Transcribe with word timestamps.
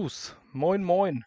los. 0.00 0.34
Moin, 0.52 0.82
moin. 0.82 1.24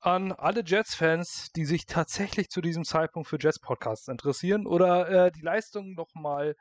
An 0.00 0.32
alle 0.32 0.64
Jets-Fans, 0.64 1.52
die 1.52 1.64
sich 1.64 1.86
tatsächlich 1.86 2.48
zu 2.50 2.60
diesem 2.60 2.84
Zeitpunkt 2.84 3.28
für 3.28 3.38
Jets-Podcasts 3.38 4.08
interessieren 4.08 4.66
oder 4.66 5.08
äh, 5.08 5.30
die 5.30 5.42
Leistungen 5.42 5.94
nochmal 5.94 6.56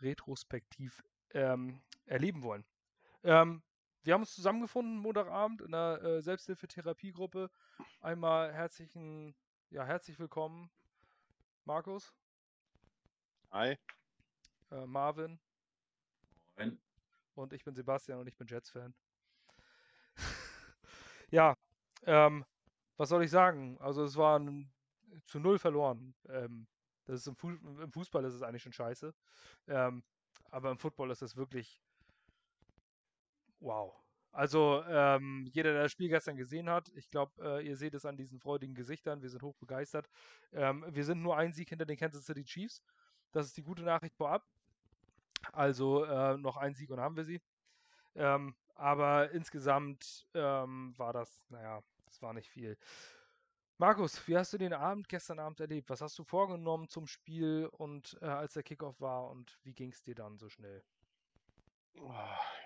retrospektiv 0.00 1.04
ähm, 1.34 1.82
erleben 2.06 2.42
wollen. 2.42 2.64
Ähm, 3.24 3.62
wir 4.04 4.14
haben 4.14 4.22
uns 4.22 4.34
zusammengefunden 4.34 4.96
Montagabend 4.96 5.60
in 5.60 5.72
der 5.72 6.00
äh, 6.02 6.22
Selbsthilfetherapiegruppe. 6.22 7.50
Einmal 8.00 8.54
herzlichen, 8.54 9.34
ja, 9.68 9.84
herzlich 9.84 10.18
willkommen, 10.18 10.70
Markus. 11.66 12.14
Hi. 13.50 13.76
Äh, 14.70 14.86
Marvin. 14.86 15.38
Moin. 16.56 16.80
Und 17.34 17.52
ich 17.52 17.64
bin 17.64 17.74
Sebastian 17.74 18.18
und 18.18 18.26
ich 18.28 18.36
bin 18.36 18.46
Jets-Fan. 18.46 18.94
Ja, 21.30 21.54
ähm, 22.04 22.44
was 22.96 23.08
soll 23.08 23.24
ich 23.24 23.30
sagen? 23.30 23.78
Also 23.80 24.04
es 24.04 24.16
war 24.16 24.38
ein, 24.38 24.70
zu 25.26 25.38
null 25.38 25.58
verloren. 25.58 26.14
Ähm, 26.28 26.66
das 27.04 27.20
ist 27.20 27.26
im, 27.26 27.36
Fu 27.36 27.50
im, 27.50 27.92
Fußball 27.92 28.24
ist 28.24 28.34
es 28.34 28.42
eigentlich 28.42 28.62
schon 28.62 28.72
scheiße. 28.72 29.14
Ähm, 29.68 30.02
aber 30.50 30.70
im 30.70 30.78
Football 30.78 31.10
ist 31.10 31.22
es 31.22 31.36
wirklich 31.36 31.80
wow. 33.60 33.94
Also 34.32 34.84
ähm, 34.86 35.48
jeder, 35.52 35.72
der 35.72 35.82
das 35.84 35.92
Spiel 35.92 36.08
gestern 36.08 36.36
gesehen 36.36 36.68
hat, 36.68 36.90
ich 36.94 37.08
glaube, 37.10 37.32
äh, 37.42 37.66
ihr 37.66 37.76
seht 37.76 37.94
es 37.94 38.04
an 38.04 38.16
diesen 38.16 38.38
freudigen 38.38 38.74
Gesichtern, 38.74 39.22
wir 39.22 39.30
sind 39.30 39.42
hoch 39.42 39.56
begeistert. 39.56 40.08
Ähm, 40.52 40.84
wir 40.88 41.04
sind 41.04 41.22
nur 41.22 41.36
ein 41.36 41.52
Sieg 41.52 41.70
hinter 41.70 41.86
den 41.86 41.96
Kansas 41.96 42.26
City 42.26 42.44
Chiefs. 42.44 42.82
Das 43.32 43.46
ist 43.46 43.56
die 43.56 43.62
gute 43.62 43.82
Nachricht 43.82 44.14
vorab. 44.16 44.44
Also 45.52 46.04
äh, 46.04 46.36
noch 46.36 46.56
ein 46.56 46.74
Sieg 46.74 46.90
und 46.90 47.00
haben 47.00 47.16
wir 47.16 47.24
sie. 47.24 47.40
Ähm, 48.14 48.54
aber 48.78 49.32
insgesamt 49.32 50.26
ähm, 50.34 50.94
war 50.96 51.12
das, 51.12 51.44
naja, 51.50 51.82
das 52.06 52.22
war 52.22 52.32
nicht 52.32 52.48
viel. 52.48 52.78
Markus, 53.76 54.26
wie 54.26 54.36
hast 54.36 54.52
du 54.52 54.58
den 54.58 54.72
Abend 54.72 55.08
gestern 55.08 55.38
Abend 55.38 55.60
erlebt? 55.60 55.90
Was 55.90 56.00
hast 56.00 56.18
du 56.18 56.24
vorgenommen 56.24 56.88
zum 56.88 57.06
Spiel 57.06 57.68
und 57.72 58.16
äh, 58.22 58.26
als 58.26 58.54
der 58.54 58.62
Kickoff 58.62 59.00
war 59.00 59.28
und 59.30 59.58
wie 59.64 59.74
ging 59.74 59.90
es 59.90 60.02
dir 60.02 60.14
dann 60.14 60.38
so 60.38 60.48
schnell? 60.48 60.82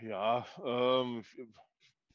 Ja, 0.01 0.47
ähm, 0.65 1.25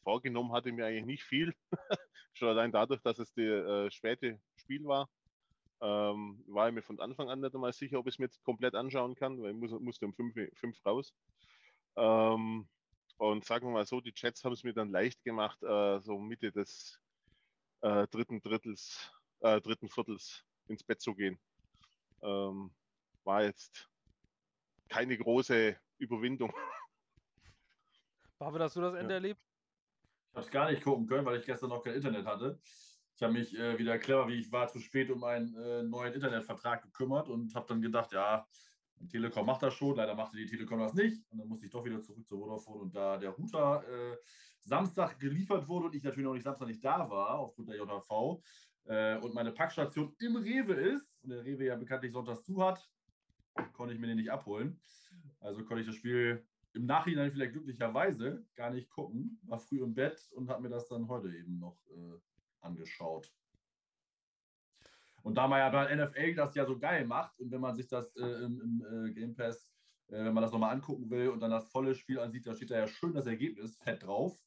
vorgenommen 0.04 0.52
hatte 0.52 0.72
mir 0.72 0.86
eigentlich 0.86 1.06
nicht 1.06 1.23
viel. 1.23 1.56
Schon 2.34 2.50
allein 2.50 2.72
dadurch, 2.72 3.02
dass 3.02 3.17
es 3.17 3.34
das 3.34 3.44
äh, 3.44 3.89
späte 3.89 4.39
Spiel 4.56 4.86
war, 4.86 5.09
ähm, 5.82 6.44
war 6.48 6.67
ich 6.67 6.73
mir 6.73 6.84
von 6.84 7.00
Anfang 7.00 7.30
an 7.30 7.39
nicht 7.39 7.56
einmal 7.56 7.73
sicher, 7.73 8.00
ob 8.00 8.08
ich 8.08 8.16
es 8.16 8.20
mir 8.20 8.26
jetzt 8.26 8.44
komplett 8.44 8.76
anschauen 8.76 9.16
kann, 9.16 9.42
weil 9.42 9.52
ich 9.52 9.58
muss, 9.58 9.72
musste 9.80 10.06
um 10.06 10.14
fünf, 10.14 10.36
fünf 10.56 10.86
raus. 10.86 11.14
Ähm, 11.95 12.67
und 13.17 13.45
sagen 13.45 13.67
wir 13.67 13.73
mal 13.73 13.86
so, 13.86 14.00
die 14.00 14.14
Jets 14.16 14.44
haben 14.44 14.54
es 14.54 14.64
mir 14.64 14.73
dann 14.73 14.89
leicht 14.89 15.23
gemacht, 15.23 15.61
äh, 15.64 16.00
so 16.00 16.17
Mitte 16.17 16.52
des 16.52 17.00
äh, 17.82 18.08
dritten 18.08 18.42
Drittels, 18.42 19.11
äh, 19.39 19.60
dritten 19.61 19.89
Viertels 19.89 20.44
ins 20.67 20.83
Bett 20.83 21.02
zu 21.02 21.16
gehen. 21.16 21.39
Ähm, 22.22 22.72
war 23.23 23.44
jetzt 23.44 23.89
keine 24.89 25.17
große 25.17 25.77
Überwindung. 25.98 26.54
Marvin, 28.39 28.61
hast 28.61 28.76
du 28.76 28.82
das 28.82 28.94
Ende 28.94 29.14
ja. 29.14 29.16
erlebt? 29.16 29.42
Ich 30.30 30.36
habe 30.36 30.45
es 30.45 30.52
gar 30.52 30.72
nicht 30.72 30.83
gucken 30.83 31.08
können, 31.08 31.26
weil 31.26 31.39
ich 31.39 31.45
gestern 31.45 31.70
noch 31.70 31.83
kein 31.83 31.95
Internet 31.95 32.26
hatte. 32.26 32.60
Ich 33.16 33.23
habe 33.23 33.33
mich 33.33 33.58
äh, 33.58 33.80
wieder 33.80 33.98
clever, 33.98 34.27
wie 34.27 34.39
ich 34.39 34.52
war, 34.52 34.67
zu 34.67 34.80
spät 34.80 35.10
um 35.10 35.23
einen 35.23 35.56
äh, 35.56 35.82
neuen 35.82 36.14
Internetvertrag 36.14 36.83
gekümmert 36.83 37.30
und 37.30 37.56
habe 37.56 37.66
dann 37.67 37.82
gedacht, 37.82 38.11
ja, 38.11 38.48
Telekom 39.09 39.45
macht 39.45 39.63
das 39.63 39.73
schon, 39.73 39.95
leider 39.95 40.15
machte 40.15 40.37
die 40.37 40.45
Telekom 40.45 40.80
das 40.80 40.93
nicht. 40.93 41.23
Und 41.31 41.39
dann 41.39 41.47
musste 41.47 41.65
ich 41.65 41.71
doch 41.71 41.85
wieder 41.85 42.02
zurück 42.02 42.27
zur 42.27 42.39
Vodafone. 42.39 42.81
Und 42.81 42.95
da 42.95 43.17
der 43.17 43.31
Router 43.31 43.83
äh, 43.87 44.17
Samstag 44.61 45.19
geliefert 45.19 45.67
wurde 45.67 45.87
und 45.87 45.95
ich 45.95 46.03
natürlich 46.03 46.25
noch 46.25 46.33
nicht 46.33 46.43
Samstag 46.43 46.67
nicht 46.67 46.83
da 46.83 47.09
war, 47.09 47.39
aufgrund 47.39 47.69
der 47.69 47.77
JV, 47.77 48.41
äh, 48.85 49.17
und 49.17 49.33
meine 49.33 49.52
Packstation 49.52 50.15
im 50.19 50.35
Rewe 50.37 50.73
ist, 50.73 51.17
und 51.23 51.30
der 51.30 51.43
Rewe 51.43 51.65
ja 51.65 51.75
bekanntlich 51.75 52.11
sonntags 52.11 52.43
zu 52.43 52.63
hat, 52.63 52.89
konnte 53.73 53.93
ich 53.93 53.99
mir 53.99 54.08
den 54.08 54.17
nicht 54.17 54.31
abholen. 54.31 54.80
Also 55.39 55.64
konnte 55.65 55.81
ich 55.81 55.87
das 55.87 55.95
Spiel 55.95 56.45
im 56.73 56.85
Nachhinein 56.85 57.31
vielleicht 57.31 57.53
glücklicherweise 57.53 58.45
gar 58.55 58.69
nicht 58.69 58.89
gucken. 58.89 59.39
War 59.43 59.59
früh 59.59 59.81
im 59.81 59.93
Bett 59.93 60.29
und 60.33 60.49
habe 60.49 60.61
mir 60.61 60.69
das 60.69 60.87
dann 60.87 61.08
heute 61.08 61.29
eben 61.29 61.59
noch 61.59 61.77
äh, 61.89 62.19
angeschaut. 62.61 63.31
Und 65.27 65.36
da 65.36 65.45
man 65.45 65.60
ja 65.60 65.70
bei 65.70 65.93
NFL 65.93 66.36
das 66.36 66.55
ja 66.55 66.65
so 66.65 66.80
geil 66.80 67.05
macht 67.05 67.38
und 67.42 67.52
wenn 67.52 67.60
man 67.60 67.76
sich 67.76 67.89
das 67.89 68.15
äh, 68.15 68.45
im, 68.45 68.61
im 68.61 69.08
äh, 69.10 69.11
Game 69.11 69.36
Pass, 69.36 69.70
äh, 70.08 70.23
wenn 70.23 70.33
man 70.33 70.42
das 70.42 70.54
nochmal 70.54 70.73
angucken 70.73 71.10
will 71.10 71.27
und 71.27 71.42
dann 71.42 71.52
das 71.52 71.70
volle 71.70 71.95
Spiel 71.95 72.17
ansieht, 72.17 72.48
da 72.48 72.55
steht 72.55 72.71
da 72.71 72.77
ja 72.77 72.88
schön 72.88 73.14
das 73.14 73.26
Ergebnis 73.26 73.76
fett 73.76 74.04
drauf. 74.04 74.39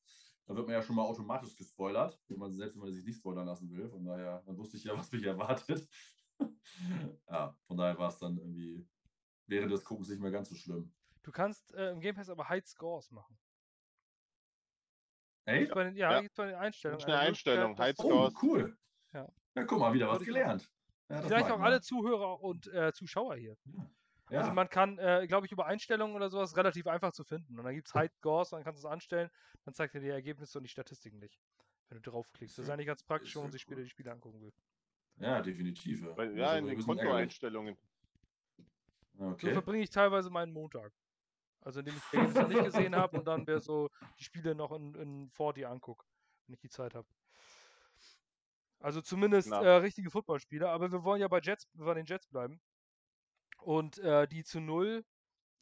Da 0.47 0.57
wird 0.57 0.67
man 0.67 0.73
ja 0.73 0.81
schon 0.81 0.97
mal 0.97 1.03
automatisch 1.03 1.55
gespoilert, 1.55 2.19
wenn 2.29 2.39
man, 2.39 2.51
selbst 2.51 2.77
wenn 2.77 2.85
man 2.85 2.95
sich 2.95 3.05
nicht 3.05 3.19
spoilern 3.19 3.47
lassen 3.47 3.71
will. 3.71 3.91
Von 3.91 4.07
daher, 4.07 4.43
dann 4.47 4.57
wusste 4.57 4.79
ich 4.79 4.85
ja, 4.85 4.97
was 4.97 5.13
mich 5.13 5.23
erwartet. 5.23 5.87
ja, 7.29 7.55
von 7.67 7.77
daher 7.77 7.99
war 7.99 8.09
es 8.09 8.19
dann 8.19 8.39
irgendwie 8.39 8.89
während 9.49 9.71
des 9.71 9.85
Guckens 9.85 10.09
nicht 10.09 10.23
mehr 10.23 10.31
ganz 10.31 10.49
so 10.49 10.55
schlimm. 10.55 10.91
Du 11.23 11.31
kannst 11.31 11.75
äh, 11.75 11.91
im 11.91 12.01
Game 12.01 12.15
Pass 12.15 12.31
aber 12.31 12.49
High 12.49 12.65
Scores 12.67 13.11
machen. 13.11 13.39
Echt? 15.45 15.75
Bei 15.75 15.85
den, 15.85 15.95
ja, 15.95 16.23
ja. 16.23 16.29
bei 16.35 16.47
den 16.47 16.55
Einstellungen. 16.55 17.05
Eine 17.05 17.19
Einstellung, 17.19 17.77
High 17.77 17.95
Scores. 17.95 18.35
Oh, 18.35 18.39
cool. 18.43 18.79
Ja. 19.55 19.65
guck 19.65 19.79
mal, 19.79 19.93
wieder 19.93 20.09
was 20.09 20.23
gelernt. 20.23 20.71
Ja, 21.09 21.23
Vielleicht 21.23 21.51
auch 21.51 21.61
alle 21.61 21.81
Zuhörer 21.81 22.41
und 22.41 22.69
äh, 22.69 22.93
Zuschauer 22.93 23.35
hier. 23.37 23.57
Ja. 24.31 24.41
Also 24.41 24.53
man 24.53 24.69
kann, 24.69 24.97
äh, 24.99 25.27
glaube 25.27 25.47
ich, 25.47 25.53
über 25.53 25.67
Einstellungen 25.67 26.15
oder 26.15 26.31
sowas 26.31 26.57
relativ 26.57 26.87
einfach 26.87 27.13
zu 27.13 27.25
finden. 27.25 27.59
Und 27.59 27.65
dann 27.65 27.75
gibt 27.75 27.89
es 27.89 27.95
High 27.95 28.13
Scores, 28.13 28.51
dann 28.51 28.63
kannst 28.63 28.83
du 28.83 28.87
es 28.87 28.93
anstellen, 28.93 29.29
dann 29.65 29.75
zeigt 29.75 29.95
er 29.97 30.01
die 30.01 30.09
Ergebnisse 30.09 30.59
und 30.59 30.65
die 30.65 30.71
Statistiken 30.71 31.19
nicht, 31.19 31.41
wenn 31.89 32.01
du 32.01 32.11
draufklickst. 32.11 32.57
Das 32.57 32.67
ist 32.67 32.71
eigentlich 32.71 32.87
ganz 32.87 33.03
praktisch, 33.03 33.35
wenn 33.35 33.43
man 33.43 33.53
sich 33.53 33.63
später 33.63 33.83
die 33.83 33.89
Spiele 33.89 34.13
angucken 34.13 34.41
will. 34.41 34.53
Ja, 35.17 35.43
definitiv. 35.43 36.03
Ja, 36.03 36.17
Weil, 36.17 36.39
ja 36.39 36.57
in 36.57 36.67
den 36.67 36.81
Kontoeinstellungen. 36.81 37.77
Okay. 39.19 39.49
So 39.49 39.53
verbringe 39.53 39.83
ich 39.83 39.91
teilweise 39.91 40.31
meinen 40.31 40.53
Montag. 40.53 40.93
Also 41.63 41.81
indem 41.81 41.97
ich 41.97 42.03
die 42.11 42.17
Ergebnisse 42.17 42.49
nicht 42.49 42.65
gesehen 42.65 42.97
habe 42.97 43.19
und 43.19 43.27
dann 43.27 43.47
wäre 43.47 43.61
so 43.61 43.91
die 44.19 44.25
Spiele 44.25 44.55
noch 44.55 44.73
in, 44.73 44.95
in 44.95 45.31
4D 45.33 45.65
angucke, 45.65 46.07
wenn 46.47 46.55
ich 46.55 46.61
die 46.61 46.71
Zeit 46.71 46.95
habe. 46.95 47.07
Also 48.81 49.03
zumindest 49.03 49.53
äh, 49.53 49.69
richtige 49.69 50.11
Footballspieler, 50.11 50.71
aber 50.71 50.91
wir 50.91 51.05
wollen 51.05 51.21
ja 51.21 51.29
bei 51.29 51.41
Jets, 51.41 51.69
bei 51.75 51.95
den 51.95 52.07
Jets 52.07 52.27
bleiben. 52.27 52.61
Und 53.59 53.99
äh, 53.99 54.27
die 54.27 54.43
zu 54.43 54.59
null, 54.59 55.05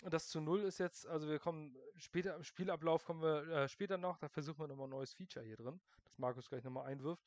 das 0.03 0.29
zu 0.29 0.41
null 0.41 0.61
ist 0.63 0.79
jetzt, 0.79 1.07
also 1.07 1.29
wir 1.29 1.41
kommen 1.41 1.77
später 1.97 2.37
im 2.37 2.45
Spielablauf 2.45 3.05
kommen 3.05 3.21
wir 3.21 3.49
äh, 3.49 3.69
später 3.69 3.99
noch, 3.99 4.19
da 4.19 4.29
versuchen 4.29 4.61
wir 4.61 4.69
nochmal 4.69 4.87
ein 4.87 4.91
neues 4.91 5.13
Feature 5.15 5.45
hier 5.45 5.57
drin, 5.57 5.81
das 6.05 6.19
Markus 6.19 6.49
gleich 6.49 6.63
nochmal 6.63 6.87
einwirft. 6.87 7.25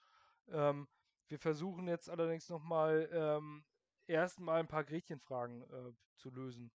Ähm, 0.47 0.87
wir 1.27 1.39
versuchen 1.39 1.89
jetzt 1.89 2.09
allerdings 2.09 2.47
nochmal 2.47 3.09
ähm, 3.11 3.65
erstmal 4.07 4.61
ein 4.61 4.67
paar 4.67 4.85
Gretchenfragen 4.85 5.63
äh, 5.63 5.91
zu 6.15 6.29
lösen. 6.29 6.71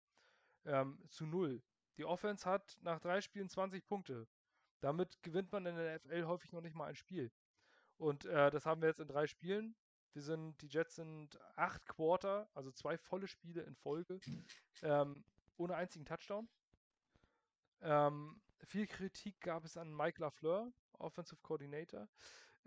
Ähm, 0.66 1.00
zu 1.10 1.26
null. 1.26 1.62
Die 1.98 2.06
Offense 2.06 2.50
hat 2.50 2.78
nach 2.82 3.00
drei 3.00 3.22
Spielen 3.22 3.50
20 3.50 3.86
Punkte. 3.86 4.28
Damit 4.82 5.22
gewinnt 5.24 5.52
man 5.52 5.66
in 5.66 5.76
der 5.76 6.00
NFL 6.00 6.26
häufig 6.26 6.52
noch 6.52 6.62
nicht 6.62 6.76
mal 6.76 6.88
ein 6.88 6.96
Spiel. 6.96 7.32
Und 7.98 8.26
äh, 8.26 8.52
das 8.52 8.66
haben 8.66 8.82
wir 8.82 8.90
jetzt 8.90 9.00
in 9.00 9.08
drei 9.08 9.28
Spielen. 9.28 9.76
Wir 10.14 10.22
sind, 10.22 10.62
die 10.62 10.68
Jets 10.68 10.96
sind 10.96 11.38
acht 11.56 11.86
Quarter, 11.88 12.50
also 12.54 12.72
zwei 12.72 12.98
volle 12.98 13.28
Spiele 13.28 13.64
in 13.64 13.76
Folge, 13.76 14.20
ähm, 14.82 15.26
ohne 15.58 15.76
einzigen 15.76 16.06
Touchdown. 16.06 16.48
Ähm, 17.82 18.42
viel 18.64 18.88
Kritik 18.88 19.40
gab 19.42 19.66
es 19.66 19.76
an 19.78 19.94
Mike 19.94 20.22
LaFleur, 20.22 20.72
Offensive 20.94 21.42
Coordinator. 21.42 22.08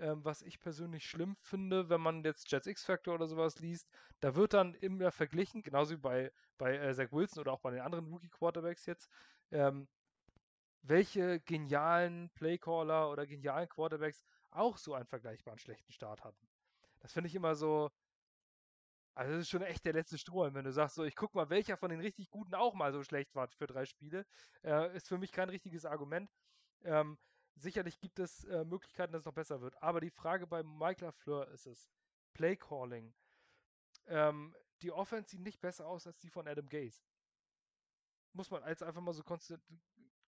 Ähm, 0.00 0.24
was 0.24 0.42
ich 0.42 0.60
persönlich 0.60 1.04
schlimm 1.04 1.36
finde, 1.40 1.88
wenn 1.88 2.00
man 2.00 2.22
jetzt 2.22 2.50
Jets 2.52 2.68
X-Factor 2.68 3.14
oder 3.14 3.26
sowas 3.26 3.58
liest, 3.58 3.88
da 4.20 4.36
wird 4.36 4.52
dann 4.52 4.74
immer 4.74 5.10
verglichen, 5.10 5.62
genauso 5.62 5.94
wie 5.94 6.00
bei, 6.00 6.32
bei 6.56 6.76
äh, 6.76 6.94
Zach 6.94 7.10
Wilson 7.10 7.40
oder 7.40 7.52
auch 7.52 7.60
bei 7.60 7.72
den 7.72 7.80
anderen 7.80 8.06
Rookie-Quarterbacks 8.06 8.86
jetzt, 8.86 9.10
ähm, 9.50 9.88
welche 10.82 11.40
genialen 11.40 12.30
Playcaller 12.30 13.10
oder 13.10 13.26
genialen 13.26 13.68
Quarterbacks 13.68 14.24
auch 14.50 14.76
so 14.78 14.94
einen 14.94 15.06
vergleichbaren 15.06 15.58
schlechten 15.58 15.92
Start 15.92 16.24
hatten. 16.24 16.48
Das 17.00 17.12
finde 17.12 17.28
ich 17.28 17.34
immer 17.34 17.54
so. 17.54 17.90
Also, 19.14 19.32
das 19.32 19.42
ist 19.42 19.48
schon 19.48 19.62
echt 19.62 19.84
der 19.84 19.94
letzte 19.94 20.16
Strohhalm, 20.16 20.54
wenn 20.54 20.64
du 20.64 20.72
sagst, 20.72 20.94
so, 20.94 21.04
ich 21.04 21.16
guck 21.16 21.34
mal, 21.34 21.50
welcher 21.50 21.76
von 21.76 21.90
den 21.90 22.00
richtig 22.00 22.30
Guten 22.30 22.54
auch 22.54 22.74
mal 22.74 22.92
so 22.92 23.02
schlecht 23.02 23.34
war 23.34 23.48
für 23.48 23.66
drei 23.66 23.84
Spiele. 23.84 24.24
Äh, 24.62 24.96
ist 24.96 25.08
für 25.08 25.18
mich 25.18 25.32
kein 25.32 25.48
richtiges 25.48 25.84
Argument. 25.84 26.30
Ähm, 26.84 27.18
sicherlich 27.56 27.98
gibt 27.98 28.20
es 28.20 28.44
äh, 28.44 28.64
Möglichkeiten, 28.64 29.12
dass 29.12 29.22
es 29.22 29.26
noch 29.26 29.34
besser 29.34 29.60
wird. 29.60 29.80
Aber 29.82 30.00
die 30.00 30.10
Frage 30.10 30.46
bei 30.46 30.62
Mike 30.62 31.04
LaFleur 31.04 31.48
ist 31.48 31.66
es: 31.66 31.90
Playcalling. 32.34 33.12
Ähm, 34.06 34.54
die 34.82 34.92
Offense 34.92 35.30
sieht 35.30 35.40
nicht 35.40 35.60
besser 35.60 35.86
aus 35.86 36.06
als 36.06 36.18
die 36.20 36.30
von 36.30 36.46
Adam 36.46 36.68
Gaze. 36.68 37.02
Muss 38.32 38.50
man 38.50 38.64
jetzt 38.68 38.82
einfach 38.82 39.00
mal 39.00 39.12
so 39.12 39.24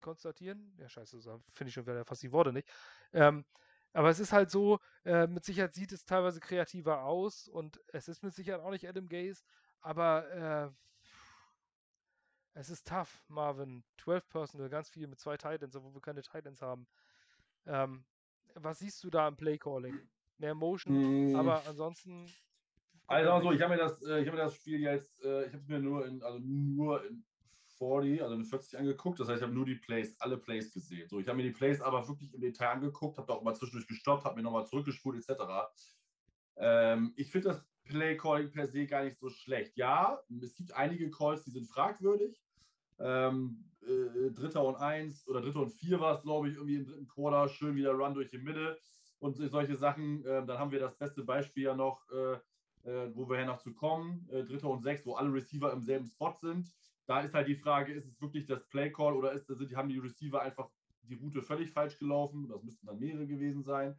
konstatieren. 0.01 0.75
Ja, 0.79 0.89
scheiße, 0.89 1.21
finde 1.53 1.69
ich 1.69 1.75
schon 1.75 1.87
wieder 1.87 2.05
fast 2.05 2.23
die 2.23 2.33
Worte 2.33 2.53
nicht. 2.53 2.69
Ähm, 3.13 3.45
aber 3.93 4.09
es 4.11 4.21
ist 4.21 4.33
halt 4.33 4.51
so, 4.51 4.79
äh, 5.05 5.27
mit 5.27 5.45
Sicherheit 5.45 5.75
sieht 5.75 5.93
es 5.93 6.05
teilweise 6.05 6.41
kreativer 6.41 7.03
aus 7.05 7.49
und 7.49 7.81
es 7.89 8.09
ist 8.09 8.23
mit 8.23 8.35
Sicherheit 8.35 8.63
auch 8.63 8.71
nicht 8.71 8.89
Adam 8.89 9.09
Gaze, 9.09 9.43
aber 9.81 10.31
äh, 10.31 10.71
es 12.55 12.71
ist 12.71 12.87
tough, 12.87 13.23
Marvin. 13.29 13.85
12 13.99 14.29
Personal, 14.29 14.69
ganz 14.69 14.91
viel 14.91 15.07
mit 15.07 15.19
zwei 15.19 15.37
Titans, 15.37 15.75
obwohl 15.77 15.95
wir 15.95 16.01
keine 16.01 16.23
Titans 16.23 16.61
haben. 16.63 16.87
Ähm, 17.67 18.05
was 18.55 18.81
siehst 18.81 19.03
du 19.05 19.11
da 19.11 19.29
im 19.29 19.37
Playcalling? 19.37 19.99
Mehr 20.39 20.55
Motion, 20.55 21.33
mm. 21.33 21.37
aber 21.37 21.67
ansonsten. 21.67 22.27
Also, 23.07 23.31
also 23.33 23.53
ich 23.53 23.61
habe 23.61 23.75
mir 23.75 23.81
das, 23.81 24.03
äh, 24.03 24.21
ich 24.21 24.27
habe 24.27 24.37
mir 24.37 24.45
das 24.45 24.55
Spiel 24.55 24.81
jetzt, 24.81 25.23
äh, 25.23 25.47
ich 25.47 25.49
habe 25.49 25.59
es 25.59 25.69
mir 25.69 25.81
nur 25.81 26.07
in, 26.07 26.23
also 26.23 26.39
nur 26.39 27.05
in 27.05 27.25
40, 27.81 28.23
also 28.23 28.35
in 28.35 28.45
40 28.45 28.79
angeguckt. 28.79 29.19
Das 29.19 29.29
heißt, 29.29 29.39
ich 29.39 29.43
habe 29.43 29.55
nur 29.55 29.65
die 29.65 29.75
Plays, 29.75 30.15
alle 30.21 30.37
Plays 30.37 30.71
gesehen. 30.71 31.09
So, 31.09 31.19
ich 31.19 31.27
habe 31.27 31.39
mir 31.39 31.45
die 31.45 31.51
Plays 31.51 31.81
aber 31.81 32.07
wirklich 32.07 32.33
im 32.35 32.41
Detail 32.41 32.69
angeguckt, 32.69 33.17
habe 33.17 33.27
da 33.27 33.35
auch 33.35 33.43
mal 33.43 33.55
zwischendurch 33.55 33.89
gestoppt, 33.89 34.25
habe 34.25 34.37
mir 34.37 34.43
nochmal 34.43 34.67
zurückgespult, 34.67 35.17
etc. 35.17 35.43
Ähm, 36.57 37.15
ich 37.17 37.31
finde 37.31 37.49
das 37.49 37.65
Play 37.85 38.17
Calling 38.17 38.51
per 38.53 38.69
se 38.69 38.87
gar 38.87 39.03
nicht 39.05 39.19
so 39.19 39.31
schlecht. 39.31 39.77
Ja, 39.77 40.21
es 40.43 40.55
gibt 40.55 40.73
einige 40.75 41.11
Calls, 41.11 41.45
die 41.45 41.51
sind 41.51 41.67
fragwürdig. 41.67 42.41
Ähm, 42.99 43.65
äh, 43.83 44.31
Dritter 44.31 44.65
und 44.65 44.77
Eins 44.77 45.27
oder 45.27 45.41
Dritter 45.41 45.61
und 45.61 45.71
Vier 45.71 46.01
war 46.01 46.17
es, 46.17 46.23
glaube 46.23 46.49
ich, 46.49 46.57
irgendwie 46.57 46.77
im 46.77 46.85
dritten 46.85 47.09
Quarter. 47.09 47.49
Schön 47.49 47.75
wieder 47.75 47.93
Run 47.93 48.15
durch 48.15 48.29
die 48.29 48.39
Mitte 48.39 48.79
und 49.19 49.37
solche 49.37 49.77
Sachen. 49.77 50.25
Ähm, 50.27 50.47
dann 50.47 50.59
haben 50.59 50.71
wir 50.71 50.81
das 50.81 50.97
beste 50.97 51.25
Beispiel 51.25 51.65
ja 51.65 51.75
noch, 51.75 52.07
äh, 52.11 52.35
äh, 52.89 53.11
wo 53.15 53.29
wir 53.29 53.39
ja 53.39 53.47
noch 53.47 53.59
zu 53.59 53.73
kommen. 53.73 54.29
Äh, 54.31 54.45
Dritter 54.45 54.69
und 54.69 54.83
Sechs, 54.83 55.07
wo 55.07 55.15
alle 55.15 55.33
Receiver 55.33 55.73
im 55.73 55.83
selben 55.83 56.07
Spot 56.07 56.35
sind. 56.41 56.69
Da 57.11 57.23
ist 57.23 57.35
halt 57.35 57.49
die 57.49 57.57
Frage, 57.57 57.93
ist 57.93 58.07
es 58.07 58.21
wirklich 58.21 58.47
das 58.47 58.65
Play 58.69 58.93
Call 58.93 59.17
oder 59.17 59.33
ist, 59.33 59.49
sind, 59.49 59.75
haben 59.75 59.89
die 59.89 59.99
Receiver 59.99 60.41
einfach 60.41 60.71
die 61.03 61.17
Route 61.17 61.43
völlig 61.43 61.73
falsch 61.73 61.99
gelaufen? 61.99 62.49
Das 62.49 62.63
müssten 62.63 62.87
dann 62.87 63.01
mehrere 63.01 63.27
gewesen 63.27 63.65
sein. 63.65 63.99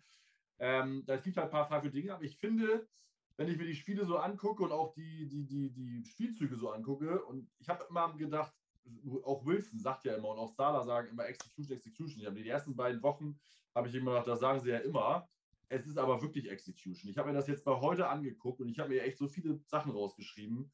Ähm, 0.60 1.04
da 1.06 1.18
gibt 1.18 1.36
halt 1.36 1.48
ein 1.48 1.52
paar 1.52 1.68
fragwürdige 1.68 2.04
Dinge, 2.04 2.14
aber 2.16 2.24
ich 2.24 2.38
finde, 2.38 2.88
wenn 3.36 3.50
ich 3.50 3.58
mir 3.58 3.66
die 3.66 3.76
Spiele 3.76 4.06
so 4.06 4.18
angucke 4.18 4.64
und 4.64 4.72
auch 4.72 4.94
die, 4.94 5.28
die, 5.28 5.46
die, 5.46 5.74
die 5.74 6.06
Spielzüge 6.06 6.56
so 6.56 6.70
angucke, 6.70 7.22
und 7.26 7.52
ich 7.60 7.68
habe 7.68 7.86
immer 7.90 8.16
gedacht, 8.16 8.54
auch 9.26 9.46
Wilson 9.46 9.78
sagt 9.78 10.06
ja 10.06 10.16
immer 10.16 10.30
und 10.30 10.38
auch 10.38 10.48
Sala 10.48 10.82
sagen 10.86 11.10
immer 11.10 11.26
Execution, 11.26 11.76
Execution. 11.76 12.22
Ich 12.22 12.26
habe 12.26 12.42
die 12.42 12.48
ersten 12.48 12.78
beiden 12.78 13.04
Wochen 13.04 13.38
habe 13.76 13.90
ich 13.90 13.96
immer 13.96 14.12
gedacht, 14.12 14.30
das 14.30 14.40
sagen 14.40 14.62
sie 14.62 14.70
ja 14.70 14.78
immer. 14.78 15.28
Es 15.68 15.86
ist 15.86 15.98
aber 15.98 16.22
wirklich 16.22 16.50
Execution. 16.50 17.12
Ich 17.12 17.18
habe 17.18 17.28
mir 17.28 17.36
das 17.36 17.48
jetzt 17.48 17.66
mal 17.66 17.82
heute 17.82 18.08
angeguckt 18.08 18.62
und 18.62 18.70
ich 18.70 18.80
habe 18.80 18.88
mir 18.88 19.04
echt 19.04 19.18
so 19.18 19.28
viele 19.28 19.60
Sachen 19.66 19.92
rausgeschrieben. 19.92 20.72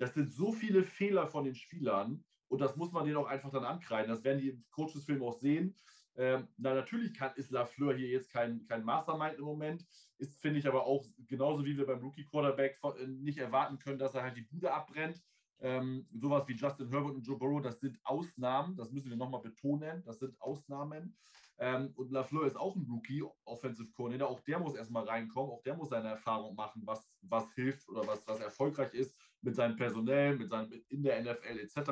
Das 0.00 0.14
sind 0.14 0.32
so 0.32 0.50
viele 0.50 0.82
Fehler 0.82 1.26
von 1.26 1.44
den 1.44 1.54
Spielern 1.54 2.24
und 2.48 2.60
das 2.60 2.74
muss 2.76 2.90
man 2.90 3.04
denen 3.04 3.18
auch 3.18 3.26
einfach 3.26 3.50
dann 3.50 3.64
ankreiden. 3.64 4.10
Das 4.10 4.24
werden 4.24 4.40
die 4.40 4.48
im 4.48 4.64
Coaches-Film 4.70 5.22
auch 5.22 5.34
sehen. 5.34 5.76
Ähm, 6.16 6.48
na, 6.56 6.74
natürlich 6.74 7.12
kann, 7.12 7.32
ist 7.36 7.50
Lafleur 7.50 7.94
hier 7.94 8.08
jetzt 8.08 8.32
kein, 8.32 8.64
kein 8.64 8.82
Mastermind 8.82 9.38
im 9.38 9.44
Moment. 9.44 9.86
Ist, 10.16 10.40
finde 10.40 10.58
ich, 10.58 10.66
aber 10.66 10.86
auch 10.86 11.04
genauso 11.28 11.66
wie 11.66 11.76
wir 11.76 11.86
beim 11.86 12.00
Rookie-Quarterback 12.00 12.78
äh, 12.82 13.06
nicht 13.08 13.36
erwarten 13.36 13.78
können, 13.78 13.98
dass 13.98 14.14
er 14.14 14.22
halt 14.22 14.38
die 14.38 14.42
Bude 14.42 14.72
abbrennt. 14.72 15.22
Ähm, 15.60 16.08
sowas 16.14 16.48
wie 16.48 16.54
Justin 16.54 16.88
Herbert 16.88 17.16
und 17.16 17.26
Joe 17.26 17.36
Burrow, 17.36 17.60
das 17.60 17.80
sind 17.80 18.00
Ausnahmen, 18.02 18.76
das 18.76 18.90
müssen 18.92 19.10
wir 19.10 19.18
nochmal 19.18 19.42
betonen, 19.42 20.02
das 20.06 20.18
sind 20.18 20.40
Ausnahmen. 20.40 21.14
Ähm, 21.58 21.92
und 21.96 22.10
Lafleur 22.10 22.46
ist 22.46 22.56
auch 22.56 22.74
ein 22.74 22.86
Rookie, 22.90 23.22
Offensive 23.44 23.90
Coordinator, 23.90 24.30
auch 24.30 24.40
der 24.40 24.58
muss 24.58 24.74
erstmal 24.74 25.04
reinkommen, 25.04 25.52
auch 25.52 25.62
der 25.62 25.76
muss 25.76 25.90
seine 25.90 26.08
Erfahrung 26.08 26.54
machen, 26.54 26.80
was, 26.86 27.12
was 27.20 27.52
hilft 27.52 27.86
oder 27.90 28.06
was, 28.06 28.26
was 28.26 28.40
erfolgreich 28.40 28.94
ist 28.94 29.14
mit 29.42 29.54
seinem 29.54 29.76
Personell, 29.76 30.36
mit 30.36 30.50
seinem, 30.50 30.72
in 30.88 31.02
der 31.02 31.20
NFL 31.22 31.58
etc. 31.58 31.90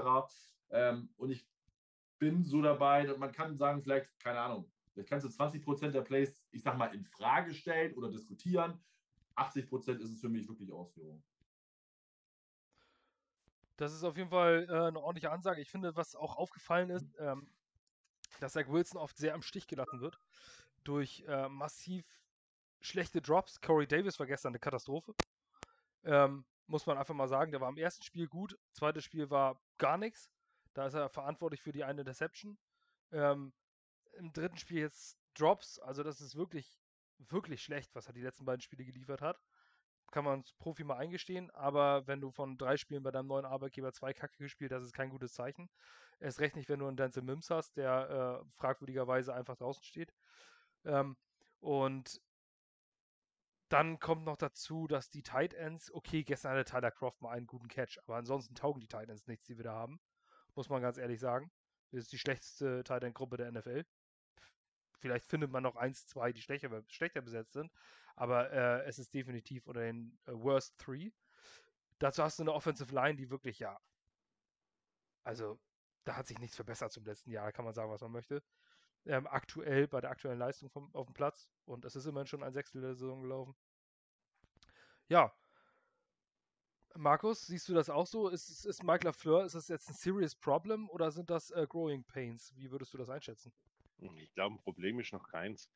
Ähm, 0.71 1.11
und 1.17 1.31
ich 1.31 1.47
bin 2.19 2.45
so 2.45 2.61
dabei, 2.63 3.07
man 3.17 3.33
kann 3.33 3.57
sagen, 3.57 3.83
vielleicht, 3.83 4.19
keine 4.19 4.41
Ahnung, 4.41 4.71
vielleicht 4.93 5.09
kannst 5.09 5.27
du 5.27 5.31
20 5.31 5.63
Prozent 5.63 5.95
der 5.95 6.03
Plays, 6.03 6.45
ich 6.51 6.63
sag 6.63 6.77
mal, 6.77 6.95
in 6.95 7.05
Frage 7.05 7.55
stellen 7.55 7.95
oder 7.95 8.11
diskutieren. 8.11 8.81
80 9.37 9.69
Prozent 9.69 10.01
ist 10.01 10.11
es 10.11 10.21
für 10.21 10.29
mich 10.29 10.49
wirklich 10.49 10.73
Ausführung. 10.73 11.23
Das 13.77 13.95
ist 13.95 14.03
auf 14.03 14.17
jeden 14.17 14.31
Fall 14.31 14.67
äh, 14.69 14.89
eine 14.89 14.99
ordentliche 14.99 15.31
Ansage. 15.31 15.61
Ich 15.61 15.71
finde, 15.71 15.95
was 15.95 16.17
auch 16.17 16.35
aufgefallen 16.37 16.91
ist, 16.91 17.15
ähm, 17.21 17.49
dass 18.41 18.53
Zach 18.53 18.69
Wilson 18.69 19.01
oft 19.01 19.17
sehr 19.17 19.35
am 19.35 19.43
Stich 19.43 19.69
gelassen 19.69 20.01
wird 20.01 20.19
durch 20.83 21.25
äh, 21.29 21.49
massiv 21.49 22.05
schlechte 22.81 23.21
Drops. 23.23 23.61
Corey 23.61 23.87
Davis 23.87 24.19
war 24.19 24.27
gestern 24.27 24.51
eine 24.51 24.59
Katastrophe. 24.59 25.15
Ähm, 26.05 26.45
muss 26.69 26.87
man 26.87 26.99
einfach 26.99 27.15
mal 27.15 27.29
sagen. 27.29 27.51
Der 27.51 27.61
war 27.61 27.69
im 27.69 27.77
ersten 27.77 28.05
Spiel 28.05 28.29
gut, 28.29 28.59
zweites 28.73 29.05
Spiel 29.05 29.31
war 29.31 29.61
gar 29.79 29.99
nichts. 29.99 30.31
Da 30.75 30.87
ist 30.87 30.95
er 30.95 31.09
verantwortlich 31.09 31.63
für 31.63 31.73
die 31.73 31.85
eine 31.85 32.05
Deception. 32.05 32.59
Ähm, 33.11 33.53
Im 34.13 34.33
dritten 34.33 34.59
Spiel 34.59 34.79
jetzt 34.79 35.19
Drops. 35.35 35.79
Also 35.81 36.03
das 36.03 36.21
ist 36.21 36.37
wirklich, 36.37 36.79
wirklich 37.19 37.63
schlecht, 37.63 37.95
was 37.95 38.07
er 38.07 38.13
die 38.13 38.23
letzten 38.23 38.45
beiden 38.45 38.61
Spiele 38.61 38.85
geliefert 38.85 39.23
hat 39.23 39.41
kann 40.11 40.25
man 40.25 40.41
als 40.41 40.53
Profi 40.55 40.85
mal 40.85 40.97
eingestehen, 40.97 41.51
aber 41.51 42.07
wenn 42.07 42.21
du 42.21 42.31
von 42.31 42.57
drei 42.57 42.77
Spielen 42.77 43.03
bei 43.03 43.11
deinem 43.11 43.29
neuen 43.29 43.45
Arbeitgeber 43.45 43.93
zwei 43.93 44.13
Kacke 44.13 44.39
gespielt 44.39 44.73
hast, 44.73 44.85
ist 44.85 44.95
kein 44.95 45.11
gutes 45.11 45.35
Zeichen. 45.35 45.69
Erst 46.21 46.41
recht 46.41 46.57
nicht, 46.57 46.69
wenn 46.69 46.81
du 46.81 46.87
einen 46.87 46.97
Denzel 46.97 47.23
Mims 47.23 47.51
hast, 47.51 47.77
der 47.77 48.43
äh, 48.43 48.51
fragwürdigerweise 48.57 49.35
einfach 49.35 49.57
draußen 49.57 49.85
steht. 49.85 50.13
Ähm, 50.85 51.17
und 51.61 52.21
dann 53.69 53.99
kommt 53.99 54.25
noch 54.25 54.37
dazu, 54.37 54.87
dass 54.87 55.11
die 55.11 55.23
Tight 55.23 55.55
Ends, 55.55 55.93
okay, 55.93 56.25
gestern 56.25 56.53
hatte 56.53 56.65
Tyler 56.71 56.91
Croft 56.91 57.21
mal 57.21 57.31
einen 57.31 57.47
guten 57.47 57.69
Catch, 57.69 57.99
aber 58.05 58.17
ansonsten 58.17 58.55
taugen 58.55 58.81
die 58.81 58.89
Tight 58.89 59.09
Ends 59.09 59.27
nichts, 59.27 59.47
die 59.47 59.57
wir 59.57 59.65
da 59.65 59.75
haben. 59.75 60.01
Muss 60.55 60.69
man 60.69 60.83
ganz 60.83 60.99
ehrlich 60.99 61.21
sagen. 61.21 61.51
Das 61.91 62.03
ist 62.03 62.13
die 62.13 62.19
schlechteste 62.19 62.83
Tight 62.85 63.05
End 63.05 63.15
Gruppe 63.15 63.37
der 63.37 63.53
NFL. 63.53 63.85
Vielleicht 64.99 65.27
findet 65.27 65.51
man 65.51 65.63
noch 65.63 65.77
eins, 65.77 66.07
zwei, 66.07 66.33
die 66.33 66.43
schlechter, 66.43 66.83
schlechter 66.89 67.21
besetzt 67.21 67.53
sind 67.53 67.71
aber 68.19 68.51
äh, 68.51 68.85
es 68.85 68.99
ist 68.99 69.15
definitiv 69.15 69.67
unter 69.69 69.81
den 69.81 70.19
äh, 70.27 70.33
Worst 70.33 70.77
Three. 70.79 71.11
Dazu 72.01 72.23
hast 72.23 72.39
du 72.39 72.43
eine 72.43 72.53
Offensive 72.53 72.93
Line, 72.93 73.15
die 73.15 73.31
wirklich, 73.31 73.61
ja, 73.61 73.79
also 75.23 75.61
da 76.05 76.17
hat 76.17 76.27
sich 76.27 76.39
nichts 76.39 76.57
verbessert 76.57 76.91
zum 76.91 77.05
letzten 77.05 77.31
Jahr, 77.31 77.53
kann 77.53 77.65
man 77.65 77.75
sagen, 77.75 77.91
was 77.91 78.01
man 78.01 78.11
möchte. 78.11 78.43
Ähm, 79.07 79.27
aktuell, 79.27 79.89
bei 79.89 80.01
der 80.01 80.11
aktuellen 80.11 80.39
Leistung 80.39 80.71
vom, 80.71 80.95
auf 80.95 81.07
dem 81.07 81.15
Platz. 81.15 81.49
Und 81.65 81.85
es 81.85 81.97
ist 81.97 82.07
immerhin 82.07 82.27
schon 82.27 82.43
ein 82.43 82.53
Sechstel 82.53 82.83
der 82.83 82.95
Saison 82.95 83.23
gelaufen. 83.23 83.55
Ja. 85.09 85.33
Markus, 86.95 87.47
siehst 87.47 87.69
du 87.69 87.75
das 87.75 87.91
auch 87.91 88.07
so? 88.07 88.29
Ist, 88.29 88.67
ist 88.67 88.83
Mike 88.83 89.05
LaFleur, 89.05 89.45
ist 89.45 89.55
das 89.55 89.69
jetzt 89.69 89.89
ein 89.89 89.95
serious 89.95 90.35
problem 90.35 90.89
oder 90.91 91.11
sind 91.11 91.31
das 91.31 91.51
äh, 91.51 91.67
growing 91.69 92.05
pains? 92.05 92.53
Wie 92.57 92.71
würdest 92.71 92.93
du 92.93 92.99
das 92.99 93.09
einschätzen? 93.09 93.53
Ich 93.99 94.33
glaube, 94.35 94.57
ein 94.57 94.63
Problem 94.63 94.99
ist 94.99 95.13
noch 95.13 95.29
keins. 95.29 95.71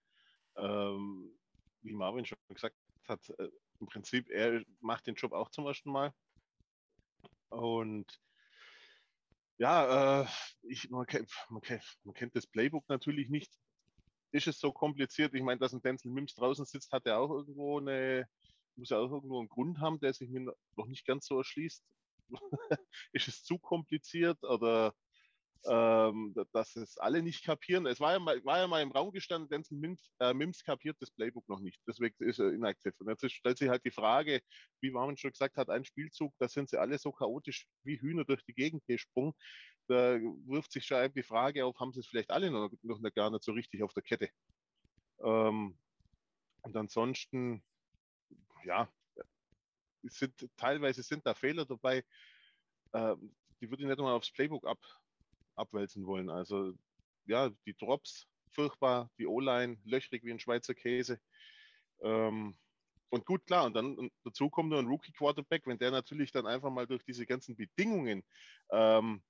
Ähm, 0.57 1.39
wie 1.83 1.93
Marvin 1.93 2.25
schon 2.25 2.39
gesagt 2.49 2.77
hat, 3.09 3.29
äh, 3.39 3.51
im 3.81 3.87
Prinzip, 3.87 4.29
er 4.31 4.65
macht 4.81 5.07
den 5.07 5.15
Job 5.15 5.33
auch 5.33 5.49
zum 5.51 5.67
ersten 5.67 5.91
Mal. 5.91 6.15
Und 7.49 8.21
ja, 9.63 10.23
äh, 10.23 10.27
ich, 10.63 10.91
man, 10.91 11.07
kennt, 11.07 11.31
man, 11.49 11.63
kennt, 11.63 11.85
man, 12.03 12.15
kennt, 12.15 12.35
das 12.35 12.49
Playbook 12.49 12.89
natürlich 12.89 13.29
nicht. 13.29 13.53
Ist 14.33 14.49
es 14.49 14.59
so 14.59 14.73
kompliziert? 14.73 15.35
Ich 15.35 15.43
meine, 15.43 15.61
dass 15.61 15.73
ein 15.73 15.81
Denzel 15.81 16.11
Mims 16.11 16.35
draußen 16.35 16.65
sitzt, 16.65 16.91
hat 16.91 17.07
er 17.07 17.21
auch 17.21 17.31
irgendwo 17.31 17.79
eine, 17.79 18.27
muss 18.75 18.91
ja 18.91 18.99
auch 18.99 19.13
irgendwo 19.13 19.39
einen 19.39 19.49
Grund 19.49 19.79
haben, 19.79 20.01
der 20.01 20.15
sich 20.15 20.29
mir 20.31 20.53
noch 20.77 20.87
nicht 20.89 21.07
ganz 21.07 21.27
so 21.27 21.39
erschließt. 21.39 21.81
ist 23.13 23.29
es 23.29 23.45
zu 23.45 23.57
kompliziert 23.57 24.43
oder 24.43 24.95
ähm, 25.67 26.35
dass 26.53 26.77
es 26.77 26.99
alle 26.99 27.23
nicht 27.23 27.45
kapieren. 27.45 27.87
Es 27.87 28.01
war 28.01 28.13
ja 28.13 28.19
mal, 28.19 28.45
war 28.45 28.59
ja 28.59 28.67
mal 28.67 28.83
im 28.83 28.91
Raum 28.91 29.13
gestanden, 29.13 29.49
Denzel 29.49 29.79
Mims, 29.79 30.11
äh, 30.19 30.35
Mims 30.35 30.65
kapiert 30.65 30.97
das 31.01 31.11
Playbook 31.11 31.49
noch 31.49 31.61
nicht. 31.61 31.81
Deswegen 31.87 32.15
ist 32.25 32.41
er 32.41 32.53
inaktiv. 32.53 32.95
Und 32.99 33.09
jetzt 33.09 33.31
stellt 33.31 33.59
sich 33.59 33.69
halt 33.69 33.85
die 33.85 33.91
Frage, 33.91 34.41
wie 34.81 34.93
Warman 34.93 35.17
schon 35.17 35.31
gesagt 35.31 35.57
hat, 35.57 35.71
ein 35.71 35.85
Spielzug, 35.85 36.35
da 36.39 36.49
sind 36.49 36.71
sie 36.71 36.81
alle 36.81 36.99
so 36.99 37.13
chaotisch 37.13 37.67
wie 37.85 38.01
Hühner 38.01 38.25
durch 38.25 38.45
die 38.45 38.55
Gegend 38.55 38.85
gesprungen. 38.87 39.35
Da 39.89 40.19
wirft 40.47 40.73
sich 40.73 40.85
schon 40.87 41.13
die 41.13 41.23
Frage 41.23 41.65
auf, 41.65 41.79
haben 41.79 41.93
sie 41.93 42.01
es 42.01 42.07
vielleicht 42.07 42.31
alle 42.31 42.51
noch, 42.51 42.71
noch 42.83 43.01
gar 43.15 43.31
nicht 43.31 43.45
so 43.45 43.53
richtig 43.53 43.83
auf 43.83 43.93
der 43.93 44.03
Kette. 44.03 44.31
Ähm, 45.23 45.79
und 46.63 46.77
ansonsten, 46.77 47.63
ja, 48.65 48.89
sind, 50.03 50.49
teilweise 50.57 51.03
sind 51.03 51.27
da 51.27 51.35
Fehler 51.35 51.65
dabei. 51.65 52.05
Ähm, 52.95 53.35
die 53.61 53.71
würde 53.71 53.83
ich 53.83 53.89
nicht 53.89 53.99
mal 53.99 54.15
aufs 54.15 54.33
Playbook 54.33 54.67
ab, 54.67 54.79
abwälzen 55.57 56.07
wollen. 56.07 56.31
Also 56.31 56.73
ja, 57.27 57.51
die 57.67 57.75
Drops 57.75 58.27
furchtbar, 58.51 59.11
die 59.19 59.27
O-Line 59.27 59.79
löchrig 59.85 60.25
wie 60.25 60.33
ein 60.33 60.41
Schweizer 60.41 60.75
Käse. 60.75 61.21
Ähm, 62.03 62.57
und 63.11 63.27
gut, 63.27 63.45
klar, 63.47 63.67
und 63.67 63.75
dann 63.75 63.97
und 63.99 64.13
dazu 64.25 64.49
kommt 64.49 64.71
nur 64.71 64.79
ein 64.79 64.87
Rookie-Quarterback, 64.87 65.67
wenn 65.67 65.79
der 65.79 65.91
natürlich 65.91 66.33
dann 66.33 66.47
einfach 66.47 66.71
mal 66.71 66.87
durch 66.87 67.05
diese 67.05 67.27
ganzen 67.27 67.57
Bedingungen, 67.57 68.25
ähm, 68.71 69.23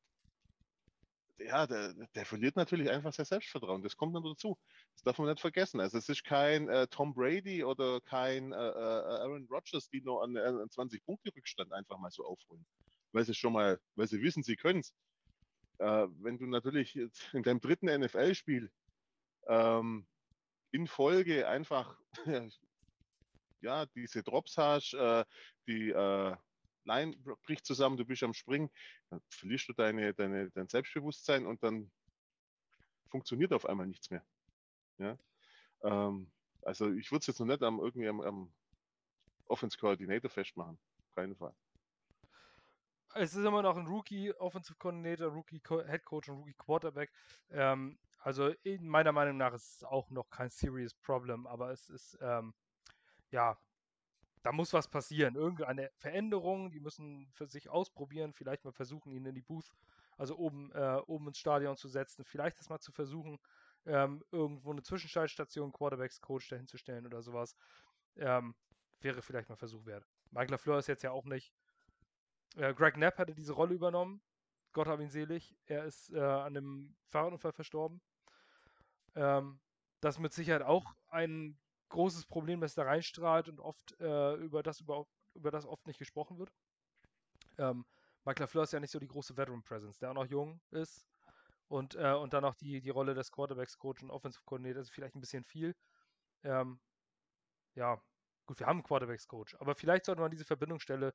ja, 1.38 1.66
der, 1.66 1.94
der, 2.14 2.24
verliert 2.24 2.54
natürlich 2.54 2.88
einfach 2.88 3.12
sein 3.12 3.26
Selbstvertrauen. 3.26 3.82
Das 3.82 3.96
kommt 3.96 4.14
dann 4.14 4.22
dazu. 4.22 4.56
Das 4.94 5.02
darf 5.02 5.18
man 5.18 5.28
nicht 5.28 5.40
vergessen. 5.40 5.80
Also 5.80 5.98
es 5.98 6.08
ist 6.08 6.22
kein 6.24 6.68
äh, 6.68 6.86
Tom 6.86 7.14
Brady 7.14 7.64
oder 7.64 8.00
kein 8.02 8.52
äh, 8.52 8.56
äh 8.56 9.20
Aaron 9.22 9.48
Rodgers, 9.50 9.88
die 9.88 10.00
nur 10.02 10.22
an, 10.22 10.36
an 10.36 10.70
20 10.70 11.04
Punkte 11.04 11.34
Rückstand 11.34 11.72
einfach 11.72 11.98
mal 11.98 12.10
so 12.10 12.24
aufholen. 12.24 12.64
Weil 13.12 13.24
sie 13.24 13.34
schon 13.34 13.52
mal, 13.52 13.80
weil 13.96 14.06
sie 14.06 14.22
wissen, 14.22 14.42
sie 14.42 14.56
können 14.56 14.80
es. 14.80 14.94
Äh, 15.82 16.06
wenn 16.22 16.38
du 16.38 16.46
natürlich 16.46 16.94
jetzt 16.94 17.22
in 17.34 17.42
deinem 17.42 17.60
dritten 17.60 17.86
NFL-Spiel 17.86 18.70
ähm, 19.48 20.06
in 20.70 20.86
Folge 20.86 21.48
einfach 21.48 21.98
ja, 23.60 23.86
diese 23.86 24.22
Drops 24.22 24.56
hast, 24.56 24.94
äh, 24.94 25.24
die 25.66 25.90
äh, 25.90 26.36
Line 26.84 27.16
bricht 27.44 27.66
zusammen, 27.66 27.96
du 27.96 28.04
bist 28.04 28.22
am 28.22 28.32
Springen, 28.32 28.70
dann 29.10 29.20
verlierst 29.28 29.68
du 29.68 29.72
deine, 29.72 30.14
deine, 30.14 30.50
dein 30.50 30.68
Selbstbewusstsein 30.68 31.46
und 31.46 31.62
dann 31.62 31.90
funktioniert 33.10 33.52
auf 33.52 33.66
einmal 33.66 33.86
nichts 33.86 34.10
mehr. 34.10 34.24
Ja? 34.98 35.18
Ähm, 35.82 36.30
also 36.62 36.92
ich 36.92 37.10
würde 37.10 37.22
es 37.22 37.26
jetzt 37.26 37.40
noch 37.40 37.46
nicht 37.46 37.62
am, 37.62 37.80
irgendwie 37.80 38.08
am, 38.08 38.20
am 38.20 38.52
Offense 39.46 39.76
Coordinator 39.78 40.30
festmachen. 40.30 40.78
Auf 41.08 41.14
keinen 41.16 41.36
Fall. 41.36 41.54
Es 43.14 43.34
ist 43.34 43.44
immer 43.44 43.62
noch 43.62 43.76
ein 43.76 43.86
Rookie 43.86 44.32
Offensive 44.34 44.78
Coordinator, 44.78 45.28
Rookie 45.28 45.60
Head 45.68 46.04
Coach 46.04 46.28
und 46.28 46.38
Rookie 46.38 46.54
Quarterback. 46.54 47.12
Ähm, 47.50 47.98
also 48.18 48.48
in 48.62 48.88
meiner 48.88 49.12
Meinung 49.12 49.36
nach 49.36 49.52
ist 49.52 49.76
es 49.76 49.84
auch 49.84 50.10
noch 50.10 50.30
kein 50.30 50.50
serious 50.50 50.94
Problem, 50.94 51.46
aber 51.46 51.70
es 51.70 51.88
ist 51.88 52.18
ähm, 52.22 52.54
ja 53.30 53.58
da 54.42 54.52
muss 54.52 54.72
was 54.72 54.88
passieren. 54.88 55.36
Irgendeine 55.36 55.90
Veränderung, 55.96 56.70
die 56.70 56.80
müssen 56.80 57.28
für 57.32 57.46
sich 57.46 57.68
ausprobieren, 57.68 58.32
vielleicht 58.32 58.64
mal 58.64 58.72
versuchen, 58.72 59.12
ihn 59.12 59.24
in 59.24 59.34
die 59.34 59.42
Booth, 59.42 59.72
also 60.18 60.36
oben, 60.36 60.72
äh, 60.72 61.00
oben 61.06 61.28
ins 61.28 61.38
Stadion 61.38 61.76
zu 61.76 61.88
setzen, 61.88 62.24
vielleicht 62.24 62.58
das 62.58 62.68
mal 62.68 62.80
zu 62.80 62.92
versuchen, 62.92 63.38
ähm, 63.86 64.24
irgendwo 64.30 64.70
eine 64.72 64.82
Zwischenschaltstation, 64.82 65.72
Quarterbacks-Coach 65.72 66.48
dahinzustellen 66.48 67.06
oder 67.06 67.22
sowas. 67.22 67.56
Ähm, 68.16 68.54
wäre 69.00 69.22
vielleicht 69.22 69.48
mal 69.48 69.56
Versuch 69.56 69.84
wert. 69.86 70.06
Mike 70.30 70.50
LaFleur 70.50 70.78
ist 70.78 70.88
jetzt 70.88 71.02
ja 71.02 71.12
auch 71.12 71.24
nicht. 71.24 71.52
Äh, 72.56 72.74
Greg 72.74 72.94
Knapp 72.94 73.18
hatte 73.18 73.34
diese 73.34 73.52
Rolle 73.52 73.74
übernommen. 73.74 74.22
Gott 74.72 74.88
hab 74.88 75.00
ihn 75.00 75.10
selig. 75.10 75.54
Er 75.66 75.84
ist 75.84 76.10
äh, 76.12 76.20
an 76.20 76.56
einem 76.56 76.96
Fahrradunfall 77.08 77.52
verstorben. 77.52 78.00
Ähm, 79.14 79.60
das 80.00 80.16
ist 80.16 80.20
mit 80.20 80.32
Sicherheit 80.32 80.62
auch 80.62 80.94
ein 81.08 81.58
großes 81.90 82.26
Problem, 82.26 82.60
das 82.60 82.74
da 82.74 82.84
reinstrahlt 82.84 83.48
und 83.48 83.60
oft 83.60 84.00
äh, 84.00 84.34
über, 84.36 84.62
das 84.62 84.80
über, 84.80 85.06
über 85.34 85.50
das 85.50 85.66
oft 85.66 85.86
nicht 85.86 85.98
gesprochen 85.98 86.38
wird. 86.38 86.50
Ähm, 87.58 87.84
Mike 88.24 88.40
LaFleur 88.40 88.64
ist 88.64 88.72
ja 88.72 88.80
nicht 88.80 88.90
so 88.90 88.98
die 88.98 89.08
große 89.08 89.36
Veteran 89.36 89.62
Presence, 89.62 89.98
der 89.98 90.10
auch 90.10 90.14
noch 90.14 90.26
jung 90.26 90.60
ist. 90.70 91.06
Und, 91.68 91.94
äh, 91.94 92.12
und 92.12 92.32
dann 92.32 92.42
noch 92.42 92.54
die, 92.54 92.80
die 92.80 92.90
Rolle 92.90 93.14
des 93.14 93.30
Quarterbacks 93.30 93.78
Coach 93.78 94.02
und 94.02 94.10
Offensive 94.10 94.42
Coordinator 94.44 94.82
ist 94.82 94.90
vielleicht 94.90 95.14
ein 95.14 95.20
bisschen 95.20 95.44
viel. 95.44 95.74
Ähm, 96.44 96.80
ja, 97.74 98.00
gut, 98.46 98.58
wir 98.60 98.66
haben 98.66 98.78
einen 98.78 98.82
Quarterbacks 98.82 99.26
Coach, 99.26 99.54
aber 99.58 99.74
vielleicht 99.74 100.04
sollte 100.04 100.20
man 100.20 100.30
diese 100.30 100.44
Verbindungsstelle 100.44 101.14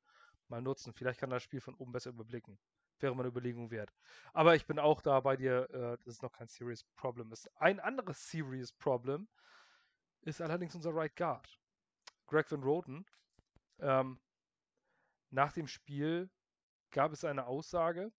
mal 0.50 0.62
nutzen. 0.62 0.92
Vielleicht 0.92 1.20
kann 1.20 1.30
das 1.30 1.42
Spiel 1.42 1.60
von 1.60 1.74
oben 1.74 1.92
besser 1.92 2.10
überblicken. 2.10 2.58
Wäre 3.00 3.14
mal 3.14 3.22
eine 3.22 3.30
Überlegung 3.30 3.70
wert. 3.70 3.92
Aber 4.32 4.54
ich 4.56 4.66
bin 4.66 4.78
auch 4.78 5.02
da 5.02 5.20
bei 5.20 5.36
dir, 5.36 5.70
äh, 5.70 5.96
das 6.04 6.14
ist 6.14 6.22
noch 6.22 6.32
kein 6.32 6.48
Serious 6.48 6.84
Problem 6.96 7.30
ist. 7.32 7.48
Ein 7.60 7.80
anderes 7.80 8.30
Serious 8.30 8.72
Problem 8.72 9.28
ist 10.22 10.40
allerdings 10.40 10.74
unser 10.74 10.94
Right 10.94 11.14
Guard. 11.14 11.58
Greg 12.26 12.50
Van 12.50 12.62
Roten. 12.62 13.06
Ähm, 13.78 14.18
nach 15.30 15.52
dem 15.52 15.68
Spiel 15.68 16.30
gab 16.90 17.12
es 17.12 17.24
eine 17.24 17.46
Aussage, 17.46 18.10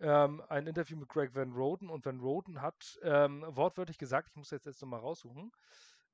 ähm, 0.00 0.42
ein 0.48 0.66
Interview 0.66 0.96
mit 0.96 1.08
Greg 1.08 1.34
Van 1.34 1.52
Roten 1.52 1.90
und 1.90 2.04
Van 2.04 2.20
Roten 2.20 2.62
hat 2.62 2.98
ähm, 3.02 3.44
wortwörtlich 3.48 3.98
gesagt, 3.98 4.30
ich 4.30 4.36
muss 4.36 4.50
jetzt 4.50 4.66
jetzt 4.66 4.80
nochmal 4.80 5.00
raussuchen, 5.00 5.52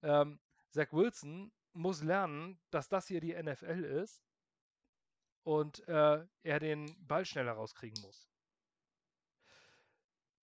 ähm, 0.02 0.40
Zach 0.70 0.92
Wilson 0.92 1.52
muss 1.72 2.02
lernen, 2.02 2.58
dass 2.70 2.88
das 2.88 3.06
hier 3.06 3.20
die 3.20 3.34
NFL 3.40 3.84
ist 3.84 4.25
und 5.46 5.86
äh, 5.86 6.26
er 6.42 6.58
den 6.58 6.92
Ball 7.06 7.24
schneller 7.24 7.52
rauskriegen 7.52 8.02
muss. 8.02 8.28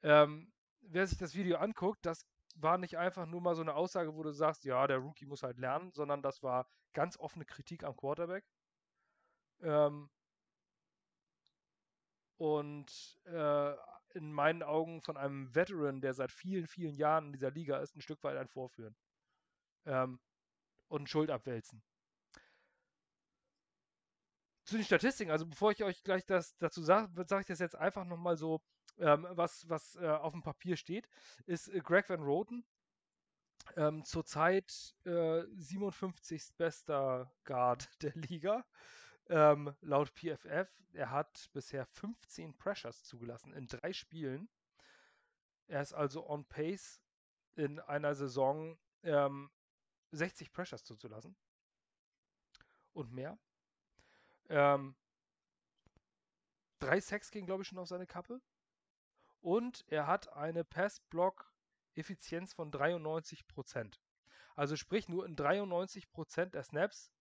Ähm, 0.01 0.49
wer 0.79 1.05
sich 1.05 1.17
das 1.17 1.35
Video 1.35 1.57
anguckt, 1.57 2.05
das 2.05 2.25
war 2.55 2.77
nicht 2.77 2.97
einfach 2.97 3.25
nur 3.25 3.41
mal 3.41 3.53
so 3.53 3.61
eine 3.61 3.75
Aussage, 3.75 4.15
wo 4.15 4.23
du 4.23 4.31
sagst, 4.31 4.63
ja, 4.63 4.87
der 4.87 4.99
Rookie 4.99 5.25
muss 5.25 5.43
halt 5.43 5.57
lernen, 5.57 5.91
sondern 5.91 6.21
das 6.21 6.41
war 6.41 6.69
ganz 6.93 7.17
offene 7.19 7.43
Kritik 7.43 7.83
am 7.83 7.97
Quarterback. 7.97 8.45
Ähm, 9.59 10.09
und 12.37 13.19
äh, 13.25 13.73
in 14.13 14.31
meinen 14.31 14.63
Augen 14.63 15.01
von 15.01 15.17
einem 15.17 15.53
Veteran, 15.53 15.99
der 15.99 16.13
seit 16.13 16.31
vielen, 16.31 16.65
vielen 16.67 16.95
Jahren 16.95 17.25
in 17.25 17.33
dieser 17.33 17.51
Liga 17.51 17.79
ist, 17.79 17.93
ein 17.97 18.01
Stück 18.01 18.23
weit 18.23 18.37
ein 18.37 18.47
Vorführen. 18.47 18.95
Ähm, 19.85 20.21
und 20.87 21.09
Schuld 21.09 21.29
abwälzen. 21.29 21.83
Zu 24.73 24.77
den 24.77 24.85
Statistiken, 24.85 25.29
also 25.29 25.45
bevor 25.45 25.69
ich 25.69 25.83
euch 25.83 26.01
gleich 26.01 26.25
das 26.25 26.57
dazu 26.57 26.81
sage, 26.81 27.07
sage 27.27 27.41
ich 27.41 27.45
das 27.45 27.59
jetzt 27.59 27.75
einfach 27.75 28.05
nochmal 28.05 28.37
so, 28.37 28.59
ähm, 28.97 29.27
was, 29.29 29.69
was 29.69 29.95
äh, 29.97 30.07
auf 30.07 30.33
dem 30.33 30.41
Papier 30.41 30.77
steht, 30.77 31.07
ist 31.45 31.67
äh, 31.67 31.79
Greg 31.79 32.09
Van 32.09 32.23
Roten 32.23 32.65
ähm, 33.77 34.03
zurzeit 34.03 34.95
äh, 35.05 35.43
57. 35.53 36.55
bester 36.57 37.31
Guard 37.43 37.87
der 38.01 38.15
Liga. 38.15 38.65
Ähm, 39.29 39.75
laut 39.81 40.09
PFF, 40.09 40.67
er 40.93 41.11
hat 41.11 41.51
bisher 41.53 41.85
15 41.85 42.57
Pressures 42.57 43.03
zugelassen 43.03 43.53
in 43.53 43.67
drei 43.67 43.93
Spielen. 43.93 44.49
Er 45.67 45.83
ist 45.83 45.93
also 45.93 46.27
on 46.27 46.45
pace 46.45 46.99
in 47.53 47.79
einer 47.79 48.15
Saison 48.15 48.75
ähm, 49.03 49.51
60 50.13 50.51
Pressures 50.51 50.83
zuzulassen. 50.83 51.35
Und 52.93 53.11
mehr. 53.11 53.37
Ähm, 54.53 54.95
drei 56.77 56.99
Sacks 56.99 57.31
gehen, 57.31 57.47
glaube 57.47 57.63
ich, 57.63 57.67
schon 57.67 57.79
auf 57.79 57.87
seine 57.87 58.05
Kappe. 58.05 58.39
Und 59.41 59.83
er 59.87 60.05
hat 60.05 60.31
eine 60.33 60.63
Pass-Block-Effizienz 60.63 62.53
von 62.53 62.71
93%. 62.71 63.97
Also 64.55 64.75
sprich, 64.75 65.09
nur 65.09 65.25
in 65.25 65.35
93% 65.35 66.51
der 66.51 66.63
Snaps 66.63 67.11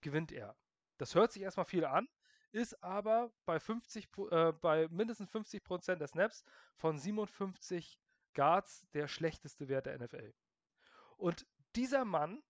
gewinnt 0.00 0.32
er. 0.32 0.56
Das 0.96 1.14
hört 1.14 1.32
sich 1.32 1.42
erstmal 1.42 1.66
viel 1.66 1.84
an, 1.84 2.08
ist 2.50 2.82
aber 2.82 3.30
bei, 3.44 3.60
50, 3.60 4.08
äh, 4.30 4.52
bei 4.52 4.88
mindestens 4.88 5.30
50% 5.30 5.96
der 5.96 6.08
Snaps 6.08 6.44
von 6.76 6.98
57 6.98 8.00
Guards 8.32 8.86
der 8.94 9.06
schlechteste 9.06 9.68
Wert 9.68 9.84
der 9.84 9.98
NFL. 9.98 10.32
Und 11.18 11.46
dieser 11.76 12.06
Mann 12.06 12.42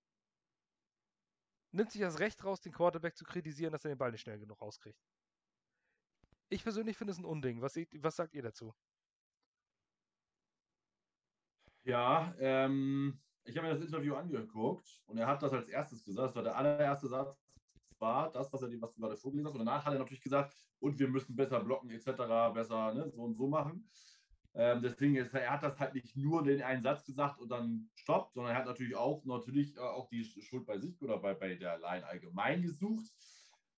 nimmt 1.74 1.90
sich 1.90 2.00
das 2.00 2.18
Recht 2.18 2.42
raus, 2.44 2.60
den 2.60 2.72
Quarterback 2.72 3.16
zu 3.16 3.24
kritisieren, 3.24 3.72
dass 3.72 3.84
er 3.84 3.90
den 3.90 3.98
Ball 3.98 4.12
nicht 4.12 4.22
schnell 4.22 4.38
genug 4.38 4.60
rauskriegt. 4.60 4.98
Ich 6.48 6.62
persönlich 6.62 6.96
finde 6.96 7.12
es 7.12 7.18
ein 7.18 7.24
Unding. 7.24 7.60
Was, 7.60 7.76
was 7.76 8.16
sagt 8.16 8.34
ihr 8.34 8.42
dazu? 8.42 8.74
Ja, 11.82 12.34
ähm, 12.38 13.20
ich 13.44 13.56
habe 13.56 13.66
mir 13.66 13.74
das 13.74 13.84
Interview 13.84 14.14
angeguckt 14.14 15.02
und 15.06 15.18
er 15.18 15.26
hat 15.26 15.42
das 15.42 15.52
als 15.52 15.68
erstes 15.68 16.04
gesagt. 16.04 16.28
Das 16.28 16.36
war 16.36 16.42
der 16.42 16.56
allererste 16.56 17.08
Satz 17.08 17.44
war 17.98 18.30
das, 18.30 18.52
was, 18.52 18.62
er, 18.62 18.68
was 18.80 18.92
du 18.92 19.00
gerade 19.00 19.16
vorgelesen 19.16 19.46
hast. 19.46 19.54
Und 19.54 19.64
danach 19.64 19.84
hat 19.84 19.92
er 19.92 19.98
natürlich 19.98 20.22
gesagt, 20.22 20.54
und 20.78 20.98
wir 20.98 21.08
müssen 21.08 21.34
besser 21.34 21.62
blocken, 21.62 21.90
etc., 21.90 22.06
besser 22.52 22.92
ne, 22.92 23.10
so 23.10 23.22
und 23.22 23.34
so 23.34 23.46
machen. 23.46 23.88
Ähm, 24.56 24.82
deswegen 24.82 25.16
ist 25.16 25.34
er 25.34 25.50
hat 25.50 25.64
das 25.64 25.80
halt 25.80 25.94
nicht 25.94 26.16
nur 26.16 26.44
den 26.44 26.62
einen 26.62 26.82
Satz 26.82 27.04
gesagt 27.04 27.40
und 27.40 27.48
dann 27.48 27.90
stoppt, 27.96 28.34
sondern 28.34 28.52
er 28.52 28.58
hat 28.58 28.66
natürlich 28.66 28.94
auch 28.94 29.24
natürlich 29.24 29.76
äh, 29.76 29.80
auch 29.80 30.08
die 30.08 30.24
Schuld 30.24 30.64
bei 30.64 30.78
sich 30.78 31.00
oder 31.02 31.18
bei, 31.18 31.34
bei 31.34 31.56
der 31.56 31.78
Line 31.78 32.06
allgemein 32.06 32.62
gesucht. 32.62 33.04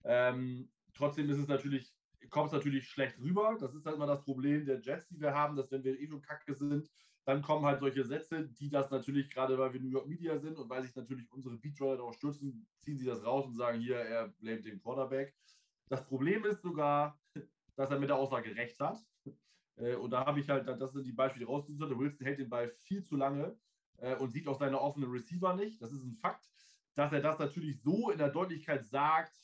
Ähm, 0.05 0.71
trotzdem 0.95 1.31
ist 1.31 1.39
es 1.39 1.49
natürlich, 1.49 1.95
kommt 2.29 2.49
es 2.49 2.53
natürlich 2.53 2.89
schlecht 2.89 3.19
rüber. 3.21 3.57
Das 3.59 3.75
ist 3.75 3.87
halt 3.87 3.97
immer 3.97 4.07
das 4.07 4.23
Problem 4.23 4.67
der 4.67 4.81
Jets, 4.81 5.09
die 5.09 5.19
wir 5.19 5.33
haben, 5.33 5.57
dass 5.57 5.71
wenn 5.71 5.83
wir 5.83 5.99
eh 5.99 6.09
schon 6.09 6.21
kacke 6.21 6.55
sind, 6.55 6.91
dann 7.25 7.43
kommen 7.43 7.65
halt 7.65 7.81
solche 7.81 8.05
Sätze, 8.05 8.47
die 8.47 8.69
das 8.69 8.91
natürlich, 8.91 9.31
gerade 9.31 9.59
weil 9.59 9.73
wir 9.73 9.81
New 9.81 9.89
York 9.89 10.07
Media 10.07 10.39
sind 10.39 10.59
und 10.59 10.69
weil 10.69 10.85
sich 10.85 10.95
natürlich 10.95 11.31
unsere 11.33 11.57
Beatroller 11.57 11.97
darauf 11.97 12.15
stürzen, 12.15 12.69
ziehen 12.79 12.99
sie 12.99 13.07
das 13.07 13.25
raus 13.25 13.47
und 13.47 13.57
sagen, 13.57 13.81
hier, 13.81 13.97
er 13.97 14.29
blamet 14.29 14.65
den 14.65 14.81
Quarterback. 14.81 15.35
Das 15.89 16.07
Problem 16.07 16.45
ist 16.45 16.63
sogar, 16.63 17.19
dass 17.77 17.91
er 17.91 17.99
mit 17.99 18.11
der 18.11 18.17
Aussage 18.17 18.55
recht 18.55 18.79
hat. 18.79 18.99
Äh, 19.77 19.95
und 19.95 20.11
da 20.11 20.27
habe 20.27 20.41
ich 20.41 20.49
halt, 20.49 20.67
das 20.67 20.93
sind 20.93 21.07
die 21.07 21.13
Beispiele 21.13 21.47
rausgesucht. 21.47 21.91
Der 21.91 21.99
Wilson 21.99 22.27
hält 22.27 22.39
den 22.39 22.49
Ball 22.49 22.69
viel 22.69 23.03
zu 23.03 23.17
lange 23.17 23.59
äh, 23.99 24.17
und 24.17 24.31
sieht 24.31 24.49
auch 24.49 24.59
seine 24.59 24.81
offenen 24.81 25.11
Receiver 25.11 25.55
nicht. 25.55 25.81
Das 25.81 25.93
ist 25.93 26.03
ein 26.03 26.15
Fakt. 26.15 26.49
Dass 26.95 27.13
er 27.13 27.21
das 27.21 27.39
natürlich 27.39 27.83
so 27.83 28.11
in 28.11 28.19
der 28.19 28.31
Deutlichkeit 28.31 28.87
sagt, 28.87 29.37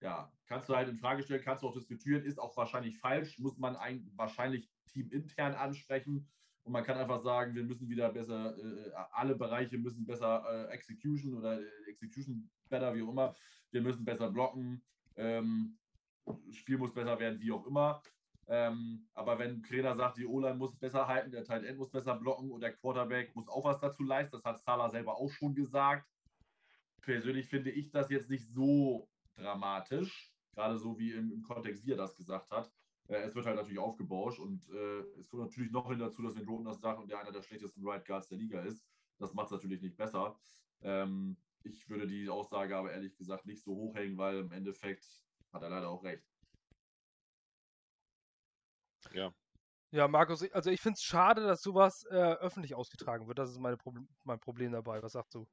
ja, 0.00 0.32
kannst 0.46 0.68
du 0.68 0.74
halt 0.74 0.88
in 0.88 0.96
Frage 0.96 1.22
stellen, 1.22 1.42
kannst 1.44 1.62
du 1.62 1.68
auch 1.68 1.74
diskutieren, 1.74 2.24
ist 2.24 2.38
auch 2.38 2.56
wahrscheinlich 2.56 2.98
falsch, 2.98 3.38
muss 3.38 3.58
man 3.58 3.76
ein, 3.76 4.10
wahrscheinlich 4.16 4.70
teamintern 4.86 5.54
ansprechen. 5.54 6.26
Und 6.62 6.72
man 6.72 6.84
kann 6.84 6.98
einfach 6.98 7.20
sagen, 7.20 7.54
wir 7.54 7.64
müssen 7.64 7.88
wieder 7.88 8.10
besser, 8.10 8.56
äh, 8.56 8.90
alle 9.12 9.34
Bereiche 9.34 9.78
müssen 9.78 10.06
besser 10.06 10.44
äh, 10.48 10.72
Execution 10.72 11.34
oder 11.34 11.60
Execution 11.86 12.50
better, 12.68 12.94
wie 12.94 13.02
auch 13.02 13.10
immer. 13.10 13.34
Wir 13.70 13.82
müssen 13.82 14.04
besser 14.04 14.30
blocken. 14.30 14.82
Ähm, 15.16 15.78
Spiel 16.52 16.78
muss 16.78 16.94
besser 16.94 17.18
werden, 17.18 17.40
wie 17.40 17.52
auch 17.52 17.66
immer. 17.66 18.02
Ähm, 18.52 19.06
aber 19.14 19.38
wenn 19.38 19.62
Trainer 19.62 19.94
sagt, 19.94 20.18
die 20.18 20.26
O-Line 20.26 20.56
muss 20.56 20.76
besser 20.76 21.06
halten, 21.06 21.30
der 21.30 21.44
Tight 21.44 21.62
End 21.62 21.78
muss 21.78 21.92
besser 21.92 22.16
blocken 22.16 22.50
und 22.50 22.60
der 22.60 22.74
Quarterback 22.74 23.34
muss 23.36 23.48
auch 23.48 23.64
was 23.64 23.78
dazu 23.78 24.02
leisten, 24.02 24.32
das 24.32 24.44
hat 24.44 24.58
Salah 24.58 24.90
selber 24.90 25.16
auch 25.16 25.30
schon 25.30 25.54
gesagt. 25.54 26.10
Persönlich 27.00 27.46
finde 27.46 27.70
ich 27.70 27.92
das 27.92 28.10
jetzt 28.10 28.28
nicht 28.28 28.48
so 28.48 29.08
dramatisch, 29.36 30.32
gerade 30.52 30.78
so 30.78 30.98
wie 30.98 31.12
im, 31.12 31.30
im 31.30 31.42
Kontext, 31.42 31.86
wie 31.86 31.92
er 31.92 31.96
das 31.96 32.16
gesagt 32.16 32.50
hat. 32.50 32.72
Äh, 33.06 33.22
es 33.22 33.36
wird 33.36 33.46
halt 33.46 33.54
natürlich 33.54 33.78
aufgebauscht 33.78 34.40
und 34.40 34.68
äh, 34.70 35.00
es 35.20 35.28
kommt 35.28 35.44
natürlich 35.44 35.70
noch 35.70 35.88
hin 35.88 36.00
dazu, 36.00 36.20
dass 36.20 36.34
wenn 36.34 36.44
Roten 36.44 36.64
das 36.64 36.80
sagt 36.80 36.98
und 36.98 37.08
der 37.08 37.20
einer 37.20 37.32
der 37.32 37.42
schlechtesten 37.42 37.86
Right 37.86 38.04
Guards 38.04 38.28
der 38.28 38.38
Liga 38.38 38.62
ist, 38.62 38.84
das 39.18 39.32
macht 39.32 39.46
es 39.46 39.52
natürlich 39.52 39.80
nicht 39.80 39.96
besser. 39.96 40.36
Ähm, 40.82 41.36
ich 41.62 41.88
würde 41.88 42.08
die 42.08 42.28
Aussage 42.28 42.76
aber 42.76 42.90
ehrlich 42.90 43.16
gesagt 43.16 43.46
nicht 43.46 43.62
so 43.62 43.76
hochhängen, 43.76 44.18
weil 44.18 44.38
im 44.40 44.50
Endeffekt 44.50 45.06
hat 45.52 45.62
er 45.62 45.70
leider 45.70 45.88
auch 45.88 46.02
recht. 46.02 46.29
Ja, 49.12 49.32
Ja, 49.92 50.06
Markus, 50.08 50.48
also 50.52 50.70
ich 50.70 50.80
finde 50.80 50.94
es 50.96 51.02
schade, 51.02 51.42
dass 51.42 51.62
sowas 51.62 52.04
äh, 52.10 52.14
öffentlich 52.14 52.74
ausgetragen 52.74 53.26
wird. 53.26 53.38
Das 53.38 53.50
ist 53.50 53.58
meine 53.58 53.76
Pro 53.76 53.92
mein 54.24 54.40
Problem 54.40 54.72
dabei. 54.72 55.02
Was 55.02 55.12
sagst 55.12 55.34
du? 55.34 55.48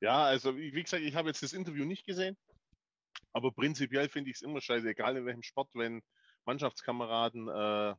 Ja, 0.00 0.24
also 0.24 0.56
wie 0.56 0.70
gesagt, 0.70 1.02
ich 1.02 1.14
habe 1.14 1.28
jetzt 1.28 1.42
das 1.42 1.52
Interview 1.52 1.84
nicht 1.84 2.06
gesehen, 2.06 2.36
aber 3.32 3.52
prinzipiell 3.52 4.08
finde 4.08 4.30
ich 4.30 4.36
es 4.36 4.42
immer 4.42 4.60
scheiße, 4.60 4.88
egal 4.88 5.16
in 5.16 5.26
welchem 5.26 5.42
Sport, 5.42 5.70
wenn 5.74 6.02
Mannschaftskameraden, 6.46 7.48
äh, 7.48 7.94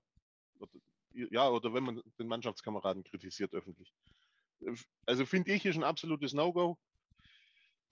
oder, 0.60 0.72
ja, 1.14 1.50
oder 1.50 1.74
wenn 1.74 1.84
man 1.84 2.02
den 2.18 2.28
Mannschaftskameraden 2.28 3.04
kritisiert 3.04 3.54
öffentlich. 3.54 3.94
Also 5.06 5.26
finde 5.26 5.52
ich, 5.52 5.66
ist 5.66 5.76
ein 5.76 5.84
absolutes 5.84 6.34
No-Go. 6.34 6.78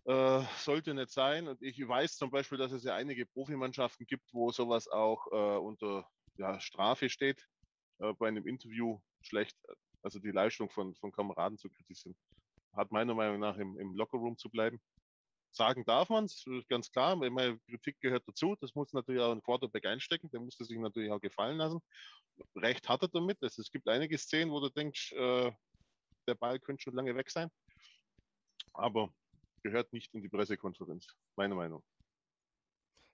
Äh, 0.06 0.44
sollte 0.58 0.94
nicht 0.94 1.12
sein. 1.12 1.48
Und 1.48 1.62
ich 1.62 1.86
weiß 1.86 2.18
zum 2.18 2.32
Beispiel, 2.32 2.58
dass 2.58 2.72
es 2.72 2.84
ja 2.84 2.96
einige 2.96 3.26
Profimannschaften 3.26 4.06
gibt, 4.06 4.34
wo 4.34 4.52
sowas 4.52 4.88
auch 4.88 5.28
äh, 5.32 5.58
unter 5.58 6.08
ja, 6.40 6.60
Strafe 6.60 7.10
steht, 7.10 7.46
äh, 8.00 8.14
bei 8.14 8.28
einem 8.28 8.48
Interview 8.48 9.00
schlecht, 9.22 9.58
also 10.02 10.20
die 10.20 10.32
Leistung 10.32 10.70
von, 10.70 10.96
von 10.96 11.12
Kameraden 11.12 11.58
zu 11.58 11.70
kritisieren. 11.70 12.18
Hat 12.74 12.92
meiner 12.92 13.14
Meinung 13.14 13.40
nach 13.40 13.58
im, 13.58 13.78
im 13.78 13.94
Lockerroom 13.96 14.38
zu 14.38 14.50
bleiben. 14.50 14.80
Sagen 15.52 15.84
darf 15.84 16.10
man 16.10 16.26
es, 16.26 16.46
ganz 16.70 16.92
klar. 16.92 17.16
Meine 17.16 17.60
Kritik 17.68 18.00
gehört 18.00 18.24
dazu. 18.28 18.56
Das 18.62 18.76
muss 18.76 18.94
natürlich 18.94 19.22
auch 19.22 19.32
ein 19.32 19.42
Quarterback 19.42 19.86
einstecken. 19.86 20.30
Der 20.30 20.40
muss 20.40 20.56
sich 20.56 20.78
natürlich 20.78 21.12
auch 21.12 21.20
gefallen 21.20 21.58
lassen. 21.58 21.82
Recht 22.56 22.88
hat 22.88 23.02
er 23.02 23.08
damit. 23.08 23.42
Es, 23.42 23.58
es 23.58 23.72
gibt 23.72 23.88
einige 23.88 24.18
Szenen, 24.18 24.52
wo 24.52 24.60
du 24.60 24.70
denkst, 24.70 25.12
äh, 25.14 25.52
der 26.28 26.36
Ball 26.36 26.60
könnte 26.60 26.84
schon 26.84 26.94
lange 26.94 27.16
weg 27.16 27.32
sein. 27.32 27.50
Aber 28.74 29.12
gehört 29.64 29.92
nicht 29.92 30.14
in 30.14 30.22
die 30.22 30.30
Pressekonferenz, 30.30 31.08
meine 31.36 31.56
Meinung. 31.56 31.84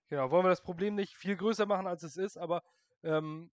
Genau, 0.09 0.29
wollen 0.29 0.45
wir 0.45 0.49
das 0.49 0.61
Problem 0.61 0.93
nicht 0.93 1.15
viel 1.15 1.37
größer 1.37 1.65
machen, 1.65 1.87
als 1.87 2.03
es 2.03 2.17
ist, 2.17 2.37
aber 2.37 2.61
ähm, 3.05 3.49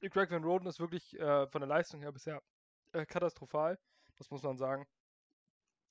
Greg 0.00 0.30
Van 0.30 0.44
Roden 0.44 0.68
ist 0.68 0.80
wirklich 0.80 1.18
äh, 1.18 1.46
von 1.48 1.60
der 1.60 1.68
Leistung 1.68 2.00
her 2.00 2.12
bisher 2.12 2.42
äh, 2.92 3.04
katastrophal, 3.04 3.78
das 4.16 4.30
muss 4.30 4.42
man 4.42 4.56
sagen. 4.56 4.86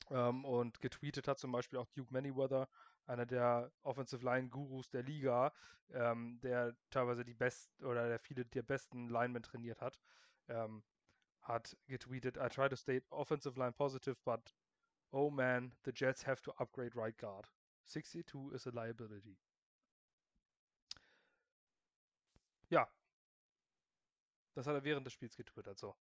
Ähm, 0.10 0.46
und 0.46 0.82
getweetet 0.82 1.28
hat 1.28 1.40
zum 1.40 1.52
Beispiel 1.52 1.78
auch 1.80 1.88
Duke 1.90 2.12
Manyweather, 2.14 2.68
einer 3.06 3.26
der 3.26 3.72
Offensive 3.84 4.24
Line 4.24 4.50
Gurus 4.50 4.90
der 4.90 5.04
Liga, 5.04 5.54
ähm, 5.92 6.40
der 6.42 6.76
teilweise 6.90 7.24
die 7.24 7.34
besten 7.34 7.86
oder 7.86 8.08
der 8.08 8.20
viele 8.20 8.46
der 8.46 8.64
besten 8.64 9.10
Linemen 9.10 9.44
trainiert 9.44 9.82
hat, 9.82 10.00
ähm, 10.48 10.84
hat 11.42 11.78
getweetet, 11.88 12.38
I 12.38 12.48
try 12.50 12.70
to 12.70 12.76
stay 12.76 13.02
offensive 13.10 13.60
line 13.60 13.74
positive, 13.74 14.18
but 14.24 14.54
Oh 15.12 15.32
man, 15.32 15.72
the 15.86 15.92
Jets 15.92 16.22
have 16.24 16.42
to 16.44 16.54
upgrade 16.60 16.96
right 16.96 17.18
guard. 17.18 17.48
62 17.86 18.52
is 18.54 18.68
a 18.68 18.72
liability. 18.72 19.38
Ja. 22.70 22.88
Das 24.56 24.68
hat 24.68 24.76
er 24.76 24.84
während 24.84 25.06
des 25.06 25.14
Spiels 25.14 25.36
getwittert, 25.36 25.78
so. 25.78 25.96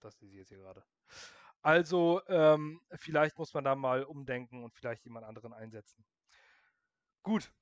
Das 0.00 0.20
lese 0.20 0.34
ich 0.34 0.38
jetzt 0.40 0.48
hier 0.48 0.58
gerade. 0.58 0.84
Also, 1.62 2.20
ähm, 2.26 2.80
vielleicht 2.94 3.38
muss 3.38 3.54
man 3.54 3.64
da 3.64 3.74
mal 3.76 4.02
umdenken 4.04 4.64
und 4.64 4.74
vielleicht 4.74 5.04
jemand 5.04 5.26
anderen 5.26 5.52
einsetzen. 5.52 6.04
Gut. 7.22 7.52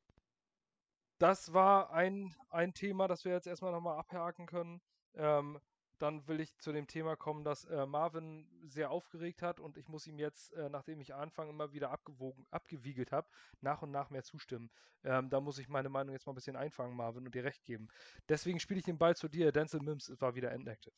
Das 1.18 1.52
war 1.52 1.92
ein, 1.92 2.34
ein 2.48 2.72
Thema, 2.72 3.06
das 3.06 3.26
wir 3.26 3.32
jetzt 3.32 3.46
erstmal 3.46 3.72
nochmal 3.72 3.98
abhaken 3.98 4.46
können. 4.46 4.80
Ähm, 5.14 5.60
dann 6.02 6.26
will 6.28 6.40
ich 6.40 6.58
zu 6.58 6.72
dem 6.72 6.86
Thema 6.86 7.16
kommen, 7.16 7.44
dass 7.44 7.64
äh, 7.66 7.86
Marvin 7.86 8.48
sehr 8.64 8.90
aufgeregt 8.90 9.42
hat 9.42 9.60
und 9.60 9.76
ich 9.76 9.88
muss 9.88 10.06
ihm 10.06 10.18
jetzt, 10.18 10.52
äh, 10.54 10.68
nachdem 10.70 11.00
ich 11.00 11.14
Anfang 11.14 11.48
immer 11.50 11.72
wieder 11.72 11.90
abgewogen, 11.90 12.46
abgewiegelt 12.50 13.12
habe, 13.12 13.28
nach 13.60 13.82
und 13.82 13.90
nach 13.90 14.10
mehr 14.10 14.22
zustimmen. 14.22 14.70
Ähm, 15.04 15.30
da 15.30 15.40
muss 15.40 15.58
ich 15.58 15.68
meine 15.68 15.88
Meinung 15.88 16.12
jetzt 16.14 16.26
mal 16.26 16.32
ein 16.32 16.36
bisschen 16.36 16.56
einfangen, 16.56 16.96
Marvin, 16.96 17.26
und 17.26 17.34
dir 17.34 17.44
recht 17.44 17.64
geben. 17.64 17.88
Deswegen 18.28 18.60
spiele 18.60 18.80
ich 18.80 18.86
den 18.86 18.98
Ball 18.98 19.16
zu 19.16 19.28
dir. 19.28 19.52
Denzel 19.52 19.80
Mims 19.80 20.12
war 20.20 20.34
wieder 20.34 20.52
inactive. 20.52 20.94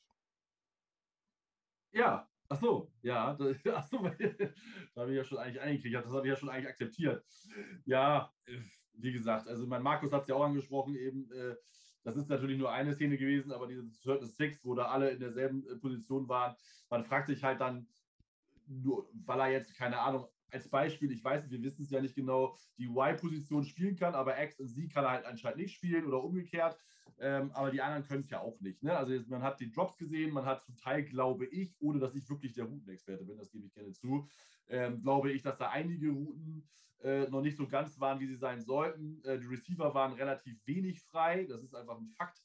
Ja, 1.93 2.29
ach 2.49 2.61
so, 2.61 2.93
ja, 3.03 3.37
ach 3.75 3.87
so, 3.87 3.99
da 4.95 5.01
habe 5.01 5.11
ich 5.11 5.17
ja 5.17 5.25
schon 5.25 5.39
eigentlich 5.39 5.61
eingekriegt, 5.61 5.95
das 5.95 6.13
habe 6.13 6.27
ich 6.27 6.31
ja 6.31 6.37
schon 6.37 6.49
eigentlich 6.49 6.69
akzeptiert. 6.69 7.25
Ja, 7.85 8.33
wie 8.95 9.13
gesagt, 9.13 9.49
also 9.49 9.67
mein 9.67 9.83
Markus 9.83 10.13
hat 10.13 10.23
es 10.23 10.29
ja 10.29 10.35
auch 10.35 10.45
angesprochen, 10.45 10.95
eben, 10.95 11.31
äh, 11.33 11.57
das 12.05 12.17
ist 12.17 12.29
natürlich 12.29 12.59
nur 12.59 12.73
eine 12.73 12.95
Szene 12.95 13.17
gewesen, 13.17 13.53
aber 13.53 13.67
diese 13.67 13.89
Third 14.03 14.25
Six, 14.25 14.65
wo 14.65 14.75
da 14.75 14.87
alle 14.87 15.11
in 15.11 15.21
derselben 15.21 15.67
äh, 15.69 15.77
Position 15.77 16.29
waren, 16.29 16.57
man 16.91 17.05
fragt 17.05 17.29
sich 17.29 17.43
halt 17.43 17.61
dann, 17.61 17.87
nur, 18.67 19.09
weil 19.13 19.41
er 19.41 19.51
jetzt, 19.51 19.75
keine 19.77 19.99
Ahnung, 19.99 20.27
als 20.51 20.69
Beispiel, 20.69 21.11
ich 21.11 21.25
weiß, 21.25 21.51
wir 21.51 21.63
wissen 21.63 21.83
es 21.83 21.91
ja 21.91 22.01
nicht 22.01 22.15
genau, 22.15 22.57
die 22.79 22.87
Y-Position 22.87 23.65
spielen 23.65 23.97
kann, 23.97 24.15
aber 24.15 24.41
X 24.43 24.61
und 24.61 24.69
Sie 24.69 24.89
kann 24.89 25.05
er 25.05 25.13
halt 25.13 25.25
anscheinend 25.25 25.59
nicht 25.59 25.75
spielen 25.75 26.07
oder 26.07 26.23
umgekehrt. 26.23 26.77
Ähm, 27.19 27.53
aber 27.53 27.71
die 27.71 27.81
anderen 27.81 28.05
können 28.05 28.23
es 28.23 28.31
ja 28.31 28.41
auch 28.41 28.61
nicht. 28.61 28.83
Ne? 28.83 28.97
Also 28.97 29.15
man 29.29 29.43
hat 29.43 29.61
die 29.61 29.71
Drops 29.71 29.97
gesehen, 29.97 30.33
man 30.33 30.45
hat 30.45 30.65
zum 30.65 30.77
Teil, 30.77 31.05
glaube 31.05 31.47
ich, 31.47 31.75
ohne 31.81 32.01
dass 32.01 32.15
ich 32.15 32.29
wirklich 32.29 32.53
der 32.53 32.65
Routenexperte 32.65 33.25
bin, 33.25 33.39
das 33.39 33.51
gebe 33.51 33.67
ich 33.67 33.75
gerne 33.75 33.93
zu, 33.93 34.29
ähm, 34.69 35.01
glaube 35.03 35.31
ich, 35.31 35.43
dass 35.43 35.57
da 35.57 35.71
einige 35.71 36.11
Routen 36.11 36.69
äh, 37.03 37.29
noch 37.29 37.43
nicht 37.43 37.57
so 37.57 37.67
ganz 37.67 37.99
waren, 37.99 38.21
wie 38.21 38.27
sie 38.27 38.37
sein 38.37 38.61
sollten. 38.61 39.23
Äh, 39.25 39.39
die 39.39 39.47
Receiver 39.47 39.93
waren 39.95 40.13
relativ 40.13 40.57
wenig 40.67 41.03
frei, 41.03 41.45
das 41.45 41.63
ist 41.63 41.75
einfach 41.75 41.99
ein 41.99 42.09
Fakt. 42.17 42.41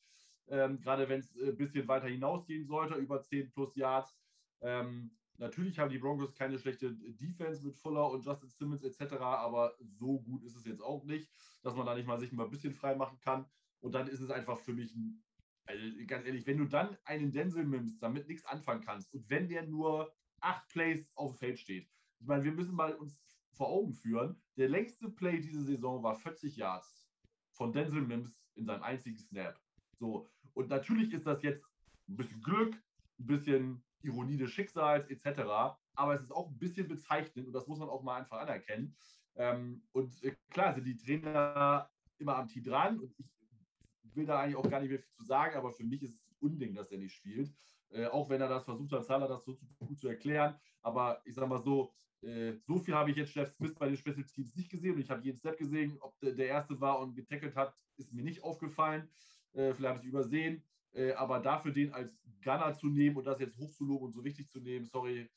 Ähm, 0.50 0.80
gerade 0.80 1.10
wenn 1.10 1.20
es 1.20 1.36
ein 1.36 1.50
äh, 1.50 1.52
bisschen 1.52 1.88
weiter 1.88 2.08
hinausgehen 2.08 2.65
sollte, 2.65 2.96
über 2.96 3.22
10 3.22 3.52
plus 3.52 3.76
Yards. 3.76 4.17
Ähm, 4.62 5.12
natürlich 5.38 5.78
haben 5.78 5.91
die 5.91 6.00
Broncos 6.00 6.34
keine 6.34 6.58
schlechte 6.58 6.96
Defense 6.96 7.63
mit 7.63 7.76
Fuller 7.76 8.10
und 8.10 8.26
Justin 8.26 8.50
Simmons 8.50 8.84
etc., 8.84 9.13
aber 9.15 9.76
so 9.80 10.20
gut 10.22 10.43
ist 10.43 10.56
es 10.56 10.65
jetzt 10.65 10.82
auch 10.82 11.04
nicht, 11.04 11.30
dass 11.62 11.76
man 11.76 11.86
da 11.86 11.93
nicht 11.96 12.08
mal 12.08 12.20
sich 12.20 12.32
mal 12.32 12.46
ein 12.46 12.50
bisschen 12.50 12.74
frei 12.74 12.96
machen 12.96 13.20
kann. 13.20 13.46
Und 13.80 13.93
dann 13.93 14.08
ist 14.08 14.22
es 14.22 14.32
einfach 14.32 14.60
für 14.60 14.74
mich 14.74 14.96
ein, 14.96 15.24
also 15.65 15.84
ganz 16.08 16.26
ehrlich, 16.26 16.48
wenn 16.48 16.58
du 16.58 16.65
dann 16.65 16.98
einen 17.04 17.32
Denzel 17.32 17.65
nimmst, 17.65 18.02
damit 18.02 18.28
nichts 18.28 18.46
anfangen 18.46 18.82
kannst 18.82 19.13
und 19.13 19.30
wenn 19.30 19.50
der 19.50 19.67
nur 19.67 20.15
acht 20.39 20.67
Plays 20.70 21.12
auf 21.13 21.34
dem 21.34 21.38
Feld 21.38 21.60
steht, 21.60 21.88
ich 22.20 22.26
meine, 22.26 22.43
wir 22.43 22.54
müssen 22.54 22.74
mal 22.74 22.96
uns 22.96 23.22
vor 23.58 23.70
Augen 23.70 23.93
führen. 23.93 24.39
Der 24.56 24.70
längste 24.70 25.10
Play 25.10 25.39
diese 25.39 25.63
Saison 25.63 26.02
war 26.04 26.15
40 26.15 26.56
Yards 26.56 27.10
von 27.52 27.74
Denzel 27.74 28.02
Mims 28.02 28.39
in 28.56 28.65
seinem 28.65 28.84
einzigen 28.84 29.17
Snap. 29.17 29.60
So, 30.00 30.30
und 30.54 30.70
natürlich 30.70 31.12
ist 31.13 31.26
das 31.26 31.41
jetzt 31.41 31.65
ein 32.08 32.15
bisschen 32.15 32.41
Glück, 32.41 32.76
ein 33.20 33.26
bisschen 33.26 33.84
Ironie 34.04 34.38
des 34.38 34.52
Schicksals 34.52 35.10
etc. 35.10 35.41
Aber 35.96 36.13
es 36.13 36.22
ist 36.22 36.32
auch 36.32 36.50
ein 36.50 36.58
bisschen 36.58 36.88
bezeichnend 36.88 37.48
und 37.48 37.54
das 37.54 37.67
muss 37.67 37.80
man 37.80 37.89
auch 37.89 38.04
mal 38.04 38.22
einfach 38.22 38.39
anerkennen. 38.39 38.96
Ähm, 39.36 39.84
und 39.91 40.24
äh, 40.24 40.36
klar 40.50 40.74
sind 40.74 40.86
die 40.86 40.98
Trainer 40.98 41.89
immer 42.20 42.38
am 42.38 42.48
Tee 42.48 42.62
dran 42.62 43.00
und 43.00 43.13
ich 43.20 44.15
will 44.15 44.26
da 44.26 44.39
eigentlich 44.39 44.56
auch 44.56 44.70
gar 44.70 44.80
nicht 44.80 44.89
mehr 44.89 45.00
viel 45.00 45.13
zu 45.13 45.26
sagen, 45.26 45.56
aber 45.56 45.72
für 45.72 45.84
mich 45.84 46.04
ist 46.04 46.15
es 46.15 46.28
ein 46.28 46.36
Unding, 46.39 46.76
dass 46.76 46.91
er 46.91 46.98
nicht 46.98 47.15
spielt. 47.15 47.54
Äh, 47.89 48.06
auch 48.08 48.30
wenn 48.30 48.41
er 48.41 48.50
das 48.50 48.65
versucht 48.65 48.91
hat, 48.91 49.06
Salah 49.06 49.28
das 49.28 49.45
so 49.45 49.58
gut 49.80 50.00
zu 50.00 50.08
erklären. 50.08 50.56
Aber 50.82 51.21
ich 51.26 51.36
sage 51.36 51.47
mal 51.47 51.62
so, 51.62 51.93
äh, 52.21 52.54
so 52.63 52.80
viel 52.80 52.95
habe 52.95 53.12
ich 53.12 53.17
jetzt 53.17 53.34
Jeff 53.36 53.50
Smith 53.50 53.76
bei 53.76 53.88
den 53.88 53.97
Special 53.97 54.23
Teams 54.23 54.56
nicht 54.56 54.69
gesehen 54.69 54.95
und 54.95 55.02
ich 55.02 55.10
habe 55.10 55.23
jeden 55.23 55.38
Step 55.38 55.58
gesehen. 55.58 55.97
Ob 56.02 56.19
der, 56.19 56.34
der 56.34 56.47
erste 56.47 56.80
war 56.82 57.00
und 57.00 57.15
getackelt 57.15 57.56
hat, 57.56 57.76
ist 57.97 58.13
mir 58.13 58.23
nicht 58.23 58.43
aufgefallen. 58.43 59.10
Äh, 59.54 59.73
vielleicht 59.73 59.89
habe 59.89 60.00
ich 60.00 60.06
es 60.06 60.10
übersehen. 60.10 60.63
Äh, 60.93 61.13
aber 61.13 61.39
dafür 61.39 61.71
den 61.71 61.93
als 61.93 62.19
Gunner 62.43 62.73
zu 62.73 62.88
nehmen 62.88 63.17
und 63.17 63.26
das 63.26 63.39
jetzt 63.39 63.58
hochzuloben 63.58 64.08
und 64.08 64.13
so 64.13 64.23
wichtig 64.23 64.50
zu 64.50 64.60
nehmen, 64.60 64.86
sorry, 64.86 65.30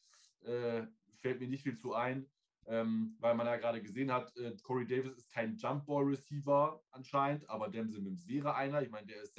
äh, 0.43 0.87
fällt 1.19 1.41
mir 1.41 1.49
nicht 1.49 1.63
viel 1.63 1.77
zu 1.77 1.95
ein. 1.95 2.27
Ähm, 2.67 3.17
weil 3.19 3.35
man 3.35 3.47
ja 3.47 3.57
gerade 3.57 3.83
gesehen 3.83 4.13
hat, 4.13 4.33
Corey 4.63 4.87
Davis 4.87 5.17
ist 5.17 5.31
kein 5.33 5.57
Jump-Ball-Receiver 5.57 6.83
anscheinend, 6.91 7.49
aber 7.49 7.69
Dempsey 7.69 8.01
Mims 8.01 8.29
wäre 8.29 8.55
einer. 8.55 8.83
Ich 8.83 8.91
meine, 8.91 9.07
der 9.07 9.23
ist 9.23 9.35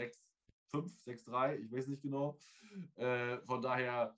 6'5, 0.73 1.03
6'3, 1.03 1.57
ich 1.57 1.71
weiß 1.71 1.88
nicht 1.88 2.01
genau. 2.01 2.38
Äh, 2.95 3.38
von 3.39 3.62
daher 3.62 4.15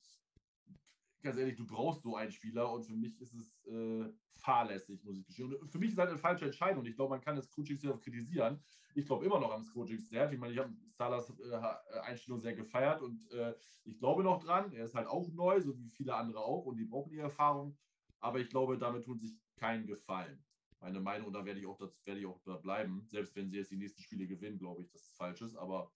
ganz 1.24 1.38
ehrlich, 1.38 1.56
du 1.56 1.66
brauchst 1.66 2.02
so 2.02 2.16
einen 2.16 2.32
Spieler 2.32 2.72
und 2.72 2.84
für 2.84 2.96
mich 2.96 3.20
ist 3.20 3.34
es 3.34 3.66
äh, 3.66 4.12
fahrlässig, 4.36 5.04
muss 5.04 5.18
ich 5.18 5.26
gestehen. 5.26 5.56
Und 5.56 5.70
für 5.70 5.80
mich 5.80 5.90
ist 5.90 5.94
es 5.94 6.00
halt 6.00 6.10
eine 6.10 6.18
falsche 6.18 6.46
Entscheidung. 6.46 6.86
Ich 6.86 6.96
glaube, 6.96 7.12
man 7.12 7.22
kann 7.22 7.36
das 7.36 7.50
Coaching-Staff 7.50 8.02
kritisieren. 8.02 8.62
Ich 8.94 9.06
glaube 9.06 9.26
immer 9.26 9.40
noch 9.40 9.52
am 9.52 9.66
Coaching-Staff. 9.66 10.34
Ich 10.34 10.40
meine, 10.40 10.54
ich 10.54 10.60
habe 10.60 10.74
Salas 10.90 11.34
äh, 11.40 12.00
Einstellung 12.02 12.40
sehr 12.40 12.54
gefeiert 12.54 13.02
und 13.02 13.32
äh, 13.32 13.56
ich 13.86 13.98
glaube 13.98 14.22
noch 14.22 14.44
dran. 14.44 14.72
Er 14.74 14.86
ist 14.86 14.96
halt 14.96 15.08
auch 15.08 15.28
neu, 15.32 15.62
so 15.62 15.78
wie 15.80 15.90
viele 15.90 16.14
andere 16.14 16.40
auch 16.40 16.66
und 16.66 16.76
die 16.76 16.86
brauchen 16.86 17.12
die 17.12 17.20
Erfahrung. 17.20 17.78
Aber 18.20 18.40
ich 18.40 18.50
glaube, 18.50 18.78
damit 18.78 19.06
tun 19.06 19.18
sich 19.18 19.34
keinen 19.56 19.88
Gefallen. 19.88 20.44
Meine 20.82 21.00
Meinung, 21.00 21.32
da 21.32 21.46
werde 21.46 21.62
ich 21.62 21.66
auch, 21.66 21.78
das 21.78 22.02
ich 22.06 22.26
auch 22.26 22.42
da 22.44 22.58
bleiben. 22.58 23.06
Selbst 23.08 23.36
wenn 23.38 23.50
sie 23.50 23.58
jetzt 23.58 23.72
die 23.72 23.78
nächsten 23.78 24.02
Spiele 24.02 24.28
gewinnen, 24.28 24.60
glaube 24.60 24.82
ich, 24.82 24.90
dass 24.90 25.02
es 25.02 25.14
falsch 25.14 25.42
ist. 25.42 25.56
Aber 25.56 25.90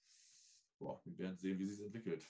boah, 0.79 1.01
wir 1.05 1.17
werden 1.17 1.37
sehen, 1.37 1.59
wie 1.59 1.67
sich 1.67 1.85
entwickelt. 1.85 2.27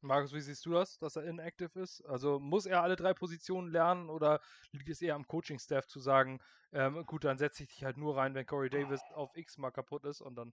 Markus, 0.00 0.32
wie 0.32 0.40
siehst 0.40 0.66
du 0.66 0.72
das, 0.72 0.98
dass 0.98 1.14
er 1.14 1.24
inactive 1.24 1.78
ist? 1.78 2.00
Also 2.06 2.40
muss 2.40 2.66
er 2.66 2.82
alle 2.82 2.96
drei 2.96 3.14
Positionen 3.14 3.70
lernen 3.70 4.10
oder 4.10 4.40
liegt 4.72 4.88
es 4.88 5.00
eher 5.00 5.14
am 5.14 5.28
Coaching-Staff 5.28 5.86
zu 5.86 6.00
sagen, 6.00 6.40
ähm, 6.72 7.06
gut, 7.06 7.22
dann 7.22 7.38
setze 7.38 7.62
ich 7.62 7.68
dich 7.68 7.84
halt 7.84 7.96
nur 7.96 8.16
rein, 8.16 8.34
wenn 8.34 8.46
Corey 8.46 8.68
Davis 8.68 9.00
auf 9.14 9.36
X 9.36 9.58
mal 9.58 9.70
kaputt 9.70 10.04
ist 10.04 10.20
und 10.20 10.34
dann 10.34 10.52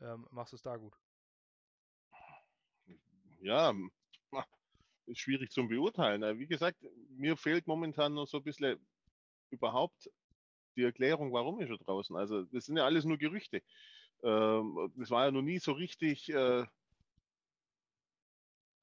ähm, 0.00 0.26
machst 0.30 0.52
du 0.52 0.56
es 0.56 0.62
da 0.62 0.76
gut? 0.78 0.96
Ja, 3.42 3.74
ist 5.06 5.18
schwierig 5.18 5.50
zum 5.50 5.68
Beurteilen. 5.68 6.38
Wie 6.38 6.46
gesagt, 6.46 6.78
mir 7.10 7.36
fehlt 7.36 7.66
momentan 7.66 8.14
noch 8.14 8.26
so 8.26 8.38
ein 8.38 8.44
bisschen 8.44 8.78
überhaupt 9.50 10.10
die 10.76 10.84
Erklärung, 10.84 11.32
warum 11.32 11.60
ist 11.60 11.70
er 11.70 11.78
draußen. 11.78 12.16
Also 12.16 12.44
das 12.44 12.64
sind 12.66 12.76
ja 12.76 12.84
alles 12.84 13.04
nur 13.04 13.18
Gerüchte. 13.18 13.62
Ähm, 14.22 14.92
es 15.00 15.10
war 15.10 15.26
ja 15.26 15.30
noch 15.30 15.42
nie 15.42 15.58
so 15.58 15.72
richtig, 15.72 16.28
äh, 16.30 16.66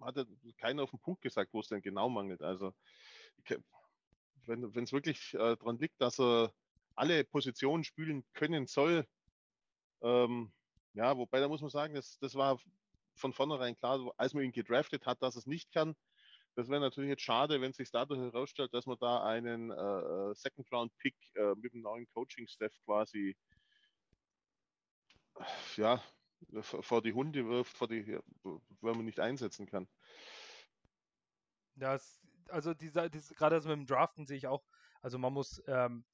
hat 0.02 0.28
keiner 0.58 0.84
auf 0.84 0.92
den 0.92 1.00
Punkt 1.00 1.22
gesagt, 1.22 1.54
wo 1.54 1.60
es 1.60 1.68
denn 1.68 1.82
genau 1.82 2.10
mangelt. 2.10 2.42
Also 2.42 2.74
wenn 4.46 4.84
es 4.84 4.94
wirklich 4.94 5.34
äh, 5.34 5.56
daran 5.58 5.78
liegt, 5.78 6.00
dass 6.00 6.20
er 6.20 6.54
alle 6.96 7.24
Positionen 7.26 7.84
spielen 7.84 8.26
können 8.34 8.68
soll, 8.68 9.06
ähm, 10.02 10.52
ja, 10.94 11.16
wobei 11.18 11.40
da 11.40 11.48
muss 11.48 11.62
man 11.62 11.70
sagen, 11.70 11.94
das, 11.94 12.18
das 12.20 12.36
war 12.36 12.60
von 13.16 13.34
vornherein 13.34 13.76
klar, 13.76 14.12
als 14.18 14.34
man 14.34 14.44
ihn 14.44 14.52
gedraftet 14.52 15.06
hat, 15.06 15.22
dass 15.22 15.36
es 15.36 15.46
nicht 15.46 15.72
kann. 15.72 15.96
Das 16.56 16.70
wäre 16.70 16.82
natürlich 16.82 17.10
jetzt 17.10 17.22
schade, 17.22 17.62
wenn 17.62 17.74
sich 17.74 17.92
dadurch 17.92 18.20
herausstellt, 18.20 18.74
dass 18.74 18.88
man 18.88 18.98
da 19.00 19.24
einen 19.24 19.70
äh, 19.70 19.76
äh 19.76 20.34
Second 20.34 20.72
Round 20.72 20.98
Pick 20.98 21.16
äh, 21.36 21.54
mit 21.56 21.74
dem 21.74 21.82
neuen 21.82 22.08
Coaching 22.14 22.48
Staff 22.48 22.74
quasi 22.86 23.38
ja, 25.78 26.02
vor 26.62 27.02
die 27.02 27.14
Hunde 27.14 27.48
wirft, 27.48 27.78
vor 27.78 27.88
die, 27.88 28.20
wenn 28.44 28.96
man 28.96 29.06
nicht 29.06 29.20
einsetzen 29.20 29.66
kann. 29.66 29.88
Ja, 31.76 31.98
also 32.50 32.74
diese, 32.74 33.10
diese, 33.10 33.34
gerade 33.36 33.56
das 33.56 33.66
mit 33.66 33.76
dem 33.76 33.86
Draften 33.86 34.26
sehe 34.26 34.38
ich 34.38 34.48
auch, 34.48 34.64
also 35.02 35.18
man 35.18 35.34
muss, 35.34 35.62
ähm, 35.68 36.06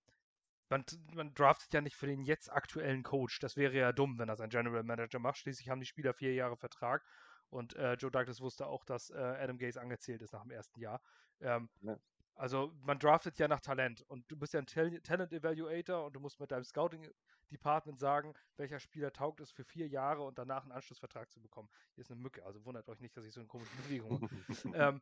man, 0.70 0.86
man 1.14 1.34
draftet 1.34 1.74
ja 1.74 1.82
nicht 1.82 1.96
für 1.96 2.08
den 2.08 2.24
jetzt 2.24 2.52
aktuellen 2.52 3.04
Coach. 3.04 3.40
Das 3.40 3.56
wäre 3.56 3.78
ja 3.78 3.92
dumm, 3.92 4.18
wenn 4.18 4.28
das 4.28 4.42
ein 4.42 4.50
General 4.50 4.84
Manager 4.84 5.20
macht. 5.20 5.38
Schließlich 5.38 5.70
haben 5.70 5.80
die 5.80 5.86
Spieler 5.86 6.14
vier 6.14 6.34
Jahre 6.34 6.58
Vertrag 6.58 7.06
und 7.50 7.76
äh, 7.76 7.94
Joe 7.94 8.12
Douglas 8.12 8.42
wusste 8.42 8.68
auch, 8.68 8.84
dass 8.84 9.10
äh, 9.12 9.18
Adam 9.18 9.58
Gaze 9.58 9.80
angezählt 9.80 10.22
ist 10.22 10.34
nach 10.34 10.42
dem 10.42 10.52
ersten 10.52 10.80
Jahr. 10.80 11.02
Ähm, 11.40 11.70
ja. 11.82 11.98
Also 12.36 12.74
man 12.82 13.00
draftet 13.00 13.38
ja 13.38 13.48
nach 13.48 13.62
Talent 13.62 14.02
und 14.08 14.30
du 14.30 14.36
bist 14.36 14.54
ja 14.54 14.60
ein 14.60 14.66
Talent 14.66 15.32
Evaluator 15.32 16.06
und 16.06 16.14
du 16.14 16.20
musst 16.20 16.40
mit 16.40 16.52
deinem 16.52 16.64
Scouting 16.64 17.08
Department 17.52 18.00
sagen, 18.00 18.34
welcher 18.58 18.80
Spieler 18.80 19.14
taugt 19.14 19.40
es 19.40 19.52
für 19.52 19.64
vier 19.64 19.88
Jahre 19.88 20.24
und 20.24 20.38
danach 20.40 20.64
einen 20.64 20.72
Anschlussvertrag 20.72 21.30
zu 21.32 21.40
bekommen. 21.40 21.70
Hier 21.94 22.02
ist 22.02 22.12
eine 22.12 22.20
Mücke, 22.20 22.44
also 22.46 22.66
wundert 22.66 22.90
euch 22.90 23.00
nicht, 23.00 23.16
dass 23.16 23.26
ich 23.26 23.34
so 23.34 23.40
eine 23.40 23.48
komische 23.48 23.76
Bewegung 23.84 24.22
mache. 24.22 24.30
ähm, 24.74 25.02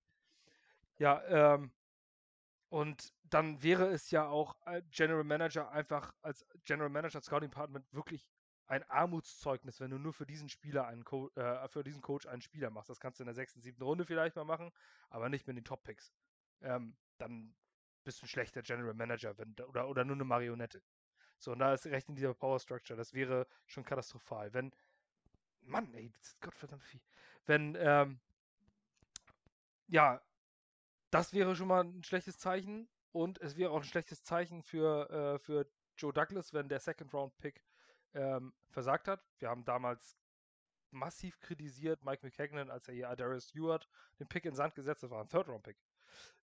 ja, 0.98 1.24
ähm, 1.54 1.72
und 2.70 3.14
dann 3.24 3.62
wäre 3.64 3.88
es 3.88 4.12
ja 4.12 4.28
auch 4.28 4.56
General 4.92 5.24
Manager 5.24 5.72
einfach 5.72 6.14
als 6.22 6.46
General 6.64 6.90
Manager 6.90 7.22
Scouting 7.22 7.50
Department 7.50 7.92
wirklich 7.94 8.30
ein 8.68 8.90
Armutszeugnis, 8.90 9.82
wenn 9.82 9.92
du 9.92 9.98
nur 9.98 10.14
für 10.14 10.26
diesen 10.26 10.48
Spieler 10.48 10.88
einen 10.88 11.04
Co 11.04 11.30
äh, 11.36 11.68
für 11.68 11.84
diesen 11.84 12.02
Coach 12.02 12.26
einen 12.28 12.42
Spieler 12.42 12.70
machst. 12.70 12.90
Das 12.90 13.02
kannst 13.02 13.20
du 13.20 13.24
in 13.24 13.28
der 13.28 13.36
sechsten, 13.36 13.62
siebten 13.62 13.84
Runde 13.84 14.06
vielleicht 14.06 14.38
mal 14.38 14.46
machen, 14.46 14.72
aber 15.10 15.28
nicht 15.28 15.46
mit 15.46 15.58
den 15.58 15.66
Top 15.66 15.84
Picks. 15.84 16.14
Ähm, 16.62 16.96
dann 17.22 17.56
bist 18.04 18.22
du 18.22 18.26
ein 18.26 18.30
schlechter 18.30 18.62
General 18.62 18.94
Manager 18.94 19.38
wenn, 19.38 19.56
oder, 19.68 19.88
oder 19.88 20.04
nur 20.04 20.16
eine 20.16 20.26
Marionette. 20.26 20.82
So, 21.38 21.52
und 21.54 21.60
da 21.60 21.74
ist 21.74 21.86
recht 21.86 22.10
in 22.10 22.16
dieser 22.16 22.34
Power 22.34 22.60
Structure. 22.60 22.98
Das 22.98 23.14
wäre 23.14 23.48
schon 23.66 23.84
katastrophal. 23.84 24.54
Wenn, 24.54 24.72
Mann, 25.62 25.94
ey, 25.94 26.12
das 26.12 26.28
ist 26.28 26.42
Gottverdammt 26.42 26.84
viel. 26.84 27.02
Wenn, 27.46 27.76
ähm, 27.80 28.20
ja, 29.88 30.22
das 31.10 31.34
wäre 31.34 31.56
schon 31.56 31.68
mal 31.68 31.84
ein 31.84 32.04
schlechtes 32.04 32.38
Zeichen. 32.38 32.88
Und 33.12 33.40
es 33.42 33.58
wäre 33.58 33.72
auch 33.72 33.78
ein 33.78 33.84
schlechtes 33.84 34.24
Zeichen 34.24 34.64
für, 34.64 35.10
äh, 35.10 35.40
für 35.40 35.70
Joe 35.98 36.14
Douglas, 36.14 36.54
wenn 36.54 36.70
der 36.70 36.80
Second 36.80 37.14
Round 37.14 37.38
Pick 37.40 37.62
ähm, 38.14 38.54
versagt 38.70 39.08
hat. 39.08 39.22
Wir 39.40 39.50
haben 39.50 39.66
damals 39.66 40.18
massiv 40.92 41.40
kritisiert 41.40 42.04
Mike 42.04 42.26
McKagan, 42.26 42.70
als 42.70 42.88
er 42.88 42.94
hier 42.94 43.16
Darius 43.16 43.50
Stewart 43.50 43.88
den 44.20 44.28
Pick 44.28 44.46
in 44.46 44.56
Sand 44.56 44.76
gesetzt 44.76 45.04
hat. 45.04 45.10
Das 45.10 45.12
war 45.12 45.24
ein 45.24 45.30
Third 45.30 45.48
Round 45.48 45.64
Pick. 45.64 45.78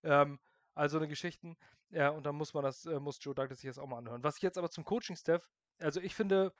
Ähm, 0.03 0.39
also 0.79 0.97
eine 0.97 1.07
Geschichten. 1.07 1.57
Ja, 1.89 2.09
und 2.09 2.25
dann 2.25 2.35
muss 2.35 2.53
man 2.53 2.63
das, 2.63 2.85
äh, 2.85 2.99
muss 2.99 3.19
Joe 3.21 3.35
Douglas 3.35 3.59
sich 3.59 3.69
das 3.69 3.77
auch 3.77 3.87
mal 3.87 3.97
anhören. 3.97 4.23
Was 4.23 4.37
ich 4.37 4.41
jetzt 4.41 4.57
aber 4.57 4.69
zum 4.69 4.85
Coaching-Staff, 4.85 5.49
also 5.79 5.99
ich 5.99 6.15
finde, 6.15 6.53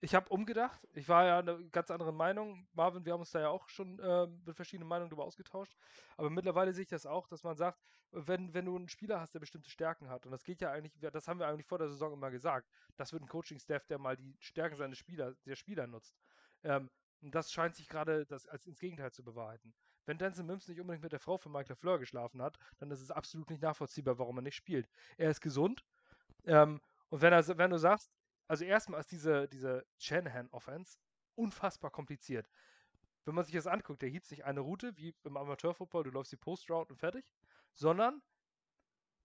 ich 0.00 0.14
habe 0.14 0.28
umgedacht. 0.30 0.80
Ich 0.94 1.08
war 1.08 1.26
ja 1.26 1.38
eine 1.38 1.68
ganz 1.68 1.90
andere 1.90 2.12
Meinung. 2.12 2.66
Marvin, 2.72 3.04
wir 3.04 3.12
haben 3.12 3.20
uns 3.20 3.30
da 3.30 3.40
ja 3.40 3.48
auch 3.48 3.68
schon 3.68 3.98
äh, 3.98 4.26
mit 4.46 4.56
verschiedenen 4.56 4.88
Meinungen 4.88 5.10
darüber 5.10 5.24
ausgetauscht. 5.24 5.76
Aber 6.16 6.30
mittlerweile 6.30 6.72
sehe 6.72 6.82
ich 6.82 6.88
das 6.88 7.06
auch, 7.06 7.28
dass 7.28 7.44
man 7.44 7.54
sagt, 7.56 7.78
wenn, 8.10 8.54
wenn 8.54 8.64
du 8.64 8.76
einen 8.76 8.88
Spieler 8.88 9.20
hast, 9.20 9.34
der 9.34 9.40
bestimmte 9.40 9.70
Stärken 9.70 10.08
hat, 10.08 10.24
und 10.24 10.32
das 10.32 10.42
geht 10.42 10.60
ja 10.62 10.72
eigentlich, 10.72 10.94
das 11.12 11.28
haben 11.28 11.38
wir 11.38 11.46
eigentlich 11.46 11.66
vor 11.66 11.78
der 11.78 11.88
Saison 11.88 12.12
immer 12.14 12.30
gesagt, 12.30 12.68
das 12.96 13.12
wird 13.12 13.22
ein 13.22 13.28
Coaching-Staff, 13.28 13.86
der 13.86 13.98
mal 13.98 14.16
die 14.16 14.34
Stärken 14.40 14.76
seines 14.76 14.98
Spieler, 14.98 15.34
der 15.44 15.54
Spieler 15.54 15.86
nutzt. 15.86 16.16
Ähm, 16.64 16.90
und 17.20 17.34
das 17.34 17.52
scheint 17.52 17.76
sich 17.76 17.86
gerade 17.86 18.26
als 18.30 18.66
ins 18.66 18.80
Gegenteil 18.80 19.12
zu 19.12 19.22
bewahrheiten. 19.22 19.74
Wenn 20.10 20.18
Denzel 20.18 20.42
Mims 20.42 20.66
nicht 20.66 20.80
unbedingt 20.80 21.04
mit 21.04 21.12
der 21.12 21.20
Frau 21.20 21.38
von 21.38 21.52
Michael 21.52 21.76
Fleur 21.76 22.00
geschlafen 22.00 22.42
hat, 22.42 22.58
dann 22.78 22.90
ist 22.90 23.00
es 23.00 23.12
absolut 23.12 23.48
nicht 23.48 23.62
nachvollziehbar, 23.62 24.18
warum 24.18 24.38
er 24.38 24.42
nicht 24.42 24.56
spielt. 24.56 24.88
Er 25.16 25.30
ist 25.30 25.40
gesund. 25.40 25.84
Ähm, 26.46 26.80
und 27.10 27.22
wenn, 27.22 27.32
er, 27.32 27.46
wenn 27.46 27.70
du 27.70 27.78
sagst, 27.78 28.10
also 28.48 28.64
erstmal 28.64 28.98
ist 28.98 29.12
diese, 29.12 29.46
diese 29.46 29.86
Shanahan-Offense 29.98 30.98
unfassbar 31.36 31.92
kompliziert. 31.92 32.50
Wenn 33.24 33.36
man 33.36 33.44
sich 33.44 33.54
das 33.54 33.68
anguckt, 33.68 34.02
der 34.02 34.08
hielt 34.08 34.28
nicht 34.32 34.44
eine 34.44 34.58
Route 34.58 34.96
wie 34.96 35.14
im 35.22 35.36
Amateurfootball, 35.36 36.02
du 36.02 36.10
läufst 36.10 36.32
die 36.32 36.36
Post-Route 36.38 36.92
und 36.92 36.98
fertig, 36.98 37.32
sondern 37.72 38.20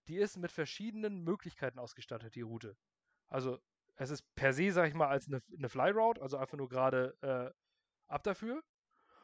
die 0.08 0.18
ist 0.18 0.38
mit 0.38 0.52
verschiedenen 0.52 1.24
Möglichkeiten 1.24 1.80
ausgestattet, 1.80 2.36
die 2.36 2.42
Route. 2.42 2.78
Also 3.26 3.60
es 3.96 4.12
ist 4.12 4.22
per 4.36 4.54
se, 4.54 4.72
sag 4.72 4.88
ich 4.88 4.94
mal, 4.94 5.08
als 5.08 5.26
eine, 5.26 5.42
eine 5.58 5.68
Fly-Route, 5.68 6.22
also 6.22 6.38
einfach 6.38 6.60
nur 6.60 6.70
gerade 6.70 7.18
äh, 7.24 7.52
ab 8.08 8.22
dafür. 8.22 8.62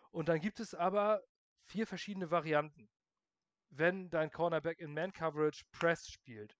Und 0.09 0.27
dann 0.27 0.41
gibt 0.41 0.59
es 0.59 0.73
aber 0.73 1.23
vier 1.65 1.87
verschiedene 1.87 2.31
Varianten. 2.31 2.89
Wenn 3.69 4.09
dein 4.09 4.31
Cornerback 4.31 4.79
in 4.79 4.93
Man-Coverage 4.93 5.63
Press 5.71 6.09
spielt, 6.09 6.57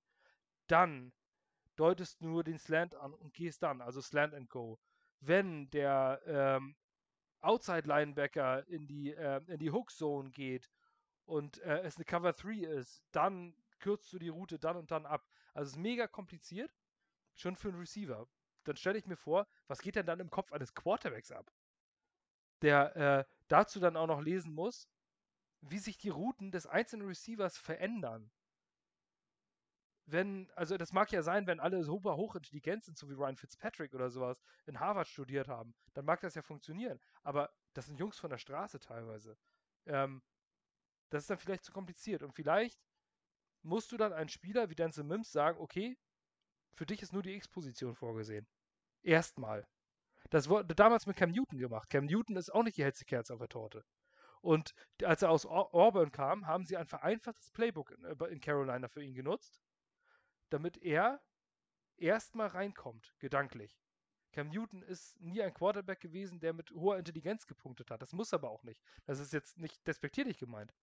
dann 0.68 1.14
deutest 1.76 2.22
nur 2.22 2.44
den 2.44 2.58
Slant 2.58 2.96
an 2.96 3.14
und 3.14 3.34
gehst 3.34 3.64
dann, 3.64 3.82
also 3.82 4.02
Slant 4.02 4.34
and 4.34 4.50
Go. 4.50 4.80
Wenn 5.20 5.70
der 5.72 6.22
ähm, 6.26 6.76
Outside 7.42 7.88
Linebacker 7.88 8.68
in 8.68 8.88
die, 8.88 9.14
äh, 9.14 9.42
in 9.48 9.60
die 9.60 9.72
Hook 9.72 9.92
Zone 9.92 10.30
geht 10.30 10.70
und 11.26 11.60
äh, 11.60 11.82
es 11.82 11.96
eine 11.98 12.06
Cover 12.06 12.34
3 12.34 12.66
ist, 12.66 13.04
dann 13.12 13.56
kürzt 13.80 14.14
du 14.14 14.20
die 14.20 14.30
Route 14.30 14.60
dann 14.60 14.78
und 14.78 14.92
dann 14.92 15.06
ab. 15.06 15.28
Also 15.54 15.70
es 15.70 15.74
ist 15.74 15.82
mega 15.82 16.08
kompliziert, 16.08 16.72
schon 17.34 17.56
für 17.56 17.70
einen 17.70 17.80
Receiver. 17.80 18.28
Dann 18.64 18.78
stelle 18.78 19.00
ich 19.00 19.08
mir 19.08 19.18
vor, 19.18 19.48
was 19.68 19.82
geht 19.82 19.96
denn 19.96 20.06
dann 20.06 20.20
im 20.20 20.30
Kopf 20.30 20.52
eines 20.54 20.74
Quarterbacks 20.74 21.32
ab? 21.32 21.52
Der 22.62 22.96
äh, 22.96 23.26
dazu 23.48 23.80
dann 23.80 23.98
auch 23.98 24.08
noch 24.08 24.22
lesen 24.22 24.54
muss, 24.54 24.88
wie 25.62 25.80
sich 25.80 25.98
die 25.98 26.10
Routen 26.10 26.52
des 26.52 26.66
einzelnen 26.66 27.08
Receivers 27.08 27.58
verändern. 27.58 28.32
Wenn, 30.06 30.52
also 30.56 30.78
das 30.78 30.92
mag 30.92 31.12
ja 31.12 31.22
sein, 31.22 31.48
wenn 31.48 31.60
alle 31.60 31.84
super 31.84 32.18
hochintelligent 32.18 32.84
sind, 32.84 32.98
so 32.98 33.10
wie 33.10 33.14
Ryan 33.14 33.38
Fitzpatrick 33.38 33.94
oder 33.94 34.10
sowas, 34.10 34.42
in 34.66 34.80
Harvard 34.80 35.08
studiert 35.08 35.48
haben, 35.48 35.74
dann 35.94 36.06
mag 36.06 36.20
das 36.22 36.36
ja 36.36 36.42
funktionieren. 36.42 37.00
Aber 37.24 37.50
das 37.74 37.86
sind 37.86 37.98
Jungs 38.00 38.20
von 38.20 38.30
der 38.30 38.40
Straße 38.40 38.80
teilweise. 38.80 39.38
Ähm, 39.86 40.22
das 41.10 41.24
ist 41.24 41.30
dann 41.30 41.38
vielleicht 41.38 41.64
zu 41.64 41.72
kompliziert. 41.72 42.24
Und 42.24 42.34
vielleicht 42.34 42.80
musst 43.62 43.92
du 43.92 43.98
dann 43.98 44.14
einen 44.14 44.30
Spieler 44.30 44.70
wie 44.70 44.76
Denzel 44.76 45.04
Mims 45.04 45.32
sagen, 45.32 45.60
okay, 45.60 45.98
für 46.74 46.86
dich 46.86 47.02
ist 47.02 47.14
nur 47.14 47.22
die 47.22 47.36
X-Position 47.36 47.96
vorgesehen. 47.96 48.48
Erstmal. 49.04 49.68
Das 50.30 50.50
wurde 50.50 50.76
damals 50.76 51.06
mit 51.06 51.18
Cam 51.18 51.32
Newton 51.32 51.60
gemacht. 51.60 51.90
Cam 51.90 52.06
Newton 52.06 52.38
ist 52.38 52.50
auch 52.50 52.64
nicht 52.64 52.78
die 52.78 52.84
hellste 52.84 53.06
Kerze 53.06 53.34
auf 53.34 53.40
der 53.40 53.50
Torte. 53.50 53.84
Und 54.42 54.74
als 55.04 55.22
er 55.22 55.30
aus 55.30 55.46
Auburn 55.46 56.12
kam, 56.12 56.48
haben 56.48 56.66
sie 56.66 56.76
ein 56.76 56.88
vereinfachtes 56.88 57.52
Playbook 57.52 57.92
in, 57.92 58.04
äh, 58.04 58.26
in 58.26 58.42
Carolina 58.42 58.88
für 58.88 59.04
ihn 59.04 59.14
genutzt, 59.14 59.62
damit 60.50 60.78
er 60.78 61.22
erstmal 61.98 62.48
reinkommt, 62.48 63.14
gedanklich. 63.20 63.80
Cam 64.32 64.50
Newton 64.50 64.82
ist 64.82 65.20
nie 65.20 65.42
ein 65.42 65.54
Quarterback 65.54 66.00
gewesen, 66.00 66.40
der 66.40 66.54
mit 66.54 66.72
hoher 66.72 66.98
Intelligenz 66.98 67.46
gepunktet 67.46 67.92
hat. 67.92 68.02
Das 68.02 68.14
muss 68.14 68.34
aber 68.34 68.50
auch 68.50 68.64
nicht. 68.64 68.82
Das 69.06 69.20
ist 69.20 69.34
jetzt 69.34 69.58
nicht 69.58 69.86
despektierlich 69.86 70.38
gemeint. 70.38 70.74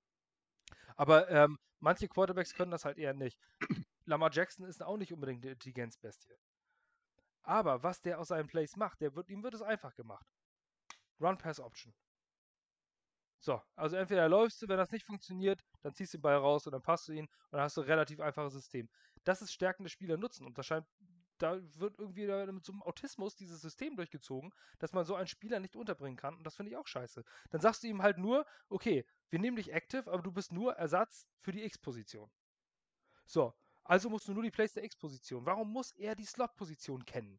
Aber 0.97 1.31
ähm, 1.31 1.59
manche 1.81 2.09
Quarterbacks 2.09 2.55
können 2.55 2.71
das 2.71 2.85
halt 2.85 2.99
eher 2.99 3.14
nicht. 3.14 3.40
Lamar 4.05 4.31
Jackson 4.33 4.66
ist 4.66 4.83
auch 4.83 4.99
nicht 4.99 5.12
unbedingt 5.12 5.42
eine 5.42 5.53
Intelligenzbestie. 5.53 6.37
Aber 7.42 7.83
was 7.83 8.03
der 8.03 8.21
aus 8.21 8.29
seinen 8.29 8.49
Plays 8.49 8.77
macht, 8.77 9.01
der 9.01 9.14
wird, 9.14 9.31
ihm 9.31 9.42
wird 9.42 9.55
es 9.55 9.62
einfach 9.62 9.94
gemacht. 9.94 10.27
Run-Pass-Option. 11.21 11.94
So, 13.40 13.62
also 13.77 13.96
entweder 13.96 14.29
läufst 14.29 14.62
du, 14.62 14.68
wenn 14.68 14.79
das 14.79 14.90
nicht 14.90 15.07
funktioniert, 15.07 15.62
dann 15.83 15.94
ziehst 15.94 16.12
du 16.12 16.18
den 16.18 16.22
Ball 16.22 16.37
raus 16.37 16.66
und 16.66 16.72
dann 16.72 16.83
passt 16.83 17.07
du 17.09 17.12
ihn 17.12 17.27
und 17.27 17.53
dann 17.53 17.61
hast 17.61 17.77
du 17.77 17.83
ein 17.83 17.87
relativ 17.87 18.20
einfaches 18.20 18.53
System. 18.53 18.88
Das 19.24 19.42
ist 19.42 19.53
Stärken 19.53 19.85
der 19.85 19.90
Spieler 19.90 20.16
nutzen 20.16 20.44
und 20.44 20.59
das 20.59 20.66
scheint, 20.66 20.87
da 21.38 21.61
wird 21.79 21.98
irgendwie 21.98 22.27
mit 22.53 22.64
so 22.64 22.72
einem 22.72 22.83
Autismus 22.83 23.37
dieses 23.37 23.61
System 23.61 23.94
durchgezogen, 23.94 24.53
dass 24.81 24.92
man 24.92 25.05
so 25.05 25.14
einen 25.14 25.29
Spieler 25.29 25.61
nicht 25.61 25.77
unterbringen 25.77 26.16
kann 26.16 26.37
und 26.37 26.44
das 26.44 26.57
finde 26.57 26.72
ich 26.72 26.77
auch 26.77 26.87
scheiße. 26.88 27.22
Dann 27.51 27.61
sagst 27.61 27.85
du 27.85 27.87
ihm 27.87 28.03
halt 28.03 28.18
nur, 28.18 28.44
okay, 28.68 29.07
wir 29.31 29.38
nehmen 29.38 29.57
dich 29.57 29.72
active, 29.72 30.11
aber 30.11 30.22
du 30.22 30.33
bist 30.33 30.53
nur 30.53 30.74
Ersatz 30.74 31.27
für 31.40 31.53
die 31.53 31.62
X-Position. 31.62 32.29
So, 33.24 33.55
also 33.85 34.11
musst 34.11 34.27
du 34.27 34.35
nur 34.35 34.42
die 34.42 34.51
Place 34.51 34.72
der 34.72 34.83
X-Position. 34.83 35.46
Warum 35.46 35.72
muss 35.72 35.92
er 35.92 36.16
die 36.16 36.24
Slot-Position 36.24 37.05
kennen? 37.05 37.38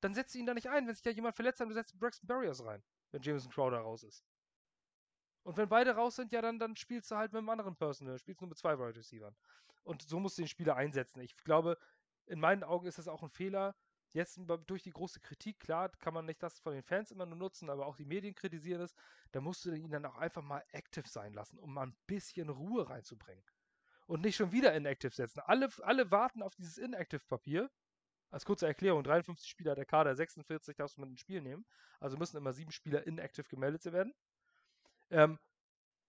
Dann 0.00 0.14
setzt 0.14 0.34
du 0.34 0.38
ihn 0.40 0.46
da 0.46 0.54
nicht 0.54 0.68
ein, 0.68 0.88
wenn 0.88 0.94
sich 0.94 1.02
da 1.02 1.10
jemand 1.10 1.36
verletzt 1.36 1.60
hat, 1.60 1.68
du 1.68 1.74
setzt 1.74 1.96
Braxton 1.98 2.26
Barriers 2.26 2.64
rein, 2.64 2.82
wenn 3.12 3.22
Jameson 3.22 3.52
Crowder 3.52 3.78
raus 3.78 4.02
ist. 4.02 4.24
Und 5.42 5.56
wenn 5.56 5.68
beide 5.68 5.92
raus 5.94 6.16
sind, 6.16 6.32
ja, 6.32 6.42
dann, 6.42 6.58
dann 6.58 6.76
spielst 6.76 7.10
du 7.10 7.16
halt 7.16 7.32
mit 7.32 7.38
einem 7.38 7.48
anderen 7.48 7.76
Personal, 7.76 8.18
spielst 8.18 8.40
nur 8.40 8.48
mit 8.48 8.58
zwei 8.58 8.78
Wide 8.78 8.96
Receivers. 8.96 9.40
Und 9.84 10.02
so 10.02 10.20
musst 10.20 10.38
du 10.38 10.42
den 10.42 10.48
Spieler 10.48 10.76
einsetzen. 10.76 11.20
Ich 11.20 11.36
glaube, 11.38 11.78
in 12.26 12.40
meinen 12.40 12.62
Augen 12.62 12.86
ist 12.86 12.98
das 12.98 13.08
auch 13.08 13.22
ein 13.22 13.30
Fehler, 13.30 13.74
jetzt 14.12 14.40
durch 14.66 14.82
die 14.82 14.90
große 14.90 15.20
Kritik, 15.20 15.60
klar, 15.60 15.90
kann 16.00 16.14
man 16.14 16.26
nicht 16.26 16.42
das 16.42 16.58
von 16.58 16.72
den 16.72 16.82
Fans 16.82 17.10
immer 17.10 17.26
nur 17.26 17.36
nutzen, 17.36 17.70
aber 17.70 17.86
auch 17.86 17.96
die 17.96 18.04
Medien 18.04 18.34
kritisieren 18.34 18.82
es, 18.82 18.94
da 19.32 19.40
musst 19.40 19.64
du 19.64 19.72
ihn 19.72 19.90
dann 19.90 20.06
auch 20.06 20.16
einfach 20.16 20.42
mal 20.42 20.64
active 20.72 21.08
sein 21.08 21.32
lassen, 21.32 21.58
um 21.58 21.74
mal 21.74 21.86
ein 21.86 21.96
bisschen 22.06 22.48
Ruhe 22.48 22.88
reinzubringen. 22.88 23.44
Und 24.06 24.22
nicht 24.22 24.36
schon 24.36 24.52
wieder 24.52 24.74
inactive 24.74 25.14
setzen. 25.14 25.40
Alle, 25.40 25.68
alle 25.82 26.10
warten 26.10 26.42
auf 26.42 26.54
dieses 26.54 26.78
Inactive-Papier. 26.78 27.70
Als 28.30 28.44
kurze 28.44 28.66
Erklärung, 28.66 29.02
53 29.04 29.48
Spieler 29.48 29.74
der 29.74 29.84
Kader, 29.84 30.14
46 30.14 30.76
darfst 30.76 30.96
du 30.96 31.02
mit 31.02 31.10
ins 31.10 31.20
Spiel 31.20 31.42
nehmen. 31.42 31.66
Also 32.00 32.16
müssen 32.16 32.38
immer 32.38 32.54
sieben 32.54 32.72
Spieler 32.72 33.06
inactive 33.06 33.48
gemeldet 33.48 33.84
werden. 33.92 34.14
Ähm, 35.10 35.38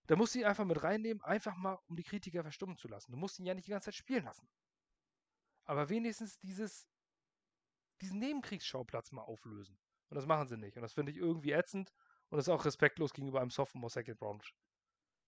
da 0.06 0.16
musst 0.16 0.34
du 0.34 0.40
ihn 0.40 0.44
einfach 0.44 0.64
mit 0.64 0.82
reinnehmen, 0.82 1.22
einfach 1.22 1.56
mal, 1.56 1.78
um 1.88 1.96
die 1.96 2.02
Kritiker 2.02 2.42
verstummen 2.42 2.76
zu 2.76 2.88
lassen. 2.88 3.12
Du 3.12 3.18
musst 3.18 3.38
ihn 3.38 3.46
ja 3.46 3.54
nicht 3.54 3.68
die 3.68 3.70
ganze 3.70 3.86
Zeit 3.86 3.94
spielen 3.94 4.24
lassen. 4.24 4.48
Aber 5.66 5.88
wenigstens 5.88 6.38
dieses, 6.38 6.88
diesen 8.00 8.18
Nebenkriegsschauplatz 8.18 9.12
mal 9.12 9.22
auflösen. 9.22 9.78
Und 10.08 10.16
das 10.16 10.26
machen 10.26 10.48
sie 10.48 10.56
nicht. 10.56 10.76
Und 10.76 10.82
das 10.82 10.94
finde 10.94 11.12
ich 11.12 11.18
irgendwie 11.18 11.52
ätzend 11.52 11.92
und 12.28 12.36
das 12.36 12.46
ist 12.46 12.52
auch 12.52 12.64
respektlos 12.64 13.12
gegenüber 13.12 13.40
einem 13.40 13.50
Sophomore 13.50 13.90
Second 13.90 14.20
Round 14.20 14.52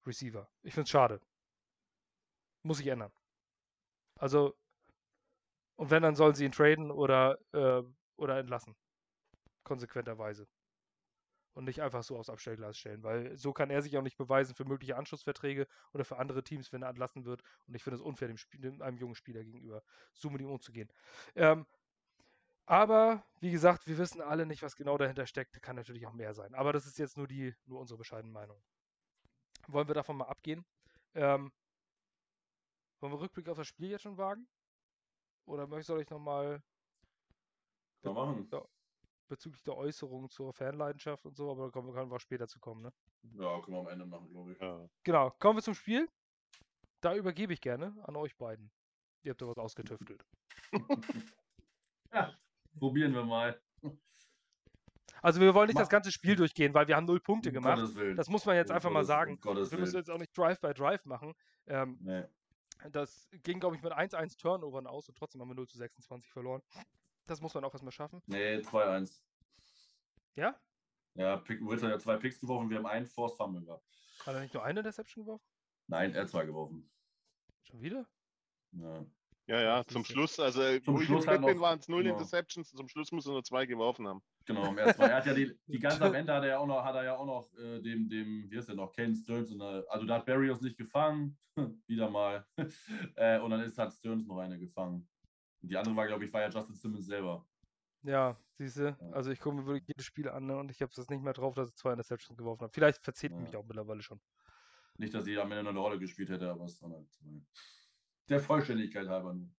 Receiver. 0.05 0.51
Ich 0.63 0.75
finde 0.75 0.85
es 0.85 0.91
schade. 0.91 1.21
Muss 2.65 2.79
sich 2.79 2.89
ändern. 2.89 3.13
Also, 4.19 4.57
und 5.77 5.91
wenn, 5.91 6.03
dann 6.03 6.17
sollen 6.17 6.35
sie 6.35 6.45
ihn 6.45 6.53
traden 6.53 6.91
oder, 6.91 7.39
äh, 7.53 7.83
oder 8.17 8.39
entlassen. 8.39 8.77
Konsequenterweise 9.65 10.49
und 11.55 11.65
nicht 11.65 11.83
einfach 11.83 12.03
so 12.03 12.17
aufs 12.17 12.31
Abstellglas 12.31 12.79
stellen, 12.79 13.03
weil 13.03 13.37
so 13.37 13.53
kann 13.53 13.71
er 13.71 13.83
sich 13.83 13.97
auch 13.97 14.03
nicht 14.03 14.17
beweisen 14.17 14.55
für 14.55 14.65
mögliche 14.65 14.97
Anschlussverträge 14.97 15.67
oder 15.93 16.05
für 16.05 16.19
andere 16.19 16.43
Teams, 16.43 16.73
wenn 16.73 16.83
er 16.83 16.89
entlassen 16.89 17.25
wird. 17.25 17.43
Und 17.67 17.75
ich 17.75 17.83
finde 17.83 17.97
es 17.97 18.03
unfair, 18.03 18.29
dem 18.29 18.39
Spiel, 18.39 18.83
einem 18.83 18.99
jungen 18.99 19.15
Spieler 19.15 19.45
gegenüber 19.45 19.83
so 20.13 20.31
mit 20.31 20.41
ihm 20.41 20.51
umzugehen. 20.51 20.89
Ähm, 21.35 21.67
aber 22.67 23.25
wie 23.41 23.51
gesagt, 23.51 23.87
wir 23.87 23.99
wissen 23.99 24.21
alle 24.21 24.47
nicht, 24.47 24.63
was 24.63 24.77
genau 24.77 24.97
dahinter 24.97 25.27
steckt. 25.27 25.61
Kann 25.63 25.77
natürlich 25.77 26.07
auch 26.07 26.13
mehr 26.13 26.33
sein. 26.33 26.55
Aber 26.55 26.73
das 26.73 26.87
ist 26.87 26.99
jetzt 26.99 27.17
nur 27.17 27.27
die, 27.27 27.55
nur 27.67 27.81
unsere 27.81 27.99
bescheidene 27.99 28.33
Meinung. 28.33 28.63
Wollen 29.69 29.89
wir 29.89 29.95
davon 29.95 30.17
mal 30.17 30.27
abgehen? 30.27 30.65
Ähm, 31.15 31.53
wollen 33.01 33.13
wir 33.13 33.21
Rückblick 33.21 33.49
auf 33.49 33.59
das 33.59 33.67
Spiel 33.67 33.91
jetzt 33.91 34.03
schon 34.03 34.17
wagen? 34.17 34.47
Oder 35.45 35.83
soll 35.83 36.01
ich 36.01 36.11
nochmal. 36.11 36.63
Ja, 38.05 38.13
machen. 38.13 38.49
Ja, 38.51 38.65
bezüglich 39.33 39.63
der 39.63 39.75
Äußerungen 39.77 40.29
zur 40.29 40.53
Fanleidenschaft 40.53 41.25
und 41.25 41.37
so, 41.37 41.51
aber 41.51 41.71
da 41.71 41.71
können 41.71 42.11
wir, 42.11 42.21
später 42.21 42.47
zu 42.47 42.61
kommen, 42.61 42.83
ne? 42.83 42.93
Ja, 43.39 43.61
können 43.63 43.77
wir 43.77 43.81
am 43.81 43.89
Ende 43.89 44.05
machen, 44.05 44.29
glaube 44.29 44.53
ich. 44.53 44.61
Ja. 44.61 44.87
Genau, 45.05 45.31
kommen 45.39 45.57
wir 45.57 45.63
zum 45.63 45.75
Spiel. 45.75 46.07
Da 47.01 47.17
übergebe 47.17 47.55
ich 47.55 47.63
gerne 47.63 47.97
an 48.05 48.15
euch 48.17 48.37
beiden. 48.37 48.71
Ihr 49.23 49.31
habt 49.31 49.41
da 49.41 49.47
was 49.47 49.57
ausgetüftelt. 49.57 50.23
ja, 52.13 52.37
probieren 52.79 53.15
wir 53.15 53.25
mal. 53.25 53.59
Also 55.23 55.41
wir 55.41 55.55
wollen 55.55 55.69
nicht 55.69 55.77
Mach. 55.77 55.83
das 55.83 55.89
ganze 55.89 56.13
Spiel 56.13 56.37
durchgehen, 56.37 56.75
weil 56.75 56.89
wir 56.89 56.97
haben 56.97 57.07
null 57.07 57.21
Punkte 57.21 57.49
um 57.49 57.55
gemacht. 57.55 57.81
Das 58.17 58.29
muss 58.29 58.45
man 58.45 58.57
jetzt 58.57 58.71
um 58.71 58.77
einfach 58.77 58.91
Gottes, 58.91 58.95
mal 58.95 59.05
sagen. 59.05 59.39
Um 59.45 59.57
wir 59.57 59.79
müssen 59.79 59.97
jetzt 59.97 60.11
auch 60.11 60.19
nicht 60.19 60.37
Drive 60.37 60.61
by 60.61 60.75
Drive 60.75 61.05
machen. 61.07 61.33
Ähm, 61.67 61.99
nee. 62.03 62.25
Das 62.91 63.29
ging, 63.45 63.61
glaube 63.61 63.77
ich, 63.77 63.83
mit 63.83 63.93
1-1 63.93 64.37
Turnovern 64.37 64.87
aus 64.87 65.09
und 65.09 65.17
trotzdem 65.17 65.41
haben 65.41 65.49
wir 65.49 65.55
0 65.55 65.69
zu 65.69 65.79
26 65.79 66.31
verloren. 66.31 66.63
Das 67.27 67.41
muss 67.41 67.55
man 67.55 67.65
auch 67.65 67.73
erstmal 67.73 67.93
schaffen. 67.93 68.23
Nee, 68.27 68.57
2-1. 68.59 69.21
Ja? 70.35 70.59
Ja, 71.15 71.37
Pick, 71.37 71.61
Wilson 71.61 71.89
hat 71.89 71.97
ja 71.97 71.99
zwei 71.99 72.17
Picks 72.17 72.41
geworfen, 72.41 72.71
wir 72.71 72.79
haben 72.79 72.87
einen 72.87 73.07
Force 73.07 73.37
Fumble 73.37 73.65
gehabt. 73.65 73.85
Hat 74.25 74.35
er 74.35 74.41
nicht 74.41 74.55
nur 74.55 74.65
eine 74.65 74.81
Interception 74.81 75.25
geworfen? 75.25 75.45
Nein, 75.89 76.15
er 76.15 76.23
hat 76.23 76.31
zwei 76.31 76.47
geworfen. 76.47 76.91
Schon 77.65 77.83
wieder? 77.83 78.09
Ja. 78.73 79.05
Ja, 79.47 79.61
ja, 79.61 79.85
zum 79.85 80.05
Schluss, 80.05 80.39
also 80.39 80.79
zum 80.81 80.95
wo 80.95 81.01
Schluss 81.01 81.27
waren 81.27 81.79
es 81.79 81.89
null 81.89 82.05
genau. 82.05 82.15
Interceptions, 82.15 82.71
zum 82.71 82.89
Schluss 82.89 83.11
muss 83.11 83.27
er 83.27 83.33
nur 83.33 83.43
zwei 83.43 83.67
geworfen 83.67 84.07
haben. 84.07 84.23
Genau, 84.47 84.73
er, 84.77 84.97
hat 84.97 85.27
ja 85.27 85.35
die, 85.35 85.53
die 85.67 85.79
ganz 85.81 86.01
am 86.01 86.15
Ende 86.15 86.33
hat 86.33 86.45
er 86.45 86.51
ja 86.51 86.59
auch 86.59 86.67
noch, 86.67 86.85
hat 86.85 86.95
er 86.95 87.05
ja 87.05 87.17
auch 87.17 87.27
noch 87.27 87.53
äh, 87.59 87.81
dem, 87.81 88.09
dem, 88.09 88.49
wie 88.49 88.57
ist 88.57 88.69
der 88.69 88.77
noch, 88.77 88.93
Kane 88.93 89.17
Stearns, 89.17 89.51
eine, 89.51 89.85
also 89.89 90.07
da 90.07 90.15
hat 90.15 90.27
Barrios 90.27 90.61
nicht 90.61 90.79
gefangen, 90.79 91.37
wieder 91.87 92.09
mal. 92.09 92.47
äh, 93.17 93.41
und 93.41 93.51
dann 93.51 93.61
ist, 93.63 93.79
hat 93.79 93.93
Stearns 93.93 94.27
noch 94.27 94.39
eine 94.39 94.59
gefangen. 94.59 95.09
Die 95.63 95.77
andere 95.77 95.95
war, 95.97 96.07
glaube 96.07 96.25
ich, 96.25 96.33
war 96.33 96.41
ja 96.41 96.49
Justin 96.49 96.75
Simmons 96.75 97.07
selber. 97.07 97.47
Ja, 98.03 98.37
siehst 98.59 98.79
du, 98.79 98.89
ja. 98.89 98.97
also 99.13 99.31
ich 99.31 99.39
gucke 99.39 99.57
mir 99.57 99.67
wirklich 99.67 99.87
jedes 99.87 100.05
Spiel 100.05 100.29
an 100.29 100.47
ne, 100.47 100.57
und 100.57 100.71
ich 100.73 100.83
habe 100.83 100.91
es 100.91 101.09
nicht 101.09 101.23
mehr 101.23 101.33
drauf, 101.33 101.55
dass 101.55 101.69
ich 101.69 101.77
zwei 101.77 101.93
Interceptions 101.93 102.37
geworfen 102.37 102.63
habe. 102.63 102.73
Vielleicht 102.73 103.03
verzählt 103.03 103.33
ja. 103.33 103.39
mich 103.39 103.57
auch 103.57 103.65
mittlerweile 103.65 104.03
schon. 104.03 104.21
Nicht, 104.99 105.15
dass 105.15 105.25
sie 105.25 105.39
am 105.39 105.53
Ende 105.53 105.63
noch 105.63 105.71
eine 105.71 105.79
Rolle 105.79 105.99
gespielt 105.99 106.29
hätte, 106.31 106.51
aber 106.51 106.65
es 106.65 106.79
dann 106.79 106.93
halt 106.93 107.09
der 108.29 108.41
Vollständigkeit 108.41 109.09
halber 109.09 109.35
nur. 109.35 109.51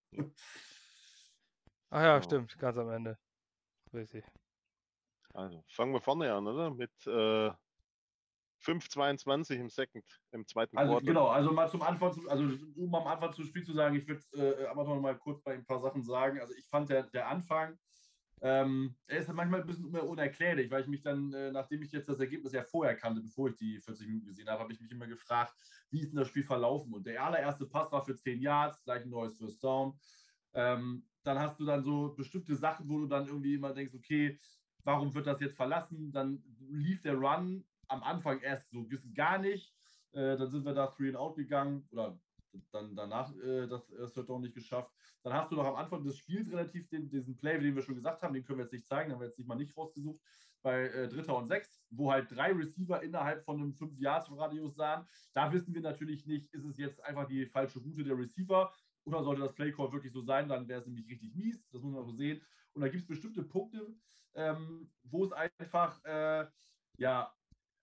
Ach 1.89 2.01
ja, 2.01 2.17
oh. 2.17 2.21
stimmt, 2.21 2.57
ganz 2.59 2.77
am 2.77 2.89
Ende. 2.89 3.17
Richtig. 3.93 4.25
Also 5.33 5.63
fangen 5.67 5.93
wir 5.93 6.01
vorne 6.01 6.33
an, 6.33 6.47
oder? 6.47 6.71
Mit 6.71 6.91
äh, 7.07 7.51
5,22 8.63 9.55
im 9.55 9.69
Second, 9.69 10.05
im 10.31 10.45
zweiten 10.45 10.77
also, 10.77 10.93
Quarter. 10.93 11.05
Genau, 11.05 11.27
also 11.27 11.51
mal 11.51 11.69
zum 11.69 11.81
Anfang, 11.81 12.13
zu, 12.13 12.29
also 12.29 12.45
um 12.75 12.95
am 12.95 13.07
Anfang 13.07 13.33
zum 13.33 13.45
Spiel 13.45 13.63
zu 13.63 13.73
sagen, 13.73 13.95
ich 13.95 14.07
würde 14.07 14.23
äh, 14.33 14.65
aber 14.67 14.83
noch 14.83 14.99
mal 14.99 15.17
kurz 15.17 15.41
bei 15.41 15.53
ein 15.53 15.65
paar 15.65 15.81
Sachen 15.81 16.03
sagen. 16.03 16.39
Also 16.39 16.53
ich 16.53 16.67
fand 16.67 16.89
der, 16.89 17.03
der 17.03 17.27
Anfang, 17.27 17.77
ähm, 18.41 18.95
er 19.07 19.19
ist 19.19 19.31
manchmal 19.31 19.61
ein 19.61 19.67
bisschen 19.67 19.85
unerklärlich, 19.85 20.69
weil 20.69 20.81
ich 20.81 20.87
mich 20.87 21.01
dann, 21.01 21.31
äh, 21.33 21.51
nachdem 21.51 21.81
ich 21.81 21.93
jetzt 21.93 22.09
das 22.09 22.19
Ergebnis 22.19 22.51
ja 22.51 22.63
vorher 22.63 22.95
kannte, 22.95 23.21
bevor 23.21 23.49
ich 23.49 23.55
die 23.55 23.79
40 23.79 24.07
Minuten 24.07 24.27
gesehen 24.27 24.49
habe, 24.49 24.63
habe 24.63 24.73
ich 24.73 24.81
mich 24.81 24.91
immer 24.91 25.07
gefragt, 25.07 25.55
wie 25.91 26.01
ist 26.01 26.09
denn 26.09 26.17
das 26.17 26.27
Spiel 26.27 26.43
verlaufen? 26.43 26.93
Und 26.93 27.05
der 27.05 27.23
allererste 27.23 27.65
Pass 27.65 27.89
war 27.91 28.03
für 28.03 28.15
10 28.15 28.41
Yards, 28.41 28.83
gleich 28.83 29.03
ein 29.03 29.09
neues 29.09 29.37
First 29.37 29.63
Down. 29.63 29.97
Ähm, 30.53 31.05
dann 31.23 31.39
hast 31.39 31.57
du 31.57 31.65
dann 31.65 31.83
so 31.83 32.13
bestimmte 32.15 32.55
Sachen, 32.57 32.89
wo 32.89 32.99
du 32.99 33.07
dann 33.07 33.27
irgendwie 33.27 33.53
immer 33.55 33.73
denkst, 33.73 33.93
okay, 33.95 34.37
warum 34.83 35.13
wird 35.13 35.25
das 35.25 35.39
jetzt 35.39 35.55
verlassen? 35.55 36.11
Dann 36.11 36.43
lief 36.69 37.01
der 37.01 37.15
Run 37.15 37.63
am 37.93 38.03
Anfang 38.03 38.41
erst 38.41 38.71
so 38.71 38.85
gar 39.13 39.37
nicht. 39.37 39.73
Äh, 40.11 40.37
dann 40.37 40.49
sind 40.49 40.65
wir 40.65 40.73
da 40.73 40.87
Three 40.87 41.09
and 41.09 41.17
Out 41.17 41.35
gegangen 41.35 41.87
oder 41.91 42.19
dann 42.71 42.95
danach 42.95 43.35
äh, 43.37 43.67
das 43.67 43.89
äh, 43.91 44.07
Third 44.09 44.29
Down 44.29 44.41
nicht 44.41 44.55
geschafft. 44.55 44.91
Dann 45.23 45.33
hast 45.33 45.51
du 45.51 45.55
noch 45.55 45.65
am 45.65 45.75
Anfang 45.75 46.03
des 46.03 46.17
Spiels 46.17 46.51
relativ 46.51 46.87
den, 46.89 47.09
diesen 47.09 47.37
Play, 47.37 47.59
den 47.59 47.75
wir 47.75 47.81
schon 47.81 47.95
gesagt 47.95 48.21
haben, 48.21 48.33
den 48.33 48.43
können 48.43 48.59
wir 48.59 48.65
jetzt 48.65 48.73
nicht 48.73 48.85
zeigen, 48.85 49.11
haben 49.11 49.19
wir 49.19 49.27
jetzt 49.27 49.37
nicht 49.37 49.47
mal 49.47 49.55
nicht 49.55 49.75
rausgesucht, 49.75 50.21
bei 50.61 50.87
äh, 50.87 51.07
Dritter 51.07 51.35
und 51.35 51.47
Sechs, 51.47 51.81
wo 51.89 52.11
halt 52.11 52.31
drei 52.31 52.51
Receiver 52.51 53.01
innerhalb 53.01 53.43
von 53.43 53.59
einem 53.59 53.71
5-Yards-Radius 53.71 54.75
sahen. 54.75 55.07
Da 55.33 55.51
wissen 55.51 55.73
wir 55.73 55.81
natürlich 55.81 56.25
nicht, 56.25 56.53
ist 56.53 56.65
es 56.65 56.77
jetzt 56.77 57.03
einfach 57.03 57.27
die 57.27 57.45
falsche 57.47 57.79
Route 57.79 58.03
der 58.03 58.17
Receiver 58.17 58.71
oder 59.05 59.23
sollte 59.23 59.41
das 59.41 59.55
Playcall 59.55 59.91
wirklich 59.91 60.13
so 60.13 60.21
sein, 60.21 60.47
dann 60.47 60.67
wäre 60.67 60.79
es 60.79 60.85
nämlich 60.85 61.07
richtig 61.09 61.35
mies. 61.35 61.67
Das 61.71 61.81
muss 61.81 61.93
man 61.93 62.05
so 62.05 62.13
sehen. 62.13 62.41
Und 62.73 62.81
da 62.81 62.87
gibt 62.87 63.01
es 63.01 63.07
bestimmte 63.07 63.43
Punkte, 63.43 63.93
ähm, 64.35 64.89
wo 65.03 65.25
es 65.25 65.33
einfach 65.33 66.03
äh, 66.05 66.47
ja, 66.97 67.33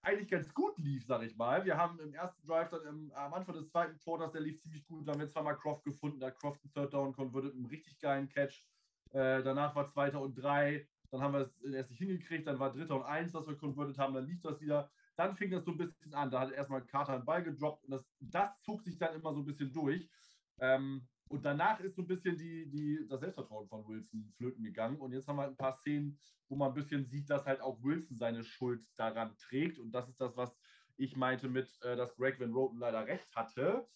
eigentlich 0.03 0.31
ganz 0.31 0.53
gut 0.55 0.77
lief, 0.79 1.05
sag 1.07 1.23
ich 1.23 1.37
mal. 1.37 1.65
Wir 1.65 1.77
haben 1.77 1.99
im 2.01 2.15
ersten 2.15 2.47
Drive 2.47 2.71
dann 2.71 2.85
im, 2.87 3.13
am 3.13 3.35
Anfang 3.35 3.55
des 3.55 3.69
zweiten 3.69 3.99
Quarters, 3.99 4.33
der 4.33 4.41
lief 4.41 4.61
ziemlich 4.61 4.87
gut. 4.87 5.07
Da 5.07 5.13
haben 5.13 5.21
wir 5.21 5.29
zweimal 5.29 5.57
Croft 5.57 5.85
gefunden, 5.85 6.21
da 6.21 6.29
hat 6.29 6.39
Croft 6.39 6.61
einen 6.63 6.73
Third 6.73 6.95
Down 6.95 7.13
converted, 7.13 7.55
einen 7.55 7.67
richtig 7.67 7.99
geilen 7.99 8.29
Catch. 8.29 8.65
Äh, 9.13 9.43
danach 9.43 9.75
war 9.75 9.89
zweiter 9.89 10.21
und 10.21 10.35
drei. 10.35 10.87
Dann 11.11 11.21
haben 11.21 11.35
wir 11.35 11.41
es 11.41 11.61
erst 11.63 11.91
nicht 11.91 11.99
hingekriegt, 11.99 12.47
dann 12.47 12.59
war 12.59 12.73
dritter 12.73 12.97
und 12.97 13.03
eins, 13.03 13.33
das 13.33 13.47
wir 13.47 13.57
converted 13.57 13.99
haben, 13.99 14.15
dann 14.15 14.27
lief 14.27 14.41
das 14.43 14.61
wieder. 14.61 14.91
Dann 15.17 15.35
fing 15.35 15.51
das 15.51 15.65
so 15.65 15.73
ein 15.73 15.77
bisschen 15.77 16.15
an. 16.15 16.31
Da 16.31 16.41
hat 16.41 16.53
erstmal 16.53 16.87
Carter 16.87 17.15
einen 17.15 17.25
Ball 17.25 17.43
gedroppt 17.43 17.85
und 17.85 17.91
das, 17.91 18.09
das 18.21 18.59
zog 18.61 18.83
sich 18.83 18.97
dann 18.97 19.15
immer 19.15 19.35
so 19.35 19.41
ein 19.41 19.45
bisschen 19.45 19.73
durch. 19.73 20.09
Ähm, 20.61 21.07
und 21.31 21.45
danach 21.45 21.79
ist 21.79 21.95
so 21.95 22.03
ein 22.03 22.09
bisschen 22.09 22.37
die, 22.37 22.69
die, 22.69 23.07
das 23.09 23.21
Selbstvertrauen 23.21 23.69
von 23.69 23.87
Wilson 23.87 24.33
flöten 24.37 24.65
gegangen. 24.65 24.99
Und 24.99 25.13
jetzt 25.13 25.29
haben 25.29 25.37
wir 25.37 25.45
ein 25.45 25.57
paar 25.57 25.79
Szenen, 25.79 26.19
wo 26.49 26.57
man 26.57 26.71
ein 26.71 26.75
bisschen 26.75 27.07
sieht, 27.07 27.31
dass 27.31 27.47
halt 27.47 27.61
auch 27.61 27.81
Wilson 27.85 28.17
seine 28.17 28.43
Schuld 28.43 28.85
daran 28.97 29.37
trägt. 29.39 29.79
Und 29.79 29.93
das 29.93 30.09
ist 30.09 30.21
das, 30.21 30.37
was 30.37 30.59
ich 30.97 31.17
meinte 31.17 31.49
mit, 31.49 31.81
äh, 31.83 31.95
dass 31.95 32.17
Greg 32.17 32.41
Van 32.41 32.53
Roten 32.53 32.79
leider 32.79 33.07
recht 33.07 33.33
hatte. 33.37 33.89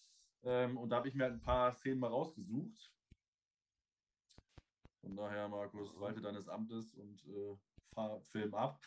Ähm, 0.43 0.77
und 0.77 0.89
da 0.89 0.95
habe 0.95 1.09
ich 1.09 1.13
mir 1.13 1.23
halt 1.23 1.33
ein 1.33 1.41
paar 1.41 1.73
Szenen 1.73 1.99
mal 1.99 2.07
rausgesucht. 2.07 2.93
Von 5.01 5.17
daher, 5.17 5.49
Markus, 5.49 5.93
walte 5.99 6.21
deines 6.21 6.47
Amtes 6.47 6.93
und 6.93 7.21
äh, 7.25 7.57
fahr 7.93 8.21
Film 8.21 8.53
ab. 8.53 8.79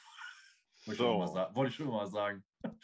Wollte, 0.86 1.02
so. 1.02 1.22
ich 1.22 1.54
wollte 1.54 1.68
ich 1.68 1.74
schon 1.74 1.88
mal 1.88 2.06
sagen. 2.06 2.42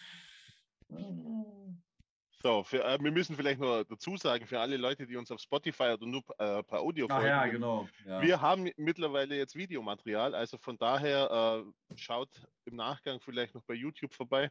So, 2.44 2.62
für, 2.62 2.84
äh, 2.84 2.98
wir 3.00 3.10
müssen 3.10 3.36
vielleicht 3.36 3.58
noch 3.58 3.84
dazu 3.84 4.18
sagen, 4.18 4.46
für 4.46 4.60
alle 4.60 4.76
Leute, 4.76 5.06
die 5.06 5.16
uns 5.16 5.30
auf 5.30 5.40
Spotify 5.40 5.94
oder 5.94 6.04
nur 6.04 6.22
äh, 6.36 6.62
per 6.62 6.80
Audio 6.80 7.08
folgen. 7.08 7.26
ja, 7.26 7.46
genau. 7.46 7.88
Ja. 8.04 8.20
Wir 8.20 8.38
haben 8.38 8.70
mittlerweile 8.76 9.34
jetzt 9.34 9.56
Videomaterial, 9.56 10.34
also 10.34 10.58
von 10.58 10.76
daher 10.76 11.64
äh, 11.64 11.96
schaut 11.96 12.28
im 12.66 12.76
Nachgang 12.76 13.18
vielleicht 13.18 13.54
noch 13.54 13.62
bei 13.62 13.72
YouTube 13.72 14.12
vorbei. 14.12 14.50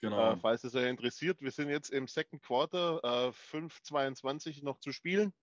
Genau. 0.00 0.32
Äh, 0.32 0.36
falls 0.38 0.64
es 0.64 0.74
euch 0.74 0.88
interessiert. 0.88 1.42
Wir 1.42 1.50
sind 1.50 1.68
jetzt 1.68 1.90
im 1.90 2.08
Second 2.08 2.42
Quarter, 2.42 3.00
äh, 3.04 3.28
5,22 3.28 4.64
noch 4.64 4.78
zu 4.78 4.90
spielen. 4.92 5.34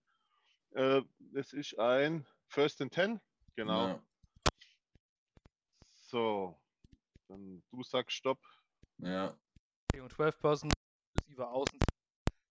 Äh, 0.72 1.04
das 1.20 1.54
ist 1.54 1.78
ein 1.78 2.26
First 2.48 2.82
and 2.82 2.94
Ten. 2.94 3.22
Genau. 3.56 3.90
Ja. 3.90 4.04
So, 5.94 6.60
dann 7.28 7.62
du 7.70 7.84
sagst 7.84 8.18
Stopp. 8.18 8.40
Ja. 8.98 9.38
Und 9.94 10.12
12 10.12 10.40
Person 10.40 10.72
offensiver 11.36 11.52
Außen, 11.52 11.80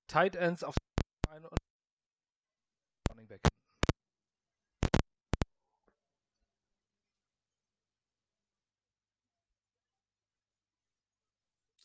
Tight 0.08 0.36
Ends 0.36 0.62
auf 0.62 0.74
eine 1.28 1.48
und 1.48 1.58
Running 3.10 3.26
Back. 3.26 3.40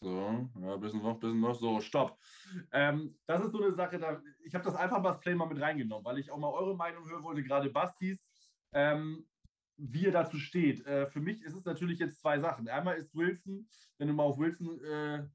So, 0.02 0.50
ja, 0.62 0.78
bisschen 0.78 1.02
noch, 1.02 1.20
bisschen 1.20 1.40
noch, 1.42 1.54
so, 1.54 1.82
stopp. 1.82 2.18
Ähm, 2.72 3.18
das 3.26 3.44
ist 3.44 3.52
so 3.52 3.62
eine 3.62 3.74
Sache, 3.74 4.00
da, 4.00 4.22
ich 4.46 4.56
habe 4.56 4.64
das 4.64 4.76
einfach 4.76 5.02
mal 5.02 5.14
Play 5.14 5.36
mal 5.36 5.48
mit 5.48 5.60
reingenommen, 5.60 6.06
weil 6.06 6.20
ich 6.20 6.32
auch 6.32 6.38
mal 6.38 6.52
eure 6.52 6.76
Meinung 6.76 7.08
hören 7.10 7.24
wollte, 7.24 7.44
gerade 7.44 7.70
Bastis, 7.70 8.18
ähm, 8.72 9.28
wie 9.76 10.06
ihr 10.06 10.12
dazu 10.14 10.38
steht. 10.38 10.86
Äh, 10.86 11.08
für 11.08 11.20
mich 11.20 11.42
ist 11.42 11.54
es 11.54 11.66
natürlich 11.66 12.00
jetzt 12.00 12.22
zwei 12.22 12.40
Sachen. 12.40 12.70
Einmal 12.70 12.96
ist 12.96 13.14
Wilson, 13.14 13.68
wenn 13.98 14.08
du 14.08 14.14
mal 14.14 14.24
auf 14.24 14.38
Wilson 14.38 14.80
äh, 14.86 15.28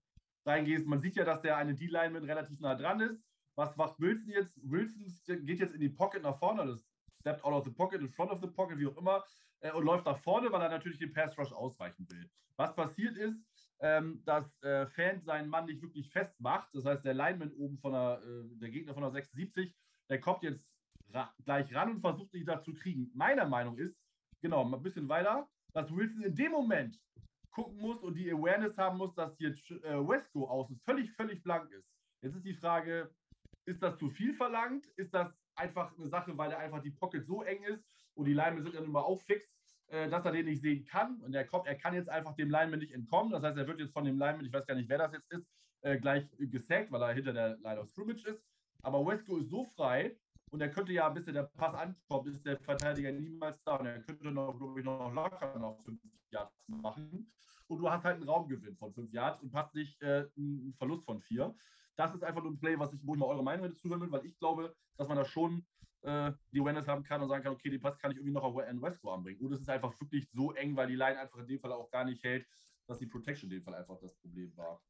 reingehst, 0.47 0.87
man 0.87 1.01
sieht 1.01 1.17
ja, 1.17 1.25
dass 1.25 1.43
der 1.43 1.57
eine 1.57 1.75
D-Line 1.75 2.11
mit 2.11 2.25
relativ 2.25 2.61
nah 2.61 2.75
dran 2.75 3.01
ist. 3.01 3.23
Was 3.57 3.77
macht 3.77 3.99
Wilson 4.01 4.31
jetzt? 4.31 4.59
Wilson 4.63 5.07
geht 5.47 5.61
jetzt 5.61 5.75
in 5.75 5.81
die 5.81 5.89
Pocket 5.89 6.23
nach 6.23 6.39
vorne, 6.39 6.67
das 6.67 6.85
steppt 7.21 7.45
out 7.45 7.53
of 7.53 7.65
the 7.65 7.71
pocket, 7.71 8.01
in 8.01 8.09
front 8.09 8.31
of 8.31 8.41
the 8.41 8.49
pocket, 8.49 8.79
wie 8.79 8.87
auch 8.87 8.97
immer, 8.97 9.25
äh, 9.61 9.71
und 9.73 9.85
läuft 9.85 10.05
nach 10.07 10.19
vorne, 10.19 10.51
weil 10.51 10.61
er 10.61 10.69
natürlich 10.69 10.99
den 10.99 11.13
Pass 11.13 11.39
Rush 11.39 11.53
ausweichen 11.53 12.07
will. 12.11 12.29
Was 12.57 12.75
passiert 12.75 13.17
ist, 13.17 13.41
ähm, 13.81 14.23
dass 14.25 14.63
äh, 14.63 14.87
Fan 14.87 15.23
seinen 15.23 15.49
Mann 15.49 15.67
nicht 15.67 15.83
wirklich 15.83 16.09
festmacht. 16.11 16.69
Das 16.75 16.85
heißt, 16.85 17.05
der 17.05 17.15
Lineman 17.15 17.53
oben 17.53 17.79
von 17.79 17.93
der, 17.93 18.21
äh, 18.23 18.57
der 18.59 18.71
Gegner 18.71 18.95
von 18.95 19.03
der 19.03 19.13
76, 19.13 19.75
der 20.09 20.21
kommt 20.21 20.43
jetzt 20.43 20.65
ra 21.13 21.33
gleich 21.45 21.75
ran 21.75 21.91
und 21.91 22.01
versucht 22.01 22.35
ihn 22.35 22.47
da 22.47 22.63
zu 22.63 22.73
kriegen. 22.73 23.11
Meiner 23.15 23.47
Meinung 23.47 23.77
ist, 23.79 23.97
genau, 24.41 24.65
ein 24.65 24.83
bisschen 24.83 25.09
weiter, 25.09 25.49
dass 25.73 25.95
Wilson 25.95 26.23
in 26.23 26.35
dem 26.35 26.53
Moment 26.53 27.01
gucken 27.55 27.79
muss 27.79 28.03
und 28.03 28.15
die 28.15 28.31
Awareness 28.31 28.77
haben 28.77 28.99
muss, 28.99 29.15
dass 29.15 29.37
hier 29.39 29.51
äh, 29.51 29.97
Wesco 29.97 30.47
außen 30.47 30.77
völlig, 30.85 31.11
völlig 31.13 31.43
blank 31.43 31.71
ist. 31.71 31.89
Jetzt 32.21 32.35
ist 32.35 32.45
die 32.45 32.55
Frage, 32.55 33.11
ist 33.65 33.83
das 33.83 33.97
zu 33.97 34.11
viel 34.11 34.35
verlangt? 34.35 34.87
Ist 34.97 35.15
das 35.15 35.33
einfach 35.55 35.97
eine 35.97 36.09
Sache, 36.09 36.37
weil 36.37 36.51
er 36.51 36.59
einfach 36.59 36.83
die 36.83 36.91
Pocket 36.91 37.25
so 37.25 37.43
eng 37.43 37.63
ist 37.63 37.85
und 38.15 38.27
die 38.27 38.35
Linemen 38.35 38.63
sind 38.63 38.75
dann 38.75 38.85
immer 38.85 39.05
auch 39.05 39.21
fix, 39.21 39.57
äh, 39.87 40.09
dass 40.09 40.25
er 40.25 40.33
den 40.33 40.47
nicht 40.47 40.63
sehen 40.63 40.85
kann. 40.85 41.21
Und 41.21 41.35
er, 41.35 41.47
kommt, 41.47 41.67
er 41.67 41.77
kann 41.77 41.95
jetzt 41.95 42.09
einfach 42.09 42.35
dem 42.35 42.51
Lineman 42.51 42.81
nicht 42.81 42.93
entkommen. 42.93 43.33
Das 43.33 43.43
heißt, 43.43 43.57
er 43.57 43.67
wird 43.67 43.81
jetzt 43.81 43.93
von 43.93 44.05
dem 44.05 44.19
Lineman, 44.19 44.45
ich 44.45 44.53
weiß 44.53 44.67
gar 44.67 44.75
nicht, 44.75 44.89
wer 44.89 44.99
das 44.99 45.13
jetzt 45.13 45.31
ist, 45.31 45.47
äh, 45.83 45.99
gleich 45.99 46.27
gesackt, 46.39 46.91
weil 46.91 47.03
er 47.03 47.15
hinter 47.15 47.33
der 47.33 47.57
Line 47.59 47.81
of 47.81 47.89
Scrimmage 47.89 48.27
ist. 48.27 48.45
Aber 48.83 49.07
Wesco 49.07 49.39
ist 49.39 49.49
so 49.49 49.65
frei 49.65 50.17
und 50.55 50.61
er 50.61 50.71
könnte 50.71 50.93
ja, 50.93 51.09
bis 51.09 51.25
der 51.25 51.43
Pass 51.43 51.75
ankommt, 51.75 52.29
ist 52.29 52.47
der 52.47 52.57
Verteidiger 52.61 53.11
niemals 53.11 53.61
da. 53.65 53.75
Und 53.75 53.87
er 53.87 54.01
könnte 54.03 54.31
noch, 54.31 54.57
glaube 54.57 54.79
ich, 54.79 54.87
noch 54.87 55.13
locker 55.13 55.59
noch 55.59 55.83
fünf 55.83 56.01
Yards 56.31 56.55
machen. 56.69 57.33
Und 57.67 57.79
du 57.79 57.91
hast 57.91 58.05
halt 58.05 58.19
einen 58.19 58.29
Raumgewinn 58.29 58.77
von 58.77 58.93
fünf 58.95 59.13
Yards 59.13 59.43
und 59.43 59.53
hast 59.53 59.75
nicht 59.75 60.01
äh, 60.01 60.29
einen 60.37 60.73
Verlust 60.79 61.07
von 61.07 61.21
vier. 61.21 61.53
Das 61.97 62.15
ist 62.15 62.23
einfach 62.23 62.41
nur 62.41 62.53
ein 62.53 62.61
Play, 62.61 62.79
was 62.79 62.93
ich, 62.93 63.01
wo 63.03 63.15
ich 63.15 63.19
mal 63.19 63.27
eure 63.27 63.43
Meinung 63.43 63.69
dazu 63.69 63.89
hören 63.89 64.01
will, 64.03 64.13
weil 64.13 64.25
ich 64.27 64.39
glaube, 64.39 64.73
dass 64.97 65.09
man 65.09 65.17
da 65.17 65.25
schon 65.25 65.67
äh, 66.03 66.31
die 66.53 66.61
Awareness 66.61 66.87
haben 66.87 67.03
kann 67.03 67.21
und 67.21 67.31
sagen 67.31 67.43
kann, 67.43 67.55
okay, 67.55 67.71
den 67.71 67.81
Pass 67.81 67.99
kann 67.99 68.13
ich 68.13 68.19
irgendwie 68.19 68.35
noch 68.35 68.45
auf 68.45 68.57
N 68.57 68.81
Westco 68.81 69.13
anbringen. 69.13 69.41
Und 69.41 69.53
es 69.55 69.61
ist 69.61 69.69
einfach 69.69 69.93
wirklich 70.01 70.31
so 70.31 70.53
eng, 70.53 70.77
weil 70.77 70.87
die 70.87 70.95
Line 70.95 71.19
einfach 71.19 71.41
in 71.41 71.49
dem 71.49 71.59
Fall 71.59 71.73
auch 71.73 71.91
gar 71.91 72.05
nicht 72.05 72.23
hält, 72.23 72.47
dass 72.87 72.99
die 72.99 73.07
Protection 73.07 73.51
in 73.51 73.57
dem 73.57 73.65
Fall 73.65 73.75
einfach 73.75 73.99
das 74.01 74.15
Problem 74.19 74.57
war. 74.57 74.81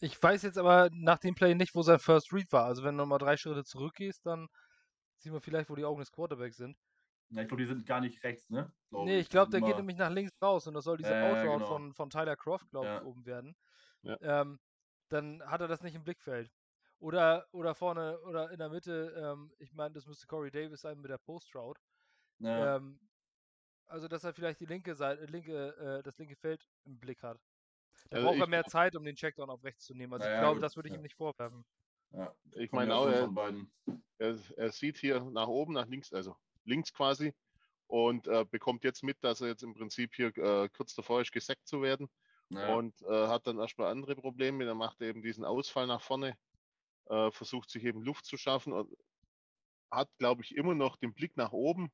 Ich 0.00 0.22
weiß 0.22 0.42
jetzt 0.42 0.58
aber 0.58 0.90
nach 0.92 1.18
dem 1.18 1.34
Play 1.34 1.54
nicht, 1.54 1.74
wo 1.74 1.80
sein 1.80 1.98
First 1.98 2.30
Read 2.30 2.52
war. 2.52 2.66
Also 2.66 2.82
wenn 2.84 2.94
du 2.96 3.04
nochmal 3.04 3.18
drei 3.18 3.38
Schritte 3.38 3.64
zurückgehst, 3.64 4.26
dann 4.26 4.48
sieht 5.24 5.32
man 5.32 5.40
vielleicht, 5.40 5.68
wo 5.68 5.74
die 5.74 5.84
Augen 5.84 6.00
des 6.00 6.12
Quarterbacks 6.12 6.56
sind. 6.56 6.78
Ja, 7.30 7.42
ich 7.42 7.48
glaube, 7.48 7.62
die 7.62 7.68
sind 7.68 7.86
gar 7.86 8.00
nicht 8.00 8.22
rechts, 8.22 8.48
ne? 8.50 8.72
Glaub 8.90 9.06
nee, 9.06 9.18
ich 9.18 9.28
glaube, 9.28 9.50
der 9.50 9.60
geht 9.60 9.76
nämlich 9.76 9.96
nach 9.96 10.10
links 10.10 10.40
raus 10.40 10.66
und 10.66 10.74
das 10.74 10.84
soll 10.84 10.98
diese 10.98 11.14
äh, 11.14 11.22
Outroute 11.22 11.58
genau. 11.58 11.66
von, 11.66 11.92
von 11.94 12.10
Tyler 12.10 12.36
Croft, 12.36 12.70
glaube 12.70 12.86
ja. 12.86 12.98
ich, 12.98 13.04
oben 13.04 13.26
werden. 13.26 13.56
Ja. 14.02 14.18
Ähm, 14.20 14.60
dann 15.08 15.42
hat 15.44 15.60
er 15.60 15.68
das 15.68 15.82
nicht 15.82 15.94
im 15.94 16.04
Blickfeld. 16.04 16.52
Oder, 16.98 17.46
oder 17.50 17.74
vorne 17.74 18.20
oder 18.20 18.50
in 18.50 18.58
der 18.58 18.68
Mitte, 18.68 19.14
ähm, 19.16 19.52
ich 19.58 19.72
meine, 19.72 19.94
das 19.94 20.06
müsste 20.06 20.26
Corey 20.26 20.50
Davis 20.50 20.82
sein 20.82 21.00
mit 21.00 21.10
der 21.10 21.18
Post-Route. 21.18 21.80
Ja. 22.38 22.76
Ähm, 22.76 23.00
also, 23.86 24.06
dass 24.06 24.24
er 24.24 24.32
vielleicht 24.32 24.60
die 24.60 24.66
linke 24.66 24.94
Seite, 24.94 25.24
linke, 25.26 25.76
äh, 25.76 26.02
das 26.02 26.18
linke 26.18 26.36
Feld 26.36 26.66
im 26.84 26.98
Blick 26.98 27.22
hat. 27.22 27.38
Da 28.10 28.16
also 28.16 28.28
braucht 28.28 28.40
er 28.40 28.46
mehr 28.46 28.64
Zeit, 28.64 28.96
um 28.96 29.04
den 29.04 29.16
Checkdown 29.16 29.50
auf 29.50 29.64
rechts 29.64 29.84
zu 29.84 29.94
nehmen. 29.94 30.12
Also, 30.12 30.28
ich 30.28 30.38
glaube, 30.38 30.60
das 30.60 30.76
würde 30.76 30.88
ich 30.88 30.94
ihm 30.94 31.02
nicht 31.02 31.16
vorwerfen. 31.16 31.64
Ja, 32.16 32.34
ich 32.52 32.72
meine 32.72 32.94
auch, 32.94 33.06
er, 33.06 33.28
er, 34.18 34.38
er, 34.56 34.72
sieht 34.72 34.98
hier 34.98 35.20
nach 35.32 35.48
oben, 35.48 35.74
nach 35.74 35.86
links, 35.86 36.12
also 36.12 36.36
links 36.64 36.92
quasi, 36.92 37.34
und 37.86 38.26
äh, 38.28 38.44
bekommt 38.48 38.84
jetzt 38.84 39.02
mit, 39.02 39.22
dass 39.22 39.40
er 39.40 39.48
jetzt 39.48 39.62
im 39.62 39.74
Prinzip 39.74 40.14
hier 40.14 40.36
äh, 40.36 40.68
kurz 40.68 40.94
davor 40.94 41.20
ist, 41.20 41.32
gesackt 41.32 41.66
zu 41.66 41.82
werden. 41.82 42.08
Ja. 42.50 42.74
Und 42.74 43.00
äh, 43.02 43.28
hat 43.28 43.46
dann 43.46 43.58
erstmal 43.58 43.90
andere 43.90 44.14
Probleme. 44.14 44.64
Er 44.64 44.74
macht 44.74 45.00
eben 45.02 45.22
diesen 45.22 45.44
Ausfall 45.44 45.86
nach 45.86 46.02
vorne 46.02 46.36
äh, 47.06 47.30
versucht 47.30 47.70
sich 47.70 47.84
eben 47.84 48.02
Luft 48.02 48.24
zu 48.24 48.36
schaffen 48.36 48.72
und 48.72 48.96
hat, 49.90 50.08
glaube 50.18 50.42
ich, 50.42 50.56
immer 50.56 50.74
noch 50.74 50.96
den 50.96 51.14
Blick 51.14 51.36
nach 51.36 51.52
oben. 51.52 51.92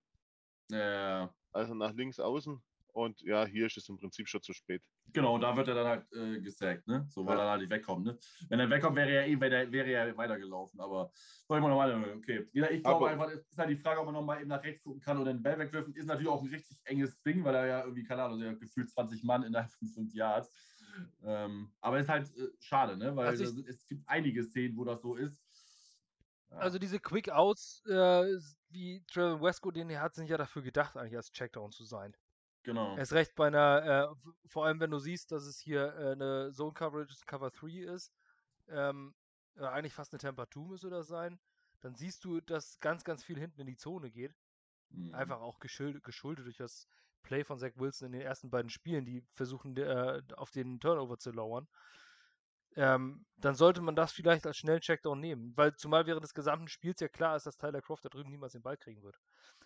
Ja. 0.70 1.34
Also 1.52 1.74
nach 1.74 1.92
links 1.92 2.20
außen. 2.20 2.62
Und 2.92 3.20
ja, 3.22 3.44
hier 3.46 3.66
ist 3.66 3.76
es 3.76 3.88
im 3.88 3.96
Prinzip 3.96 4.28
schon 4.28 4.42
zu 4.42 4.52
spät. 4.52 4.82
Genau, 5.12 5.38
da 5.38 5.56
wird 5.56 5.68
er 5.68 5.74
dann 5.74 5.86
halt 5.86 6.12
äh, 6.12 6.40
gesackt, 6.40 6.86
ne? 6.86 7.06
So, 7.08 7.26
weil 7.26 7.36
ja. 7.36 7.44
er 7.44 7.50
halt 7.50 7.60
nicht 7.62 7.70
wegkommt, 7.70 8.06
ne? 8.06 8.18
Wenn 8.48 8.60
er 8.60 8.70
wegkommt, 8.70 8.96
wäre 8.96 9.10
er 9.10 9.26
eh, 9.26 9.40
wäre, 9.40 9.70
wäre 9.72 9.90
er 9.90 10.16
weitergelaufen. 10.16 10.80
Aber 10.80 11.10
soll 11.46 11.58
ich 11.58 11.62
mal 11.62 11.68
nochmal, 11.68 12.16
okay. 12.16 12.48
Ich 12.52 12.82
glaube 12.82 13.08
einfach, 13.08 13.30
es 13.30 13.46
ist 13.48 13.58
halt 13.58 13.70
die 13.70 13.76
Frage, 13.76 14.00
ob 14.00 14.06
man 14.06 14.14
nochmal 14.14 14.40
eben 14.40 14.48
nach 14.48 14.62
rechts 14.62 14.82
gucken 14.82 15.00
kann 15.00 15.18
oder 15.18 15.32
den 15.32 15.42
Ball 15.42 15.58
wegwürfen. 15.58 15.94
Ist 15.94 16.06
natürlich 16.06 16.28
auch 16.28 16.42
ein 16.42 16.48
richtig 16.48 16.78
enges 16.84 17.20
Ding, 17.22 17.44
weil 17.44 17.54
er 17.54 17.66
ja 17.66 17.80
irgendwie, 17.82 18.04
keine 18.04 18.22
Ahnung, 18.22 18.38
der 18.38 18.54
gefühlt 18.54 18.90
20 18.90 19.24
Mann 19.24 19.42
innerhalb 19.42 19.70
von 19.72 19.88
5 19.88 20.14
Yards. 20.14 20.50
Ähm, 21.22 21.72
aber 21.80 21.98
es 21.98 22.04
ist 22.04 22.08
halt 22.08 22.36
äh, 22.36 22.48
schade, 22.58 22.96
ne? 22.96 23.14
weil 23.14 23.28
also 23.28 23.44
ich, 23.44 23.66
es 23.66 23.86
gibt 23.86 24.08
einige 24.08 24.42
Szenen, 24.42 24.76
wo 24.76 24.84
das 24.84 25.00
so 25.02 25.14
ist. 25.14 25.40
Ja. 26.50 26.56
Also 26.58 26.78
diese 26.78 26.98
Quick-Outs, 26.98 27.84
äh, 27.86 28.38
wie 28.70 29.04
Trevor 29.06 29.40
Westco, 29.40 29.70
den 29.70 29.98
hat, 29.98 30.14
sind 30.14 30.28
ja 30.28 30.36
dafür 30.36 30.62
gedacht, 30.62 30.96
eigentlich 30.96 31.16
als 31.16 31.30
Checkdown 31.30 31.70
zu 31.70 31.84
sein. 31.84 32.14
Genau. 32.62 32.96
Er 32.96 33.02
ist 33.02 33.12
recht 33.12 33.34
bei 33.34 33.46
einer, 33.46 34.12
äh, 34.12 34.30
vor 34.48 34.66
allem 34.66 34.80
wenn 34.80 34.90
du 34.90 34.98
siehst, 34.98 35.32
dass 35.32 35.44
es 35.44 35.58
hier 35.58 35.94
äh, 35.94 36.12
eine 36.12 36.52
Zone 36.52 36.74
Coverage 36.74 37.14
Cover 37.26 37.50
3 37.50 37.92
ist, 37.94 38.12
ähm, 38.68 39.14
eigentlich 39.56 39.94
fast 39.94 40.12
eine 40.12 40.18
Temper 40.18 40.46
2 40.48 40.60
müsste 40.68 40.90
das 40.90 41.08
sein, 41.08 41.38
dann 41.80 41.94
siehst 41.94 42.24
du, 42.24 42.40
dass 42.40 42.78
ganz, 42.80 43.04
ganz 43.04 43.24
viel 43.24 43.38
hinten 43.38 43.60
in 43.60 43.66
die 43.66 43.76
Zone 43.76 44.10
geht. 44.10 44.34
Mhm. 44.90 45.14
Einfach 45.14 45.40
auch 45.40 45.58
geschuldet, 45.58 46.02
geschuldet 46.04 46.46
durch 46.46 46.56
das 46.56 46.86
Play 47.22 47.44
von 47.44 47.58
Zach 47.58 47.72
Wilson 47.76 48.06
in 48.06 48.12
den 48.12 48.22
ersten 48.22 48.50
beiden 48.50 48.70
Spielen, 48.70 49.04
die 49.04 49.22
versuchen, 49.34 49.76
äh, 49.76 50.22
auf 50.36 50.50
den 50.50 50.80
Turnover 50.80 51.18
zu 51.18 51.30
lauern, 51.32 51.68
ähm, 52.76 53.26
dann 53.36 53.54
sollte 53.54 53.82
man 53.82 53.96
das 53.96 54.12
vielleicht 54.12 54.46
als 54.46 54.56
schnellen 54.56 54.80
Checkdown 54.80 55.18
nehmen. 55.20 55.52
Weil 55.56 55.74
zumal 55.76 56.06
während 56.06 56.24
des 56.24 56.34
gesamten 56.34 56.68
Spiels 56.68 57.00
ja 57.00 57.08
klar 57.08 57.36
ist, 57.36 57.46
dass 57.46 57.58
Tyler 57.58 57.82
Croft 57.82 58.04
da 58.04 58.08
drüben 58.08 58.30
niemals 58.30 58.52
den 58.52 58.62
Ball 58.62 58.76
kriegen 58.76 59.02
wird. 59.02 59.18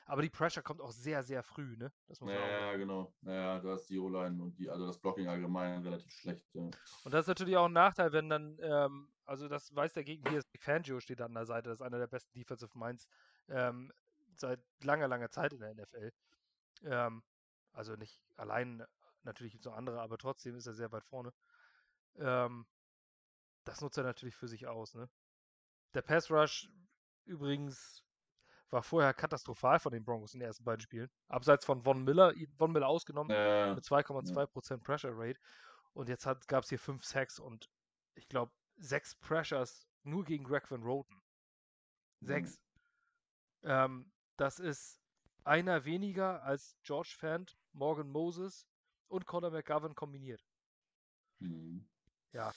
Aber 0.06 0.20
die 0.20 0.30
Pressure 0.30 0.62
kommt 0.62 0.82
auch 0.82 0.92
sehr, 0.92 1.22
sehr 1.22 1.42
früh, 1.42 1.76
ne? 1.76 1.90
ja, 2.20 2.48
ja, 2.70 2.76
genau. 2.76 3.14
Naja, 3.22 3.58
du 3.58 3.70
hast 3.70 3.86
die 3.86 3.98
O-Line 3.98 4.42
und 4.42 4.58
die, 4.58 4.68
also 4.68 4.86
das 4.86 4.98
Blocking 4.98 5.28
allgemein 5.28 5.82
relativ 5.82 6.12
schlecht. 6.12 6.44
Ja. 6.54 6.62
Und 6.62 7.14
das 7.14 7.22
ist 7.22 7.28
natürlich 7.28 7.56
auch 7.56 7.66
ein 7.66 7.72
Nachteil, 7.72 8.12
wenn 8.12 8.28
dann, 8.28 8.58
ähm, 8.60 9.10
also 9.24 9.48
das 9.48 9.74
weiß 9.74 9.94
der 9.94 10.04
Gegner 10.04 10.30
hier, 10.30 10.42
Fangio 10.58 11.00
steht 11.00 11.22
an 11.22 11.32
der 11.32 11.46
Seite, 11.46 11.70
das 11.70 11.80
ist 11.80 11.86
einer 11.86 11.98
der 11.98 12.06
besten 12.06 12.34
Defensive 12.34 12.78
Minds 12.78 13.08
ähm, 13.48 13.92
seit 14.36 14.60
langer, 14.82 15.08
langer 15.08 15.30
Zeit 15.30 15.54
in 15.54 15.60
der 15.60 15.74
NFL. 15.74 16.12
Ähm, 16.82 17.22
also 17.72 17.96
nicht 17.96 18.20
allein, 18.36 18.84
natürlich 19.22 19.52
gibt 19.52 19.64
es 19.64 19.70
noch 19.70 19.76
andere, 19.76 20.00
aber 20.00 20.18
trotzdem 20.18 20.54
ist 20.54 20.66
er 20.66 20.74
sehr 20.74 20.92
weit 20.92 21.04
vorne. 21.04 21.32
Ähm, 22.16 22.66
das 23.64 23.80
nutzt 23.80 23.96
er 23.96 24.04
natürlich 24.04 24.36
für 24.36 24.48
sich 24.48 24.66
aus. 24.66 24.94
Ne? 24.94 25.08
Der 25.94 26.02
Pass 26.02 26.30
Rush 26.30 26.70
übrigens 27.24 28.04
war 28.70 28.82
vorher 28.82 29.14
katastrophal 29.14 29.78
von 29.78 29.92
den 29.92 30.04
Broncos 30.04 30.34
in 30.34 30.40
den 30.40 30.48
ersten 30.48 30.64
beiden 30.64 30.80
Spielen. 30.80 31.10
Abseits 31.28 31.64
von 31.64 31.82
Von 31.82 32.04
Miller, 32.04 32.32
Von 32.56 32.72
Miller 32.72 32.88
ausgenommen, 32.88 33.30
äh, 33.30 33.74
mit 33.74 33.84
2,2% 33.84 34.70
ja. 34.70 34.76
Pressure 34.78 35.12
Rate. 35.14 35.38
Und 35.92 36.08
jetzt 36.08 36.24
gab 36.48 36.64
es 36.64 36.68
hier 36.68 36.78
fünf 36.78 37.04
Sacks 37.04 37.38
und 37.38 37.70
ich 38.14 38.28
glaube 38.28 38.52
sechs 38.76 39.14
Pressures 39.14 39.86
nur 40.02 40.24
gegen 40.24 40.44
Greg 40.44 40.70
Van 40.70 40.82
Roten. 40.82 41.22
Sechs. 42.20 42.58
Mhm. 43.62 43.70
Ähm, 43.70 44.12
das 44.36 44.58
ist 44.58 45.00
einer 45.44 45.84
weniger 45.84 46.42
als 46.42 46.76
George 46.82 47.14
Fant, 47.16 47.56
Morgan 47.72 48.10
Moses 48.10 48.66
und 49.08 49.26
Conor 49.26 49.50
McGovern 49.50 49.94
kombiniert. 49.94 50.44
Mhm. 51.38 51.86
Ja, 52.32 52.52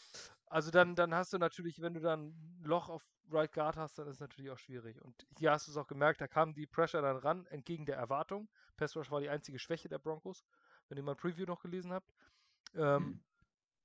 also 0.48 0.72
dann, 0.72 0.96
dann 0.96 1.14
hast 1.14 1.34
du 1.34 1.38
natürlich, 1.38 1.82
wenn 1.82 1.94
du 1.94 2.00
dann 2.00 2.30
ein 2.30 2.64
Loch 2.64 2.90
auf 2.90 3.06
Right 3.30 3.52
Guard 3.52 3.76
hast, 3.76 4.00
dann 4.00 4.08
ist 4.08 4.16
es 4.16 4.20
natürlich 4.20 4.52
auch 4.52 4.58
schwierig. 4.58 5.02
Und 5.02 5.28
hier 5.38 5.52
hast 5.52 5.68
du 5.68 5.72
es 5.72 5.78
auch 5.78 5.88
gemerkt, 5.88 6.22
da 6.22 6.28
kam 6.28 6.54
die 6.54 6.66
Pressure 6.66 7.02
dann 7.02 7.18
ran, 7.18 7.46
entgegen 7.48 7.86
der 7.86 7.98
Erwartung. 7.98 8.48
Pass 8.78 8.96
Rush 8.96 9.12
war 9.12 9.20
die 9.20 9.30
einzige 9.30 9.60
Schwäche 9.60 9.90
der 9.90 10.00
Broncos, 10.00 10.46
wenn 10.88 10.98
ihr 10.98 11.04
mal 11.04 11.16
Preview 11.16 11.46
noch 11.46 11.62
gelesen 11.62 11.92
habt. 11.92 12.14
Ähm, 12.76 13.04
mhm. 13.04 13.20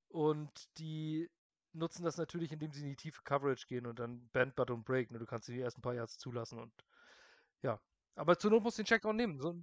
Und 0.09 0.79
die 0.79 1.31
nutzen 1.73 2.05
das 2.05 2.19
natürlich, 2.19 2.53
indem 2.53 2.73
sie 2.73 2.83
in 2.83 2.91
die 2.91 2.97
tiefe 2.97 3.23
Coverage 3.23 3.67
gehen 3.67 3.87
und 3.87 3.99
dann 3.99 4.29
Band, 4.29 4.55
Butt 4.55 4.71
und 4.71 4.85
Break. 4.85 5.11
Ne? 5.11 5.19
Du 5.19 5.27
kannst 5.27 5.49
die 5.49 5.61
ersten 5.61 5.83
paar 5.83 5.95
Yards 5.95 6.19
zulassen 6.19 6.59
und 6.59 6.73
ja, 7.63 7.81
aber 8.15 8.39
zur 8.39 8.51
Not 8.51 8.63
musst 8.63 8.79
du 8.79 8.83
den 8.83 8.87
Checkdown 8.89 9.17
nehmen. 9.17 9.41
So 9.41 9.63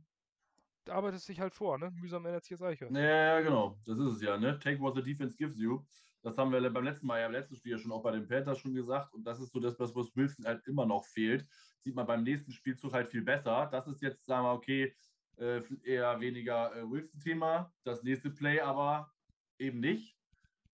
arbeitest 0.88 1.30
dich 1.30 1.39
halt 1.39 1.54
vor, 1.54 1.78
ne? 1.78 1.91
Mühsam 1.91 2.26
ändert 2.26 2.43
sich 2.43 2.58
das 2.58 2.68
Eiche. 2.68 2.89
Ja, 2.91 3.41
genau. 3.41 3.78
Das 3.86 4.00
ist 4.00 4.14
es 4.14 4.22
ja, 4.22 4.38
ne? 4.38 4.58
Take 4.60 4.80
what 4.80 4.95
the 4.95 5.04
defense 5.04 5.38
gives 5.38 5.60
you. 5.60 5.84
Das 6.22 6.38
haben 6.38 6.51
wir 6.51 6.70
beim 6.70 6.84
letzten 6.84 7.07
Mal 7.07 7.22
ja 7.22 7.28
im 7.28 7.32
letzten 7.32 7.55
Spiel 7.55 7.74
ja 7.74 7.78
schon 7.78 7.91
auch 7.91 8.03
bei 8.03 8.11
den 8.11 8.28
Panthers 8.28 8.59
schon 8.59 8.74
gesagt. 8.74 9.13
Und 9.13 9.24
das 9.24 9.39
ist 9.39 9.51
so 9.51 9.59
das, 9.59 9.80
was 9.80 9.95
Wilson 9.95 10.45
halt 10.45 10.65
immer 10.67 10.86
noch 10.86 11.05
fehlt. 11.05 11.47
Sieht 11.80 11.95
man 11.95 12.05
beim 12.05 12.24
nächsten 12.24 12.51
Spielzug 12.51 12.93
halt 12.93 13.09
viel 13.09 13.22
besser. 13.22 13.70
Das 13.72 13.88
ist 13.88 14.01
jetzt, 14.01 14.26
sagen 14.26 14.45
wir, 14.45 14.53
okay, 14.53 14.93
äh, 15.38 15.61
eher 15.84 16.20
weniger 16.20 16.76
äh, 16.76 16.89
Wilson-Thema. 16.89 17.72
Das 17.84 18.03
nächste 18.03 18.30
Play 18.32 18.59
aber 18.59 19.11
eben 19.57 19.80
nicht. 19.80 20.17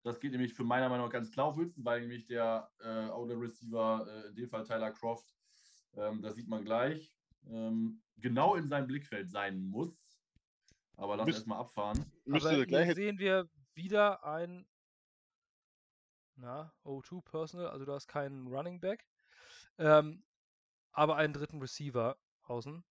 Das 0.02 0.20
geht 0.20 0.32
nämlich 0.32 0.54
für 0.54 0.64
meiner 0.64 0.88
Meinung 0.88 1.06
nach 1.06 1.12
ganz 1.12 1.30
klar 1.30 1.46
auf 1.46 1.56
Wilson, 1.56 1.84
weil 1.84 2.00
nämlich 2.00 2.26
der 2.26 2.70
äh, 2.80 3.08
Outer 3.10 3.40
Receiver, 3.40 4.06
äh, 4.06 4.28
in 4.28 4.34
dem 4.34 4.48
Fall 4.48 4.64
Tyler 4.64 4.92
Croft, 4.92 5.34
ähm, 5.96 6.22
das 6.22 6.34
sieht 6.34 6.48
man 6.48 6.64
gleich, 6.64 7.14
ähm, 7.50 8.02
genau 8.18 8.54
in 8.54 8.68
seinem 8.68 8.86
Blickfeld 8.86 9.30
sein 9.30 9.58
muss. 9.58 10.04
Aber 10.96 11.16
lass 11.16 11.28
erstmal 11.28 11.58
abfahren. 11.58 12.04
Aber 12.30 12.50
hier 12.64 12.94
sehen 12.94 13.18
wir 13.18 13.48
wieder 13.74 14.24
ein 14.24 14.66
na, 16.36 16.72
O2 16.84 17.22
Personal, 17.22 17.68
also 17.68 17.84
du 17.84 17.92
hast 17.92 18.08
keinen 18.08 18.46
Running 18.46 18.80
Back, 18.80 19.06
ähm, 19.78 20.24
aber 20.92 21.16
einen 21.16 21.32
dritten 21.32 21.60
Receiver 21.60 22.16
außen. 22.44 22.84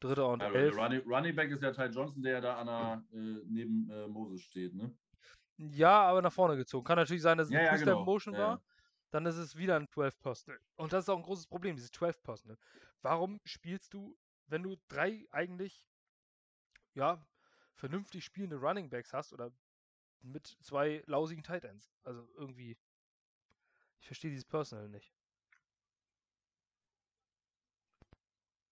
Dritter 0.00 0.28
und 0.28 0.40
ja, 0.40 0.50
elf. 0.50 0.76
Running, 0.76 1.02
Running, 1.06 1.36
Back 1.36 1.50
ist 1.50 1.62
ja 1.62 1.72
Ty 1.72 1.94
Johnson, 1.94 2.22
der 2.22 2.40
da 2.40 2.56
an 2.56 2.66
der, 2.66 3.04
äh, 3.12 3.42
neben 3.46 3.90
äh, 3.90 4.08
Moses 4.08 4.42
steht, 4.42 4.74
ne? 4.74 4.96
Ja, 5.58 6.04
aber 6.04 6.22
nach 6.22 6.32
vorne 6.32 6.56
gezogen. 6.56 6.84
Kann 6.84 6.96
natürlich 6.96 7.22
sein, 7.22 7.36
dass 7.36 7.48
es 7.48 7.52
ja, 7.52 7.60
ein 7.60 7.66
ja, 7.66 7.76
genau. 7.76 8.04
Motion 8.04 8.32
ja, 8.32 8.40
war. 8.40 8.62
Dann 9.10 9.26
ist 9.26 9.36
es 9.36 9.56
wieder 9.56 9.76
ein 9.76 9.88
12 9.88 10.18
Personal. 10.20 10.58
Und 10.76 10.92
das 10.92 11.04
ist 11.04 11.08
auch 11.10 11.18
ein 11.18 11.22
großes 11.22 11.46
Problem, 11.48 11.76
dieses 11.76 11.90
12 11.90 12.22
Personal. 12.22 12.56
Warum 13.02 13.40
spielst 13.44 13.92
du, 13.92 14.16
wenn 14.46 14.62
du 14.62 14.76
drei 14.88 15.26
eigentlich, 15.30 15.86
ja, 16.94 17.22
vernünftig 17.74 18.24
spielende 18.24 18.56
Running 18.56 18.88
Backs 18.88 19.12
hast 19.12 19.34
oder 19.34 19.52
mit 20.22 20.46
zwei 20.62 21.02
lausigen 21.06 21.42
Tight 21.42 21.64
Ends? 21.64 21.92
Also 22.02 22.28
irgendwie, 22.36 22.76
ich 24.00 24.06
verstehe 24.06 24.30
dieses 24.30 24.44
Personal 24.44 24.88
nicht. 24.88 25.12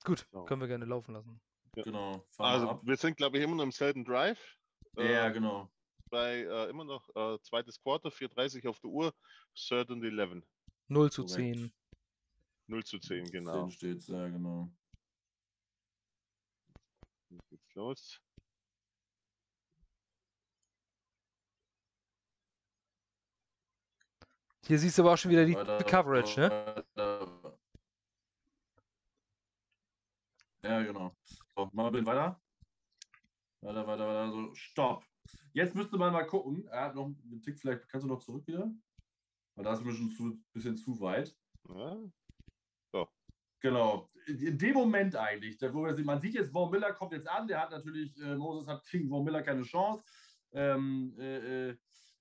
Gut, 0.05 0.27
so. 0.31 0.45
können 0.45 0.61
wir 0.61 0.69
gerne 0.69 0.85
laufen 0.85 1.13
lassen. 1.13 1.41
Ja. 1.77 1.83
Genau. 1.83 2.27
Also 2.39 2.81
wir 2.83 2.97
sind, 2.97 3.17
glaube 3.17 3.39
ich, 3.39 3.45
immer 3.45 3.57
noch 3.57 3.65
im 3.65 3.73
selben 3.73 4.05
Drive. 4.05 4.59
Ja, 4.97 5.29
äh, 5.29 5.33
genau. 5.33 5.71
Bei 6.11 6.39
äh, 6.39 6.71
immer 6.71 6.85
noch 6.85 7.09
äh, 7.15 7.39
zweites 7.43 7.81
Quarter, 7.81 8.09
4.30 8.09 8.69
auf 8.69 8.81
der 8.81 8.91
Uhr, 8.91 9.15
Third 9.55 9.91
and 9.91 10.03
11. 10.03 10.43
0 10.89 11.13
zu 11.13 11.25
10. 11.25 11.73
0 12.67 12.85
zu 12.85 12.99
10, 12.99 13.31
genau. 13.31 13.69
10 13.69 13.71
steht's, 13.71 14.07
ja, 14.09 14.29
genau. 14.29 14.71
Jetzt 17.31 17.49
geht's 17.49 17.75
los. 17.75 18.21
Hier 24.69 24.79
siehst 24.79 24.99
du 24.99 25.03
aber 25.03 25.15
auch 25.15 25.17
schon 25.17 25.31
wieder 25.31 25.47
die 25.47 25.55
Coverage, 25.85 26.41
ne? 26.41 26.85
Ja, 30.63 30.83
genau. 30.83 31.17
So, 31.57 31.71
machen 31.73 31.95
wir 31.95 32.05
weiter. 32.05 32.39
Weiter, 33.63 33.87
weiter, 33.87 34.07
weiter. 34.07 34.31
So, 34.31 34.55
stopp. 34.55 35.05
Jetzt 35.55 35.75
müsste 35.75 35.97
man 35.97 36.13
mal 36.13 36.27
gucken. 36.27 36.69
Er 36.69 36.83
hat 36.83 36.95
noch 36.95 37.07
einen 37.07 37.41
Tick, 37.41 37.59
vielleicht 37.59 37.89
kannst 37.89 38.05
du 38.05 38.09
noch 38.09 38.19
zurück 38.19 38.47
wieder. 38.47 38.71
Weil 39.55 39.65
da 39.65 39.73
ist 39.73 39.83
mir 39.83 39.95
schon 39.95 40.11
ein 40.19 40.45
bisschen 40.53 40.77
zu 40.77 41.01
weit. 41.01 41.35
Ja. 41.71 41.97
So. 42.93 43.09
Genau. 43.61 44.11
In 44.27 44.59
dem 44.59 44.75
Moment 44.75 45.17
eigentlich, 45.17 45.59
wo 45.63 45.87
wir, 45.87 46.05
man 46.05 46.21
sieht 46.21 46.35
jetzt, 46.35 46.53
Von 46.53 46.71
Miller 46.71 46.93
kommt 46.93 47.15
jetzt 47.15 47.27
an, 47.27 47.49
der 47.49 47.63
hat 47.63 47.71
natürlich, 47.71 48.15
äh, 48.21 48.37
Moses 48.37 48.69
hat 48.69 48.85
gegen 48.91 49.09
Von 49.09 49.25
Miller 49.25 49.43
keine 49.43 49.63
Chance. 49.63 50.05
Ähm, 50.53 51.15
äh, 51.19 51.71
äh, 51.71 51.79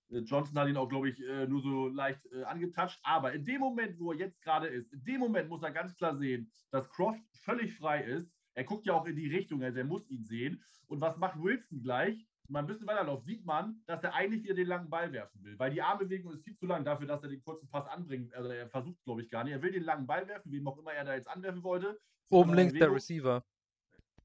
Johnson 0.10 0.58
hat 0.58 0.70
ihn 0.70 0.78
auch, 0.78 0.90
glaube 0.90 1.10
ich, 1.10 1.20
äh, 1.22 1.48
nur 1.48 1.62
so 1.62 1.88
leicht 1.88 2.26
äh, 2.32 2.44
angetatscht. 2.44 3.00
Aber 3.04 3.34
in 3.34 3.44
dem 3.44 3.60
Moment, 3.60 4.00
wo 4.00 4.12
er 4.12 4.18
jetzt 4.18 4.42
gerade 4.42 4.68
ist, 4.68 4.92
in 4.94 5.04
dem 5.04 5.20
Moment 5.20 5.50
muss 5.50 5.64
er 5.64 5.72
ganz 5.72 5.96
klar 5.96 6.16
sehen, 6.16 6.50
dass 6.72 6.90
Croft 6.90 7.22
völlig 7.44 7.76
frei 7.76 8.04
ist 8.04 8.38
er 8.58 8.64
guckt 8.64 8.88
ja 8.88 8.94
auch 8.96 9.06
in 9.06 9.16
die 9.16 9.28
Richtung, 9.28 9.62
also 9.62 9.78
er 9.78 9.86
muss 9.86 10.10
ihn 10.10 10.26
sehen. 10.26 10.64
Und 10.88 11.00
was 11.00 11.16
macht 11.18 11.40
Wilson 11.40 11.84
gleich? 11.84 12.26
Mal 12.48 12.62
ein 12.62 12.66
bisschen 12.66 12.88
weiterläuft, 12.88 13.26
sieht 13.26 13.46
man, 13.46 13.84
dass 13.86 14.04
er 14.04 14.16
eigentlich 14.16 14.42
wieder 14.42 14.56
den 14.56 14.68
langen 14.68 14.90
Ball 14.90 15.12
werfen 15.12 15.44
will, 15.44 15.60
weil 15.60 15.70
die 15.70 15.82
Armbewegung 15.82 16.32
ist 16.32 16.44
viel 16.44 16.56
zu 16.56 16.66
lang 16.66 16.84
dafür, 16.84 17.06
dass 17.06 17.22
er 17.22 17.30
den 17.30 17.44
kurzen 17.44 17.70
Pass 17.70 17.86
anbringt. 17.86 18.34
Also 18.34 18.50
er 18.50 18.68
versucht, 18.68 19.04
glaube 19.04 19.22
ich, 19.22 19.30
gar 19.30 19.44
nicht. 19.44 19.54
Er 19.54 19.62
will 19.62 19.72
den 19.72 19.84
langen 19.84 20.08
Ball 20.08 20.28
werfen, 20.28 20.52
wem 20.52 20.68
auch 20.68 20.80
immer 20.80 20.92
er 20.92 21.04
da 21.04 21.14
jetzt 21.14 21.28
anwerfen 21.28 21.62
wollte. 21.62 22.00
Oben 22.32 22.56
links 22.56 22.74
der 22.74 22.92
Receiver. 22.92 23.46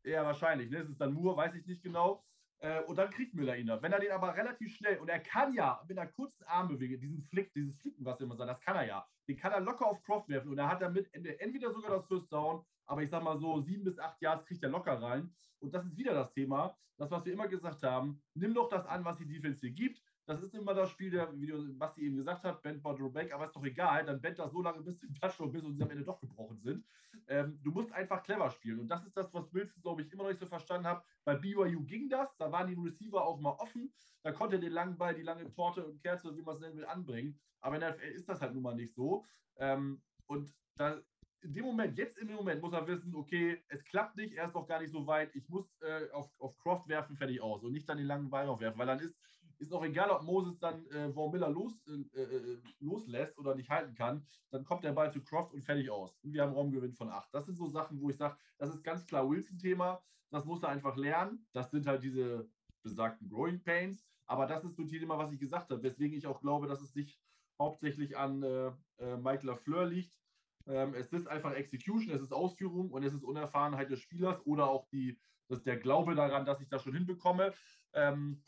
Ja, 0.05 0.24
wahrscheinlich. 0.24 0.70
Ne? 0.70 0.78
Es 0.78 0.89
ist 0.89 1.01
dann 1.01 1.12
Moore, 1.12 1.37
weiß 1.37 1.55
ich 1.55 1.66
nicht 1.66 1.83
genau. 1.83 2.24
Äh, 2.62 2.82
und 2.84 2.96
dann 2.96 3.10
kriegt 3.10 3.34
Müller 3.34 3.56
ihn 3.56 3.66
da. 3.66 3.82
Wenn 3.82 3.92
er 3.92 4.00
den 4.00 4.12
aber 4.12 4.34
relativ 4.34 4.74
schnell, 4.74 4.98
und 4.98 5.08
er 5.08 5.20
kann 5.20 5.52
ja 5.54 5.82
mit 5.86 5.98
einer 5.98 6.10
kurzen 6.10 6.44
Armbewegung, 6.44 7.00
diesen 7.00 7.22
Flick, 7.24 7.52
dieses 7.54 7.76
Flicken, 7.76 8.04
was 8.04 8.20
immer 8.20 8.36
sagt, 8.36 8.50
das 8.50 8.60
kann 8.60 8.76
er 8.76 8.86
ja. 8.86 9.06
Den 9.28 9.36
kann 9.36 9.52
er 9.52 9.60
locker 9.60 9.86
auf 9.86 10.02
Croft 10.02 10.28
werfen 10.28 10.50
und 10.50 10.58
er 10.58 10.68
hat 10.68 10.82
damit 10.82 11.12
entweder 11.12 11.72
sogar 11.72 11.90
das 11.90 12.06
First 12.06 12.32
Down 12.32 12.64
aber 12.86 13.02
ich 13.02 13.10
sag 13.10 13.22
mal 13.22 13.38
so, 13.38 13.60
sieben 13.60 13.84
bis 13.84 13.98
acht 13.98 14.20
Yards 14.20 14.44
kriegt 14.46 14.62
er 14.62 14.68
locker 14.68 15.00
rein. 15.00 15.32
Und 15.60 15.74
das 15.74 15.86
ist 15.86 15.96
wieder 15.96 16.14
das 16.14 16.32
Thema, 16.32 16.76
das, 16.98 17.10
was 17.10 17.24
wir 17.24 17.32
immer 17.32 17.48
gesagt 17.48 17.82
haben, 17.82 18.22
nimm 18.34 18.54
doch 18.54 18.68
das 18.68 18.86
an, 18.86 19.04
was 19.04 19.18
die 19.18 19.26
Defense 19.26 19.60
dir 19.60 19.72
gibt. 19.72 20.02
Das 20.26 20.42
ist 20.42 20.54
immer 20.54 20.72
das 20.72 20.90
Spiel, 20.90 21.10
der, 21.10 21.32
wie 21.40 21.46
du, 21.46 21.76
Basti 21.76 22.02
eben 22.02 22.16
gesagt 22.16 22.44
hat, 22.44 22.62
Bend 22.62 22.82
Ball 22.82 22.96
Back, 23.10 23.32
aber 23.34 23.46
ist 23.46 23.56
doch 23.56 23.64
egal, 23.64 24.04
dann 24.04 24.20
bend 24.20 24.38
das 24.38 24.52
so 24.52 24.62
lange 24.62 24.80
bis 24.82 24.98
zum 24.98 25.14
Touchdown, 25.14 25.50
bis 25.50 25.64
und 25.64 25.74
sie 25.74 25.82
am 25.82 25.90
Ende 25.90 26.04
doch 26.04 26.20
gebrochen 26.20 26.60
sind. 26.60 26.84
Ähm, 27.26 27.58
du 27.62 27.72
musst 27.72 27.92
einfach 27.92 28.22
clever 28.22 28.50
spielen. 28.50 28.80
Und 28.80 28.88
das 28.88 29.04
ist 29.04 29.16
das, 29.16 29.32
was 29.34 29.52
Wilson, 29.52 29.82
glaube 29.82 30.02
ich, 30.02 30.12
immer 30.12 30.22
noch 30.24 30.30
nicht 30.30 30.40
so 30.40 30.46
verstanden 30.46 30.86
hat. 30.86 31.04
Bei 31.24 31.34
BYU 31.34 31.82
ging 31.84 32.08
das, 32.08 32.36
da 32.36 32.52
waren 32.52 32.68
die 32.68 32.80
Receiver 32.80 33.24
auch 33.24 33.40
mal 33.40 33.56
offen, 33.58 33.92
da 34.22 34.30
konnte 34.30 34.56
er 34.56 34.60
den 34.60 34.72
langen 34.72 34.96
Ball, 34.96 35.14
die 35.14 35.22
lange 35.22 35.50
Torte 35.50 35.84
und 35.84 36.00
Kerze, 36.00 36.36
wie 36.36 36.42
man 36.42 36.54
es 36.54 36.60
nennen 36.60 36.76
will, 36.76 36.86
anbringen. 36.86 37.38
Aber 37.60 37.74
in 37.74 37.80
der 37.80 37.94
NFL 37.94 38.12
ist 38.12 38.28
das 38.28 38.40
halt 38.40 38.54
nun 38.54 38.62
mal 38.62 38.74
nicht 38.74 38.94
so. 38.94 39.24
Ähm, 39.56 40.02
und 40.26 40.54
da 40.76 41.00
in 41.42 41.54
dem 41.54 41.64
Moment, 41.64 41.98
jetzt 41.98 42.18
in 42.18 42.28
dem 42.28 42.36
Moment 42.36 42.62
muss 42.62 42.72
er 42.72 42.86
wissen, 42.86 43.14
okay, 43.14 43.62
es 43.68 43.84
klappt 43.84 44.16
nicht, 44.16 44.34
er 44.34 44.46
ist 44.46 44.54
noch 44.54 44.66
gar 44.66 44.80
nicht 44.80 44.92
so 44.92 45.06
weit, 45.06 45.34
ich 45.34 45.48
muss 45.48 45.66
äh, 45.80 46.08
auf, 46.12 46.30
auf 46.38 46.56
Croft 46.58 46.88
werfen, 46.88 47.16
fertig 47.16 47.40
aus 47.40 47.64
und 47.64 47.72
nicht 47.72 47.88
dann 47.88 47.98
den 47.98 48.06
langen 48.06 48.30
Ball 48.30 48.46
noch 48.46 48.60
werfen, 48.60 48.78
weil 48.78 48.86
dann 48.86 49.00
ist, 49.00 49.16
ist 49.62 49.72
auch 49.72 49.84
egal, 49.84 50.10
ob 50.10 50.22
Moses 50.22 50.58
dann 50.58 50.84
äh, 50.86 51.12
Von 51.12 51.30
Miller 51.30 51.48
los, 51.48 51.72
äh, 51.86 52.20
äh, 52.20 52.58
loslässt 52.80 53.38
oder 53.38 53.54
nicht 53.54 53.70
halten 53.70 53.94
kann, 53.94 54.26
dann 54.50 54.64
kommt 54.64 54.84
der 54.84 54.92
Ball 54.92 55.12
zu 55.12 55.22
Croft 55.22 55.54
und 55.54 55.62
fertig 55.62 55.90
aus. 55.90 56.18
Und 56.22 56.32
wir 56.32 56.42
haben 56.42 56.52
Raumgewinn 56.52 56.94
von 56.94 57.08
8. 57.08 57.32
Das 57.32 57.46
sind 57.46 57.56
so 57.56 57.68
Sachen, 57.68 58.00
wo 58.00 58.10
ich 58.10 58.16
sage, 58.16 58.36
das 58.58 58.74
ist 58.74 58.82
ganz 58.82 59.06
klar 59.06 59.28
Wilson-Thema, 59.28 60.02
das 60.30 60.44
muss 60.44 60.62
er 60.62 60.70
einfach 60.70 60.96
lernen. 60.96 61.46
Das 61.52 61.70
sind 61.70 61.86
halt 61.86 62.02
diese 62.02 62.48
besagten 62.82 63.28
Growing 63.28 63.62
Pains, 63.62 64.04
aber 64.26 64.46
das 64.46 64.64
ist 64.64 64.76
so 64.76 64.82
ein 64.82 64.88
Thema, 64.88 65.16
was 65.16 65.32
ich 65.32 65.38
gesagt 65.38 65.70
habe, 65.70 65.82
weswegen 65.82 66.16
ich 66.18 66.26
auch 66.26 66.40
glaube, 66.40 66.66
dass 66.66 66.80
es 66.80 66.94
nicht 66.94 67.20
hauptsächlich 67.58 68.16
an 68.16 68.42
äh, 68.42 68.72
äh, 68.98 69.16
Mike 69.16 69.46
LaFleur 69.46 69.86
liegt, 69.86 70.18
ähm, 70.66 70.94
es 70.94 71.12
ist 71.12 71.26
einfach 71.28 71.52
Execution, 71.52 72.14
es 72.14 72.22
ist 72.22 72.32
Ausführung 72.32 72.90
und 72.90 73.02
es 73.02 73.14
ist 73.14 73.24
Unerfahrenheit 73.24 73.90
des 73.90 74.00
Spielers 74.00 74.44
oder 74.46 74.68
auch 74.68 74.86
die, 74.88 75.18
das, 75.48 75.62
der 75.62 75.76
Glaube 75.76 76.14
daran, 76.14 76.44
dass 76.44 76.60
ich 76.60 76.68
das 76.68 76.82
schon 76.82 76.94
hinbekomme. 76.94 77.52
Ähm, 77.94 78.42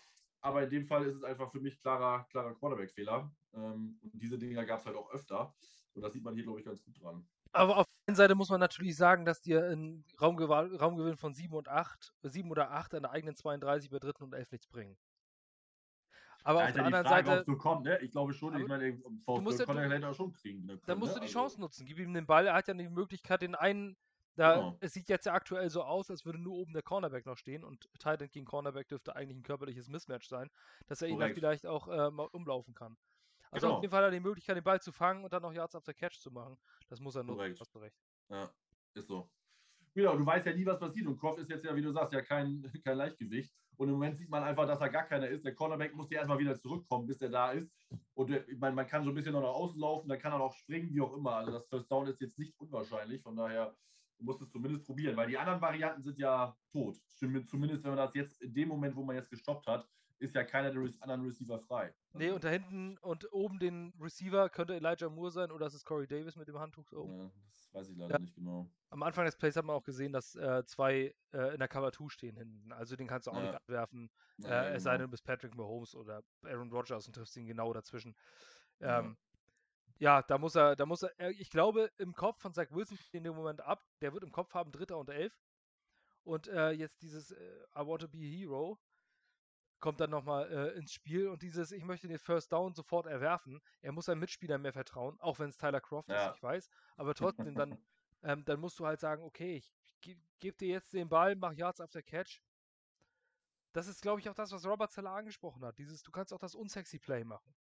aber 0.44 0.62
in 0.62 0.70
dem 0.70 0.86
Fall 0.86 1.06
ist 1.06 1.16
es 1.16 1.24
einfach 1.24 1.50
für 1.50 1.60
mich 1.60 1.80
klarer, 1.80 2.26
klarer 2.30 2.54
Quarterback-Fehler. 2.54 3.30
Ähm, 3.54 3.98
und 4.02 4.12
diese 4.12 4.38
Dinger 4.38 4.64
gab 4.66 4.78
es 4.78 4.86
halt 4.86 4.96
auch 4.96 5.10
öfter. 5.10 5.54
Und 5.94 6.02
das 6.02 6.12
sieht 6.12 6.22
man 6.22 6.34
hier, 6.34 6.44
glaube 6.44 6.60
ich, 6.60 6.66
ganz 6.66 6.84
gut 6.84 7.00
dran. 7.00 7.26
Aber 7.52 7.78
auf 7.78 7.86
der 7.86 8.08
einen 8.08 8.16
Seite 8.16 8.34
muss 8.34 8.50
man 8.50 8.60
natürlich 8.60 8.96
sagen, 8.96 9.24
dass 9.24 9.40
dir 9.40 9.64
ein 9.70 10.04
Raumgewinn 10.20 11.16
von 11.16 11.32
7 11.32 11.54
und 11.54 11.68
8, 11.68 12.12
7 12.22 12.50
oder 12.50 12.72
8 12.72 12.94
an 12.94 13.02
der 13.04 13.12
eigenen 13.12 13.36
32 13.36 13.88
bei 13.90 13.98
dritten 13.98 14.24
und 14.24 14.34
11 14.34 14.52
nichts 14.52 14.66
bringen. 14.66 14.98
Aber 16.42 16.60
ja, 16.60 16.66
auf 16.66 16.72
der 16.74 16.84
anderen 16.84 17.06
Frage, 17.06 17.26
Seite. 17.26 17.44
So 17.46 17.56
kommt, 17.56 17.84
ne? 17.84 17.98
Ich 18.02 18.10
glaube 18.10 18.34
schon, 18.34 18.60
ich 18.60 18.66
meine, 18.66 19.00
VfB 19.24 19.64
kann 19.64 19.78
er 19.78 20.10
auch 20.10 20.14
schon 20.14 20.32
kriegen. 20.32 20.66
Ne? 20.66 20.78
Dann 20.84 20.98
musst 20.98 21.12
ne? 21.12 21.20
du 21.20 21.20
die 21.20 21.34
also 21.34 21.40
Chance 21.40 21.60
nutzen. 21.60 21.86
Gib 21.86 21.98
ihm 21.98 22.12
den 22.12 22.26
Ball. 22.26 22.46
Er 22.46 22.54
hat 22.54 22.68
ja 22.68 22.74
die 22.74 22.88
Möglichkeit, 22.88 23.40
den 23.40 23.54
einen. 23.54 23.96
Da, 24.36 24.54
genau. 24.54 24.76
Es 24.80 24.92
sieht 24.92 25.08
jetzt 25.08 25.26
ja 25.26 25.32
aktuell 25.32 25.70
so 25.70 25.82
aus, 25.82 26.10
als 26.10 26.24
würde 26.24 26.38
nur 26.38 26.54
oben 26.54 26.72
der 26.72 26.82
Cornerback 26.82 27.24
noch 27.26 27.36
stehen 27.36 27.62
und 27.62 27.88
Titan 27.98 28.28
gegen 28.30 28.44
Cornerback 28.44 28.88
dürfte 28.88 29.14
eigentlich 29.14 29.38
ein 29.38 29.44
körperliches 29.44 29.88
Mismatch 29.88 30.28
sein, 30.28 30.50
dass 30.86 31.02
er 31.02 31.08
ihn 31.08 31.20
dann 31.20 31.34
vielleicht 31.34 31.66
auch 31.66 31.86
äh, 31.88 32.10
mal 32.10 32.28
umlaufen 32.32 32.74
kann. 32.74 32.96
Also 33.50 33.68
genau. 33.68 33.76
auf 33.76 33.82
jeden 33.82 33.92
Fall 33.92 34.02
hat 34.02 34.08
er 34.08 34.18
die 34.18 34.20
Möglichkeit, 34.20 34.56
den 34.56 34.64
Ball 34.64 34.80
zu 34.80 34.90
fangen 34.90 35.22
und 35.22 35.32
dann 35.32 35.42
noch 35.42 35.52
Yards 35.52 35.76
after 35.76 35.94
Catch 35.94 36.18
zu 36.18 36.32
machen. 36.32 36.58
Das 36.88 36.98
muss 36.98 37.14
er 37.14 37.22
nutzen. 37.22 37.56
Hast 37.60 37.72
du 37.74 37.78
recht. 37.78 37.96
Ja, 38.28 38.50
ist 38.94 39.06
so. 39.06 39.30
Genau, 39.94 40.16
du 40.16 40.26
weißt 40.26 40.46
ja 40.46 40.52
nie, 40.52 40.66
was 40.66 40.80
passiert. 40.80 41.06
Und 41.06 41.18
Croft 41.20 41.38
ist 41.38 41.50
jetzt 41.50 41.64
ja, 41.64 41.74
wie 41.76 41.82
du 41.82 41.92
sagst, 41.92 42.12
ja 42.12 42.20
kein, 42.20 42.62
kein 42.84 42.96
Leichtgewicht. 42.96 43.54
Und 43.76 43.88
im 43.88 43.94
Moment 43.94 44.16
sieht 44.16 44.28
man 44.28 44.42
einfach, 44.42 44.66
dass 44.66 44.80
er 44.80 44.88
gar 44.88 45.04
keiner 45.04 45.28
ist. 45.28 45.44
Der 45.44 45.54
Cornerback 45.54 45.94
muss 45.94 46.10
ja 46.10 46.18
erstmal 46.18 46.38
wieder 46.38 46.58
zurückkommen, 46.58 47.06
bis 47.06 47.20
er 47.20 47.28
da 47.28 47.52
ist. 47.52 47.72
Und 48.14 48.30
ich 48.30 48.58
meine, 48.58 48.74
man 48.74 48.86
kann 48.86 49.04
so 49.04 49.10
ein 49.10 49.14
bisschen 49.14 49.32
noch 49.32 49.42
nach 49.42 49.48
außen 49.48 49.80
laufen, 49.80 50.08
dann 50.08 50.18
kann 50.18 50.32
er 50.32 50.40
auch 50.40 50.54
springen, 50.54 50.90
wie 50.90 51.00
auch 51.00 51.16
immer. 51.16 51.36
Also 51.36 51.52
das 51.52 51.66
First 51.68 51.90
Down 51.90 52.08
ist 52.08 52.20
jetzt 52.20 52.38
nicht 52.38 52.58
unwahrscheinlich. 52.58 53.22
Von 53.22 53.36
daher 53.36 53.76
musst 54.24 54.42
es 54.42 54.50
zumindest 54.50 54.84
probieren, 54.84 55.16
weil 55.16 55.28
die 55.28 55.38
anderen 55.38 55.60
Varianten 55.60 56.02
sind 56.02 56.18
ja 56.18 56.56
tot. 56.72 56.96
Zumindest, 57.08 57.84
wenn 57.84 57.90
man 57.90 57.96
das 57.96 58.14
jetzt 58.14 58.40
in 58.42 58.52
dem 58.54 58.68
Moment, 58.68 58.96
wo 58.96 59.02
man 59.02 59.16
jetzt 59.16 59.30
gestoppt 59.30 59.66
hat, 59.66 59.88
ist 60.18 60.34
ja 60.34 60.44
keiner 60.44 60.70
der 60.70 60.82
anderen 61.00 61.24
Receiver 61.24 61.58
frei. 61.58 61.94
Nee, 62.12 62.30
und 62.30 62.44
da 62.44 62.48
hinten 62.48 62.96
und 62.98 63.32
oben 63.32 63.58
den 63.58 63.92
Receiver 64.00 64.48
könnte 64.48 64.74
Elijah 64.74 65.08
Moore 65.08 65.30
sein 65.30 65.50
oder 65.50 65.66
ist 65.66 65.74
es 65.74 65.84
Corey 65.84 66.06
Davis 66.06 66.36
mit 66.36 66.48
dem 66.48 66.58
Handtuch 66.58 66.90
oben? 66.92 67.18
Ja, 67.18 67.30
das 67.46 67.74
weiß 67.74 67.88
ich 67.90 67.96
leider 67.96 68.14
ja. 68.14 68.18
nicht 68.20 68.34
genau. 68.34 68.70
Am 68.90 69.02
Anfang 69.02 69.26
des 69.26 69.36
Plays 69.36 69.56
hat 69.56 69.64
man 69.64 69.76
auch 69.76 69.82
gesehen, 69.82 70.12
dass 70.12 70.36
äh, 70.36 70.64
zwei 70.66 71.14
äh, 71.32 71.52
in 71.52 71.58
der 71.58 71.68
Cover 71.68 71.92
2 71.92 72.08
stehen 72.08 72.36
hinten. 72.36 72.72
Also 72.72 72.96
den 72.96 73.08
kannst 73.08 73.26
du 73.26 73.32
auch 73.32 73.36
ja. 73.36 73.42
nicht 73.42 73.54
abwerfen. 73.54 74.10
Ja, 74.38 74.64
äh. 74.64 74.74
Es 74.76 74.84
sei 74.84 74.90
genau. 74.90 74.98
denn, 74.98 75.06
du 75.06 75.10
bist 75.10 75.24
Patrick 75.24 75.54
Mahomes 75.56 75.94
oder 75.94 76.22
Aaron 76.44 76.70
Rodgers 76.70 77.06
und 77.06 77.14
triffst 77.14 77.36
ihn 77.36 77.46
genau 77.46 77.72
dazwischen. 77.72 78.14
Ähm, 78.80 79.16
ja, 79.98 80.22
da 80.22 80.38
muss 80.38 80.54
er, 80.54 80.76
da 80.76 80.86
muss 80.86 81.02
er, 81.02 81.18
äh, 81.20 81.32
ich 81.32 81.50
glaube, 81.50 81.90
im 81.98 82.14
Kopf 82.14 82.40
von 82.40 82.52
Zach 82.52 82.70
Wilson 82.70 82.98
in 83.12 83.24
dem 83.24 83.34
Moment 83.34 83.60
ab, 83.60 83.84
der 84.00 84.12
wird 84.12 84.24
im 84.24 84.32
Kopf 84.32 84.54
haben, 84.54 84.72
Dritter 84.72 84.98
und 84.98 85.08
Elf. 85.10 85.38
Und 86.24 86.48
äh, 86.48 86.70
jetzt 86.70 87.02
dieses 87.02 87.32
äh, 87.32 87.64
I 87.76 87.86
want 87.86 88.00
to 88.00 88.08
be 88.08 88.18
a 88.18 88.20
hero, 88.20 88.78
kommt 89.80 90.00
dann 90.00 90.10
nochmal 90.10 90.50
äh, 90.50 90.78
ins 90.78 90.94
Spiel 90.94 91.28
und 91.28 91.42
dieses, 91.42 91.70
ich 91.70 91.84
möchte 91.84 92.08
den 92.08 92.18
First 92.18 92.52
Down 92.52 92.72
sofort 92.74 93.06
erwerfen. 93.06 93.60
Er 93.82 93.92
muss 93.92 94.06
seinem 94.06 94.20
Mitspieler 94.20 94.56
mehr 94.56 94.72
vertrauen, 94.72 95.20
auch 95.20 95.38
wenn 95.38 95.50
es 95.50 95.58
Tyler 95.58 95.82
Croft 95.82 96.08
ja. 96.08 96.30
ist, 96.30 96.36
ich 96.36 96.42
weiß. 96.42 96.70
Aber 96.96 97.14
trotzdem, 97.14 97.54
dann, 97.54 97.78
ähm, 98.22 98.44
dann 98.46 98.60
musst 98.60 98.78
du 98.78 98.86
halt 98.86 99.00
sagen, 99.00 99.22
okay, 99.22 99.56
ich 99.56 99.70
gebe 100.00 100.20
geb 100.38 100.58
dir 100.58 100.68
jetzt 100.68 100.94
den 100.94 101.08
Ball, 101.08 101.36
mach 101.36 101.52
Yards 101.52 101.80
after 101.80 102.02
Catch. 102.02 102.40
Das 103.72 103.86
ist, 103.86 104.00
glaube 104.00 104.20
ich, 104.20 104.28
auch 104.30 104.34
das, 104.34 104.52
was 104.52 104.64
Robert 104.64 104.92
Zeller 104.92 105.10
angesprochen 105.10 105.64
hat. 105.64 105.76
Dieses, 105.78 106.02
du 106.02 106.10
kannst 106.10 106.32
auch 106.32 106.38
das 106.38 106.54
unsexy 106.54 106.98
Play 106.98 107.24
machen. 107.24 107.54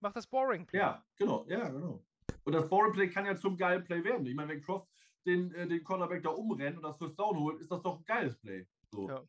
Mach 0.00 0.12
das 0.12 0.26
Boring 0.26 0.66
Play. 0.66 0.80
Ja, 0.80 1.04
genau, 1.16 1.44
ja, 1.48 1.68
genau. 1.68 2.04
Und 2.44 2.52
das 2.52 2.68
Boring 2.68 2.92
Play 2.92 3.08
kann 3.10 3.26
ja 3.26 3.36
zum 3.36 3.56
geilen 3.56 3.84
Play 3.84 4.02
werden. 4.04 4.26
Ich 4.26 4.34
meine, 4.34 4.50
wenn 4.50 4.62
Croft 4.62 4.88
den, 5.26 5.52
äh, 5.54 5.66
den 5.66 5.82
Cornerback 5.82 6.22
da 6.22 6.30
umrennt 6.30 6.76
und 6.76 6.82
das 6.82 6.96
First 6.96 7.18
Down 7.18 7.38
holt, 7.38 7.60
ist 7.60 7.70
das 7.70 7.82
doch 7.82 7.98
ein 7.98 8.04
geiles 8.04 8.36
Play. 8.38 8.66
So. 8.90 9.08
Ja. 9.08 9.22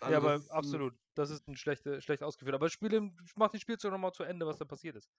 Also 0.00 0.12
ja, 0.12 0.18
aber 0.18 0.32
das, 0.32 0.50
absolut. 0.50 0.94
Das 1.14 1.30
ist 1.30 1.46
ein 1.48 1.56
schlechte, 1.56 2.00
schlecht 2.00 2.22
ausgeführt. 2.22 2.54
Aber 2.54 2.68
Spiel, 2.68 3.12
mach 3.36 3.50
die 3.50 3.58
Spielzug 3.58 3.90
nochmal 3.90 4.12
zu 4.12 4.22
Ende, 4.22 4.46
was 4.46 4.58
da 4.58 4.64
passiert 4.64 4.96
ist. 4.96 5.10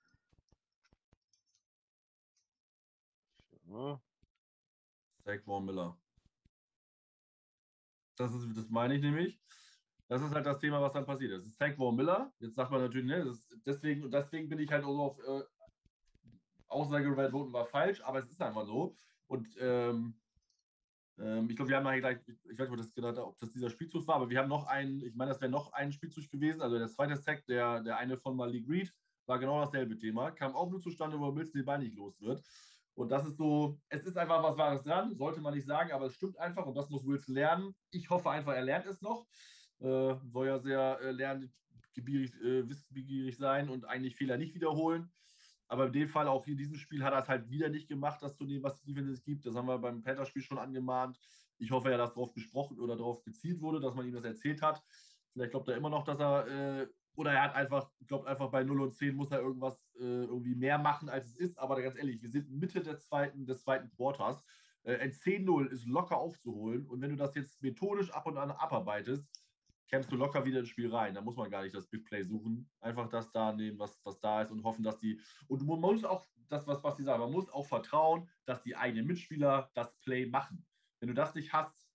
Zach 5.24 5.60
Miller. 5.62 5.98
Das, 8.16 8.34
ist, 8.34 8.58
das 8.58 8.70
meine 8.70 8.96
ich 8.96 9.02
nämlich. 9.02 9.40
Das 10.10 10.24
ist 10.24 10.34
halt 10.34 10.46
das 10.46 10.60
Thema, 10.60 10.82
was 10.82 10.92
dann 10.92 11.06
passiert 11.06 11.34
ist. 11.34 11.46
Es 11.46 11.60
ist 11.62 11.76
Von 11.76 11.96
Miller. 11.96 12.34
Jetzt 12.40 12.56
sagt 12.56 12.72
man 12.72 12.82
natürlich, 12.82 13.06
ne, 13.06 13.32
deswegen, 13.66 14.10
deswegen 14.10 14.50
bin 14.50 14.58
ich 14.58 14.72
halt 14.72 14.84
auch 14.84 14.98
auf 14.98 15.20
äh, 15.20 15.44
Aussage 16.68 17.16
Red 17.16 17.32
Voten 17.32 17.54
war 17.54 17.66
falsch, 17.66 18.02
aber 18.02 18.20
es 18.20 18.30
ist 18.30 18.42
einfach 18.42 18.66
so. 18.66 18.96
Und 19.28 19.48
ähm, 19.60 20.20
ähm, 21.20 21.48
ich 21.50 21.56
glaube, 21.56 21.70
wir 21.70 21.78
haben 21.78 21.86
ja 21.86 22.00
gleich, 22.00 22.18
ich 22.28 22.58
weiß 22.58 22.70
nicht, 22.70 22.72
ob 22.72 22.78
das, 22.78 22.94
gedacht, 22.94 23.18
ob 23.20 23.38
das 23.38 23.52
dieser 23.52 23.70
Spielzug 23.70 24.08
war, 24.08 24.16
aber 24.16 24.30
wir 24.32 24.40
haben 24.40 24.50
noch 24.50 24.66
einen, 24.66 25.04
ich 25.04 25.14
meine, 25.14 25.30
das 25.30 25.42
wäre 25.42 25.52
noch 25.52 25.74
ein 25.74 25.92
Spielzug 25.92 26.28
gewesen, 26.30 26.62
also 26.62 26.80
der 26.80 26.88
zweite 26.88 27.16
Sack, 27.16 27.46
der, 27.46 27.82
der 27.82 27.98
eine 27.98 28.18
von 28.18 28.36
Malik 28.36 28.68
Reed, 28.68 28.92
war 29.28 29.38
genau 29.38 29.62
dasselbe 29.62 29.96
Thema. 29.96 30.32
Kam 30.32 30.56
auch 30.56 30.72
nur 30.72 30.82
zustande, 30.82 31.20
wo 31.20 31.36
Wilson 31.36 31.60
den 31.60 31.66
Ball 31.66 31.78
nicht 31.78 31.96
los 31.96 32.20
wird. 32.20 32.44
Und 32.96 33.10
das 33.10 33.28
ist 33.28 33.38
so, 33.38 33.80
es 33.90 34.04
ist 34.04 34.18
einfach 34.18 34.42
was 34.42 34.58
Wahres 34.58 34.84
dran, 34.84 35.16
sollte 35.16 35.40
man 35.40 35.54
nicht 35.54 35.68
sagen, 35.68 35.92
aber 35.92 36.08
es 36.08 36.16
stimmt 36.16 36.38
einfach 36.40 36.66
und 36.66 36.76
das 36.76 36.90
muss 36.90 37.06
Wilson 37.06 37.36
lernen. 37.36 37.76
Ich 37.92 38.10
hoffe 38.10 38.32
einfach, 38.32 38.54
er 38.54 38.64
lernt 38.64 38.88
es 38.88 39.02
noch. 39.02 39.28
Äh, 39.80 40.16
soll 40.26 40.48
ja 40.48 40.60
sehr 40.60 41.00
äh, 41.02 41.12
lerngebierig, 41.12 42.34
äh, 42.42 42.68
wissbegierig 42.68 43.38
sein 43.38 43.70
und 43.70 43.86
eigentlich 43.86 44.16
Fehler 44.16 44.38
nicht 44.38 44.54
wiederholen. 44.54 45.12
Aber 45.70 45.86
in 45.86 45.94
dem 45.94 46.10
Fall, 46.10 46.28
auch 46.28 46.48
in 46.48 46.58
diesem 46.58 46.76
Spiel, 46.76 47.04
hat 47.04 47.14
er 47.14 47.20
es 47.20 47.30
halt 47.30 47.50
wieder 47.50 47.70
nicht 47.70 47.88
gemacht, 47.88 48.22
das 48.22 48.36
zu 48.36 48.44
nehmen, 48.44 48.64
was 48.64 48.82
die 48.82 48.92
Defense 48.92 49.22
gibt. 49.24 49.46
Das 49.46 49.56
haben 49.56 49.68
wir 49.68 49.78
beim 49.78 50.02
Panthers-Spiel 50.02 50.42
schon 50.42 50.58
angemahnt. 50.58 51.20
Ich 51.60 51.72
hoffe 51.72 51.92
ja, 51.92 51.98
dass 51.98 52.14
darauf 52.14 52.34
gesprochen 52.34 52.80
oder 52.80 52.98
darauf 52.98 53.24
gezielt 53.24 53.62
wurde, 53.62 53.80
dass 53.80 53.94
man 53.94 54.08
ihm 54.08 54.14
das 54.14 54.24
erzählt 54.24 54.62
hat. 54.64 54.82
Vielleicht 55.32 55.52
glaubt 55.52 55.70
er 55.70 55.78
immer 55.78 55.90
noch, 55.90 56.04
dass 56.04 56.20
er, 56.20 56.48
äh, 56.48 56.88
oder 57.16 57.34
er 57.34 57.44
hat 57.44 57.56
einfach, 57.56 57.92
glaubt 58.08 58.28
einfach 58.28 58.50
bei 58.50 58.64
0 58.64 58.82
und 58.82 58.96
10 58.96 59.16
muss 59.16 59.32
er 59.32 59.42
irgendwas 59.42 59.88
äh, 60.00 60.24
irgendwie 60.24 60.56
mehr 60.56 60.80
machen, 60.80 61.08
als 61.08 61.28
es 61.28 61.36
ist. 61.36 61.60
Aber 61.60 61.80
ganz 61.82 61.96
ehrlich, 61.96 62.22
wir 62.22 62.30
sind 62.30 62.50
Mitte 62.50 62.82
der 62.82 62.98
zweiten, 62.98 63.46
des 63.46 63.62
zweiten 63.62 63.90
Quarters. 63.92 64.44
Äh, 64.84 64.98
ein 64.98 65.12
10-0 65.12 65.68
ist 65.68 65.86
locker 65.86 66.18
aufzuholen. 66.18 66.88
Und 66.88 67.02
wenn 67.02 67.12
du 67.12 67.16
das 67.16 67.36
jetzt 67.36 67.62
methodisch 67.62 68.12
ab 68.12 68.26
und 68.26 68.38
an 68.38 68.50
abarbeitest, 68.50 69.30
kämpfst 69.90 70.12
du 70.12 70.16
locker 70.16 70.46
wieder 70.46 70.60
ins 70.60 70.70
Spiel 70.70 70.94
rein. 70.94 71.14
Da 71.14 71.22
muss 71.22 71.36
man 71.36 71.50
gar 71.50 71.64
nicht 71.64 71.76
das 71.76 71.88
Big 71.88 72.06
Play 72.06 72.24
suchen. 72.24 72.70
Einfach 72.80 73.10
das 73.10 73.32
da 73.32 73.52
nehmen, 73.52 73.80
was, 73.80 74.00
was 74.06 74.20
da 74.20 74.42
ist 74.42 74.52
und 74.52 74.64
hoffen, 74.64 74.84
dass 74.84 75.00
die. 75.00 75.20
Und 75.48 75.66
man 75.66 75.80
muss 75.80 76.04
auch, 76.04 76.26
das, 76.48 76.66
was, 76.68 76.84
was 76.84 76.96
die 76.96 77.04
sagen, 77.04 77.22
man 77.22 77.32
muss 77.32 77.50
auch 77.50 77.66
vertrauen, 77.66 78.30
dass 78.46 78.64
die 78.64 78.76
eigenen 78.76 79.08
Mitspieler 79.08 79.70
das 79.74 79.96
Play 80.00 80.26
machen. 80.26 80.66
Wenn 81.00 81.10
du 81.10 81.16
das 81.16 81.36
nicht 81.36 81.54
hast, 81.54 81.88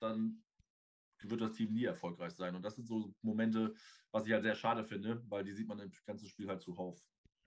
dann 0.00 0.42
wird 1.22 1.40
das 1.40 1.52
Team 1.52 1.72
nie 1.72 1.84
erfolgreich 1.84 2.32
sein. 2.32 2.54
Und 2.54 2.62
das 2.62 2.76
sind 2.76 2.86
so 2.86 3.12
Momente, 3.22 3.74
was 4.12 4.26
ich 4.26 4.32
halt 4.32 4.42
sehr 4.42 4.54
schade 4.54 4.84
finde, 4.84 5.22
weil 5.28 5.44
die 5.44 5.52
sieht 5.52 5.68
man 5.68 5.78
im 5.78 5.90
ganzen 6.06 6.28
Spiel 6.28 6.48
halt 6.48 6.60
zuhauf. 6.60 6.98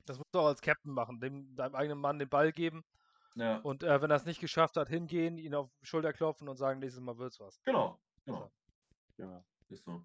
Das 0.05 0.17
musst 0.17 0.33
du 0.33 0.39
auch 0.39 0.47
als 0.47 0.61
Captain 0.61 0.91
machen, 0.91 1.19
dem, 1.19 1.55
deinem 1.55 1.75
eigenen 1.75 1.99
Mann 1.99 2.19
den 2.19 2.29
Ball 2.29 2.51
geben. 2.51 2.83
Ja. 3.35 3.57
Und 3.59 3.83
äh, 3.83 4.01
wenn 4.01 4.09
er 4.09 4.17
es 4.17 4.25
nicht 4.25 4.41
geschafft 4.41 4.75
hat, 4.75 4.89
hingehen, 4.89 5.37
ihn 5.37 5.55
auf 5.55 5.69
die 5.81 5.85
Schulter 5.85 6.13
klopfen 6.13 6.49
und 6.49 6.57
sagen, 6.57 6.79
nächstes 6.79 7.01
Mal 7.01 7.17
wird's 7.17 7.39
was. 7.39 7.61
Genau, 7.63 8.01
genau. 8.25 8.51
Ja, 9.19 9.43
ist 9.67 9.83
so. 9.83 10.01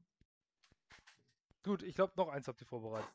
Gut, 1.62 1.83
ich 1.85 1.95
glaube, 1.95 2.12
noch 2.17 2.29
eins 2.29 2.49
habt 2.49 2.61
ihr 2.61 2.67
vorbereitet. 2.67 3.09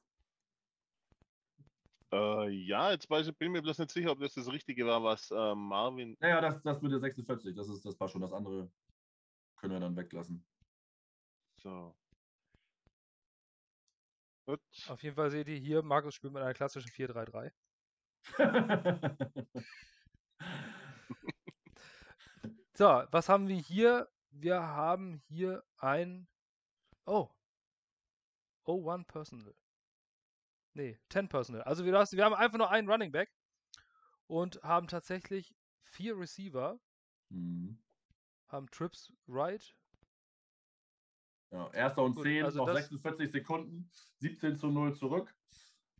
Äh, 2.11 2.49
ja, 2.49 2.91
jetzt 2.91 3.09
weiß 3.09 3.27
ich, 3.27 3.37
bin 3.37 3.51
mir 3.51 3.61
bloß 3.61 3.79
nicht 3.79 3.91
sicher, 3.91 4.11
ob 4.11 4.19
das 4.19 4.33
das 4.33 4.49
Richtige 4.49 4.87
war, 4.87 5.03
was 5.03 5.29
äh, 5.29 5.55
Marvin. 5.55 6.15
Naja, 6.21 6.39
das, 6.39 6.63
das 6.63 6.81
mit 6.81 6.93
der 6.93 7.01
46, 7.01 7.53
das, 7.53 7.67
ist, 7.67 7.85
das 7.85 7.99
war 7.99 8.07
schon 8.07 8.21
das 8.21 8.31
andere. 8.31 8.71
Können 9.57 9.73
wir 9.73 9.79
dann 9.81 9.97
weglassen. 9.97 10.43
So. 11.57 11.93
Gut. 14.47 14.61
Auf 14.87 15.03
jeden 15.03 15.17
Fall 15.17 15.29
seht 15.29 15.49
ihr 15.49 15.57
hier, 15.57 15.83
Markus 15.83 16.15
spielt 16.15 16.31
mit 16.33 16.41
einer 16.41 16.53
klassischen 16.53 16.89
4-3-3. 16.89 17.51
so, 22.73 23.03
was 23.11 23.27
haben 23.27 23.49
wir 23.49 23.57
hier? 23.57 24.09
Wir 24.31 24.61
haben 24.61 25.21
hier 25.27 25.63
ein. 25.77 26.27
Oh. 27.05 27.29
Oh, 28.65 28.83
one 28.91 29.05
personal. 29.05 29.55
Nee, 30.73 30.97
10 31.09 31.27
personal. 31.29 31.63
Also 31.63 31.85
wir, 31.85 31.93
wir 31.93 32.25
haben 32.25 32.35
einfach 32.35 32.57
nur 32.57 32.69
einen 32.69 32.89
Running 32.89 33.11
Back 33.11 33.33
und 34.27 34.61
haben 34.61 34.87
tatsächlich 34.87 35.55
vier 35.83 36.17
Receiver. 36.17 36.79
Mhm. 37.29 37.79
Haben 38.47 38.69
Trips 38.71 39.11
right. 39.27 39.75
Ja, 41.51 41.71
erster 41.71 42.03
und 42.03 42.15
Gut, 42.15 42.25
10, 42.25 42.43
also 42.45 42.65
noch 42.65 42.73
46 42.73 43.31
Sekunden, 43.31 43.89
17 44.19 44.55
zu 44.55 44.67
0 44.67 44.95
zurück. 44.95 45.33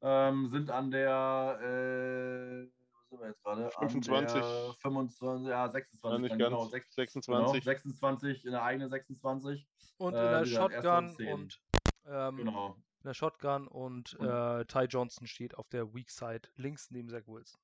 Ähm, 0.02 0.48
sind 0.48 0.70
an 0.70 0.92
der 0.92 1.60
äh, 1.62 2.79
sind 3.10 3.20
wir 3.20 3.28
jetzt 3.28 3.44
gerade? 3.44 3.72
25. 3.72 4.44
25, 4.82 5.48
ja, 5.48 5.70
26. 5.70 6.30
Ja, 6.30 6.38
genau, 6.38 6.66
26. 6.66 7.26
Genau, 7.26 7.54
26, 7.54 8.46
in 8.46 8.52
der 8.52 8.64
eigenen 8.64 8.90
26. 8.90 9.68
Und 9.98 10.14
in 10.14 10.20
der 10.20 10.42
äh, 10.42 10.46
Shotgun 10.46 11.16
und 11.16 11.62
ähm, 12.06 12.38
genau. 12.38 12.76
in 12.76 13.04
der 13.04 13.14
Shotgun 13.14 13.68
und, 13.68 14.14
und 14.16 14.28
äh, 14.28 14.66
Ty 14.66 14.86
Johnson 14.86 15.28
steht 15.28 15.56
auf 15.56 15.70
der 15.70 15.94
Weak 15.94 16.10
Side 16.10 16.50
links 16.56 16.92
neben 16.92 17.10
Zach 17.10 17.28
Wilson. 17.28 17.60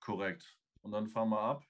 Korrekt. 0.00 0.58
Und 0.82 0.92
dann 0.92 1.08
fahren 1.08 1.28
wir 1.30 1.40
ab. 1.40 1.62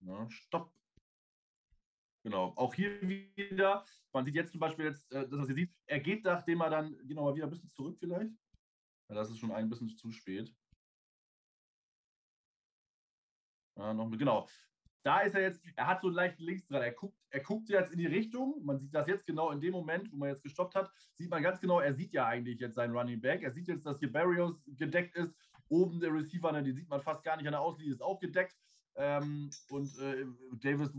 Na, 0.00 0.30
stopp. 0.30 0.72
Genau. 2.26 2.52
Auch 2.56 2.74
hier 2.74 3.00
wieder, 3.02 3.84
man 4.12 4.24
sieht 4.24 4.34
jetzt 4.34 4.50
zum 4.50 4.58
Beispiel 4.58 4.86
jetzt, 4.86 5.12
äh, 5.12 5.28
das, 5.28 5.38
was 5.38 5.48
ihr 5.48 5.54
seht, 5.54 5.72
er 5.86 6.00
geht, 6.00 6.24
nachdem 6.24 6.60
er 6.60 6.70
dann, 6.70 6.96
wir 7.04 7.14
mal 7.14 7.32
wieder 7.36 7.46
ein 7.46 7.50
bisschen 7.50 7.70
zurück 7.70 7.96
vielleicht. 8.00 8.32
Das 9.06 9.30
ist 9.30 9.38
schon 9.38 9.52
ein 9.52 9.70
bisschen 9.70 9.90
zu 9.90 10.10
spät. 10.10 10.52
Ja, 13.78 13.94
noch, 13.94 14.10
genau. 14.10 14.48
Da 15.04 15.20
ist 15.20 15.36
er 15.36 15.42
jetzt, 15.42 15.64
er 15.76 15.86
hat 15.86 16.00
so 16.00 16.08
leicht 16.08 16.40
links 16.40 16.66
dran. 16.66 16.82
Er 16.82 16.90
guckt, 16.90 17.16
er 17.30 17.44
guckt 17.44 17.68
jetzt 17.68 17.92
in 17.92 17.98
die 18.00 18.06
Richtung. 18.06 18.60
Man 18.64 18.80
sieht 18.80 18.92
das 18.92 19.06
jetzt 19.06 19.24
genau 19.24 19.52
in 19.52 19.60
dem 19.60 19.70
Moment, 19.70 20.10
wo 20.10 20.16
man 20.16 20.30
jetzt 20.30 20.42
gestoppt 20.42 20.74
hat, 20.74 20.90
sieht 21.14 21.30
man 21.30 21.44
ganz 21.44 21.60
genau, 21.60 21.78
er 21.78 21.94
sieht 21.94 22.12
ja 22.12 22.26
eigentlich 22.26 22.58
jetzt 22.58 22.74
seinen 22.74 22.96
Running 22.96 23.20
Back. 23.20 23.44
Er 23.44 23.52
sieht 23.52 23.68
jetzt, 23.68 23.86
dass 23.86 24.00
hier 24.00 24.10
Barrios 24.10 24.60
gedeckt 24.66 25.14
ist. 25.14 25.32
Oben 25.68 26.00
der 26.00 26.12
Receiver, 26.12 26.50
ne, 26.50 26.64
den 26.64 26.74
sieht 26.74 26.88
man 26.88 27.02
fast 27.02 27.22
gar 27.22 27.36
nicht 27.36 27.46
an 27.46 27.52
der 27.52 27.60
Auslinie, 27.60 27.92
ist 27.92 28.02
auch 28.02 28.18
gedeckt. 28.18 28.56
Ähm, 28.96 29.48
und 29.68 29.96
äh, 29.98 30.26
Davis 30.54 30.92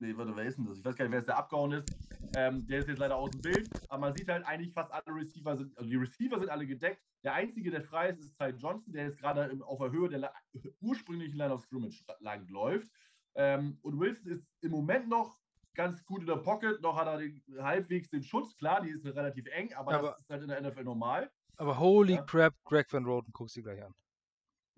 nee, 0.00 0.16
warte, 0.16 0.34
wer 0.34 0.44
ist 0.44 0.58
denn 0.58 0.66
das? 0.66 0.78
Ich 0.78 0.84
weiß 0.84 0.96
gar 0.96 1.04
nicht, 1.04 1.12
wer 1.12 1.20
es 1.20 1.26
der 1.26 1.38
abgehauen 1.38 1.72
ist. 1.72 1.88
Ähm, 2.34 2.66
der 2.66 2.80
ist 2.80 2.88
jetzt 2.88 2.98
leider 2.98 3.16
aus 3.16 3.30
dem 3.30 3.40
Bild. 3.42 3.68
Aber 3.88 4.00
man 4.00 4.14
sieht 4.14 4.28
halt 4.28 4.44
eigentlich 4.46 4.72
fast 4.72 4.92
alle 4.92 5.14
Receiver 5.14 5.56
sind, 5.56 5.76
also 5.76 5.88
die 5.88 5.96
Receiver 5.96 6.38
sind 6.38 6.50
alle 6.50 6.66
gedeckt. 6.66 7.02
Der 7.24 7.34
einzige, 7.34 7.70
der 7.70 7.82
frei 7.82 8.10
ist, 8.10 8.20
ist 8.20 8.38
Ty 8.38 8.50
Johnson, 8.50 8.92
der 8.92 9.04
jetzt 9.04 9.18
gerade 9.18 9.58
auf 9.64 9.78
der 9.78 9.90
Höhe 9.90 10.08
der 10.08 10.32
ursprünglichen 10.80 11.36
Line 11.36 11.52
of 11.52 11.62
Scrimmage 11.62 12.04
lang 12.20 12.46
läuft. 12.48 12.90
Ähm, 13.34 13.78
und 13.82 13.98
Wilson 13.98 14.32
ist 14.32 14.46
im 14.62 14.72
Moment 14.72 15.08
noch 15.08 15.38
ganz 15.74 16.04
gut 16.04 16.20
in 16.20 16.26
der 16.26 16.36
Pocket. 16.36 16.80
Noch 16.82 16.96
hat 16.96 17.06
er 17.06 17.18
den, 17.18 17.42
halbwegs 17.58 18.08
den 18.10 18.22
Schutz. 18.22 18.56
Klar, 18.56 18.82
die 18.82 18.90
ist 18.90 19.04
relativ 19.04 19.46
eng, 19.46 19.72
aber, 19.74 19.94
aber 19.94 20.08
das 20.10 20.20
ist 20.20 20.30
halt 20.30 20.42
in 20.42 20.48
der 20.48 20.60
NFL 20.60 20.84
normal. 20.84 21.30
Aber 21.56 21.78
holy 21.78 22.14
ja. 22.14 22.22
crap, 22.22 22.54
Greg 22.64 22.92
Van 22.92 23.04
Roten, 23.04 23.32
guckst 23.32 23.56
du 23.56 23.62
gleich 23.62 23.82
an. 23.82 23.94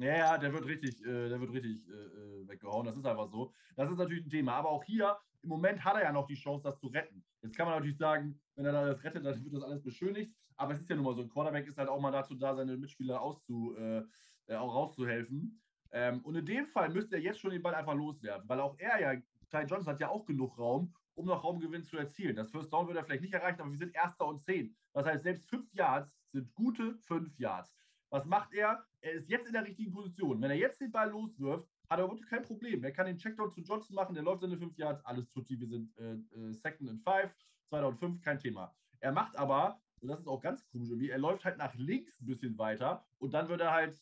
Ja, 0.00 0.16
ja, 0.16 0.38
der 0.38 0.50
wird 0.54 0.64
richtig, 0.64 1.04
äh, 1.04 1.28
der 1.28 1.38
wird 1.40 1.52
richtig 1.52 1.86
äh, 1.86 1.92
äh, 1.92 2.48
weggehauen. 2.48 2.86
Das 2.86 2.96
ist 2.96 3.04
einfach 3.04 3.28
so. 3.28 3.52
Das 3.76 3.90
ist 3.90 3.98
natürlich 3.98 4.24
ein 4.24 4.30
Thema. 4.30 4.54
Aber 4.54 4.70
auch 4.70 4.82
hier, 4.82 5.18
im 5.42 5.50
Moment 5.50 5.84
hat 5.84 5.96
er 5.96 6.04
ja 6.04 6.12
noch 6.12 6.26
die 6.26 6.36
Chance, 6.36 6.62
das 6.64 6.78
zu 6.78 6.86
retten. 6.86 7.22
Jetzt 7.42 7.54
kann 7.54 7.66
man 7.66 7.74
natürlich 7.74 7.98
sagen, 7.98 8.40
wenn 8.54 8.64
er 8.64 8.72
das 8.72 9.04
rettet, 9.04 9.26
dann 9.26 9.44
wird 9.44 9.54
das 9.54 9.62
alles 9.62 9.82
beschönigt. 9.82 10.34
Aber 10.56 10.72
es 10.72 10.80
ist 10.80 10.88
ja 10.88 10.96
nun 10.96 11.04
mal 11.04 11.14
so, 11.14 11.20
ein 11.20 11.28
Quarterback 11.28 11.66
ist 11.66 11.76
halt 11.76 11.90
auch 11.90 12.00
mal 12.00 12.10
dazu 12.10 12.34
da, 12.34 12.54
seine 12.54 12.78
Mitspieler 12.78 13.20
auszu, 13.20 13.76
äh, 13.76 14.02
äh, 14.46 14.56
auch 14.56 14.74
rauszuhelfen. 14.74 15.60
Ähm, 15.92 16.24
und 16.24 16.34
in 16.34 16.46
dem 16.46 16.66
Fall 16.66 16.88
müsste 16.88 17.16
er 17.16 17.22
jetzt 17.22 17.40
schon 17.40 17.50
den 17.50 17.62
Ball 17.62 17.74
einfach 17.74 17.94
loswerden, 17.94 18.48
weil 18.48 18.60
auch 18.60 18.78
er 18.78 19.00
ja, 19.00 19.20
Ty 19.50 19.66
Johnson 19.66 19.92
hat 19.92 20.00
ja 20.00 20.08
auch 20.08 20.24
genug 20.24 20.56
Raum, 20.58 20.94
um 21.14 21.26
noch 21.26 21.44
Raumgewinn 21.44 21.84
zu 21.84 21.98
erzielen. 21.98 22.36
Das 22.36 22.50
First 22.50 22.72
Down 22.72 22.86
wird 22.86 22.96
er 22.96 23.04
vielleicht 23.04 23.22
nicht 23.22 23.34
erreichen, 23.34 23.60
aber 23.60 23.70
wir 23.70 23.78
sind 23.78 23.94
Erster 23.94 24.26
und 24.26 24.42
Zehn. 24.42 24.74
Das 24.94 25.04
heißt, 25.04 25.24
selbst 25.24 25.48
fünf 25.50 25.72
Yards 25.74 26.16
sind 26.32 26.54
gute 26.54 26.96
fünf 27.00 27.38
Yards. 27.38 27.74
Was 28.10 28.24
macht 28.24 28.54
er? 28.54 28.86
Er 29.02 29.12
ist 29.12 29.28
jetzt 29.28 29.46
in 29.46 29.52
der 29.52 29.64
richtigen 29.64 29.92
Position. 29.92 30.40
Wenn 30.40 30.50
er 30.50 30.56
jetzt 30.56 30.80
den 30.80 30.92
Ball 30.92 31.10
loswirft, 31.10 31.68
hat 31.88 31.98
er 31.98 32.08
wirklich 32.08 32.28
kein 32.28 32.42
Problem. 32.42 32.84
Er 32.84 32.92
kann 32.92 33.06
den 33.06 33.18
Checkdown 33.18 33.50
zu 33.50 33.60
Johnson 33.62 33.94
machen, 33.96 34.14
der 34.14 34.22
läuft 34.22 34.42
seine 34.42 34.58
5 34.58 34.76
Yards, 34.76 35.04
alles 35.04 35.28
tutti. 35.28 35.58
Wir 35.58 35.68
sind 35.68 35.96
äh, 35.98 36.12
äh, 36.12 36.52
Second 36.52 36.90
and 36.90 37.02
Five, 37.02 37.34
2005, 37.68 38.20
kein 38.20 38.38
Thema. 38.38 38.74
Er 39.00 39.12
macht 39.12 39.36
aber, 39.36 39.80
und 40.00 40.08
das 40.08 40.20
ist 40.20 40.28
auch 40.28 40.40
ganz 40.40 40.64
komisch 40.66 40.90
irgendwie, 40.90 41.08
er 41.08 41.18
läuft 41.18 41.44
halt 41.44 41.56
nach 41.56 41.74
links 41.74 42.20
ein 42.20 42.26
bisschen 42.26 42.58
weiter 42.58 43.06
und 43.18 43.32
dann 43.32 43.48
wird 43.48 43.60
er 43.60 43.72
halt 43.72 43.98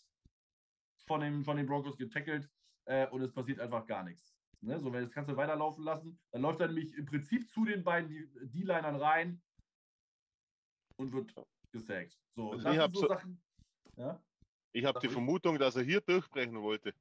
von, 1.06 1.20
dem, 1.20 1.44
von 1.44 1.56
den 1.56 1.66
Broncos 1.66 1.96
getackelt 1.96 2.50
äh, 2.86 3.06
und 3.08 3.22
es 3.22 3.32
passiert 3.32 3.60
einfach 3.60 3.86
gar 3.86 4.02
nichts. 4.02 4.36
Ne? 4.60 4.78
So, 4.80 4.92
wenn 4.92 5.02
das 5.02 5.12
kannst 5.12 5.30
du 5.30 5.36
weiterlaufen 5.36 5.84
lassen, 5.84 6.18
dann 6.32 6.42
läuft 6.42 6.60
er 6.60 6.66
nämlich 6.66 6.92
im 6.94 7.06
Prinzip 7.06 7.48
zu 7.48 7.64
den 7.64 7.84
beiden 7.84 8.08
D-Linern 8.08 8.96
rein 8.96 9.40
und 10.96 11.12
wird 11.12 11.32
gesagt. 11.70 12.18
So, 12.34 12.52
also 12.52 12.68
ich 12.70 12.78
habe 12.78 12.96
so, 12.96 13.06
Sachen. 13.06 13.40
Ja? 13.96 14.20
Ich 14.78 14.84
habe 14.84 15.00
die 15.00 15.08
Vermutung, 15.08 15.58
dass 15.58 15.74
er 15.74 15.82
hier 15.82 16.00
durchbrechen 16.00 16.62
wollte. 16.62 16.94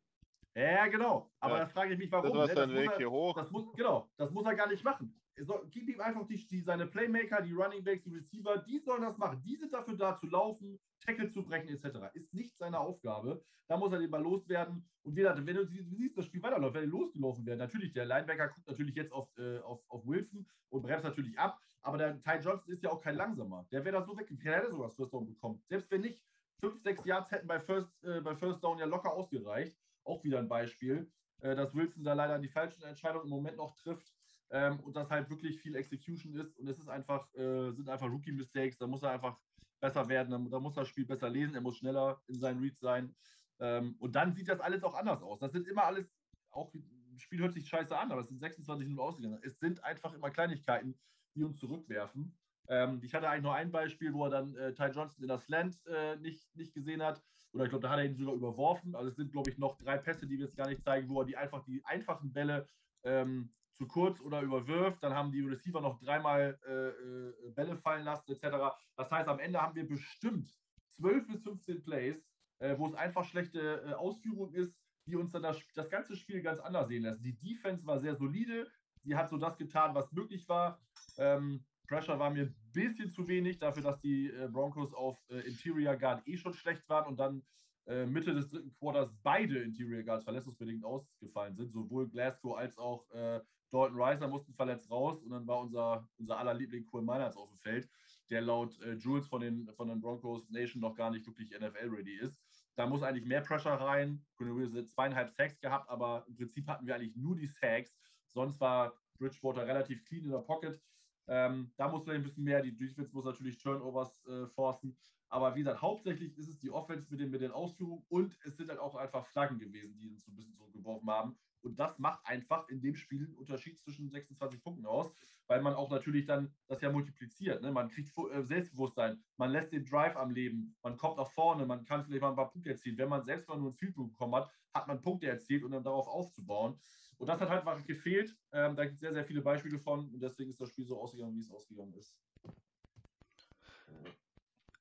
Ja, 0.56 0.88
genau. 0.88 1.30
Aber 1.40 1.60
ja. 1.60 1.60
da 1.66 1.68
frage 1.68 1.94
ich 1.94 2.00
mich, 2.00 2.12
warum. 2.12 2.36
Das, 2.36 2.50
ne? 2.50 2.56
dann 2.56 2.74
Weg 2.74 2.90
er, 2.90 2.98
hier 2.98 3.12
hoch. 3.12 3.36
Das 3.36 3.52
muss, 3.52 3.72
genau, 3.76 4.10
das 4.18 4.32
muss 4.32 4.46
er 4.48 4.56
gar 4.56 4.68
nicht 4.68 4.84
machen. 4.84 5.14
So, 5.40 5.62
gib 5.70 5.88
ihm 5.88 6.02
einfach 6.02 6.26
die, 6.26 6.44
die, 6.48 6.62
seine 6.62 6.88
Playmaker, 6.88 7.44
die 7.44 7.54
Running 7.54 7.84
Backs, 7.84 8.04
die 8.04 8.10
Receiver, 8.10 8.58
die 8.58 8.80
sollen 8.80 9.04
das 9.04 9.20
machen. 9.20 9.44
Die 9.46 9.56
sind 9.56 9.72
dafür 9.72 9.96
da 9.96 10.18
zu 10.18 10.26
laufen, 10.26 10.80
Tackle 11.00 11.30
zu 11.30 11.44
brechen, 11.44 11.70
etc. 11.70 12.00
Ist 12.16 12.34
nicht 12.34 12.58
seine 12.58 12.80
Aufgabe. 12.80 13.44
Da 13.68 13.78
muss 13.78 13.92
er 13.92 14.00
den 14.00 14.10
Ball 14.10 14.24
loswerden. 14.24 14.90
Und 15.04 15.16
wie 15.16 15.20
gesagt, 15.20 15.46
wenn 15.46 15.56
du 15.56 15.66
siehst, 15.68 16.18
das 16.18 16.26
Spiel 16.26 16.42
weiterläuft, 16.42 16.74
wenn 16.74 16.86
er 16.86 16.88
losgelaufen 16.88 17.46
wäre, 17.46 17.58
natürlich, 17.58 17.94
der 17.94 18.06
Linebacker 18.06 18.48
guckt 18.48 18.68
natürlich 18.68 18.96
jetzt 18.96 19.14
auf, 19.14 19.30
äh, 19.38 19.60
auf, 19.60 19.84
auf 19.90 20.08
Wilson 20.08 20.48
und 20.70 20.82
bremst 20.82 21.04
natürlich 21.04 21.38
ab. 21.38 21.60
Aber 21.84 22.00
der 22.00 22.20
Ty 22.24 22.40
Johnson 22.42 22.74
ist 22.74 22.82
ja 22.82 22.90
auch 22.90 23.02
kein 23.02 23.16
langsamer. 23.16 23.68
Der 23.72 23.86
wäre 23.86 24.00
da 24.00 24.02
so 24.02 24.18
weg. 24.18 24.28
Der 24.32 24.56
hätte 24.56 24.72
sogar 24.72 24.88
das 24.88 24.96
First 24.96 25.14
Down 25.14 25.28
bekommen. 25.28 25.62
Selbst 25.70 25.92
wenn 25.92 26.02
nicht, 26.02 26.24
5, 26.62 26.82
6 26.82 27.06
Yards 27.06 27.32
hätten 27.32 27.48
bei 27.48 27.60
First, 27.60 27.92
äh, 28.04 28.22
bei 28.22 28.36
First 28.36 28.64
Down 28.64 28.80
ja 28.80 28.86
locker 28.86 29.14
ausgereicht. 29.14 29.78
Auch 30.04 30.24
wieder 30.24 30.40
ein 30.40 30.48
Beispiel, 30.48 31.12
äh, 31.42 31.56
dass 31.56 31.74
Wilson 31.74 32.04
da 32.04 32.14
leider 32.14 32.40
die 32.40 32.48
falschen 32.48 32.84
Entscheidungen 32.84 33.26
im 33.26 33.32
Moment 33.32 33.58
noch 33.58 33.76
trifft. 33.76 34.14
Ähm, 34.50 34.80
und 34.80 34.96
das 34.96 35.10
halt 35.10 35.30
wirklich 35.30 35.60
viel 35.60 35.76
Execution 35.76 36.36
ist. 36.36 36.58
Und 36.58 36.68
es 36.68 36.80
ist 36.80 36.88
einfach, 36.88 37.34
äh, 37.36 37.72
sind 37.72 37.90
einfach 37.90 38.10
Rookie-Mistakes. 38.10 38.78
Da 38.78 38.88
muss 38.88 39.04
er 39.04 39.12
einfach 39.12 39.38
besser 39.80 40.08
werden. 40.08 40.32
Da, 40.32 40.50
da, 40.50 40.60
muss 40.60 40.78
er 40.78 40.82
das 40.82 40.90
Spiel 40.90 41.06
besser 41.06 41.30
lesen. 41.30 41.56
Er 41.56 41.62
muss 41.62 41.78
schneller 41.78 42.22
in 42.28 42.40
seinen 42.40 42.62
Reads 42.62 42.80
sein. 42.80 43.16
Ähm, 43.60 43.96
und 44.00 44.16
dann 44.16 44.34
sieht 44.34 44.48
das 44.48 44.60
alles 44.60 44.84
auch 44.84 44.96
anders 44.96 45.22
aus. 45.22 45.40
Das 45.40 45.52
sind 45.52 45.68
immer 45.68 45.84
alles, 45.84 46.08
auch 46.52 46.72
das 46.72 46.82
Spiel 47.22 47.40
hört 47.40 47.54
sich 47.54 47.68
scheiße 47.68 47.98
an, 47.98 48.12
aber 48.12 48.22
es 48.22 48.30
sind 48.30 48.40
26 48.40 48.88
Minuten 48.88 49.08
ausgegangen. 49.08 49.40
Es 49.44 49.60
sind 49.60 49.84
einfach 49.84 50.14
immer 50.14 50.30
Kleinigkeiten, 50.30 50.96
die 51.36 51.44
uns 51.44 51.60
zurückwerfen. 51.60 52.38
Ähm, 52.68 53.00
ich 53.04 53.14
hatte 53.14 53.30
eigentlich 53.30 53.44
nur 53.44 53.56
ein 53.56 53.72
Beispiel, 53.72 54.14
wo 54.14 54.26
er 54.26 54.30
dann 54.30 54.56
äh, 54.56 54.74
Ty 54.74 54.88
Johnson 54.88 55.24
in 55.24 55.30
das 55.30 55.46
Slant 55.46 55.78
äh, 55.88 56.16
nicht, 56.18 56.56
nicht 56.56 56.74
gesehen 56.74 57.02
hat. 57.02 57.22
Oder 57.54 57.64
ich 57.64 57.70
glaube, 57.70 57.84
da 57.84 57.90
hat 57.92 58.00
er 58.00 58.06
ihn 58.06 58.16
sogar 58.16 58.36
überworfen. 58.36 58.96
Also 58.96 59.10
es 59.10 59.16
sind, 59.16 59.32
glaube 59.32 59.50
ich, 59.50 59.58
noch 59.58 59.78
drei 59.78 59.98
Pässe, 59.98 60.28
die 60.28 60.38
wir 60.38 60.46
jetzt 60.46 60.58
gar 60.58 60.68
nicht 60.68 60.84
zeigen, 60.84 61.10
wo 61.10 61.22
er 61.22 61.26
die 61.26 61.38
einfach 61.38 61.64
die 61.66 61.84
einfachen 61.86 62.34
Bälle 62.34 62.68
ähm, 63.04 63.54
zu 63.78 63.88
kurz 63.88 64.20
oder 64.20 64.42
überwirft. 64.42 65.02
Dann 65.04 65.14
haben 65.14 65.32
die 65.32 65.42
Receiver 65.42 65.82
noch 65.82 66.00
dreimal 66.00 66.60
äh, 66.68 66.90
äh 66.90 67.52
Bälle 67.52 67.78
fallen 67.78 68.04
lassen, 68.04 68.32
etc. 68.32 68.58
Das 68.96 69.10
heißt, 69.10 69.30
am 69.30 69.40
Ende 69.40 69.62
haben 69.62 69.76
wir 69.76 69.88
bestimmt 69.88 70.50
12 70.98 71.28
bis 71.28 71.44
15 71.44 71.84
Plays, 71.84 72.28
äh, 72.60 72.78
wo 72.78 72.88
es 72.88 72.96
einfach 72.96 73.24
schlechte 73.24 73.84
äh, 73.88 73.94
Ausführung 73.94 74.54
ist, 74.54 74.76
die 75.06 75.16
uns 75.16 75.32
dann 75.32 75.44
das, 75.44 75.58
das 75.74 75.90
ganze 75.90 76.16
Spiel 76.18 76.42
ganz 76.42 76.60
anders 76.60 76.90
sehen 76.90 77.04
lassen. 77.04 77.24
Die 77.24 77.38
Defense 77.38 77.86
war 77.86 78.00
sehr 78.00 78.16
solide. 78.16 78.70
Sie 79.04 79.16
hat 79.16 79.30
so 79.30 79.38
das 79.38 79.58
getan, 79.58 79.96
was 79.96 80.12
möglich 80.12 80.50
war. 80.50 80.82
Ähm, 81.18 81.64
Pressure 81.88 82.20
war 82.20 82.30
mir 82.30 82.44
ein 82.44 82.56
bisschen 82.74 83.10
zu 83.10 83.28
wenig 83.28 83.60
dafür, 83.60 83.84
dass 83.84 84.00
die 84.02 84.28
äh, 84.28 84.48
Broncos 84.52 84.94
auf 84.94 85.18
äh, 85.30 85.40
Interior 85.48 85.96
Guard 85.96 86.28
eh 86.28 86.38
schon 86.38 86.54
schlecht 86.54 86.88
waren 86.90 87.08
und 87.08 87.20
dann 87.20 87.44
äh, 87.88 88.06
Mitte 88.06 88.34
des 88.34 88.50
dritten 88.50 88.74
Quarters 88.74 89.14
beide 89.24 89.60
Interior 89.60 90.04
Guards 90.04 90.26
verletzungsbedingt 90.26 90.84
ausgefallen 90.84 91.56
sind. 91.56 91.72
Sowohl 91.72 92.10
Glasgow 92.10 92.58
als 92.58 92.78
auch 92.78 93.10
äh, 93.12 93.40
Dalton 93.72 94.00
Reiser 94.00 94.28
mussten 94.28 94.54
verletzt 94.54 94.90
raus 94.92 95.24
und 95.24 95.32
dann 95.32 95.48
war 95.48 95.60
unser, 95.60 96.08
unser 96.18 96.38
aller 96.38 96.54
Liebling 96.54 96.86
Cole 96.86 97.04
Miners 97.04 97.38
auf 97.38 97.50
dem 97.50 97.60
Feld, 97.60 97.90
der 98.30 98.42
laut 98.42 98.80
äh, 98.82 98.94
Jules 98.94 99.28
von 99.28 99.42
den, 99.42 99.70
von 99.76 99.88
den 99.88 100.02
Broncos 100.02 100.50
Nation 100.50 100.82
noch 100.82 100.96
gar 100.96 101.12
nicht 101.12 101.26
wirklich 101.26 101.52
NFL-ready 101.52 102.18
ist. 102.20 102.42
Da 102.76 102.86
muss 102.86 103.04
eigentlich 103.04 103.26
mehr 103.26 103.42
Pressure 103.42 103.72
rein. 103.74 104.24
Wir 104.38 104.70
sind 104.70 104.90
zweieinhalb 104.90 105.32
Sacks 105.32 105.60
gehabt, 105.60 105.90
aber 105.90 106.26
im 106.28 106.36
Prinzip 106.36 106.68
hatten 106.68 106.86
wir 106.86 106.96
eigentlich 106.96 107.16
nur 107.16 107.36
die 107.36 107.48
Sacks. 107.48 107.98
Sonst 108.28 108.60
war 108.60 108.94
Bridgewater 109.18 109.66
relativ 109.66 110.06
clean 110.06 110.26
in 110.26 110.32
der 110.32 110.40
Pocket. 110.40 110.80
Ähm, 111.28 111.72
da 111.78 111.90
muss 111.90 112.04
vielleicht 112.04 112.22
ein 112.22 112.24
bisschen 112.24 112.44
mehr, 112.44 112.62
die 112.62 112.76
Defense 112.76 113.12
muss 113.14 113.26
natürlich 113.26 113.58
Turnovers 113.58 114.26
äh, 114.28 114.48
forcen. 114.48 114.98
Aber 115.30 115.56
wie 115.56 115.60
gesagt, 115.60 115.82
hauptsächlich 115.82 116.38
ist 116.38 116.48
es 116.48 116.58
die 116.60 116.72
Offense 116.72 117.08
mit 117.10 117.20
den, 117.20 117.30
mit 117.30 117.42
den 117.42 117.52
Ausführungen 117.52 118.06
und 118.08 118.38
es 118.46 118.56
sind 118.56 118.70
halt 118.70 118.80
auch 118.80 118.96
einfach 118.96 119.26
Flaggen 119.28 119.60
gewesen, 119.60 119.98
die 120.00 120.10
uns 120.10 120.24
so 120.24 120.32
ein 120.32 120.36
bisschen 120.36 120.54
zurückgeworfen 120.54 121.10
haben. 121.10 121.38
Und 121.62 121.78
das 121.80 122.00
macht 122.00 122.26
einfach 122.26 122.70
in 122.70 122.82
dem 122.82 122.96
Spiel 122.96 123.26
einen 123.26 123.36
Unterschied 123.36 123.78
zwischen 123.78 124.10
26 124.10 124.64
Punkten 124.64 124.86
aus, 124.86 125.12
weil 125.48 125.62
man 125.62 125.74
auch 125.74 125.90
natürlich 125.90 126.26
dann 126.26 126.54
das 126.68 126.82
ja 126.82 126.90
multipliziert. 126.90 127.62
Ne? 127.62 127.72
Man 127.72 127.90
kriegt 127.90 128.14
äh, 128.18 128.42
Selbstbewusstsein, 128.42 129.22
man 129.36 129.52
lässt 129.52 129.74
den 129.74 129.86
Drive 129.86 130.16
am 130.16 130.32
Leben, 130.32 130.78
man 130.82 130.96
kommt 130.96 131.18
nach 131.18 131.30
vorne, 131.30 131.66
man 131.66 131.84
kann 131.84 132.06
vielleicht 132.06 132.22
mal 132.22 132.30
ein 132.30 132.36
paar 132.36 132.52
Punkte 132.52 132.70
erzielen. 132.70 132.98
Wenn 132.98 133.10
man 133.10 133.24
selbst 133.24 133.50
mal 133.50 133.58
nur 133.58 133.72
ein 133.72 133.76
Field 133.76 133.96
bekommen 133.96 134.36
hat, 134.36 134.50
hat 134.74 134.88
man 134.88 135.02
Punkte 135.02 135.28
erzielt 135.28 135.64
und 135.64 135.68
um 135.68 135.74
dann 135.74 135.84
darauf 135.84 136.08
aufzubauen. 136.08 136.80
Und 137.18 137.28
das 137.28 137.42
hat 137.42 137.50
halt 137.50 137.66
einfach 137.66 137.86
gefehlt. 137.86 138.36
Ähm, 138.52 138.76
da 138.76 138.84
gibt 138.84 138.96
es 138.96 139.00
sehr, 139.00 139.14
sehr 139.14 139.26
viele 139.26 139.42
Beispiele 139.42 139.80
von 139.80 140.10
und 140.10 140.20
deswegen 140.22 140.52
ist 140.52 140.62
das 140.62 140.70
Spiel 140.70 140.86
so 140.86 141.02
ausgegangen, 141.02 141.36
wie 141.36 141.42
es 141.42 141.52
ausgegangen 141.52 141.94
ist. 141.94 142.16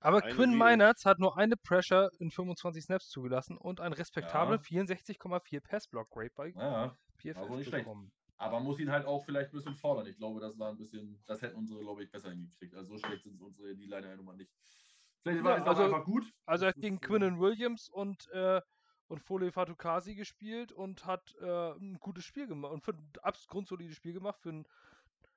Aber 0.00 0.22
eine 0.22 0.34
Quinn 0.34 0.54
Meinertz 0.54 1.04
hat 1.04 1.18
nur 1.18 1.36
eine 1.36 1.56
Pressure 1.56 2.10
in 2.18 2.30
25 2.30 2.84
Snaps 2.84 3.08
zugelassen 3.08 3.56
und 3.56 3.80
ein 3.80 3.92
respektabel 3.92 4.58
ja. 4.70 4.82
64,4 4.84 5.60
Passblock 5.60 6.08
Rate 6.14 6.32
bei 6.36 6.48
ja, 6.50 6.96
also 7.34 7.56
nicht 7.56 7.68
schlecht. 7.68 7.88
Aber 8.38 8.60
muss 8.60 8.78
ihn 8.78 8.90
halt 8.90 9.06
auch 9.06 9.24
vielleicht 9.24 9.50
ein 9.50 9.56
bisschen 9.56 9.74
fordern. 9.74 10.06
Ich 10.06 10.18
glaube, 10.18 10.40
das 10.40 10.58
war 10.58 10.70
ein 10.70 10.76
bisschen, 10.76 11.22
das 11.26 11.40
hätten 11.40 11.56
unsere, 11.56 11.80
glaube 11.80 12.04
ich, 12.04 12.10
besser 12.10 12.30
hingekriegt. 12.30 12.74
Also 12.74 12.96
so 12.96 12.98
schlecht 12.98 13.24
sind 13.24 13.40
unsere 13.40 13.74
D-Liner 13.74 14.08
ja 14.08 14.16
nun 14.16 14.26
mal 14.26 14.36
nicht. 14.36 14.52
Vielleicht 15.22 15.42
war 15.42 15.56
ja, 15.56 15.62
es 15.62 15.68
also, 15.68 15.82
einfach 15.84 16.04
gut. 16.04 16.30
Also 16.44 16.70
gegen 16.76 17.00
Quinnen 17.00 17.40
Williams 17.40 17.88
und 17.88 18.28
äh, 18.32 18.60
und 19.08 19.20
Foley 19.20 19.52
Fatukasi 19.52 20.14
gespielt 20.14 20.72
und 20.72 21.06
hat 21.06 21.34
äh, 21.40 21.72
ein 21.72 21.98
gutes 22.00 22.24
Spiel 22.24 22.46
gemacht 22.46 22.72
und 22.72 22.84
für 22.84 22.92
ein 22.92 23.12
absolut 23.22 23.50
grundsolides 23.50 23.96
Spiel 23.96 24.12
gemacht, 24.12 24.40
für 24.40 24.50
ein 24.50 24.66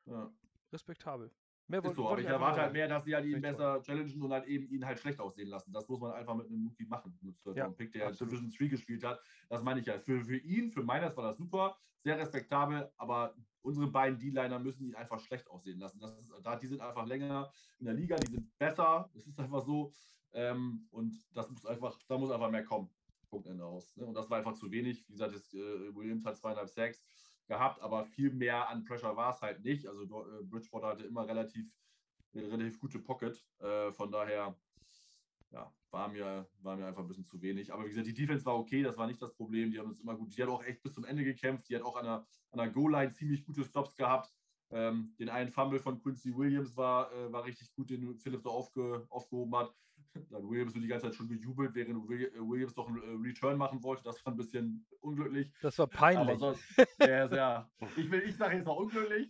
ja. 0.06 0.32
respektabel. 0.72 1.32
Mehr 1.70 1.86
ist 1.86 1.96
so, 1.96 2.10
aber 2.10 2.20
ich 2.20 2.26
erwarte 2.26 2.62
halt 2.62 2.74
mehr, 2.74 2.88
dass 2.88 3.04
sie 3.06 3.14
halt 3.14 3.26
ihn 3.26 3.42
besser 3.42 3.80
challengen 3.84 4.20
und 4.24 4.32
halt 4.32 4.48
eben 4.48 4.68
ihn 4.70 4.84
halt 4.84 4.98
schlecht 4.98 5.20
aussehen 5.20 5.50
lassen. 5.50 5.72
Das 5.72 5.88
muss 5.88 6.00
man 6.00 6.14
einfach 6.14 6.34
mit 6.34 6.48
einem 6.48 6.66
Rookie 6.66 6.86
machen. 6.86 7.16
Mit 7.22 7.40
ja, 7.56 7.70
Pick, 7.70 7.92
der 7.92 8.08
absolut. 8.08 8.34
Division 8.34 8.52
3 8.58 8.68
gespielt 8.70 9.04
hat. 9.04 9.22
Das 9.50 9.62
meine 9.62 9.80
ich 9.80 9.86
ja. 9.86 10.00
Für, 10.00 10.26
für 10.26 10.38
ihn, 10.38 10.72
für 10.72 10.82
Miners 10.82 11.16
war 11.16 11.26
das 11.26 11.38
super, 11.38 11.78
sehr 12.00 12.18
respektabel, 12.18 12.92
aber 12.98 13.36
unsere 13.62 13.86
beiden 13.86 14.18
D-Liner 14.18 14.58
müssen 14.58 14.88
ihn 14.88 14.96
einfach 14.96 15.20
schlecht 15.20 15.48
aussehen 15.48 15.78
lassen. 15.78 16.00
Das 16.00 16.18
ist, 16.18 16.34
da, 16.42 16.56
die 16.56 16.66
sind 16.66 16.82
einfach 16.82 17.06
länger 17.06 17.52
in 17.78 17.86
der 17.86 17.94
Liga, 17.94 18.16
die 18.16 18.32
sind 18.32 18.58
besser. 18.58 19.08
Es 19.14 19.28
ist 19.28 19.40
einfach 19.40 19.62
so. 19.62 19.94
Ähm, 20.32 20.88
und 20.90 21.16
das 21.36 21.52
muss 21.52 21.68
einfach, 21.68 22.00
da 22.08 22.18
muss 22.18 22.32
einfach 22.32 22.50
mehr 22.50 22.64
kommen. 22.64 22.90
Punkt 23.30 23.48
Ende 23.48 23.66
aus. 23.66 23.96
Ne? 23.96 24.06
Und 24.06 24.14
das 24.14 24.30
war 24.30 24.38
einfach 24.38 24.54
zu 24.54 24.72
wenig. 24.72 25.08
Wie 25.08 25.14
gesagt, 25.14 25.34
das, 25.34 25.54
äh, 25.54 25.96
Williams 25.96 26.26
hat 26.26 26.38
zweieinhalb 26.38 26.70
Sacks 26.70 27.04
gehabt, 27.48 27.82
aber 27.82 28.06
viel 28.06 28.32
mehr 28.32 28.70
an 28.70 28.84
Pressure 28.84 29.16
war 29.16 29.34
es 29.34 29.42
halt 29.42 29.64
nicht. 29.64 29.88
Also 29.88 30.04
äh, 30.04 30.44
Bridgewater 30.44 30.88
hatte 30.88 31.04
immer 31.04 31.28
relativ, 31.28 31.72
relativ 32.34 32.80
gute 32.80 33.00
Pocket. 33.00 33.44
Äh, 33.60 33.92
von 33.92 34.12
daher 34.12 34.56
ja, 35.52 35.74
war, 35.92 36.08
mir, 36.10 36.48
war 36.62 36.78
mir 36.78 36.86
einfach 36.86 37.02
ein 37.02 37.08
bisschen 37.08 37.26
zu 37.26 37.42
wenig. 37.42 37.74
Aber 37.74 37.86
wie 37.86 37.90
gesagt, 37.90 38.08
die 38.08 38.14
Defense 38.14 38.46
war 38.46 38.58
okay, 38.58 38.84
das 38.84 38.98
war 38.98 39.08
nicht 39.08 39.22
das 39.22 39.34
Problem. 39.34 39.72
Die 39.72 39.80
haben 39.80 39.88
uns 39.88 40.00
immer 40.00 40.16
gut, 40.16 40.36
die 40.36 40.42
hat 40.42 40.50
auch 40.50 40.64
echt 40.64 40.84
bis 40.84 40.94
zum 40.94 41.06
Ende 41.06 41.24
gekämpft. 41.24 41.70
Die 41.70 41.76
hat 41.76 41.84
auch 41.84 41.96
an 41.96 42.06
der, 42.06 42.28
an 42.52 42.60
der 42.60 42.70
Goal-Line 42.70 43.12
ziemlich 43.14 43.44
gute 43.44 43.64
Stops 43.64 43.96
gehabt. 43.96 44.32
Ähm, 44.72 45.16
den 45.18 45.30
einen 45.30 45.50
Fumble 45.52 45.80
von 45.80 46.00
Quincy 46.00 46.36
Williams 46.36 46.76
war, 46.78 47.12
äh, 47.12 47.32
war 47.32 47.44
richtig 47.44 47.74
gut, 47.74 47.90
den 47.90 48.16
Phillips 48.20 48.44
so 48.44 48.52
aufge, 48.52 49.08
aufgehoben 49.10 49.56
hat. 49.56 49.74
Dann 50.32 50.50
Williams 50.50 50.74
so 50.74 50.80
die 50.80 50.88
ganze 50.88 51.08
Zeit 51.08 51.16
schon 51.16 51.28
gejubelt, 51.28 51.74
während 51.76 52.10
äh, 52.10 52.40
Williams 52.40 52.74
doch 52.74 52.88
einen 52.88 53.02
äh, 53.02 53.28
Return 53.28 53.58
machen 53.58 53.82
wollte. 53.84 54.04
Das 54.04 54.24
war 54.26 54.34
ein 54.34 54.38
bisschen 54.38 54.86
unglücklich. 55.02 55.52
Das 55.62 55.78
war 55.80 55.88
peinlich. 55.88 56.30
Aber 56.30 56.38
sonst, 56.38 56.64
ja, 57.00 57.28
sehr, 57.28 57.70
ich 57.96 58.12
ich 58.12 58.36
sage 58.36 58.58
jetzt 58.58 58.66
mal 58.66 58.74
unglücklich, 58.74 59.30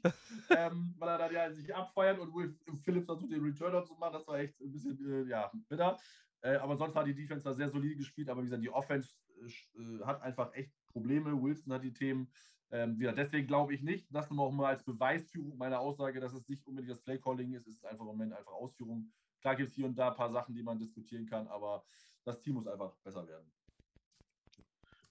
ähm, 0.49 0.95
weil 0.97 1.09
er 1.09 1.17
dann 1.17 1.33
ja 1.33 1.51
sich 1.51 1.73
abfeiert 1.73 2.19
und 2.19 2.33
Will, 2.33 2.57
Phillips 2.83 3.05
versucht, 3.05 3.31
den 3.31 3.43
Returner 3.43 3.83
zu 3.83 3.95
machen. 3.95 4.13
Das 4.13 4.27
war 4.27 4.39
echt 4.39 4.59
ein 4.61 4.71
bisschen 4.71 5.27
äh, 5.27 5.29
ja, 5.29 5.51
bitter. 5.67 5.97
Äh, 6.41 6.55
aber 6.55 6.77
sonst 6.77 6.95
war 6.95 7.03
die 7.03 7.15
Defense 7.15 7.43
da 7.43 7.53
sehr 7.53 7.69
solide 7.69 7.95
gespielt. 7.95 8.29
Aber 8.29 8.41
wie 8.41 8.45
gesagt, 8.45 8.63
die 8.63 8.69
Offense 8.69 9.15
äh, 9.41 10.05
hat 10.05 10.21
einfach 10.21 10.53
echt 10.53 10.71
Probleme. 10.87 11.41
Wilson 11.41 11.73
hat 11.73 11.83
die 11.83 11.93
Themen. 11.93 12.31
Ähm, 12.71 13.01
ja, 13.01 13.11
deswegen 13.11 13.47
glaube 13.47 13.73
ich 13.73 13.81
nicht, 13.81 14.07
das 14.11 14.29
nochmal 14.29 14.45
auch 14.45 14.51
mal 14.51 14.67
als 14.67 14.83
Beweisführung 14.83 15.57
meiner 15.57 15.79
Aussage, 15.79 16.19
dass 16.19 16.33
es 16.33 16.47
nicht 16.47 16.65
unbedingt 16.67 16.91
das 16.91 17.01
Playcalling 17.01 17.53
ist, 17.53 17.67
es 17.67 17.77
ist 17.77 17.85
einfach 17.85 18.01
im 18.01 18.07
Moment 18.07 18.33
einfach 18.33 18.51
Ausführung. 18.51 19.11
Klar 19.41 19.55
gibt 19.55 19.69
es 19.69 19.75
hier 19.75 19.85
und 19.85 19.95
da 19.95 20.09
ein 20.09 20.15
paar 20.15 20.31
Sachen, 20.31 20.53
die 20.53 20.63
man 20.63 20.77
diskutieren 20.77 21.25
kann, 21.25 21.47
aber 21.47 21.85
das 22.25 22.39
Team 22.41 22.55
muss 22.55 22.67
einfach 22.67 22.93
besser 23.03 23.27
werden. 23.27 23.51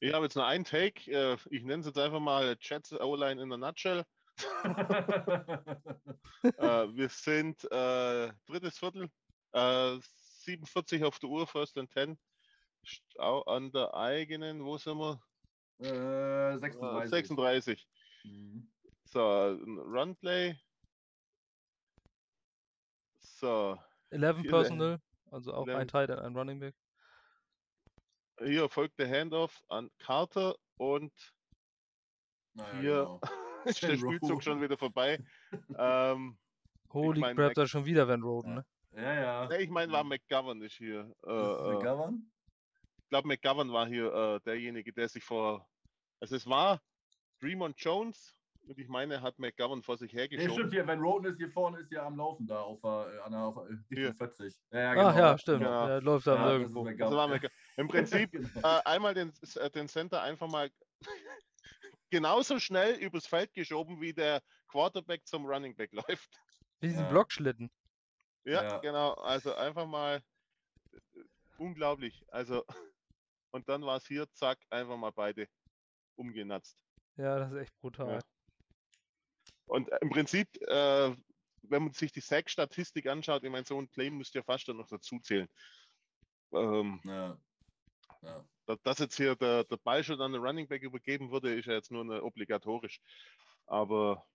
Ich 0.00 0.12
habe 0.12 0.26
jetzt 0.26 0.36
nur 0.36 0.46
einen 0.46 0.64
Take. 0.64 1.10
Äh, 1.10 1.36
ich 1.50 1.64
nenne 1.64 1.80
es 1.80 1.86
jetzt 1.86 1.98
einfach 1.98 2.20
mal 2.20 2.56
Chats 2.56 2.92
O-Line 2.92 3.42
in 3.42 3.52
a 3.52 3.56
Nutshell. 3.56 4.04
Äh, 6.44 6.94
wir 6.94 7.08
sind 7.08 7.64
äh, 7.72 8.32
drittes 8.46 8.78
Viertel, 8.78 9.10
äh, 9.52 9.98
47 10.44 11.02
auf 11.02 11.18
der 11.18 11.28
Uhr, 11.28 11.48
First 11.48 11.76
and 11.76 11.90
10. 11.90 12.16
an 13.18 13.72
der 13.72 13.92
eigenen, 13.92 14.64
wo 14.64 14.78
sind 14.78 14.98
wir? 14.98 15.20
Äh, 15.80 16.58
36. 16.58 17.10
36. 17.10 17.88
Mhm. 18.22 18.70
So, 19.04 19.58
Runplay. 19.66 20.56
So. 23.18 23.76
11 24.11 24.48
Personal, 24.48 25.00
also 25.30 25.52
auch 25.54 25.66
11. 25.66 25.78
ein 25.78 25.88
Teil, 25.88 26.18
ein 26.18 26.36
Running 26.36 26.61
Back. 26.61 26.74
Hier 28.44 28.68
folgt 28.68 28.98
der 28.98 29.09
Handoff 29.09 29.62
an 29.68 29.90
Carter 29.98 30.54
und 30.76 31.12
naja, 32.54 32.80
hier 32.80 32.90
genau. 32.90 33.20
ist 33.64 33.82
der 33.82 33.96
Spielzug 33.96 34.42
schon 34.42 34.61
wieder 34.61 34.78
vorbei. 34.78 35.18
ähm, 35.76 36.38
Holy 36.92 37.18
ich 37.18 37.20
mein, 37.20 37.36
crap, 37.36 37.54
da 37.54 37.66
schon 37.66 37.84
wieder 37.84 38.09
Van 38.09 38.22
Roden, 38.22 38.54
ne? 38.54 38.66
Ja, 38.92 39.48
ja. 39.48 39.50
ich 39.59 39.68
meine, 39.68 39.92
war 39.92 40.04
McGovern 40.04 40.59
nicht 40.59 40.76
hier. 40.76 41.12
Äh, 41.26 41.30
äh 41.30 41.74
McGovern? 41.74 42.30
Ich 42.98 43.09
glaube, 43.11 43.28
McGovern 43.28 43.72
war 43.72 43.86
hier 43.86 44.12
äh, 44.12 44.40
derjenige, 44.40 44.92
der 44.92 45.09
sich 45.09 45.22
vor. 45.22 45.68
Also, 46.20 46.36
es 46.36 46.46
war 46.46 46.80
Dreamon 47.40 47.74
Jones 47.76 48.38
und 48.68 48.78
ich 48.78 48.88
meine, 48.88 49.14
er 49.14 49.22
hat 49.22 49.38
McGovern 49.38 49.82
vor 49.82 49.96
sich 49.96 50.12
hergeschoben. 50.12 50.50
Ja, 50.50 50.54
stimmt, 50.54 50.72
hier, 50.74 50.86
Van 50.86 51.00
Roden 51.00 51.32
ist 51.32 51.38
hier 51.38 51.50
vorne, 51.50 51.78
ist 51.78 51.90
ja 51.90 52.04
am 52.06 52.16
Laufen 52.16 52.46
da 52.46 52.60
auf, 52.60 52.82
äh, 52.84 53.18
an 53.20 53.32
der, 53.32 53.40
auf, 53.40 53.56
äh, 53.90 54.12
40. 54.12 54.54
Ja, 54.70 54.78
ja, 54.78 54.94
genau. 54.94 55.06
Ach 55.08 55.16
ja, 55.16 55.38
stimmt. 55.38 55.62
Ja. 55.62 55.86
Der 55.86 56.00
läuft 56.02 56.26
da 56.26 56.34
ja, 56.34 56.52
irgendwo. 56.52 56.86
Im 57.76 57.88
Prinzip 57.88 58.34
äh, 58.34 58.80
einmal 58.84 59.14
den, 59.14 59.32
äh, 59.56 59.70
den 59.70 59.88
Center 59.88 60.20
einfach 60.20 60.50
mal 60.50 60.70
genauso 62.10 62.58
schnell 62.58 62.94
übers 62.96 63.26
Feld 63.26 63.54
geschoben, 63.54 64.00
wie 64.02 64.12
der 64.12 64.42
Quarterback 64.68 65.26
zum 65.26 65.46
Running 65.46 65.74
Back 65.74 65.92
läuft. 66.08 66.38
Wie 66.80 66.88
diesen 66.88 67.04
ja. 67.04 67.08
Blockschlitten. 67.08 67.70
Ja, 68.44 68.64
ja, 68.64 68.78
genau. 68.78 69.14
Also 69.14 69.54
einfach 69.54 69.86
mal 69.86 70.22
äh, 70.92 70.98
unglaublich. 71.56 72.22
Also, 72.28 72.64
und 73.50 73.66
dann 73.68 73.82
war 73.82 73.96
es 73.96 74.06
hier, 74.06 74.30
zack, 74.32 74.58
einfach 74.68 74.98
mal 74.98 75.12
beide 75.12 75.48
umgenatzt. 76.16 76.76
Ja, 77.16 77.38
das 77.38 77.50
ist 77.50 77.58
echt 77.58 77.80
brutal. 77.80 78.14
Ja. 78.14 78.20
Und 79.68 79.88
im 80.00 80.10
Prinzip, 80.10 80.48
äh, 80.62 81.14
wenn 81.62 81.82
man 81.82 81.92
sich 81.92 82.12
die 82.12 82.20
Sack-Statistik 82.20 83.06
anschaut, 83.06 83.44
ich 83.44 83.50
meine, 83.50 83.64
so 83.64 83.78
ein 83.78 83.90
Claim 83.90 84.16
müsste 84.16 84.38
ja 84.38 84.42
fast 84.42 84.68
dann 84.68 84.78
noch 84.78 84.88
dazu 84.88 85.18
zählen. 85.20 85.48
Ähm, 86.52 87.00
ja. 87.04 87.38
Ja. 88.22 88.44
Dass 88.82 88.98
jetzt 88.98 89.16
hier 89.16 89.36
der, 89.36 89.64
der 89.64 89.76
Ball 89.76 90.02
schon 90.02 90.20
an 90.20 90.32
den 90.32 90.42
Running 90.42 90.66
Back 90.66 90.82
übergeben 90.82 91.30
wurde, 91.30 91.54
ist 91.54 91.66
ja 91.66 91.74
jetzt 91.74 91.90
nur 91.90 92.02
eine 92.02 92.22
obligatorisch. 92.22 93.00
Aber 93.66 94.26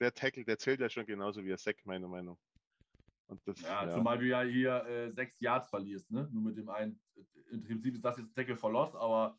der 0.00 0.12
Tackle, 0.12 0.44
der 0.44 0.58
zählt 0.58 0.80
ja 0.80 0.88
schon 0.88 1.06
genauso 1.06 1.42
wie 1.42 1.48
der 1.48 1.58
Sack, 1.58 1.84
meiner 1.84 2.08
Meinung. 2.08 2.38
Das, 3.44 3.60
ja, 3.60 3.86
ja, 3.86 3.90
zumal 3.90 4.18
du 4.18 4.26
ja 4.26 4.42
hier 4.42 4.84
äh, 4.86 5.10
sechs 5.10 5.40
Yards 5.40 5.68
verlierst, 5.68 6.08
ne? 6.10 6.28
Nur 6.32 6.42
mit 6.42 6.56
dem 6.56 6.68
einen, 6.68 7.00
im 7.50 7.64
Prinzip 7.64 7.94
ist 7.94 8.04
das 8.04 8.18
jetzt 8.18 8.34
Tackle 8.34 8.56
for 8.56 8.70
Loss, 8.70 8.94
aber 8.94 9.36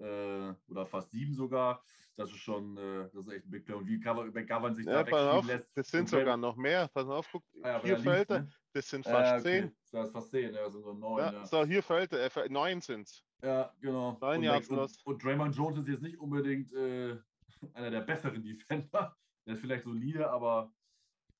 äh, 0.00 0.54
oder 0.68 0.86
fast 0.86 1.10
sieben 1.10 1.34
sogar. 1.34 1.82
Das 2.16 2.30
ist 2.30 2.38
schon, 2.38 2.76
äh, 2.76 3.08
das 3.14 3.26
ist 3.26 3.32
echt 3.32 3.46
ein 3.46 3.50
Big 3.50 3.64
Play. 3.64 3.74
Und 3.74 3.86
wie 3.86 3.96
McGovern 3.96 4.74
sich 4.74 4.84
ja, 4.84 5.02
da 5.02 5.30
auf, 5.32 5.46
lässt. 5.46 5.74
Das 5.74 5.88
sind 5.88 6.08
sogar 6.08 6.36
noch 6.36 6.56
mehr. 6.56 6.88
Pass 6.88 7.08
auf, 7.08 7.26
guck, 7.32 7.42
ah, 7.62 7.68
ja, 7.68 7.82
hier 7.82 7.98
fällt 7.98 8.30
er. 8.30 8.40
Ne? 8.40 8.52
Das 8.72 8.88
sind 8.88 9.04
fast 9.04 9.32
okay. 9.32 9.42
zehn. 9.42 9.76
Das 9.90 10.06
ist 10.06 10.12
fast 10.12 10.30
zehn, 10.30 10.54
ja, 10.54 10.68
sind 10.68 10.82
so 10.82 10.92
neun. 10.92 11.18
Ja, 11.18 11.32
ja. 11.32 11.46
So, 11.46 11.64
hier 11.64 11.82
fällt 11.82 12.12
er, 12.12 12.36
äh, 12.36 12.48
neun 12.48 12.80
sind 12.80 13.06
es. 13.06 13.24
Ja, 13.42 13.72
genau. 13.80 14.18
Neun 14.20 14.42
Yards 14.42 14.68
und, 14.68 14.98
und 15.04 15.24
Draymond 15.24 15.56
Jones 15.56 15.78
ist 15.78 15.88
jetzt 15.88 16.02
nicht 16.02 16.18
unbedingt 16.18 16.72
äh, 16.74 17.16
einer 17.74 17.90
der 17.90 18.00
besseren 18.00 18.42
Defender. 18.42 19.16
Der 19.46 19.54
ist 19.54 19.60
vielleicht 19.60 19.84
solide, 19.84 20.30
aber 20.30 20.70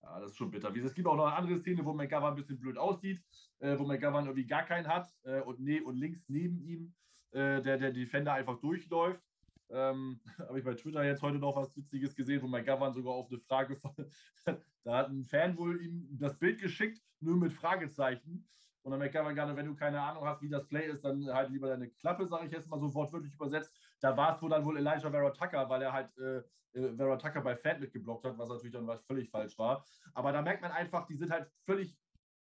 ja, 0.02 0.20
das 0.20 0.30
ist 0.30 0.38
schon 0.38 0.50
bitter. 0.50 0.74
Es 0.74 0.94
gibt 0.94 1.06
auch 1.06 1.16
noch 1.16 1.26
eine 1.26 1.36
andere 1.36 1.58
Szene, 1.58 1.84
wo 1.84 1.92
McGovern 1.92 2.32
ein 2.32 2.34
bisschen 2.34 2.58
blöd 2.58 2.78
aussieht, 2.78 3.22
äh, 3.58 3.78
wo 3.78 3.84
McGovern 3.84 4.24
irgendwie 4.24 4.46
gar 4.46 4.62
keinen 4.62 4.88
hat 4.88 5.14
äh, 5.24 5.42
und, 5.42 5.61
ne 5.61 5.82
und 5.82 5.96
links 5.96 6.26
neben 6.28 6.58
ihm 6.62 6.94
äh, 7.33 7.62
der, 7.62 7.78
der 7.78 7.93
Defender 7.93 8.33
einfach 8.33 8.59
durchläuft. 8.61 9.22
Ähm, 9.70 10.20
Habe 10.49 10.59
ich 10.59 10.64
bei 10.64 10.74
Twitter 10.74 11.05
jetzt 11.05 11.22
heute 11.22 11.39
noch 11.39 11.57
was 11.57 11.76
Witziges 11.76 12.14
gesehen, 12.14 12.43
wo 12.43 12.49
McGovern 12.49 12.93
sogar 12.93 13.12
auf 13.14 13.31
eine 13.31 13.39
Frage 13.41 13.81
da 14.85 14.97
hat 14.97 15.11
ein 15.11 15.24
Fan 15.24 15.57
wohl 15.57 15.81
ihm 15.81 16.09
das 16.18 16.39
Bild 16.39 16.61
geschickt, 16.61 17.01
nur 17.20 17.37
mit 17.37 17.53
Fragezeichen. 17.53 18.49
Und 18.83 18.93
dann 18.93 19.01
McGovern 19.01 19.35
gerade, 19.35 19.55
wenn 19.57 19.66
du 19.66 19.74
keine 19.74 20.01
Ahnung 20.01 20.24
hast, 20.24 20.41
wie 20.43 20.49
das 20.49 20.66
Play 20.66 20.87
ist, 20.87 21.05
dann 21.05 21.26
halt 21.26 21.51
lieber 21.51 21.68
deine 21.68 21.91
Klappe, 21.91 22.26
sage 22.26 22.47
ich 22.47 22.53
jetzt 22.53 22.68
mal 22.68 22.81
so 22.81 22.93
wortwörtlich 22.95 23.35
übersetzt. 23.35 23.72
Da 24.01 24.16
war 24.16 24.35
es 24.35 24.43
wohl 24.43 24.51
dann 24.51 24.64
wohl 24.64 24.78
Elijah 24.78 25.11
Vera 25.11 25.31
Tucker, 25.31 25.68
weil 25.68 25.83
er 25.83 25.93
halt 25.93 26.16
äh, 26.16 26.39
äh 26.72 26.97
Vera 26.97 27.16
Tucker 27.16 27.43
bei 27.43 27.57
Fan 27.57 27.78
mitgeblockt 27.78 28.24
hat, 28.24 28.39
was 28.39 28.49
natürlich 28.49 28.72
dann 28.72 28.87
was 28.87 29.05
völlig 29.05 29.28
falsch 29.31 29.59
war. 29.59 29.85
Aber 30.14 30.33
da 30.33 30.41
merkt 30.41 30.62
man 30.62 30.72
einfach, 30.72 31.07
die 31.07 31.16
sind 31.16 31.31
halt 31.31 31.51
völlig 31.66 31.99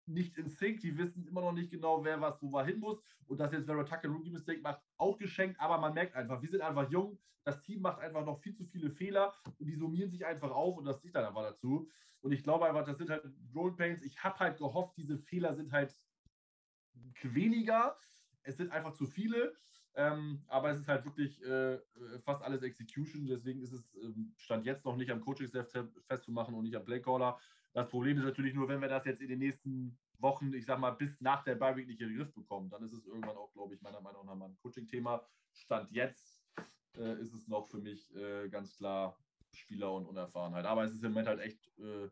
nicht 0.10 0.38
in 0.38 0.50
Sync. 0.50 0.82
Die 0.82 0.98
wissen 0.98 1.26
immer 1.28 1.42
noch 1.42 1.54
nicht 1.54 1.72
genau, 1.72 2.04
wer 2.04 2.20
was 2.22 2.42
wo 2.42 2.62
hin 2.62 2.80
muss. 2.80 3.02
Und 3.28 3.40
dass 3.40 3.52
jetzt 3.52 3.66
Vera 3.66 3.84
Tucker 3.84 4.10
Rookie 4.10 4.32
Mistake 4.32 4.62
macht, 4.62 4.82
auch 4.98 5.18
geschenkt. 5.18 5.60
Aber 5.60 5.78
man 5.78 5.94
merkt 5.94 6.16
einfach, 6.16 6.42
wir 6.42 6.50
sind 6.50 6.62
einfach 6.62 6.90
jung. 6.90 7.18
Das 7.44 7.62
Team 7.62 7.82
macht 7.82 8.00
einfach 8.00 8.26
noch 8.26 8.40
viel 8.40 8.54
zu 8.54 8.66
viele 8.66 8.90
Fehler 8.90 9.34
und 9.58 9.66
die 9.66 9.76
summieren 9.76 10.12
sich 10.12 10.26
einfach 10.26 10.52
auf 10.52 10.78
und 10.78 10.86
das 10.86 11.02
sieht 11.02 11.16
dann 11.16 11.26
einfach 11.26 11.44
dazu. 11.44 11.90
Und 12.22 12.32
ich 12.32 12.44
glaube 12.44 12.66
einfach, 12.66 12.86
das 12.86 12.98
sind 12.98 13.10
halt 13.10 13.24
Roll 13.56 13.76
Pains. 13.76 14.04
Ich 14.04 14.24
habe 14.24 14.38
halt 14.40 14.58
gehofft, 14.58 14.98
diese 14.98 15.18
Fehler 15.18 15.56
sind 15.56 15.72
halt 15.72 15.96
weniger. 17.24 17.98
Es 18.44 18.58
sind 18.58 18.72
einfach 18.72 18.94
zu 18.94 19.06
viele. 19.06 19.54
Ähm, 19.96 20.44
aber 20.48 20.70
es 20.70 20.80
ist 20.80 20.88
halt 20.88 21.06
wirklich 21.06 21.44
äh, 21.44 21.80
fast 22.24 22.44
alles 22.44 22.62
Execution. 22.62 23.26
Deswegen 23.26 23.62
ist 23.62 23.72
es 23.72 23.96
ähm, 23.96 24.34
Stand 24.38 24.66
jetzt 24.66 24.86
noch 24.86 24.96
nicht 24.96 25.12
am 25.12 25.22
Coaching-Staff 25.22 25.70
festzumachen 26.08 26.54
und 26.56 26.64
nicht 26.64 26.76
am 26.76 26.86
Playcaller. 26.86 27.40
Das 27.74 27.88
Problem 27.88 28.18
ist 28.18 28.24
natürlich 28.24 28.54
nur, 28.54 28.68
wenn 28.68 28.82
wir 28.82 28.88
das 28.88 29.06
jetzt 29.06 29.22
in 29.22 29.30
den 29.30 29.40
nächsten 29.40 29.98
Wochen, 30.18 30.54
ich 30.54 30.66
sag 30.66 30.80
mal, 30.80 30.92
bis 30.92 31.22
nach 31.22 31.44
der 31.44 31.56
Bye 31.56 31.76
nicht 31.76 32.02
in 32.02 32.10
den 32.10 32.18
Griff 32.18 32.34
bekommen, 32.34 32.70
dann 32.70 32.84
ist 32.84 32.94
es 32.94 33.06
irgendwann 33.06 33.38
auch, 33.38 33.52
glaube 33.54 33.76
ich, 33.76 33.82
meiner 33.82 34.02
Meinung 34.02 34.26
nach 34.26 34.36
mal 34.36 34.50
ein 34.50 34.58
Coaching-Thema. 34.58 35.26
Stand 35.54 35.92
jetzt 35.92 36.44
äh, 36.98 37.20
ist 37.22 37.34
es 37.34 37.48
noch 37.48 37.68
für 37.68 37.80
mich 37.80 38.14
äh, 38.16 38.50
ganz 38.50 38.76
klar 38.76 39.18
Spieler 39.54 39.94
und 39.94 40.06
Unerfahrenheit. 40.06 40.66
Aber 40.66 40.84
es 40.84 40.94
ist 40.94 41.04
im 41.04 41.12
Moment 41.12 41.28
halt 41.28 41.40
echt 41.40 41.68
äh, 41.80 42.10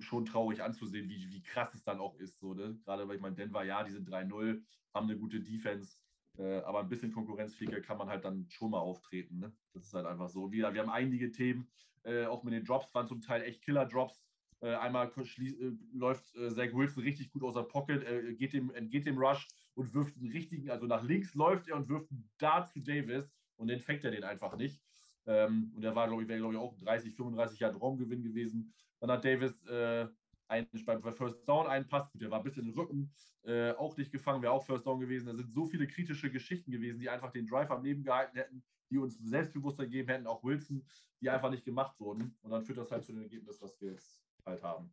schon 0.00 0.24
traurig 0.24 0.62
anzusehen, 0.62 1.08
wie, 1.08 1.30
wie 1.30 1.42
krass 1.42 1.74
es 1.74 1.84
dann 1.84 2.00
auch 2.00 2.16
ist. 2.16 2.38
So, 2.38 2.54
ne? 2.54 2.78
Gerade 2.84 3.06
weil 3.06 3.16
ich 3.16 3.22
meine, 3.22 3.36
Denver, 3.36 3.64
ja, 3.64 3.84
die 3.84 3.92
sind 3.92 4.08
3-0, 4.08 4.62
haben 4.94 5.08
eine 5.08 5.18
gute 5.18 5.40
Defense. 5.40 5.98
Äh, 6.36 6.60
aber 6.62 6.80
ein 6.80 6.88
bisschen 6.88 7.12
Konkurrenzfähiger 7.12 7.80
kann 7.80 7.98
man 7.98 8.08
halt 8.08 8.24
dann 8.24 8.46
schon 8.48 8.70
mal 8.70 8.80
auftreten. 8.80 9.38
Ne? 9.38 9.54
Das 9.72 9.84
ist 9.84 9.94
halt 9.94 10.06
einfach 10.06 10.28
so. 10.28 10.50
Wir, 10.50 10.72
wir 10.74 10.80
haben 10.80 10.90
einige 10.90 11.30
Themen, 11.30 11.70
äh, 12.02 12.26
auch 12.26 12.42
mit 12.42 12.54
den 12.54 12.64
Drops 12.64 12.92
waren 12.94 13.06
zum 13.06 13.20
Teil 13.20 13.42
echt 13.42 13.62
Killer-Drops. 13.62 14.24
Äh, 14.64 14.76
einmal 14.76 15.08
äh, 15.08 15.72
läuft 15.92 16.34
äh, 16.36 16.48
Zach 16.48 16.72
Wilson 16.72 17.02
richtig 17.02 17.30
gut 17.30 17.42
aus 17.42 17.52
der 17.52 17.64
Pocket, 17.64 18.38
geht 18.38 18.54
dem, 18.54 18.72
entgeht 18.74 19.04
dem 19.04 19.18
Rush 19.18 19.46
und 19.74 19.92
wirft 19.92 20.16
einen 20.16 20.32
richtigen, 20.32 20.70
also 20.70 20.86
nach 20.86 21.02
links 21.02 21.34
läuft 21.34 21.68
er 21.68 21.76
und 21.76 21.86
wirft 21.90 22.10
einen 22.10 22.30
Dart 22.38 22.70
zu 22.70 22.80
Davis 22.80 23.30
und 23.56 23.68
den 23.68 23.78
fängt 23.78 24.04
er 24.04 24.10
den 24.10 24.24
einfach 24.24 24.56
nicht. 24.56 24.82
Ähm, 25.26 25.70
und 25.74 25.82
der 25.82 25.94
war, 25.94 26.08
glaube 26.08 26.22
ich, 26.22 26.28
wäre, 26.28 26.38
glaube 26.38 26.54
ich, 26.54 26.60
auch 26.60 26.74
30, 26.78 27.14
35 27.14 27.60
Jahre 27.60 27.76
Raumgewinn 27.76 28.22
gewesen. 28.22 28.72
Dann 29.00 29.10
hat 29.10 29.22
Davis 29.26 29.62
äh, 29.66 30.08
ein, 30.48 30.66
beim 30.86 31.12
First 31.12 31.46
Down 31.46 31.66
einen 31.66 31.86
Pass, 31.86 32.10
der 32.14 32.30
war 32.30 32.38
ein 32.38 32.44
bisschen 32.44 32.66
im 32.66 32.72
Rücken, 32.72 33.12
äh, 33.42 33.72
auch 33.72 33.94
nicht 33.98 34.12
gefangen, 34.12 34.40
wäre 34.40 34.52
auch 34.52 34.64
First 34.64 34.86
Down 34.86 34.98
gewesen. 34.98 35.26
Da 35.26 35.34
sind 35.34 35.52
so 35.52 35.66
viele 35.66 35.86
kritische 35.86 36.30
Geschichten 36.30 36.70
gewesen, 36.70 37.00
die 37.00 37.10
einfach 37.10 37.32
den 37.32 37.46
Drive 37.46 37.70
am 37.70 37.84
Leben 37.84 38.02
gehalten 38.02 38.38
hätten, 38.38 38.64
die 38.90 38.96
uns 38.96 39.18
Selbstbewusstsein 39.18 39.90
geben 39.90 40.08
hätten, 40.08 40.26
auch 40.26 40.42
Wilson, 40.42 40.86
die 41.20 41.28
einfach 41.28 41.50
nicht 41.50 41.66
gemacht 41.66 42.00
wurden. 42.00 42.34
Und 42.40 42.50
dann 42.50 42.62
führt 42.62 42.78
das 42.78 42.90
halt 42.90 43.04
zu 43.04 43.12
dem 43.12 43.20
Ergebnis, 43.20 43.60
was 43.60 43.78
wir 43.78 43.90
jetzt 43.90 44.23
halt 44.46 44.62
haben. 44.62 44.90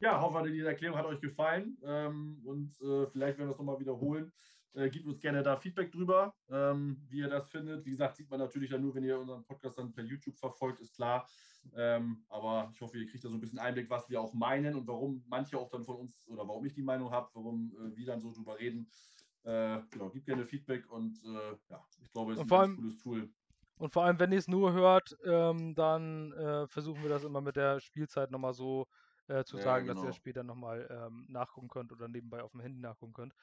Ja, 0.00 0.20
hoffe, 0.20 0.50
diese 0.50 0.66
Erklärung 0.66 0.98
hat 0.98 1.06
euch 1.06 1.20
gefallen 1.20 1.78
ähm, 1.84 2.40
und 2.44 2.70
äh, 2.80 3.06
vielleicht 3.06 3.38
werden 3.38 3.48
wir 3.48 3.52
es 3.52 3.58
nochmal 3.58 3.78
wiederholen. 3.78 4.32
Äh, 4.74 4.88
gebt 4.88 5.06
uns 5.06 5.20
gerne 5.20 5.42
da 5.42 5.56
Feedback 5.56 5.92
drüber, 5.92 6.34
ähm, 6.50 7.00
wie 7.08 7.18
ihr 7.18 7.28
das 7.28 7.48
findet. 7.50 7.84
Wie 7.84 7.90
gesagt, 7.90 8.16
sieht 8.16 8.30
man 8.30 8.40
natürlich 8.40 8.70
dann 8.70 8.80
nur, 8.80 8.94
wenn 8.94 9.04
ihr 9.04 9.18
unseren 9.18 9.44
Podcast 9.44 9.78
dann 9.78 9.92
per 9.92 10.02
YouTube 10.02 10.36
verfolgt, 10.38 10.80
ist 10.80 10.94
klar. 10.94 11.28
Ähm, 11.76 12.24
aber 12.28 12.70
ich 12.74 12.80
hoffe, 12.80 12.98
ihr 12.98 13.06
kriegt 13.06 13.22
da 13.22 13.28
so 13.28 13.36
ein 13.36 13.40
bisschen 13.40 13.58
Einblick, 13.58 13.88
was 13.90 14.08
wir 14.08 14.20
auch 14.20 14.32
meinen 14.32 14.74
und 14.74 14.86
warum 14.88 15.22
manche 15.28 15.58
auch 15.58 15.68
dann 15.68 15.84
von 15.84 15.96
uns 15.96 16.26
oder 16.26 16.48
warum 16.48 16.64
ich 16.64 16.74
die 16.74 16.82
Meinung 16.82 17.10
habe, 17.10 17.28
warum 17.34 17.72
äh, 17.76 17.96
wir 17.96 18.06
dann 18.06 18.20
so 18.20 18.32
drüber 18.32 18.58
reden. 18.58 18.90
Äh, 19.44 19.80
genau, 19.90 20.08
gebt 20.10 20.26
gerne 20.26 20.46
Feedback 20.46 20.90
und 20.90 21.22
äh, 21.24 21.56
ja, 21.68 21.86
ich 22.00 22.10
glaube, 22.10 22.32
es 22.32 22.40
ist 22.40 22.52
ein 22.52 22.76
cooles 22.76 22.98
Tool. 22.98 23.30
Und 23.76 23.92
vor 23.92 24.04
allem, 24.04 24.18
wenn 24.18 24.32
ihr 24.32 24.38
es 24.38 24.48
nur 24.48 24.72
hört, 24.72 25.16
ähm, 25.24 25.74
dann 25.74 26.32
äh, 26.32 26.66
versuchen 26.66 27.02
wir 27.02 27.10
das 27.10 27.24
immer 27.24 27.40
mit 27.40 27.56
der 27.56 27.80
Spielzeit 27.80 28.30
nochmal 28.30 28.54
so 28.54 28.86
äh, 29.28 29.44
zu 29.44 29.56
ja, 29.56 29.62
sagen, 29.62 29.86
genau. 29.86 29.94
dass 29.94 30.02
ihr 30.02 30.06
genau. 30.06 30.16
später 30.16 30.42
nochmal 30.42 30.86
ähm, 30.90 31.26
nachgucken 31.28 31.68
könnt 31.68 31.92
oder 31.92 32.08
nebenbei 32.08 32.42
auf 32.42 32.52
dem 32.52 32.60
Handy 32.60 32.80
nachgucken 32.80 33.12
könnt. 33.12 33.34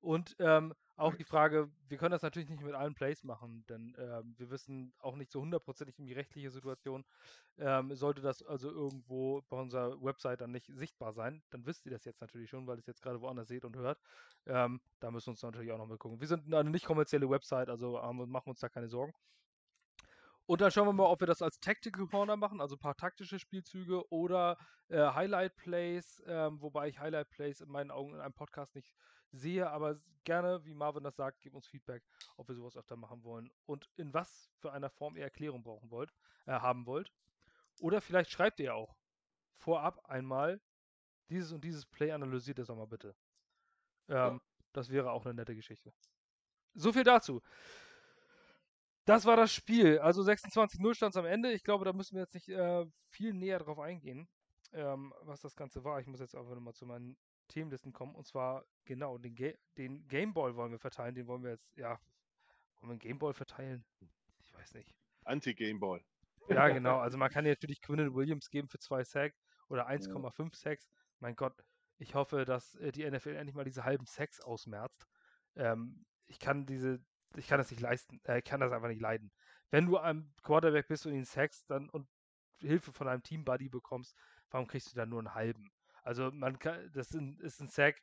Und 0.00 0.36
ähm, 0.38 0.74
auch 0.96 1.14
die 1.14 1.24
Frage, 1.24 1.70
wir 1.88 1.98
können 1.98 2.12
das 2.12 2.22
natürlich 2.22 2.48
nicht 2.48 2.62
mit 2.62 2.74
allen 2.74 2.94
Plays 2.94 3.24
machen, 3.24 3.64
denn 3.68 3.96
ähm, 3.98 4.34
wir 4.38 4.50
wissen 4.50 4.92
auch 4.98 5.16
nicht 5.16 5.32
so 5.32 5.40
hundertprozentig 5.40 5.98
in 5.98 6.06
die 6.06 6.12
rechtliche 6.12 6.50
Situation. 6.50 7.04
Ähm, 7.58 7.94
sollte 7.96 8.20
das 8.20 8.42
also 8.42 8.70
irgendwo 8.70 9.42
bei 9.48 9.60
unserer 9.60 10.00
Website 10.02 10.40
dann 10.40 10.52
nicht 10.52 10.70
sichtbar 10.72 11.12
sein, 11.12 11.42
dann 11.50 11.66
wisst 11.66 11.84
ihr 11.86 11.92
das 11.92 12.04
jetzt 12.04 12.20
natürlich 12.20 12.48
schon, 12.48 12.66
weil 12.66 12.76
ihr 12.76 12.80
es 12.80 12.86
jetzt 12.86 13.02
gerade 13.02 13.20
woanders 13.20 13.48
seht 13.48 13.64
und 13.64 13.76
hört. 13.76 13.98
Ähm, 14.46 14.80
da 15.00 15.10
müssen 15.10 15.26
wir 15.26 15.32
uns 15.32 15.42
natürlich 15.42 15.72
auch 15.72 15.78
noch 15.78 15.86
mal 15.86 15.98
gucken. 15.98 16.20
Wir 16.20 16.28
sind 16.28 16.52
eine 16.52 16.70
nicht 16.70 16.86
kommerzielle 16.86 17.28
Website, 17.28 17.68
also 17.68 17.94
machen 17.94 18.46
wir 18.46 18.46
uns 18.46 18.60
da 18.60 18.68
keine 18.68 18.88
Sorgen. 18.88 19.12
Und 20.46 20.60
dann 20.60 20.70
schauen 20.70 20.86
wir 20.86 20.92
mal, 20.92 21.06
ob 21.06 21.20
wir 21.20 21.26
das 21.26 21.40
als 21.40 21.58
Tactical 21.58 22.06
Corner 22.06 22.36
machen, 22.36 22.60
also 22.60 22.76
ein 22.76 22.80
paar 22.80 22.96
taktische 22.96 23.38
Spielzüge 23.38 24.06
oder 24.10 24.58
äh, 24.88 24.98
Highlight 24.98 25.56
Plays, 25.56 26.22
ähm, 26.26 26.60
wobei 26.60 26.88
ich 26.88 26.98
Highlight 26.98 27.30
Plays 27.30 27.60
in 27.60 27.70
meinen 27.70 27.90
Augen 27.90 28.14
in 28.14 28.20
einem 28.20 28.34
Podcast 28.34 28.74
nicht 28.74 28.94
sehe, 29.32 29.70
aber 29.70 30.00
gerne, 30.24 30.64
wie 30.64 30.74
Marvin 30.74 31.04
das 31.04 31.16
sagt, 31.16 31.40
gebt 31.40 31.54
uns 31.54 31.66
Feedback, 31.66 32.02
ob 32.36 32.48
wir 32.48 32.54
sowas 32.54 32.76
öfter 32.76 32.96
machen 32.96 33.24
wollen 33.24 33.50
und 33.66 33.88
in 33.96 34.12
was 34.12 34.50
für 34.58 34.72
einer 34.72 34.90
Form 34.90 35.16
ihr 35.16 35.24
Erklärung 35.24 35.62
brauchen 35.62 35.90
wollt, 35.90 36.12
äh, 36.46 36.52
haben 36.52 36.86
wollt. 36.86 37.10
Oder 37.80 38.00
vielleicht 38.00 38.30
schreibt 38.30 38.60
ihr 38.60 38.74
auch 38.74 38.96
vorab 39.56 40.04
einmal, 40.04 40.60
dieses 41.30 41.52
und 41.52 41.64
dieses 41.64 41.86
Play 41.86 42.12
analysiert 42.12 42.58
ihr 42.58 42.64
doch 42.64 42.76
mal 42.76 42.86
bitte. 42.86 43.16
Ähm, 44.08 44.14
ja. 44.16 44.40
Das 44.72 44.90
wäre 44.90 45.10
auch 45.10 45.24
eine 45.24 45.34
nette 45.34 45.54
Geschichte. 45.54 45.92
So 46.74 46.92
viel 46.92 47.04
dazu. 47.04 47.40
Das 49.04 49.26
war 49.26 49.36
das 49.36 49.52
Spiel. 49.52 49.98
Also 49.98 50.22
26-0 50.22 50.94
stand 50.94 51.14
es 51.14 51.16
am 51.16 51.26
Ende. 51.26 51.52
Ich 51.52 51.62
glaube, 51.62 51.84
da 51.84 51.92
müssen 51.92 52.14
wir 52.14 52.22
jetzt 52.22 52.34
nicht 52.34 52.48
äh, 52.48 52.86
viel 53.08 53.34
näher 53.34 53.58
drauf 53.58 53.78
eingehen, 53.78 54.28
ähm, 54.72 55.12
was 55.22 55.40
das 55.40 55.56
Ganze 55.56 55.84
war. 55.84 56.00
Ich 56.00 56.06
muss 56.06 56.20
jetzt 56.20 56.34
einfach 56.34 56.54
nochmal 56.54 56.74
zu 56.74 56.86
meinen 56.86 57.16
Themenlisten 57.48 57.92
kommen. 57.92 58.14
Und 58.14 58.26
zwar, 58.26 58.64
genau, 58.84 59.18
den, 59.18 59.34
Ga 59.34 59.52
den 59.76 60.06
Gameball 60.08 60.56
wollen 60.56 60.72
wir 60.72 60.78
verteilen. 60.78 61.14
Den 61.14 61.26
wollen 61.26 61.42
wir 61.42 61.50
jetzt, 61.50 61.76
ja, 61.76 61.90
wollen 62.76 62.88
wir 62.88 62.90
einen 62.90 62.98
Gameball 62.98 63.34
verteilen? 63.34 63.84
Ich 64.38 64.52
weiß 64.54 64.74
nicht. 64.74 64.94
Anti-Gameball. 65.24 66.02
Ja, 66.48 66.68
genau. 66.68 66.98
Also 66.98 67.18
man 67.18 67.30
kann 67.30 67.44
natürlich 67.44 67.80
Quinnen 67.80 68.14
Williams 68.14 68.50
geben 68.50 68.68
für 68.68 68.78
zwei 68.78 69.04
Sacks 69.04 69.42
oder 69.68 69.88
1,5 69.88 70.42
ja. 70.42 70.50
Sacks. 70.52 70.88
Mein 71.20 71.36
Gott, 71.36 71.64
ich 71.98 72.14
hoffe, 72.14 72.44
dass 72.44 72.74
äh, 72.76 72.92
die 72.92 73.08
NFL 73.08 73.36
endlich 73.36 73.54
mal 73.54 73.64
diese 73.64 73.84
halben 73.84 74.06
Sacks 74.06 74.40
ausmerzt. 74.40 75.06
Ähm, 75.56 76.04
ich 76.26 76.38
kann 76.38 76.66
diese 76.66 77.00
ich 77.36 77.46
kann 77.46 77.58
das 77.58 77.70
nicht 77.70 77.80
leisten, 77.80 78.20
äh, 78.24 78.42
kann 78.42 78.60
das 78.60 78.72
einfach 78.72 78.88
nicht 78.88 79.00
leiden. 79.00 79.32
Wenn 79.70 79.86
du 79.86 79.98
am 79.98 80.32
Quarterback 80.42 80.88
bist 80.88 81.06
und 81.06 81.14
ihn 81.14 81.24
sackst 81.24 81.68
dann 81.70 81.88
und 81.90 82.08
Hilfe 82.60 82.92
von 82.92 83.08
einem 83.08 83.22
Team-Buddy 83.22 83.68
bekommst, 83.68 84.16
warum 84.50 84.66
kriegst 84.66 84.92
du 84.92 84.96
dann 84.96 85.08
nur 85.08 85.18
einen 85.18 85.34
halben? 85.34 85.72
Also 86.02 86.30
man 86.30 86.58
kann, 86.58 86.90
das 86.92 87.10
ist 87.12 87.60
ein, 87.60 87.68
Sack, 87.68 88.00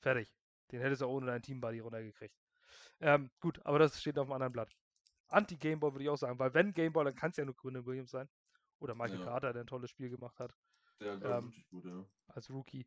fertig. 0.00 0.34
Den 0.70 0.80
hättest 0.80 1.02
du 1.02 1.06
auch 1.06 1.12
ohne 1.12 1.26
deinen 1.26 1.42
Team-Buddy 1.42 1.80
runtergekriegt. 1.80 2.34
Ähm, 3.00 3.30
gut, 3.40 3.64
aber 3.64 3.78
das 3.78 4.00
steht 4.00 4.18
auf 4.18 4.26
einem 4.26 4.32
anderen 4.32 4.52
Blatt. 4.52 4.74
Anti-Gameball 5.28 5.92
würde 5.92 6.04
ich 6.04 6.10
auch 6.10 6.16
sagen, 6.16 6.38
weil 6.38 6.54
wenn 6.54 6.72
Gameball, 6.72 7.04
dann 7.04 7.14
kann 7.14 7.30
es 7.30 7.36
ja 7.36 7.44
nur 7.44 7.56
Quinn 7.56 7.84
Williams 7.86 8.10
sein. 8.10 8.28
Oder 8.78 8.94
Michael 8.94 9.20
ja. 9.20 9.24
Carter, 9.24 9.52
der 9.52 9.62
ein 9.62 9.66
tolles 9.66 9.90
Spiel 9.90 10.10
gemacht 10.10 10.38
hat. 10.40 10.54
Der 11.00 11.20
ähm, 11.22 11.52
gut, 11.70 11.84
ja. 11.84 12.04
Als 12.28 12.50
Rookie. 12.50 12.86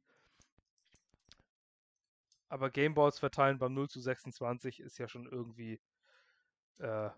Aber 2.50 2.70
Gameballs 2.70 3.20
verteilen 3.20 3.60
beim 3.60 3.74
0 3.74 3.90
zu 3.90 4.00
26 4.00 4.80
ist 4.80 4.98
ja 4.98 5.08
schon 5.08 5.28
irgendwie, 5.28 5.80
äh, 6.80 7.10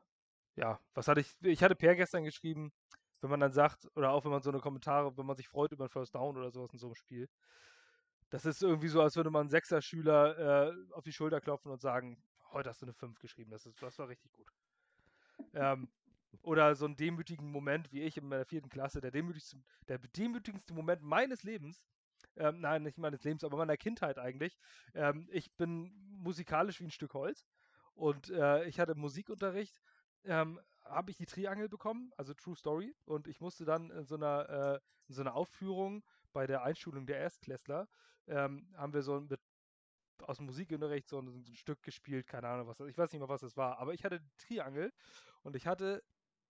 ja, 0.55 0.79
was 0.93 1.07
hatte 1.07 1.21
ich, 1.21 1.35
ich 1.41 1.63
hatte 1.63 1.75
Per 1.75 1.95
gestern 1.95 2.23
geschrieben, 2.23 2.71
wenn 3.21 3.29
man 3.29 3.39
dann 3.39 3.51
sagt, 3.53 3.87
oder 3.95 4.11
auch 4.11 4.25
wenn 4.25 4.31
man 4.31 4.41
so 4.41 4.49
eine 4.49 4.59
Kommentare, 4.59 5.17
wenn 5.17 5.25
man 5.25 5.35
sich 5.35 5.47
freut 5.47 5.71
über 5.71 5.85
ein 5.85 5.89
First 5.89 6.15
Down 6.15 6.37
oder 6.37 6.51
sowas 6.51 6.71
in 6.73 6.79
so 6.79 6.87
einem 6.87 6.95
Spiel, 6.95 7.29
das 8.29 8.45
ist 8.45 8.61
irgendwie 8.61 8.89
so, 8.89 9.01
als 9.01 9.15
würde 9.15 9.29
man 9.29 9.41
einen 9.41 9.49
Sechser-Schüler 9.49 10.69
äh, 10.69 10.93
auf 10.93 11.03
die 11.03 11.13
Schulter 11.13 11.41
klopfen 11.41 11.71
und 11.71 11.81
sagen, 11.81 12.21
heute 12.51 12.69
hast 12.69 12.81
du 12.81 12.85
eine 12.85 12.93
5 12.93 13.19
geschrieben, 13.19 13.51
das, 13.51 13.65
ist, 13.65 13.81
das 13.81 13.97
war 13.99 14.09
richtig 14.09 14.31
gut. 14.33 14.51
Ähm, 15.53 15.89
oder 16.43 16.75
so 16.75 16.85
einen 16.85 16.97
demütigen 16.97 17.51
Moment 17.51 17.91
wie 17.91 18.01
ich 18.01 18.17
in 18.17 18.27
meiner 18.27 18.45
vierten 18.45 18.69
Klasse, 18.69 19.01
der 19.01 19.11
demütigste, 19.11 19.57
der 19.87 19.97
demütigendste 19.97 20.73
Moment 20.73 21.01
meines 21.01 21.43
Lebens, 21.43 21.83
ähm, 22.37 22.59
nein, 22.59 22.83
nicht 22.83 22.97
meines 22.97 23.23
Lebens, 23.23 23.43
aber 23.43 23.57
meiner 23.57 23.77
Kindheit 23.77 24.17
eigentlich. 24.17 24.57
Ähm, 24.93 25.27
ich 25.31 25.51
bin 25.53 25.91
musikalisch 26.19 26.79
wie 26.79 26.85
ein 26.85 26.91
Stück 26.91 27.13
Holz 27.13 27.47
und 27.93 28.29
äh, 28.29 28.65
ich 28.65 28.79
hatte 28.79 28.95
Musikunterricht. 28.95 29.81
Ähm, 30.23 30.59
habe 30.89 31.11
ich 31.11 31.17
die 31.17 31.25
Triangel 31.25 31.69
bekommen, 31.69 32.11
also 32.17 32.33
True 32.33 32.55
Story, 32.55 32.95
und 33.05 33.27
ich 33.27 33.41
musste 33.41 33.65
dann 33.65 33.89
in 33.91 34.05
so 34.05 34.15
einer, 34.15 34.49
äh, 34.49 34.79
in 35.09 35.15
so 35.15 35.21
einer 35.21 35.35
Aufführung 35.35 36.03
bei 36.33 36.47
der 36.47 36.63
Einschulung 36.63 37.05
der 37.05 37.17
Erstklässler, 37.19 37.87
ähm, 38.27 38.73
haben 38.75 38.93
wir 38.93 39.01
so 39.01 39.19
mit 39.21 39.39
aus 40.23 40.37
dem 40.37 40.47
Musikunterricht 40.47 41.07
so 41.07 41.19
ein, 41.19 41.29
so 41.29 41.37
ein, 41.37 41.55
Stück 41.55 41.83
gespielt, 41.83 42.27
keine 42.27 42.47
Ahnung 42.47 42.67
was, 42.67 42.79
ich 42.81 42.97
weiß 42.97 43.11
nicht 43.11 43.19
mehr, 43.19 43.29
was 43.29 43.41
das 43.41 43.55
war, 43.55 43.77
aber 43.79 43.93
ich 43.93 44.03
hatte 44.03 44.19
die 44.19 44.35
Triangel 44.37 44.91
und 45.43 45.55
ich 45.55 45.67
hatte 45.67 46.03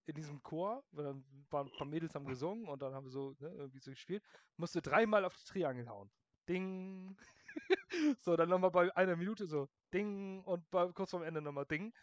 in 0.08 0.16
diesem 0.16 0.42
Chor, 0.42 0.84
dann 0.92 1.24
waren 1.50 1.68
ein 1.68 1.78
paar 1.78 1.86
Mädels 1.86 2.16
haben 2.16 2.26
gesungen 2.26 2.68
und 2.68 2.82
dann 2.82 2.94
haben 2.94 3.06
wir 3.06 3.12
so 3.12 3.36
ne, 3.40 3.50
irgendwie 3.50 3.80
so 3.80 3.92
gespielt, 3.92 4.24
musste 4.56 4.82
dreimal 4.82 5.26
auf 5.26 5.36
die 5.36 5.44
Triangel 5.44 5.88
hauen. 5.90 6.10
Ding. 6.48 7.18
so, 8.20 8.38
dann 8.38 8.50
nochmal 8.50 8.72
bei 8.72 8.96
einer 8.96 9.18
Minute 9.18 9.48
so 9.48 9.68
Ding 9.94 10.44
und 10.46 10.70
bei, 10.72 10.92
kurz 10.94 11.12
vorm 11.12 11.24
Ende 11.24 11.42
nochmal 11.42 11.66
Ding. 11.66 11.94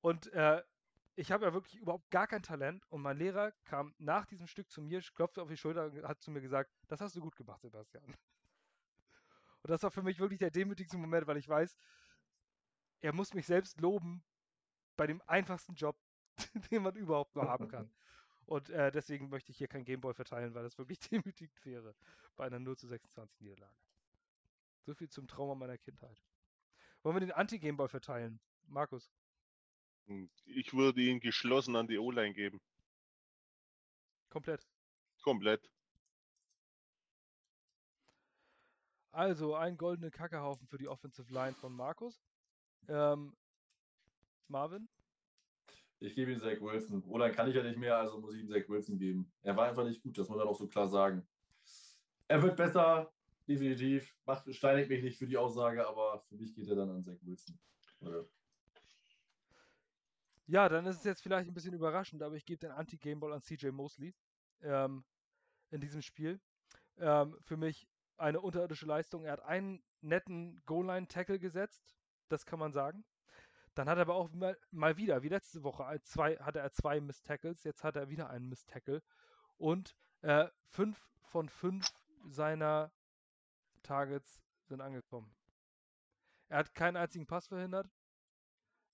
Und 0.00 0.32
äh, 0.32 0.62
ich 1.14 1.30
habe 1.30 1.44
ja 1.44 1.52
wirklich 1.52 1.76
überhaupt 1.76 2.10
gar 2.10 2.26
kein 2.26 2.42
Talent 2.42 2.84
und 2.88 3.02
mein 3.02 3.18
Lehrer 3.18 3.52
kam 3.64 3.94
nach 3.98 4.26
diesem 4.26 4.46
Stück 4.46 4.70
zu 4.70 4.82
mir, 4.82 5.00
klopfte 5.14 5.42
auf 5.42 5.48
die 5.48 5.56
Schulter 5.56 5.84
und 5.84 6.04
hat 6.04 6.20
zu 6.20 6.30
mir 6.30 6.40
gesagt, 6.40 6.70
das 6.88 7.00
hast 7.00 7.14
du 7.14 7.20
gut 7.20 7.36
gemacht, 7.36 7.60
Sebastian. 7.60 8.04
Und 9.62 9.70
das 9.70 9.82
war 9.82 9.90
für 9.90 10.02
mich 10.02 10.18
wirklich 10.18 10.38
der 10.38 10.50
demütigste 10.50 10.96
Moment, 10.96 11.26
weil 11.26 11.36
ich 11.36 11.48
weiß, 11.48 11.76
er 13.02 13.12
muss 13.12 13.34
mich 13.34 13.46
selbst 13.46 13.80
loben 13.80 14.24
bei 14.96 15.06
dem 15.06 15.22
einfachsten 15.26 15.74
Job, 15.74 15.96
den 16.70 16.82
man 16.82 16.94
überhaupt 16.96 17.34
nur 17.36 17.48
haben 17.48 17.68
kann. 17.68 17.90
Und 18.46 18.68
äh, 18.70 18.90
deswegen 18.90 19.28
möchte 19.28 19.52
ich 19.52 19.58
hier 19.58 19.68
kein 19.68 19.84
Gameboy 19.84 20.12
verteilen, 20.12 20.54
weil 20.54 20.64
das 20.64 20.76
wirklich 20.78 20.98
demütigend 21.10 21.64
wäre 21.64 21.94
bei 22.36 22.46
einer 22.46 22.58
0 22.58 22.76
zu 22.76 22.88
26 22.88 23.40
Niederlage. 23.40 23.76
So 24.86 24.94
viel 24.94 25.08
zum 25.08 25.28
Trauma 25.28 25.54
meiner 25.54 25.78
Kindheit. 25.78 26.20
Wollen 27.02 27.16
wir 27.16 27.20
den 27.20 27.32
Anti-Gameboy 27.32 27.88
verteilen? 27.88 28.40
Markus? 28.66 29.10
Hm, 30.06 30.30
ich 30.46 30.72
würde 30.74 31.00
ihn 31.00 31.20
geschlossen 31.20 31.76
an 31.76 31.86
die 31.86 31.98
O-Line 31.98 32.34
geben. 32.34 32.60
Komplett. 34.28 34.66
Komplett. 35.22 35.70
Also 39.12 39.54
ein 39.54 39.76
goldener 39.76 40.10
Kackehaufen 40.10 40.66
für 40.68 40.78
die 40.78 40.88
Offensive 40.88 41.32
Line 41.32 41.54
von 41.54 41.72
Markus. 41.72 42.22
Ähm, 42.88 43.36
Marvin? 44.48 44.88
Ich 46.00 46.14
gebe 46.14 46.32
ihm 46.32 46.40
Zach 46.40 46.60
Wilson. 46.60 47.02
Oder 47.04 47.30
kann 47.30 47.48
ich 47.48 47.54
ja 47.54 47.62
nicht 47.62 47.78
mehr, 47.78 47.98
also 47.98 48.18
muss 48.18 48.34
ich 48.34 48.40
ihm 48.40 48.48
Zach 48.48 48.68
Wilson 48.68 48.98
geben. 48.98 49.30
Er 49.42 49.56
war 49.56 49.68
einfach 49.68 49.84
nicht 49.84 50.02
gut, 50.02 50.16
das 50.16 50.28
muss 50.28 50.38
man 50.38 50.48
auch 50.48 50.56
so 50.56 50.66
klar 50.66 50.88
sagen. 50.88 51.26
Er 52.26 52.42
wird 52.42 52.56
besser, 52.56 53.12
definitiv. 53.46 54.16
Macht, 54.24 54.52
steinigt 54.54 54.88
mich 54.88 55.02
nicht 55.02 55.18
für 55.18 55.26
die 55.26 55.36
Aussage, 55.36 55.86
aber 55.86 56.20
für 56.28 56.36
mich 56.36 56.54
geht 56.54 56.68
er 56.68 56.76
dann 56.76 56.90
an 56.90 57.02
Zach 57.02 57.18
Wilson. 57.22 57.58
Oder? 58.00 58.24
Ja, 60.46 60.68
dann 60.68 60.86
ist 60.86 60.96
es 60.96 61.04
jetzt 61.04 61.22
vielleicht 61.22 61.48
ein 61.48 61.54
bisschen 61.54 61.74
überraschend, 61.74 62.22
aber 62.22 62.34
ich 62.34 62.44
gebe 62.44 62.58
den 62.58 62.72
Anti-Gameball 62.72 63.34
an 63.34 63.42
CJ 63.42 63.68
Mosley 63.68 64.14
ähm, 64.62 65.04
in 65.70 65.80
diesem 65.80 66.02
Spiel. 66.02 66.40
Ähm, 66.96 67.36
für 67.42 67.56
mich 67.56 67.86
eine 68.16 68.40
unterirdische 68.40 68.86
Leistung. 68.86 69.24
Er 69.24 69.32
hat 69.32 69.42
einen 69.42 69.82
netten 70.00 70.60
Goal-Line-Tackle 70.66 71.38
gesetzt, 71.38 71.94
das 72.28 72.46
kann 72.46 72.58
man 72.58 72.72
sagen. 72.72 73.04
Dann 73.80 73.88
hat 73.88 73.96
er 73.96 74.02
aber 74.02 74.14
auch 74.14 74.30
mal, 74.32 74.58
mal 74.72 74.98
wieder, 74.98 75.22
wie 75.22 75.30
letzte 75.30 75.62
Woche, 75.62 76.02
zwei, 76.02 76.36
hatte 76.36 76.58
er 76.58 76.70
zwei 76.70 77.00
Miss 77.00 77.22
Tackles, 77.22 77.64
jetzt 77.64 77.82
hat 77.82 77.96
er 77.96 78.10
wieder 78.10 78.28
einen 78.28 78.46
Miss 78.46 78.66
Tackle. 78.66 79.02
Und 79.56 79.96
äh, 80.20 80.48
fünf 80.66 81.08
von 81.22 81.48
fünf 81.48 81.88
seiner 82.26 82.92
Targets 83.82 84.42
sind 84.66 84.82
angekommen. 84.82 85.34
Er 86.48 86.58
hat 86.58 86.74
keinen 86.74 86.98
einzigen 86.98 87.26
Pass 87.26 87.46
verhindert. 87.46 87.88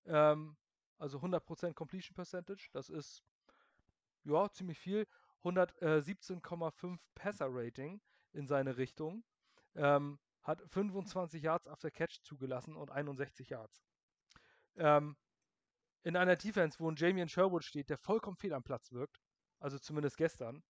Ähm, 0.05 0.57
also 0.99 1.19
100% 1.19 1.75
Completion 1.75 2.15
Percentage. 2.15 2.69
Das 2.71 2.89
ist 2.89 3.25
ja 4.23 4.49
ziemlich 4.53 4.79
viel. 4.79 5.09
117,5 5.43 7.01
Passer 7.17 7.49
Rating 7.51 8.01
in 8.35 8.47
seine 8.47 8.77
Richtung. 8.77 9.25
Ähm, 9.75 10.21
hat 10.43 10.63
25 10.69 11.43
Yards 11.43 11.67
after 11.67 11.91
Catch 11.91 12.23
zugelassen 12.23 12.77
und 12.77 12.93
61 12.93 13.49
Yards. 13.49 13.85
Ähm, 14.77 15.17
in 16.03 16.17
einer 16.17 16.37
Defense, 16.37 16.79
wo 16.79 16.91
ein 16.91 16.97
Jamie 16.97 17.29
Sherwood 17.29 17.65
steht, 17.65 17.91
der 17.91 17.99
vollkommen 17.99 18.37
fehl 18.37 18.53
am 18.53 18.63
Platz 18.63 18.93
wirkt, 18.93 19.21
also 19.59 19.79
zumindest 19.79 20.17
gestern, 20.17 20.63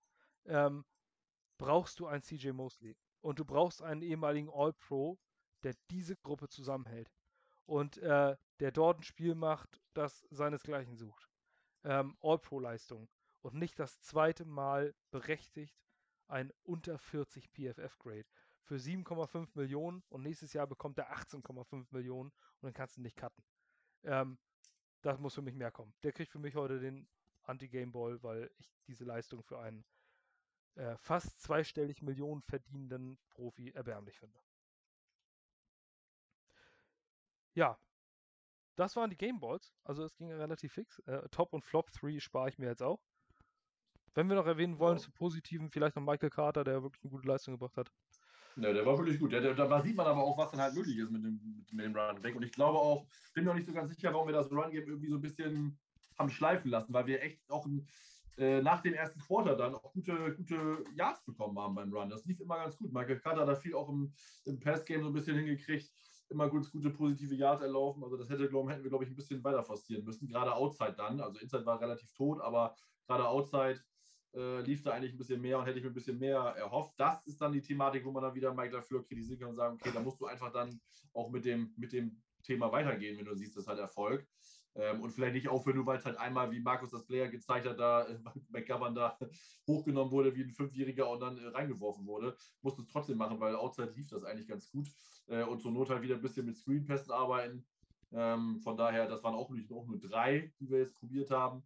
ähm, 0.46 0.84
brauchst 1.58 2.00
du 2.00 2.06
einen 2.06 2.22
CJ 2.22 2.50
Mosley. 2.50 2.96
Und 3.20 3.38
du 3.38 3.44
brauchst 3.44 3.82
einen 3.82 4.02
ehemaligen 4.02 4.50
All-Pro, 4.50 5.18
der 5.62 5.74
diese 5.90 6.16
Gruppe 6.16 6.48
zusammenhält. 6.48 7.10
Und 7.64 7.98
äh, 7.98 8.36
der 8.60 8.72
dort 8.72 9.00
ein 9.00 9.02
Spiel 9.02 9.34
macht, 9.34 9.80
das 9.94 10.26
seinesgleichen 10.30 10.96
sucht. 10.96 11.28
Ähm, 11.84 12.16
All-Pro-Leistung. 12.20 13.08
Und 13.42 13.54
nicht 13.54 13.78
das 13.78 14.00
zweite 14.00 14.44
Mal 14.44 14.94
berechtigt 15.10 15.76
ein 16.28 16.52
unter 16.62 16.98
40 16.98 17.50
PFF-Grade. 17.50 18.26
Für 18.62 18.76
7,5 18.76 19.48
Millionen 19.54 20.02
und 20.08 20.22
nächstes 20.22 20.52
Jahr 20.52 20.66
bekommt 20.66 20.98
er 20.98 21.12
18,5 21.12 21.86
Millionen 21.90 22.30
und 22.30 22.62
dann 22.62 22.72
kannst 22.72 22.96
du 22.96 23.02
nicht 23.02 23.16
cutten. 23.16 23.44
Ähm, 24.06 24.38
das 25.02 25.18
muss 25.18 25.34
für 25.34 25.42
mich 25.42 25.54
mehr 25.54 25.70
kommen. 25.70 25.94
Der 26.02 26.12
kriegt 26.12 26.32
für 26.32 26.38
mich 26.38 26.54
heute 26.54 26.80
den 26.80 27.08
Anti-Game-Ball, 27.42 28.22
weil 28.22 28.50
ich 28.58 28.72
diese 28.86 29.04
Leistung 29.04 29.42
für 29.42 29.60
einen 29.60 29.84
äh, 30.76 30.96
fast 30.96 31.40
zweistellig 31.40 32.02
Millionen 32.02 32.42
verdienenden 32.42 33.18
Profi 33.30 33.70
erbärmlich 33.70 34.18
finde. 34.18 34.40
Ja, 37.54 37.78
das 38.76 38.94
waren 38.96 39.10
die 39.10 39.16
Gameballs. 39.16 39.72
Also 39.84 40.04
es 40.04 40.14
ging 40.16 40.30
relativ 40.30 40.72
fix. 40.72 40.98
Äh, 41.00 41.28
Top 41.30 41.52
und 41.52 41.64
Flop 41.64 41.90
3 41.92 42.20
spare 42.20 42.50
ich 42.50 42.58
mir 42.58 42.66
jetzt 42.66 42.82
auch. 42.82 43.00
Wenn 44.14 44.28
wir 44.28 44.36
noch 44.36 44.46
erwähnen 44.46 44.78
wollen, 44.78 44.96
oh. 44.96 45.00
zu 45.00 45.10
positiven, 45.10 45.70
vielleicht 45.70 45.96
noch 45.96 46.02
Michael 46.02 46.30
Carter, 46.30 46.64
der 46.64 46.82
wirklich 46.82 47.02
eine 47.04 47.10
gute 47.10 47.26
Leistung 47.26 47.54
gebracht 47.54 47.76
hat. 47.76 47.90
Ja, 48.56 48.72
der 48.72 48.86
war 48.86 48.96
wirklich 48.96 49.18
gut. 49.18 49.32
Der, 49.32 49.40
der, 49.40 49.54
da 49.54 49.82
sieht 49.82 49.96
man 49.96 50.06
aber 50.06 50.22
auch, 50.22 50.38
was 50.38 50.50
dann 50.50 50.60
halt 50.60 50.74
möglich 50.74 50.96
ist 50.96 51.10
mit 51.10 51.22
dem, 51.22 51.64
mit 51.70 51.84
dem 51.84 51.94
Run 51.94 52.22
weg. 52.22 52.34
Und 52.34 52.42
ich 52.42 52.52
glaube 52.52 52.78
auch, 52.78 53.06
bin 53.34 53.44
mir 53.44 53.50
auch 53.50 53.54
nicht 53.54 53.66
so 53.66 53.72
ganz 53.72 53.90
sicher, 53.90 54.12
warum 54.14 54.28
wir 54.28 54.34
das 54.34 54.50
Run-Game 54.50 54.86
irgendwie 54.86 55.10
so 55.10 55.16
ein 55.16 55.22
bisschen 55.22 55.78
haben 56.18 56.30
schleifen 56.30 56.70
lassen, 56.70 56.94
weil 56.94 57.06
wir 57.06 57.22
echt 57.22 57.38
auch 57.50 57.66
äh, 58.38 58.62
nach 58.62 58.80
dem 58.80 58.94
ersten 58.94 59.20
Quarter 59.20 59.56
dann 59.56 59.74
auch 59.74 59.92
gute, 59.92 60.34
gute 60.34 60.84
Yards 60.94 61.22
bekommen 61.24 61.58
haben 61.58 61.74
beim 61.74 61.92
Run. 61.92 62.08
Das 62.08 62.24
lief 62.24 62.40
immer 62.40 62.56
ganz 62.56 62.78
gut. 62.78 62.92
Michael 62.92 63.20
Carter 63.20 63.42
hat 63.42 63.48
da 63.48 63.56
viel 63.56 63.74
auch 63.74 63.90
im, 63.90 64.12
im 64.46 64.58
Pass-Game 64.58 65.02
so 65.02 65.08
ein 65.08 65.12
bisschen 65.14 65.36
hingekriegt. 65.36 65.90
Immer 66.30 66.48
gut, 66.48 66.70
gute 66.72 66.90
positive 66.90 67.34
Yards 67.34 67.62
erlaufen. 67.62 68.02
Also 68.02 68.16
das 68.16 68.30
hätte, 68.30 68.48
glaub, 68.48 68.70
hätten 68.70 68.82
wir, 68.82 68.90
glaube 68.90 69.04
ich, 69.04 69.10
ein 69.10 69.16
bisschen 69.16 69.44
weiter 69.44 69.62
forcieren 69.62 70.04
müssen. 70.04 70.28
Gerade 70.28 70.54
Outside 70.54 70.94
dann. 70.96 71.20
Also 71.20 71.38
Inside 71.38 71.66
war 71.66 71.80
relativ 71.80 72.10
tot, 72.14 72.40
aber 72.40 72.74
gerade 73.06 73.28
Outside 73.28 73.80
äh, 74.36 74.60
lief 74.60 74.82
da 74.82 74.92
eigentlich 74.92 75.12
ein 75.12 75.18
bisschen 75.18 75.40
mehr 75.40 75.58
und 75.58 75.66
hätte 75.66 75.78
ich 75.78 75.84
mir 75.84 75.90
ein 75.90 75.94
bisschen 75.94 76.18
mehr 76.18 76.38
erhofft. 76.38 76.94
Das 76.98 77.26
ist 77.26 77.40
dann 77.40 77.52
die 77.52 77.62
Thematik, 77.62 78.04
wo 78.04 78.12
man 78.12 78.22
dann 78.22 78.34
wieder 78.34 78.52
Mike 78.52 78.72
dafür 78.72 79.02
kritisieren 79.02 79.40
kann 79.40 79.48
und 79.48 79.56
sagen, 79.56 79.78
okay, 79.80 79.90
da 79.92 80.00
musst 80.00 80.20
du 80.20 80.26
einfach 80.26 80.52
dann 80.52 80.78
auch 81.14 81.30
mit 81.30 81.44
dem, 81.44 81.72
mit 81.76 81.92
dem 81.92 82.22
Thema 82.42 82.70
weitergehen, 82.70 83.18
wenn 83.18 83.24
du 83.24 83.34
siehst, 83.34 83.56
das 83.56 83.66
hat 83.66 83.78
Erfolg. 83.78 84.26
Ähm, 84.74 85.00
und 85.00 85.10
vielleicht 85.10 85.34
nicht 85.34 85.48
aufhören, 85.48 85.76
nur 85.76 85.86
weil 85.86 85.98
es 85.98 86.04
halt 86.04 86.18
einmal, 86.18 86.50
wie 86.50 86.60
Markus 86.60 86.90
das 86.90 87.06
Player 87.06 87.28
gezeigt 87.28 87.66
hat, 87.66 87.78
da 87.78 88.06
äh, 88.06 88.18
McGovern 88.50 88.94
da 88.94 89.18
hochgenommen 89.66 90.12
wurde 90.12 90.34
wie 90.34 90.42
ein 90.42 90.52
Fünfjähriger 90.52 91.08
und 91.08 91.20
dann 91.20 91.38
äh, 91.38 91.46
reingeworfen 91.46 92.06
wurde. 92.06 92.36
Musst 92.60 92.78
es 92.78 92.88
trotzdem 92.88 93.16
machen, 93.16 93.40
weil 93.40 93.56
Outside 93.56 93.92
lief 93.96 94.08
das 94.08 94.22
eigentlich 94.24 94.48
ganz 94.48 94.70
gut. 94.70 94.86
Äh, 95.28 95.44
und 95.44 95.62
zur 95.62 95.72
Not 95.72 95.88
halt 95.88 96.02
wieder 96.02 96.16
ein 96.16 96.20
bisschen 96.20 96.44
mit 96.44 96.58
Screenpässen 96.58 97.10
arbeiten. 97.10 97.66
Ähm, 98.12 98.60
von 98.60 98.76
daher, 98.76 99.08
das 99.08 99.22
waren 99.24 99.34
auch, 99.34 99.50
auch 99.50 99.86
nur 99.86 99.98
drei, 99.98 100.52
die 100.60 100.68
wir 100.68 100.80
jetzt 100.80 100.94
probiert 100.94 101.30
haben. 101.30 101.64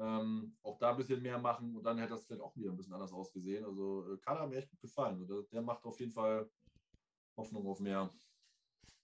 Ähm, 0.00 0.56
auch 0.62 0.78
da 0.78 0.92
ein 0.92 0.96
bisschen 0.96 1.20
mehr 1.20 1.38
machen 1.38 1.76
und 1.76 1.82
dann 1.84 1.98
hätte 1.98 2.14
das 2.14 2.24
vielleicht 2.24 2.42
auch 2.42 2.56
wieder 2.56 2.70
ein 2.70 2.76
bisschen 2.76 2.94
anders 2.94 3.12
ausgesehen. 3.12 3.66
Also 3.66 4.10
äh, 4.10 4.16
Kader 4.16 4.40
hat 4.40 4.48
mir 4.48 4.56
echt 4.56 4.70
gut 4.70 4.80
gefallen. 4.80 5.20
Also, 5.20 5.42
der 5.42 5.60
macht 5.60 5.84
auf 5.84 6.00
jeden 6.00 6.12
Fall 6.12 6.48
Hoffnung 7.36 7.66
auf 7.66 7.80
mehr. 7.80 8.10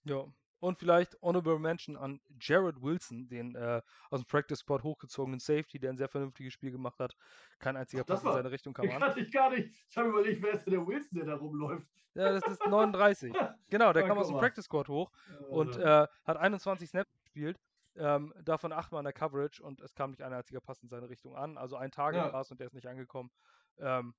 Ja, 0.05 0.25
und 0.59 0.79
vielleicht 0.79 1.15
Honorable 1.21 1.59
Mention 1.59 1.97
an 1.97 2.19
Jared 2.39 2.81
Wilson, 2.81 3.29
den 3.29 3.53
äh, 3.53 3.79
aus 4.09 4.21
dem 4.21 4.25
Practice 4.25 4.59
Squad 4.59 4.81
hochgezogenen 4.81 5.39
Safety, 5.39 5.77
der 5.77 5.91
ein 5.91 5.97
sehr 5.97 6.07
vernünftiges 6.07 6.53
Spiel 6.53 6.71
gemacht 6.71 6.99
hat. 6.99 7.15
Kein 7.59 7.77
einziger 7.77 8.03
Pass 8.03 8.23
in 8.23 8.31
seine 8.31 8.49
Richtung 8.49 8.73
kam 8.73 8.89
an. 8.89 8.99
Kannte 8.99 9.19
ich 9.19 9.31
gar 9.31 9.51
nicht. 9.51 9.69
Ich 9.87 9.97
habe 9.97 10.09
überlegt, 10.09 10.41
wer 10.41 10.53
ist 10.53 10.65
denn 10.65 10.73
der 10.73 10.87
Wilson, 10.87 11.19
der 11.19 11.25
da 11.25 11.35
rumläuft? 11.35 11.87
Ja, 12.15 12.31
das 12.31 12.47
ist 12.47 12.59
39. 12.65 13.33
genau, 13.69 13.93
der 13.93 14.01
ja, 14.01 14.07
kam 14.07 14.17
aus 14.17 14.29
dem 14.29 14.37
Practice 14.37 14.65
Squad 14.65 14.87
hoch 14.87 15.11
und 15.49 15.77
äh, 15.77 16.07
hat 16.25 16.37
21 16.37 16.89
Snaps 16.89 17.11
gespielt 17.19 17.59
ähm, 17.97 18.33
davon 18.43 18.71
achtmal 18.71 18.99
an 18.99 19.05
der 19.05 19.13
Coverage 19.13 19.61
und 19.61 19.81
es 19.81 19.93
kam 19.93 20.11
nicht 20.11 20.21
ein 20.21 20.33
einziger 20.33 20.61
Pass 20.61 20.81
in 20.83 20.89
seine 20.89 21.09
Richtung 21.09 21.35
an. 21.35 21.57
Also 21.57 21.75
ein 21.75 21.91
Target 21.91 22.25
ja. 22.25 22.33
war 22.33 22.41
es 22.41 22.51
und 22.51 22.59
der 22.59 22.67
ist 22.67 22.73
nicht 22.73 22.87
angekommen. 22.87 23.31
Ähm, 23.79 24.13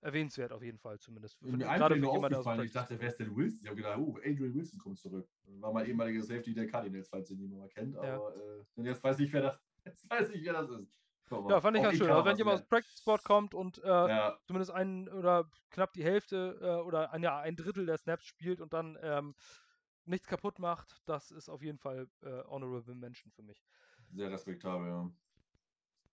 erwähnenswert 0.00 0.52
auf 0.52 0.62
jeden 0.62 0.78
Fall 0.78 0.98
zumindest. 0.98 1.38
Für, 1.38 1.50
gerade 1.56 1.96
jemanden, 1.96 2.42
der 2.42 2.64
Ich 2.64 2.72
dachte, 2.72 3.00
wer 3.00 3.08
ist 3.08 3.18
denn 3.18 3.34
Wilson? 3.34 3.60
Ich 3.62 3.66
habe 3.66 3.76
gedacht, 3.76 3.98
oh, 3.98 4.16
Adrian 4.18 4.54
Wilson 4.54 4.78
kommt 4.78 4.98
zurück. 4.98 5.28
War 5.58 5.72
mal 5.72 5.86
ehemaliger 5.86 6.22
Safety 6.22 6.54
der 6.54 6.66
Cardinals, 6.66 7.08
falls 7.08 7.30
ihn 7.30 7.38
niemand 7.38 7.60
mal 7.60 7.68
kennt. 7.68 7.96
Aber 7.96 8.34
ja. 8.76 8.82
äh, 8.82 8.86
jetzt 8.86 9.02
weiß 9.02 9.18
ich, 9.20 9.32
wer 9.32 9.42
das, 9.42 9.60
jetzt 9.84 10.08
weiß 10.08 10.30
ich, 10.30 10.44
wer 10.44 10.52
das 10.52 10.70
ist. 10.70 11.00
Ja, 11.30 11.60
fand 11.60 11.76
ich 11.76 11.82
ganz 11.82 11.98
schön. 11.98 12.10
Also 12.10 12.24
wenn 12.24 12.36
jemand 12.38 12.60
aus 12.60 12.66
Practice 12.66 12.98
Sport 13.00 13.22
kommt 13.22 13.54
und 13.54 13.82
äh, 13.84 13.88
ja. 13.88 14.38
zumindest 14.46 14.70
einen 14.70 15.08
oder 15.10 15.50
knapp 15.70 15.92
die 15.92 16.02
Hälfte 16.02 16.58
äh, 16.62 16.86
oder 16.86 17.12
ein, 17.12 17.22
ja, 17.22 17.38
ein 17.38 17.54
Drittel 17.54 17.84
der 17.84 17.98
Snaps 17.98 18.24
spielt 18.24 18.62
und 18.62 18.72
dann 18.72 18.96
ähm, 19.02 19.34
nichts 20.08 20.26
kaputt 20.26 20.58
macht, 20.58 21.00
das 21.06 21.30
ist 21.30 21.48
auf 21.48 21.62
jeden 21.62 21.78
Fall 21.78 22.08
äh, 22.22 22.42
Honorable 22.48 22.94
Mention 22.94 23.30
für 23.32 23.42
mich. 23.42 23.62
Sehr 24.12 24.30
respektabel, 24.30 24.88
ja. 24.88 25.10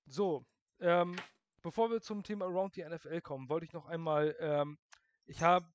So, 0.05 0.45
ähm, 0.79 1.15
bevor 1.61 1.89
wir 1.89 2.01
zum 2.01 2.23
Thema 2.23 2.45
Around 2.45 2.75
the 2.75 2.83
NFL 2.83 3.21
kommen, 3.21 3.49
wollte 3.49 3.65
ich 3.65 3.73
noch 3.73 3.87
einmal, 3.87 4.35
ähm, 4.39 4.77
ich 5.25 5.41
habe 5.41 5.65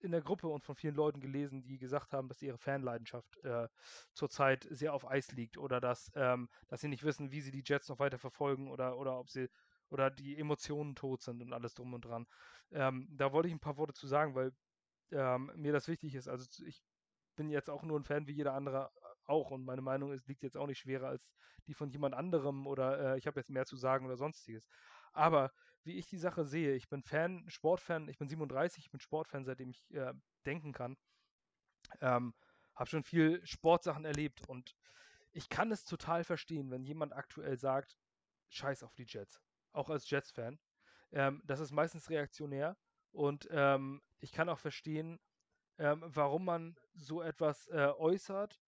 in 0.00 0.12
der 0.12 0.20
Gruppe 0.20 0.48
und 0.48 0.62
von 0.62 0.74
vielen 0.74 0.94
Leuten 0.94 1.20
gelesen, 1.20 1.64
die 1.64 1.78
gesagt 1.78 2.12
haben, 2.12 2.28
dass 2.28 2.42
ihre 2.42 2.58
Fanleidenschaft 2.58 3.38
äh, 3.38 3.68
zurzeit 4.12 4.66
sehr 4.70 4.92
auf 4.92 5.08
Eis 5.08 5.32
liegt 5.32 5.56
oder 5.56 5.80
dass, 5.80 6.12
ähm, 6.14 6.48
dass 6.68 6.82
sie 6.82 6.88
nicht 6.88 7.04
wissen, 7.04 7.32
wie 7.32 7.40
sie 7.40 7.50
die 7.50 7.62
Jets 7.64 7.88
noch 7.88 7.98
weiter 7.98 8.18
verfolgen 8.18 8.70
oder, 8.70 8.98
oder 8.98 9.18
ob 9.18 9.30
sie 9.30 9.48
oder 9.88 10.10
die 10.10 10.38
Emotionen 10.38 10.94
tot 10.94 11.22
sind 11.22 11.40
und 11.40 11.52
alles 11.52 11.74
drum 11.74 11.94
und 11.94 12.04
dran. 12.04 12.26
Ähm, 12.70 13.08
da 13.10 13.32
wollte 13.32 13.48
ich 13.48 13.54
ein 13.54 13.60
paar 13.60 13.76
Worte 13.76 13.94
zu 13.94 14.06
sagen, 14.06 14.34
weil 14.34 14.52
ähm, 15.10 15.50
mir 15.56 15.72
das 15.72 15.88
wichtig 15.88 16.14
ist. 16.14 16.28
Also 16.28 16.46
ich 16.64 16.82
bin 17.34 17.48
jetzt 17.50 17.70
auch 17.70 17.82
nur 17.82 17.98
ein 17.98 18.04
Fan 18.04 18.26
wie 18.26 18.32
jeder 18.32 18.54
andere 18.54 18.90
auch 19.26 19.50
und 19.50 19.64
meine 19.64 19.82
Meinung 19.82 20.12
ist, 20.12 20.28
liegt 20.28 20.42
jetzt 20.42 20.56
auch 20.56 20.66
nicht 20.66 20.78
schwerer 20.78 21.08
als 21.08 21.26
die 21.66 21.74
von 21.74 21.90
jemand 21.90 22.14
anderem 22.14 22.66
oder 22.66 23.14
äh, 23.14 23.18
ich 23.18 23.26
habe 23.26 23.40
jetzt 23.40 23.50
mehr 23.50 23.64
zu 23.66 23.76
sagen 23.76 24.04
oder 24.06 24.16
sonstiges. 24.16 24.66
Aber 25.12 25.52
wie 25.84 25.96
ich 25.96 26.06
die 26.08 26.18
Sache 26.18 26.44
sehe, 26.44 26.74
ich 26.74 26.88
bin 26.88 27.02
Fan, 27.02 27.44
Sportfan, 27.48 28.08
ich 28.08 28.18
bin 28.18 28.28
37, 28.28 28.84
ich 28.84 28.90
bin 28.90 29.00
Sportfan, 29.00 29.44
seitdem 29.44 29.70
ich 29.70 29.90
äh, 29.94 30.12
denken 30.44 30.72
kann. 30.72 30.96
Ähm, 32.00 32.34
habe 32.74 32.90
schon 32.90 33.04
viel 33.04 33.44
Sportsachen 33.46 34.04
erlebt 34.04 34.42
und 34.48 34.74
ich 35.30 35.48
kann 35.48 35.70
es 35.72 35.84
total 35.84 36.24
verstehen, 36.24 36.70
wenn 36.70 36.84
jemand 36.84 37.12
aktuell 37.12 37.56
sagt, 37.56 37.98
scheiß 38.48 38.82
auf 38.82 38.94
die 38.94 39.06
Jets. 39.06 39.40
Auch 39.72 39.90
als 39.90 40.08
Jets-Fan. 40.08 40.58
Ähm, 41.12 41.42
das 41.44 41.60
ist 41.60 41.72
meistens 41.72 42.10
reaktionär 42.10 42.76
und 43.12 43.48
ähm, 43.50 44.02
ich 44.20 44.32
kann 44.32 44.48
auch 44.48 44.58
verstehen, 44.58 45.20
ähm, 45.78 46.02
warum 46.06 46.44
man 46.44 46.76
so 46.94 47.22
etwas 47.22 47.66
äh, 47.68 47.92
äußert 47.98 48.60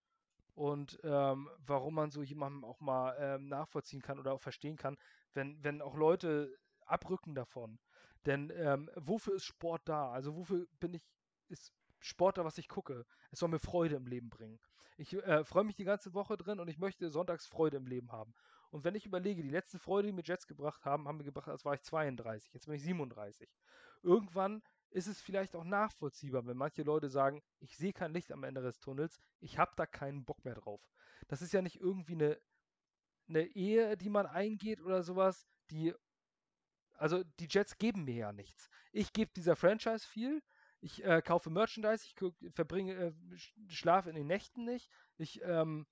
und 0.55 0.99
ähm, 1.05 1.49
warum 1.59 1.95
man 1.95 2.11
so 2.11 2.23
jemandem 2.23 2.65
auch 2.65 2.81
mal 2.81 3.17
ähm, 3.19 3.49
nachvollziehen 3.49 4.03
kann 4.03 4.19
oder 4.19 4.33
auch 4.33 4.41
verstehen 4.41 4.77
kann, 4.77 4.97
wenn, 5.35 5.63
wenn 5.63 5.83
auch 5.83 5.97
Leute 5.97 6.57
abrücken 6.87 7.35
davon. 7.35 7.79
Denn 8.25 8.51
ähm, 8.57 8.91
wofür 8.97 9.35
ist 9.35 9.45
Sport 9.45 9.83
da? 9.85 10.11
Also 10.11 10.35
wofür 10.35 10.67
bin 10.81 10.95
ich, 10.95 11.05
ist 11.49 11.73
Sport 12.01 12.39
da, 12.39 12.45
was 12.45 12.59
ich 12.59 12.69
gucke? 12.69 13.05
Es 13.31 13.39
soll 13.39 13.51
mir 13.51 13.59
Freude 13.59 13.97
im 13.97 14.07
Leben 14.07 14.31
bringen. 14.31 14.59
Ich 14.97 15.13
äh, 15.13 15.45
freue 15.45 15.65
mich 15.65 15.77
die 15.77 15.85
ganze 15.85 16.15
Woche 16.15 16.37
drin 16.37 16.59
und 16.59 16.69
ich 16.69 16.79
möchte 16.79 17.11
sonntags 17.11 17.47
Freude 17.47 17.77
im 17.77 17.87
Leben 17.87 18.11
haben. 18.11 18.35
Und 18.71 18.85
wenn 18.85 18.95
ich 18.95 19.07
überlege, 19.07 19.43
die 19.43 19.51
letzte 19.51 19.79
Freude, 19.79 20.09
die 20.09 20.13
mir 20.13 20.25
Jets 20.25 20.47
gebracht 20.47 20.85
haben, 20.85 21.07
haben 21.07 21.19
wir 21.19 21.25
gebracht, 21.25 21.49
als 21.49 21.65
war 21.65 21.75
ich 21.75 21.83
32, 21.83 22.53
jetzt 22.55 22.67
bin 22.67 22.75
ich 22.75 22.83
37. 22.83 23.49
Irgendwann 24.03 24.63
ist 24.97 25.09
es 25.09 25.21
vielleicht 25.21 25.55
auch 25.55 25.65
nachvollziehbar, 25.65 26.47
wenn 26.47 26.57
manche 26.57 26.83
Leute 26.83 27.11
sagen, 27.11 27.43
ich 27.61 27.77
sehe 27.77 27.93
kein 27.93 28.15
Licht 28.15 28.33
am 28.33 28.45
Ende 28.45 28.63
des 28.63 28.81
Tunnels, 28.81 29.21
ich 29.41 29.59
habe 29.59 29.73
da 29.77 29.85
keinen 29.85 30.25
Bock 30.25 30.43
mehr 30.43 30.55
drauf. 30.55 30.81
Das 31.29 31.43
ist 31.43 31.53
ja 31.53 31.61
nicht 31.61 31.79
irgendwie 31.79 32.15
eine, 32.15 32.41
eine 33.29 33.43
Ehe, 33.43 33.99
die 33.99 34.09
man 34.09 34.27
eingeht 34.27 34.81
oder 34.81 35.03
sowas, 35.03 35.47
die, 35.71 35.95
also 36.95 37.23
die 37.39 37.47
Jets 37.47 37.77
geben 37.77 38.05
mir 38.05 38.15
ja 38.15 38.33
nichts. 38.33 38.71
Ich 38.91 39.13
gebe 39.13 39.31
dieser 39.37 39.55
Franchise 39.55 40.07
viel, 40.09 40.43
ich 40.81 41.05
äh, 41.05 41.21
kaufe 41.21 41.51
Merchandise, 41.51 42.07
ich 42.07 42.15
verbringe, 42.55 42.95
äh, 42.95 43.13
schlafe 43.69 44.09
in 44.09 44.17
den 44.17 44.27
Nächten 44.27 44.65
nicht, 44.65 44.91
ich 45.19 45.43
ähm, 45.43 45.87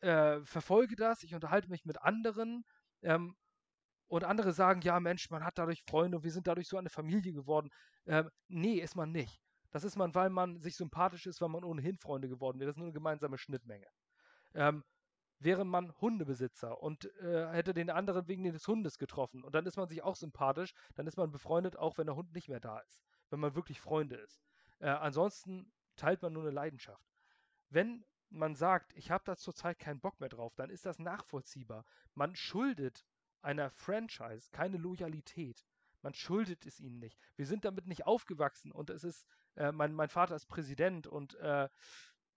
äh, 0.00 0.40
verfolge 0.40 0.96
das, 0.96 1.22
ich 1.22 1.32
unterhalte 1.32 1.70
mich 1.70 1.84
mit 1.84 2.02
anderen 2.02 2.64
ähm, 3.02 3.36
und 4.08 4.24
andere 4.24 4.52
sagen, 4.52 4.80
ja 4.82 4.98
Mensch, 5.00 5.30
man 5.30 5.44
hat 5.44 5.58
dadurch 5.58 5.82
Freunde 5.88 6.16
und 6.18 6.24
wir 6.24 6.32
sind 6.32 6.46
dadurch 6.46 6.68
so 6.68 6.76
eine 6.76 6.90
Familie 6.90 7.32
geworden. 7.32 7.70
Ähm, 8.06 8.30
nee, 8.48 8.74
ist 8.74 8.96
man 8.96 9.12
nicht. 9.12 9.40
Das 9.70 9.84
ist 9.84 9.96
man, 9.96 10.14
weil 10.14 10.30
man 10.30 10.60
sich 10.60 10.76
sympathisch 10.76 11.26
ist, 11.26 11.40
weil 11.40 11.50
man 11.50 11.64
ohnehin 11.64 11.98
Freunde 11.98 12.28
geworden 12.28 12.58
wäre. 12.58 12.68
Das 12.68 12.76
ist 12.76 12.78
nur 12.78 12.86
eine 12.86 12.94
gemeinsame 12.94 13.38
Schnittmenge. 13.38 13.86
Ähm, 14.54 14.82
wäre 15.40 15.64
man 15.64 15.92
Hundebesitzer 16.00 16.82
und 16.82 17.04
äh, 17.20 17.48
hätte 17.52 17.74
den 17.74 17.90
anderen 17.90 18.26
wegen 18.28 18.44
des 18.44 18.66
Hundes 18.66 18.98
getroffen 18.98 19.44
und 19.44 19.54
dann 19.54 19.66
ist 19.66 19.76
man 19.76 19.88
sich 19.88 20.02
auch 20.02 20.16
sympathisch, 20.16 20.74
dann 20.96 21.06
ist 21.06 21.16
man 21.16 21.30
befreundet, 21.30 21.76
auch 21.76 21.98
wenn 21.98 22.06
der 22.06 22.16
Hund 22.16 22.32
nicht 22.34 22.48
mehr 22.48 22.60
da 22.60 22.80
ist, 22.80 23.00
wenn 23.30 23.40
man 23.40 23.54
wirklich 23.54 23.80
Freunde 23.80 24.16
ist. 24.16 24.42
Äh, 24.80 24.88
ansonsten 24.88 25.72
teilt 25.96 26.22
man 26.22 26.32
nur 26.32 26.42
eine 26.42 26.50
Leidenschaft. 26.50 27.04
Wenn 27.68 28.04
man 28.30 28.54
sagt, 28.54 28.92
ich 28.94 29.10
habe 29.10 29.24
da 29.24 29.36
zurzeit 29.36 29.78
keinen 29.78 30.00
Bock 30.00 30.20
mehr 30.20 30.28
drauf, 30.28 30.54
dann 30.56 30.70
ist 30.70 30.86
das 30.86 30.98
nachvollziehbar. 30.98 31.84
Man 32.14 32.34
schuldet 32.34 33.04
einer 33.42 33.70
Franchise 33.70 34.48
keine 34.52 34.76
Loyalität. 34.76 35.64
Man 36.02 36.14
schuldet 36.14 36.64
es 36.66 36.80
ihnen 36.80 36.98
nicht. 36.98 37.18
Wir 37.36 37.46
sind 37.46 37.64
damit 37.64 37.86
nicht 37.86 38.06
aufgewachsen 38.06 38.72
und 38.72 38.90
es 38.90 39.04
ist, 39.04 39.26
äh, 39.56 39.72
mein, 39.72 39.92
mein 39.92 40.08
Vater 40.08 40.36
ist 40.36 40.46
Präsident 40.46 41.06
und 41.06 41.34
äh, 41.36 41.68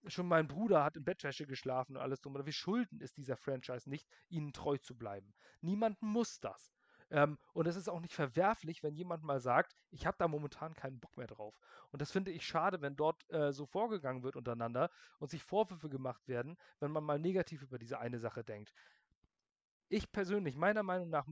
schon 0.07 0.27
mein 0.27 0.47
Bruder 0.47 0.83
hat 0.83 0.97
in 0.97 1.03
Bettwäsche 1.03 1.45
geschlafen 1.45 1.95
und 1.95 2.01
alles 2.01 2.21
drum. 2.21 2.33
Wir 2.43 2.53
schulden 2.53 3.01
es 3.01 3.13
dieser 3.13 3.37
Franchise 3.37 3.89
nicht, 3.89 4.07
ihnen 4.29 4.53
treu 4.53 4.77
zu 4.77 4.97
bleiben. 4.97 5.33
Niemand 5.61 6.01
muss 6.01 6.39
das. 6.39 6.73
Ähm, 7.11 7.37
und 7.53 7.67
es 7.67 7.75
ist 7.75 7.89
auch 7.89 7.99
nicht 7.99 8.13
verwerflich, 8.13 8.83
wenn 8.83 8.95
jemand 8.95 9.23
mal 9.23 9.39
sagt, 9.39 9.75
ich 9.89 10.05
habe 10.05 10.17
da 10.17 10.27
momentan 10.27 10.73
keinen 10.73 10.99
Bock 10.99 11.17
mehr 11.17 11.27
drauf. 11.27 11.59
Und 11.91 12.01
das 12.01 12.11
finde 12.11 12.31
ich 12.31 12.45
schade, 12.45 12.81
wenn 12.81 12.95
dort 12.95 13.29
äh, 13.31 13.51
so 13.51 13.65
vorgegangen 13.65 14.23
wird 14.23 14.37
untereinander 14.37 14.89
und 15.19 15.29
sich 15.29 15.43
Vorwürfe 15.43 15.89
gemacht 15.89 16.27
werden, 16.27 16.57
wenn 16.79 16.91
man 16.91 17.03
mal 17.03 17.19
negativ 17.19 17.61
über 17.61 17.77
diese 17.77 17.99
eine 17.99 18.17
Sache 18.17 18.43
denkt 18.43 18.73
ich 19.91 20.11
persönlich, 20.11 20.55
meiner 20.55 20.83
Meinung 20.83 21.09
nach, 21.09 21.27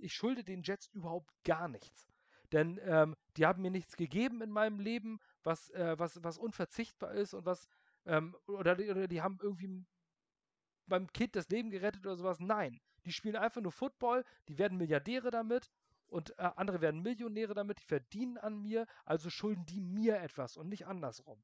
ich 0.00 0.12
schulde 0.14 0.44
den 0.44 0.62
Jets 0.62 0.88
überhaupt 0.88 1.30
gar 1.44 1.68
nichts. 1.68 2.08
Denn 2.52 2.78
ähm, 2.82 3.16
die 3.36 3.46
haben 3.46 3.62
mir 3.62 3.70
nichts 3.70 3.96
gegeben 3.96 4.42
in 4.42 4.50
meinem 4.50 4.80
Leben, 4.80 5.20
was, 5.44 5.70
äh, 5.70 5.98
was, 5.98 6.22
was 6.22 6.38
unverzichtbar 6.38 7.12
ist 7.12 7.34
und 7.34 7.46
was, 7.46 7.68
Ähm, 8.06 8.34
oder, 8.46 8.72
oder 8.78 9.08
die 9.08 9.20
haben 9.22 9.38
irgendwie 9.42 9.84
beim 10.86 11.10
Kind 11.12 11.36
das 11.36 11.48
Leben 11.48 11.70
gerettet 11.70 12.06
oder 12.06 12.16
sowas. 12.16 12.38
Nein, 12.40 12.80
die 13.06 13.12
spielen 13.12 13.36
einfach 13.36 13.62
nur 13.62 13.72
Football, 13.72 14.24
die 14.48 14.58
werden 14.58 14.76
Milliardäre 14.76 15.30
damit 15.30 15.70
und 16.08 16.38
äh, 16.38 16.50
andere 16.56 16.80
werden 16.82 17.00
Millionäre 17.02 17.54
damit, 17.54 17.80
die 17.80 17.84
verdienen 17.86 18.36
an 18.38 18.60
mir, 18.60 18.86
also 19.06 19.30
schulden 19.30 19.64
die 19.66 19.80
mir 19.80 20.18
etwas 20.20 20.56
und 20.58 20.68
nicht 20.68 20.86
andersrum. 20.86 21.42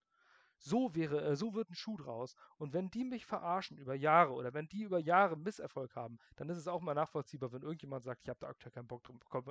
So 0.59 0.95
wäre, 0.95 1.23
äh, 1.23 1.37
so 1.37 1.55
wird 1.55 1.71
ein 1.71 1.75
Schuh 1.75 1.97
draus. 1.97 2.35
Und 2.59 2.73
wenn 2.73 2.91
die 2.91 3.05
mich 3.05 3.27
verarschen 3.27 3.79
über 3.79 3.95
Jahre 3.95 4.33
oder 4.33 4.55
wenn 4.55 4.69
die 4.69 4.83
über 4.83 4.99
Jahre 4.99 5.37
Misserfolg 5.37 5.95
haben, 5.97 6.19
dann 6.37 6.49
ist 6.49 6.59
es 6.59 6.69
auch 6.69 6.81
mal 6.81 6.95
nachvollziehbar, 6.95 7.53
wenn 7.53 7.63
irgendjemand 7.63 8.05
sagt, 8.05 8.23
ich 8.23 8.29
habe 8.29 8.41
da 8.41 8.49
aktuell 8.49 8.73
keinen 8.73 8.89
Bock, 8.89 9.03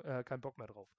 äh, 0.04 0.24
keinen 0.24 0.42
Bock 0.42 0.58
mehr 0.58 0.68
drauf. 0.68 0.90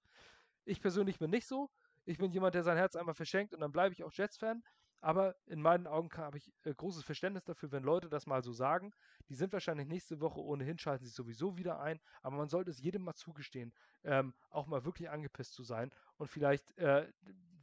Ich 0.65 0.81
persönlich 0.81 1.19
bin 1.19 1.31
nicht 1.31 1.47
so. 1.47 1.69
Ich 2.05 2.17
bin 2.17 2.31
jemand, 2.31 2.55
der 2.55 2.63
sein 2.63 2.77
Herz 2.77 2.95
einmal 2.95 3.15
verschenkt 3.15 3.53
und 3.53 3.59
dann 3.59 3.71
bleibe 3.71 3.93
ich 3.93 4.03
auch 4.03 4.13
Jets-Fan. 4.13 4.63
Aber 4.99 5.35
in 5.45 5.61
meinen 5.61 5.85
Augen 5.85 6.09
habe 6.17 6.37
ich 6.37 6.51
äh, 6.63 6.73
großes 6.73 7.03
Verständnis 7.03 7.43
dafür, 7.43 7.71
wenn 7.71 7.83
Leute 7.83 8.09
das 8.09 8.25
mal 8.25 8.41
so 8.41 8.51
sagen. 8.51 8.93
Die 9.29 9.35
sind 9.35 9.53
wahrscheinlich 9.53 9.87
nächste 9.87 10.19
Woche 10.21 10.39
ohnehin, 10.41 10.79
schalten 10.79 11.05
sich 11.05 11.13
sowieso 11.13 11.57
wieder 11.57 11.79
ein. 11.79 11.99
Aber 12.23 12.37
man 12.37 12.49
sollte 12.49 12.71
es 12.71 12.81
jedem 12.81 13.03
mal 13.03 13.13
zugestehen, 13.13 13.73
ähm, 14.03 14.33
auch 14.49 14.65
mal 14.65 14.85
wirklich 14.85 15.09
angepisst 15.09 15.53
zu 15.53 15.63
sein 15.63 15.91
und 16.17 16.27
vielleicht 16.27 16.77
äh, 16.77 17.07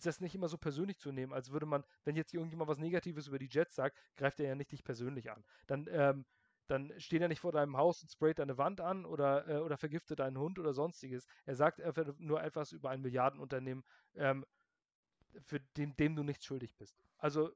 das 0.03 0.21
nicht 0.21 0.35
immer 0.35 0.49
so 0.49 0.59
persönlich 0.59 0.99
zu 0.99 1.13
nehmen, 1.13 1.33
als 1.33 1.51
würde 1.51 1.67
man, 1.67 1.85
wenn 2.05 2.17
jetzt 2.17 2.35
irgendjemand 2.35 2.69
was 2.69 2.79
Negatives 2.79 3.27
über 3.27 3.39
die 3.39 3.49
Jets 3.51 3.75
sagt, 3.75 3.99
greift 4.17 4.41
er 4.41 4.49
ja 4.49 4.55
nicht 4.55 4.73
dich 4.73 4.85
persönlich 4.85 5.31
an. 5.31 5.45
Dann, 5.67 5.87
ähm, 5.91 6.25
dann 6.67 6.93
steht 6.99 7.23
er 7.23 7.29
nicht 7.29 7.41
vor 7.41 7.53
deinem 7.53 7.77
Haus 7.77 8.03
und 8.03 8.11
sprayt 8.11 8.39
deine 8.39 8.59
Wand 8.59 8.81
an 8.81 9.05
oder, 9.05 9.49
äh, 9.49 9.59
oder 9.59 9.77
vergiftet 9.77 10.21
deinen 10.21 10.39
Hund 10.39 10.59
oder 10.59 10.73
sonstiges. 10.73 11.27
Er 11.45 11.55
sagt 11.55 11.81
einfach 11.81 12.07
nur 12.19 12.43
etwas 12.43 12.73
über 12.73 12.91
ein 12.91 13.03
Milliardenunternehmen, 13.03 13.85
ähm, 14.15 14.45
für 15.43 15.61
den, 15.77 15.97
dem 15.97 16.17
du 16.17 16.23
nicht 16.23 16.45
schuldig 16.45 16.75
bist. 16.77 16.97
Also, 17.19 17.51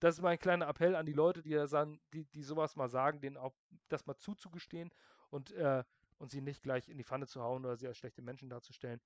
das 0.00 0.16
ist 0.16 0.22
mein 0.22 0.38
kleiner 0.38 0.68
Appell 0.68 0.96
an 0.96 1.06
die 1.06 1.12
Leute, 1.12 1.42
die, 1.42 1.66
sagen, 1.66 2.00
die, 2.12 2.24
die 2.26 2.42
sowas 2.42 2.76
mal 2.76 2.88
sagen, 2.88 3.20
denen 3.20 3.36
auch 3.36 3.54
das 3.88 4.06
mal 4.06 4.16
zuzugestehen 4.16 4.90
und, 5.30 5.52
äh, 5.52 5.82
und 6.18 6.30
sie 6.30 6.40
nicht 6.40 6.62
gleich 6.62 6.88
in 6.88 6.98
die 6.98 7.04
Pfanne 7.04 7.26
zu 7.26 7.42
hauen 7.42 7.64
oder 7.64 7.76
sie 7.76 7.86
als 7.86 7.98
schlechte 7.98 8.22
Menschen 8.22 8.48
darzustellen. 8.50 9.00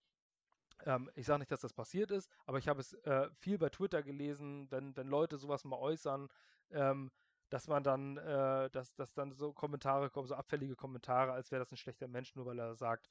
Ähm, 0.84 1.10
ich 1.14 1.26
sage 1.26 1.40
nicht, 1.40 1.50
dass 1.50 1.60
das 1.60 1.72
passiert 1.72 2.10
ist, 2.10 2.30
aber 2.46 2.58
ich 2.58 2.68
habe 2.68 2.80
es 2.80 2.94
äh, 3.04 3.28
viel 3.38 3.58
bei 3.58 3.68
Twitter 3.68 4.02
gelesen, 4.02 4.70
wenn, 4.70 4.96
wenn 4.96 5.08
Leute 5.08 5.36
sowas 5.38 5.64
mal 5.64 5.76
äußern, 5.78 6.28
ähm, 6.70 7.10
dass 7.50 7.66
man 7.66 7.82
dann, 7.82 8.16
äh, 8.18 8.70
dass, 8.70 8.94
dass 8.94 9.14
dann 9.14 9.32
so 9.32 9.52
Kommentare 9.52 10.10
kommen, 10.10 10.28
so 10.28 10.34
abfällige 10.34 10.76
Kommentare, 10.76 11.32
als 11.32 11.50
wäre 11.50 11.60
das 11.60 11.72
ein 11.72 11.76
schlechter 11.76 12.08
Mensch, 12.08 12.34
nur 12.34 12.46
weil 12.46 12.58
er 12.58 12.74
sagt, 12.74 13.08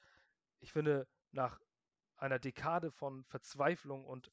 ich 0.60 0.72
finde, 0.72 1.08
nach 1.32 1.60
einer 2.18 2.40
Dekade 2.40 2.92
von 2.92 3.24
Verzweiflung 3.26 4.06
und 4.06 4.32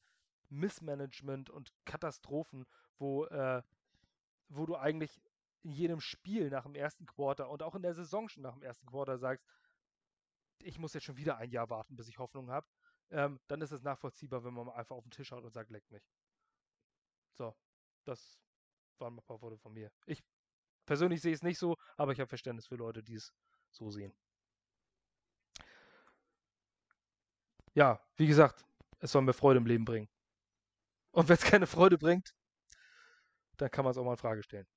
Missmanagement 0.49 1.49
und 1.49 1.73
Katastrophen, 1.85 2.65
wo, 2.97 3.25
äh, 3.25 3.61
wo 4.49 4.65
du 4.65 4.75
eigentlich 4.75 5.19
in 5.63 5.71
jedem 5.71 5.99
Spiel 5.99 6.49
nach 6.49 6.63
dem 6.63 6.75
ersten 6.75 7.05
Quarter 7.05 7.49
und 7.49 7.63
auch 7.63 7.75
in 7.75 7.81
der 7.81 7.95
Saison 7.95 8.29
schon 8.29 8.43
nach 8.43 8.53
dem 8.53 8.61
ersten 8.61 8.85
Quarter 8.85 9.17
sagst, 9.17 9.45
ich 10.61 10.79
muss 10.79 10.93
jetzt 10.93 11.03
schon 11.03 11.17
wieder 11.17 11.37
ein 11.37 11.51
Jahr 11.51 11.69
warten, 11.69 11.95
bis 11.95 12.07
ich 12.07 12.19
Hoffnung 12.19 12.49
habe, 12.49 12.67
ähm, 13.11 13.39
dann 13.47 13.61
ist 13.61 13.71
es 13.71 13.83
nachvollziehbar, 13.83 14.43
wenn 14.43 14.53
man 14.53 14.69
einfach 14.69 14.95
auf 14.95 15.03
den 15.03 15.11
Tisch 15.11 15.31
haut 15.31 15.43
und 15.43 15.53
sagt, 15.53 15.69
leck 15.69 15.89
mich. 15.91 16.03
So, 17.33 17.55
das 18.05 18.39
waren 18.99 19.17
ein 19.17 19.23
paar 19.23 19.41
Worte 19.41 19.57
von 19.57 19.73
mir. 19.73 19.91
Ich 20.05 20.23
persönlich 20.85 21.21
sehe 21.21 21.33
es 21.33 21.43
nicht 21.43 21.59
so, 21.59 21.75
aber 21.97 22.11
ich 22.11 22.19
habe 22.19 22.29
Verständnis 22.29 22.67
für 22.67 22.75
Leute, 22.75 23.03
die 23.03 23.15
es 23.15 23.33
so 23.71 23.91
sehen. 23.91 24.13
Ja, 27.73 27.99
wie 28.15 28.27
gesagt, 28.27 28.65
es 28.99 29.11
soll 29.11 29.21
mir 29.21 29.33
Freude 29.33 29.59
im 29.59 29.65
Leben 29.65 29.83
bringen. 29.83 30.09
Und 31.11 31.27
wenn 31.27 31.35
es 31.35 31.43
keine 31.43 31.67
Freude 31.67 31.97
bringt, 31.97 32.33
dann 33.57 33.69
kann 33.69 33.83
man 33.83 33.91
es 33.91 33.97
auch 33.97 34.05
mal 34.05 34.11
in 34.11 34.17
Frage 34.17 34.43
stellen. 34.43 34.67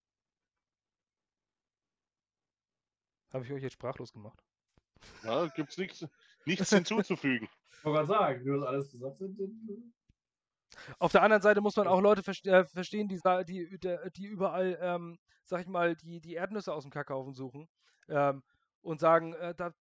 Habe 3.31 3.45
ich 3.45 3.53
euch 3.53 3.63
jetzt 3.63 3.75
sprachlos 3.75 4.13
gemacht? 4.13 4.43
Ja, 5.23 5.47
gibt 5.49 5.71
es 5.71 5.79
nichts, 5.79 6.07
nichts 6.49 6.71
hinzuzufügen. 6.71 7.49
Ich 7.71 7.85
wollte 7.85 8.07
gerade 8.07 8.09
sagen, 8.09 8.45
wie 8.45 8.59
das 8.59 8.67
alles 8.67 8.91
gesagt 8.91 9.21
hast. 9.21 10.99
Auf 10.99 11.13
der 11.13 11.23
anderen 11.23 11.43
Seite 11.43 11.61
muss 11.61 11.77
man 11.77 11.87
auch 11.87 12.01
Leute 12.01 12.23
äh, 12.45 12.65
verstehen, 12.65 13.09
die, 13.09 13.21
die, 13.47 13.79
die 14.17 14.27
überall, 14.27 14.79
ähm, 14.81 15.19
sag 15.45 15.61
ich 15.61 15.67
mal, 15.67 15.97
die, 15.97 16.21
die 16.21 16.35
Erdnüsse 16.35 16.73
aus 16.73 16.85
dem 16.85 16.91
Kackhaufen 16.91 17.35
suchen 17.35 17.69
ähm, 18.09 18.43
und 18.83 19.01
sagen, 19.01 19.33
äh, 19.35 19.55
da, 19.55 19.73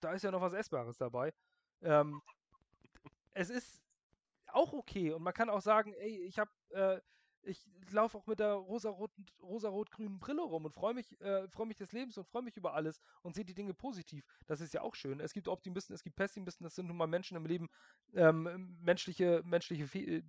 da 0.00 0.12
ist 0.12 0.22
ja 0.22 0.30
noch 0.30 0.40
was 0.40 0.52
Essbares 0.52 0.96
dabei. 0.96 1.32
Ähm, 1.82 2.20
es 3.32 3.50
ist 3.50 3.82
auch 4.46 4.72
okay. 4.72 5.12
Und 5.12 5.22
man 5.22 5.34
kann 5.34 5.50
auch 5.50 5.60
sagen, 5.60 5.92
ey, 5.94 6.24
ich 6.24 6.38
habe, 6.38 6.50
äh, 6.70 7.00
ich 7.46 7.66
laufe 7.90 8.18
auch 8.18 8.26
mit 8.26 8.38
der 8.38 8.52
rosarot-grünen 8.52 9.28
rosa 9.42 9.70
Brille 10.18 10.42
rum 10.42 10.64
und 10.64 10.74
freue 10.74 10.94
mich, 10.94 11.20
äh, 11.20 11.48
freue 11.48 11.66
mich 11.66 11.76
des 11.76 11.92
Lebens 11.92 12.18
und 12.18 12.26
freue 12.26 12.42
mich 12.42 12.56
über 12.56 12.74
alles 12.74 13.00
und 13.22 13.34
sehe 13.34 13.44
die 13.44 13.54
Dinge 13.54 13.74
positiv. 13.74 14.24
Das 14.46 14.60
ist 14.60 14.74
ja 14.74 14.82
auch 14.82 14.94
schön. 14.94 15.20
Es 15.20 15.32
gibt 15.32 15.48
Optimisten, 15.48 15.94
es 15.94 16.02
gibt 16.02 16.16
Pessimisten, 16.16 16.64
das 16.64 16.74
sind 16.74 16.86
nun 16.86 16.96
mal 16.96 17.06
Menschen 17.06 17.36
im 17.36 17.46
Leben, 17.46 17.68
ähm, 18.14 18.76
menschliche, 18.80 19.42
menschliche 19.44 19.86
Fe 19.86 20.22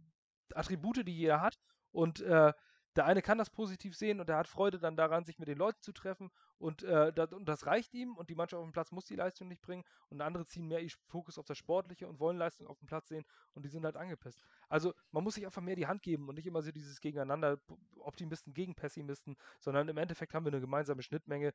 Attribute, 0.54 1.08
die 1.08 1.18
jeder 1.18 1.42
hat. 1.42 1.58
Und 1.92 2.22
äh, 2.22 2.54
der 2.96 3.06
eine 3.06 3.22
kann 3.22 3.38
das 3.38 3.50
positiv 3.50 3.96
sehen 3.96 4.20
und 4.20 4.30
er 4.30 4.38
hat 4.38 4.48
Freude 4.48 4.80
dann 4.80 4.96
daran, 4.96 5.26
sich 5.26 5.38
mit 5.38 5.48
den 5.48 5.58
Leuten 5.58 5.82
zu 5.82 5.92
treffen 5.92 6.32
und, 6.58 6.84
äh, 6.84 7.12
das, 7.12 7.34
und 7.34 7.46
das 7.46 7.66
reicht 7.66 7.94
ihm 7.94 8.16
und 8.16 8.30
die 8.30 8.36
Mannschaft 8.36 8.60
auf 8.60 8.66
dem 8.66 8.72
Platz 8.72 8.92
muss 8.92 9.06
die 9.06 9.16
Leistung 9.16 9.48
nicht 9.48 9.62
bringen 9.62 9.84
und 10.10 10.22
andere 10.22 10.46
ziehen 10.46 10.68
mehr 10.68 10.82
Fokus 11.08 11.38
auf 11.38 11.46
das 11.46 11.58
Sportliche 11.58 12.08
und 12.08 12.20
wollen 12.20 12.38
Leistung 12.38 12.68
auf 12.68 12.80
dem 12.80 12.88
Platz 12.88 13.10
sehen 13.10 13.26
und 13.54 13.64
die 13.66 13.70
sind 13.70 13.84
halt 13.84 13.98
angepisst. 13.98 14.40
Also 14.70 14.94
man 15.12 15.24
muss 15.24 15.36
sich 15.36 15.46
einfach 15.46 15.62
mehr 15.62 15.76
die 15.76 15.88
Hand 15.88 16.04
geben 16.04 16.30
und 16.30 16.36
nicht 16.36 16.48
immer 16.48 16.62
so 16.62 16.72
dieses 16.72 17.02
Gegeneinander, 17.02 17.60
Optimisten 17.98 18.54
gegen 18.54 18.76
Pessimisten, 18.76 19.36
sondern 19.60 19.90
im 19.90 19.98
Endeffekt 19.98 20.34
haben 20.34 20.46
wir 20.46 20.52
eine 20.52 20.62
gemeinsame 20.62 21.02
Schnittmenge 21.02 21.54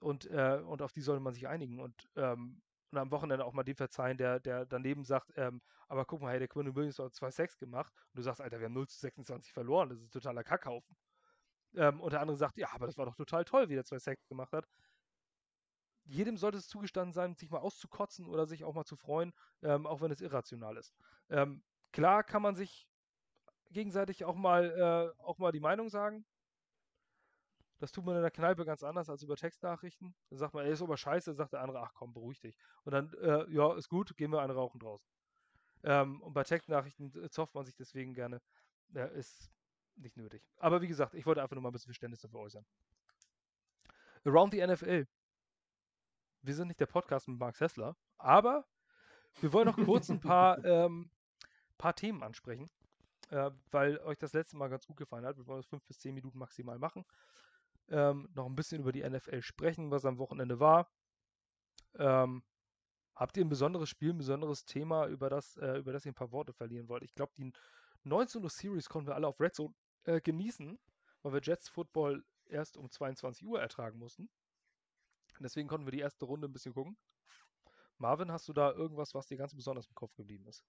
und, 0.00 0.30
äh, 0.30 0.60
und 0.64 0.82
auf 0.82 0.92
die 0.92 1.00
sollte 1.00 1.22
man 1.22 1.34
sich 1.34 1.48
einigen 1.48 1.80
und 1.80 2.08
ähm, 2.16 2.62
und 2.90 2.98
am 2.98 3.10
Wochenende 3.10 3.44
auch 3.44 3.52
mal 3.52 3.64
dem 3.64 3.76
verzeihen, 3.76 4.16
der, 4.16 4.40
der 4.40 4.66
daneben 4.66 5.04
sagt, 5.04 5.32
ähm, 5.36 5.60
aber 5.88 6.04
guck 6.04 6.20
mal, 6.20 6.30
hey, 6.30 6.38
der 6.38 6.48
Quinn 6.48 6.74
Williams 6.74 6.98
hat 6.98 7.12
2-6 7.12 7.58
gemacht 7.58 7.92
und 8.12 8.18
du 8.18 8.22
sagst, 8.22 8.40
Alter, 8.40 8.58
wir 8.58 8.66
haben 8.66 8.74
0 8.74 8.88
zu 8.88 8.98
26 8.98 9.52
verloren, 9.52 9.88
das 9.88 9.98
ist 9.98 10.04
ein 10.06 10.10
totaler 10.10 10.44
Kackhaufen. 10.44 10.96
Ähm, 11.74 12.00
und 12.00 12.12
der 12.12 12.20
andere 12.20 12.36
sagt, 12.36 12.56
ja, 12.56 12.68
aber 12.72 12.86
das 12.86 12.96
war 12.96 13.06
doch 13.06 13.16
total 13.16 13.44
toll, 13.44 13.68
wie 13.68 13.74
der 13.74 13.84
2-6 13.84 14.28
gemacht 14.28 14.52
hat. 14.52 14.66
Jedem 16.04 16.36
sollte 16.36 16.58
es 16.58 16.68
zugestanden 16.68 17.12
sein, 17.12 17.34
sich 17.34 17.50
mal 17.50 17.58
auszukotzen 17.58 18.26
oder 18.26 18.46
sich 18.46 18.64
auch 18.64 18.74
mal 18.74 18.84
zu 18.84 18.96
freuen, 18.96 19.32
ähm, 19.62 19.86
auch 19.86 20.00
wenn 20.00 20.12
es 20.12 20.20
irrational 20.20 20.76
ist. 20.76 20.94
Ähm, 21.28 21.62
klar 21.92 22.22
kann 22.22 22.42
man 22.42 22.54
sich 22.54 22.88
gegenseitig 23.70 24.24
auch 24.24 24.36
mal, 24.36 25.14
äh, 25.18 25.22
auch 25.22 25.38
mal 25.38 25.52
die 25.52 25.60
Meinung 25.60 25.88
sagen, 25.88 26.24
das 27.78 27.92
tut 27.92 28.04
man 28.04 28.16
in 28.16 28.22
der 28.22 28.30
Kneipe 28.30 28.64
ganz 28.64 28.82
anders 28.82 29.10
als 29.10 29.22
über 29.22 29.36
Textnachrichten. 29.36 30.14
Dann 30.30 30.38
sagt 30.38 30.54
man, 30.54 30.64
ey, 30.64 30.72
ist 30.72 30.82
aber 30.82 30.96
scheiße, 30.96 31.30
dann 31.30 31.36
sagt 31.36 31.52
der 31.52 31.60
andere, 31.60 31.80
ach 31.80 31.92
komm, 31.94 32.12
beruhig 32.14 32.40
dich. 32.40 32.56
Und 32.84 32.92
dann, 32.92 33.12
äh, 33.14 33.50
ja, 33.50 33.74
ist 33.74 33.88
gut, 33.88 34.16
gehen 34.16 34.32
wir 34.32 34.40
eine 34.40 34.54
rauchen 34.54 34.80
draußen. 34.80 35.06
Ähm, 35.82 36.20
und 36.22 36.32
bei 36.32 36.42
Textnachrichten 36.42 37.14
äh, 37.22 37.28
zofft 37.28 37.54
man 37.54 37.64
sich 37.64 37.74
deswegen 37.74 38.14
gerne. 38.14 38.40
Ja, 38.94 39.04
ist 39.06 39.50
nicht 39.96 40.16
nötig. 40.16 40.42
Aber 40.56 40.80
wie 40.80 40.88
gesagt, 40.88 41.14
ich 41.14 41.26
wollte 41.26 41.42
einfach 41.42 41.54
nur 41.54 41.62
mal 41.62 41.68
ein 41.68 41.72
bisschen 41.72 41.90
Verständnis 41.90 42.20
dafür 42.20 42.40
äußern. 42.40 42.64
Around 44.24 44.54
the 44.54 44.66
NFL. 44.66 45.06
Wir 46.42 46.54
sind 46.54 46.68
nicht 46.68 46.80
der 46.80 46.86
Podcast 46.86 47.28
mit 47.28 47.38
Mark 47.38 47.58
Hessler, 47.60 47.96
aber 48.18 48.64
wir 49.40 49.52
wollen 49.52 49.66
noch 49.66 49.76
kurz 49.76 50.08
ein 50.08 50.20
paar, 50.20 50.58
ähm, 50.64 51.10
paar 51.76 51.94
Themen 51.94 52.22
ansprechen, 52.22 52.70
äh, 53.30 53.50
weil 53.70 53.98
euch 53.98 54.18
das 54.18 54.32
letzte 54.32 54.56
Mal 54.56 54.68
ganz 54.68 54.86
gut 54.86 54.96
gefallen 54.96 55.26
hat. 55.26 55.36
Wir 55.36 55.46
wollen 55.46 55.60
das 55.60 55.66
fünf 55.66 55.84
bis 55.84 55.98
zehn 55.98 56.14
Minuten 56.14 56.38
maximal 56.38 56.78
machen 56.78 57.04
ähm, 57.88 58.28
noch 58.34 58.46
ein 58.46 58.56
bisschen 58.56 58.80
über 58.80 58.92
die 58.92 59.08
NFL 59.08 59.42
sprechen, 59.42 59.90
was 59.90 60.04
am 60.04 60.18
Wochenende 60.18 60.60
war. 60.60 60.90
Ähm, 61.94 62.42
habt 63.14 63.36
ihr 63.36 63.44
ein 63.44 63.48
besonderes 63.48 63.88
Spiel, 63.88 64.10
ein 64.10 64.18
besonderes 64.18 64.64
Thema, 64.64 65.06
über 65.06 65.30
das, 65.30 65.56
äh, 65.56 65.78
über 65.78 65.92
das 65.92 66.04
ihr 66.04 66.12
ein 66.12 66.16
paar 66.16 66.32
Worte 66.32 66.52
verlieren 66.52 66.88
wollt? 66.88 67.02
Ich 67.02 67.14
glaube, 67.14 67.32
die 67.36 67.52
19 68.04 68.42
Uhr 68.42 68.50
Series 68.50 68.88
konnten 68.88 69.08
wir 69.08 69.14
alle 69.14 69.26
auf 69.26 69.40
Red 69.40 69.54
Zone 69.54 69.74
äh, 70.04 70.20
genießen, 70.20 70.78
weil 71.22 71.32
wir 71.32 71.40
Jets 71.42 71.68
Football 71.68 72.24
erst 72.46 72.76
um 72.76 72.90
22 72.90 73.46
Uhr 73.46 73.60
ertragen 73.60 73.98
mussten. 73.98 74.28
Deswegen 75.40 75.68
konnten 75.68 75.86
wir 75.86 75.92
die 75.92 76.00
erste 76.00 76.24
Runde 76.24 76.48
ein 76.48 76.52
bisschen 76.52 76.74
gucken. 76.74 76.96
Marvin, 77.98 78.30
hast 78.30 78.48
du 78.48 78.52
da 78.52 78.72
irgendwas, 78.72 79.14
was 79.14 79.26
dir 79.26 79.36
ganz 79.36 79.54
besonders 79.54 79.86
im 79.86 79.94
Kopf 79.94 80.14
geblieben 80.14 80.46
ist? 80.46 80.64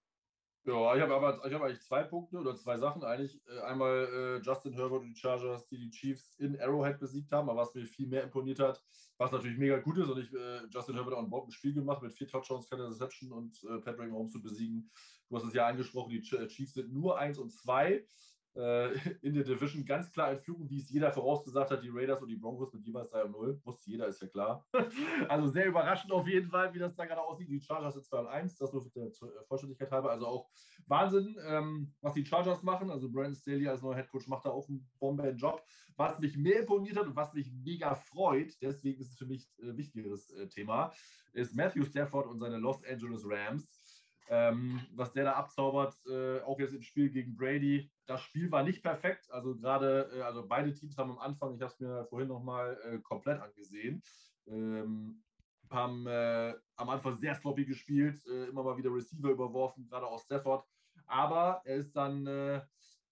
Ja, 0.64 0.94
ich 0.94 1.00
habe 1.00 1.14
aber 1.14 1.46
ich 1.46 1.54
hab 1.54 1.62
eigentlich 1.62 1.80
zwei 1.80 2.02
Punkte 2.02 2.38
oder 2.38 2.54
zwei 2.54 2.76
Sachen 2.76 3.02
eigentlich. 3.02 3.40
Äh, 3.46 3.60
einmal 3.60 4.08
äh, 4.12 4.44
Justin 4.44 4.74
Herbert 4.74 5.00
und 5.00 5.08
die 5.08 5.16
Chargers, 5.18 5.66
die 5.68 5.78
die 5.78 5.90
Chiefs 5.90 6.34
in 6.38 6.60
Arrowhead 6.60 6.98
besiegt 6.98 7.32
haben, 7.32 7.48
aber 7.48 7.62
was 7.62 7.74
mir 7.74 7.86
viel 7.86 8.06
mehr 8.06 8.22
imponiert 8.22 8.58
hat, 8.58 8.82
was 9.16 9.32
natürlich 9.32 9.56
mega 9.56 9.78
gut 9.78 9.96
ist 9.98 10.08
und 10.08 10.18
ich, 10.20 10.32
äh, 10.34 10.66
Justin 10.68 10.94
Herbert 10.96 11.14
auch 11.14 11.22
ein 11.22 11.30
Bombenspiel 11.30 11.72
gemacht 11.72 12.02
mit 12.02 12.12
vier 12.12 12.28
Touchdowns, 12.28 12.68
keine 12.68 12.86
Reception 12.86 13.32
und 13.32 13.64
äh, 13.64 13.78
Patrick 13.78 14.10
Mahomes 14.10 14.32
zu 14.32 14.42
besiegen. 14.42 14.90
Du 15.28 15.36
hast 15.36 15.44
es 15.44 15.54
ja 15.54 15.66
angesprochen, 15.66 16.10
die 16.10 16.20
Chiefs 16.20 16.74
sind 16.74 16.92
nur 16.92 17.18
1 17.18 17.38
und 17.38 17.50
2. 17.50 18.04
äh, 18.58 18.92
in 19.22 19.34
der 19.34 19.44
Division 19.44 19.84
ganz 19.84 20.10
klar 20.10 20.36
Führung, 20.36 20.68
wie 20.68 20.80
es 20.80 20.90
jeder 20.90 21.12
vorausgesagt 21.12 21.70
hat, 21.70 21.82
die 21.82 21.90
Raiders 21.90 22.20
und 22.20 22.28
die 22.28 22.36
Broncos 22.36 22.72
mit 22.72 22.84
jeweils 22.84 23.10
3 23.10 23.24
und 23.24 23.32
0. 23.32 23.60
Wusste 23.64 23.90
jeder, 23.90 24.08
ist 24.08 24.20
ja 24.20 24.28
klar. 24.28 24.66
also 25.28 25.48
sehr 25.48 25.66
überraschend 25.66 26.12
auf 26.12 26.26
jeden 26.26 26.48
Fall, 26.48 26.74
wie 26.74 26.78
das 26.78 26.96
da 26.96 27.06
gerade 27.06 27.22
aussieht. 27.22 27.48
Die 27.48 27.60
Chargers 27.60 27.94
sind 27.94 28.06
2 28.06 28.18
und 28.18 28.26
1, 28.26 28.56
das 28.58 28.72
nur 28.72 28.84
der 28.94 29.06
äh, 29.06 29.10
Vollständigkeit 29.46 29.90
halber. 29.90 30.10
Also 30.10 30.26
auch 30.26 30.50
Wahnsinn, 30.86 31.36
ähm, 31.46 31.94
was 32.00 32.14
die 32.14 32.26
Chargers 32.26 32.62
machen. 32.62 32.90
Also 32.90 33.10
Brandon 33.10 33.34
Staley 33.34 33.68
als 33.68 33.82
neuer 33.82 33.96
Headcoach 33.96 34.26
macht 34.26 34.44
da 34.44 34.50
auch 34.50 34.68
einen 34.68 34.88
Bomben-Job. 34.98 35.62
Was 35.96 36.18
mich 36.18 36.36
mehr 36.36 36.60
imponiert 36.60 36.96
hat 36.96 37.06
und 37.06 37.16
was 37.16 37.34
mich 37.34 37.52
mega 37.52 37.94
freut, 37.94 38.54
deswegen 38.60 39.00
ist 39.00 39.10
es 39.10 39.18
für 39.18 39.26
mich 39.26 39.48
ein 39.60 39.70
äh, 39.70 39.76
wichtigeres 39.76 40.30
äh, 40.32 40.48
Thema, 40.48 40.92
ist 41.32 41.54
Matthew 41.54 41.84
Stafford 41.84 42.26
und 42.26 42.38
seine 42.38 42.58
Los 42.58 42.84
Angeles 42.84 43.22
Rams. 43.24 43.77
Ähm, 44.30 44.80
was 44.94 45.12
der 45.12 45.24
da 45.24 45.32
abzaubert, 45.32 45.94
äh, 46.06 46.40
auch 46.40 46.58
jetzt 46.58 46.74
im 46.74 46.82
Spiel 46.82 47.10
gegen 47.10 47.34
Brady. 47.34 47.90
Das 48.06 48.20
Spiel 48.20 48.50
war 48.52 48.62
nicht 48.62 48.82
perfekt. 48.82 49.30
Also 49.30 49.56
gerade, 49.56 50.10
äh, 50.14 50.22
also 50.22 50.46
beide 50.46 50.72
Teams 50.74 50.98
haben 50.98 51.12
am 51.12 51.18
Anfang, 51.18 51.54
ich 51.54 51.62
habe 51.62 51.72
es 51.72 51.80
mir 51.80 52.04
vorhin 52.04 52.28
nochmal 52.28 52.78
äh, 52.84 52.98
komplett 52.98 53.40
angesehen, 53.40 54.02
ähm, 54.46 55.22
haben 55.70 56.06
äh, 56.06 56.54
am 56.76 56.90
Anfang 56.90 57.16
sehr 57.16 57.34
sloppy 57.34 57.64
gespielt, 57.64 58.22
äh, 58.26 58.48
immer 58.48 58.62
mal 58.62 58.76
wieder 58.76 58.90
Receiver 58.90 59.30
überworfen, 59.30 59.86
gerade 59.88 60.06
aus 60.06 60.24
Stafford. 60.24 60.66
Aber 61.06 61.62
er 61.64 61.76
ist 61.76 61.96
dann 61.96 62.26
äh, 62.26 62.60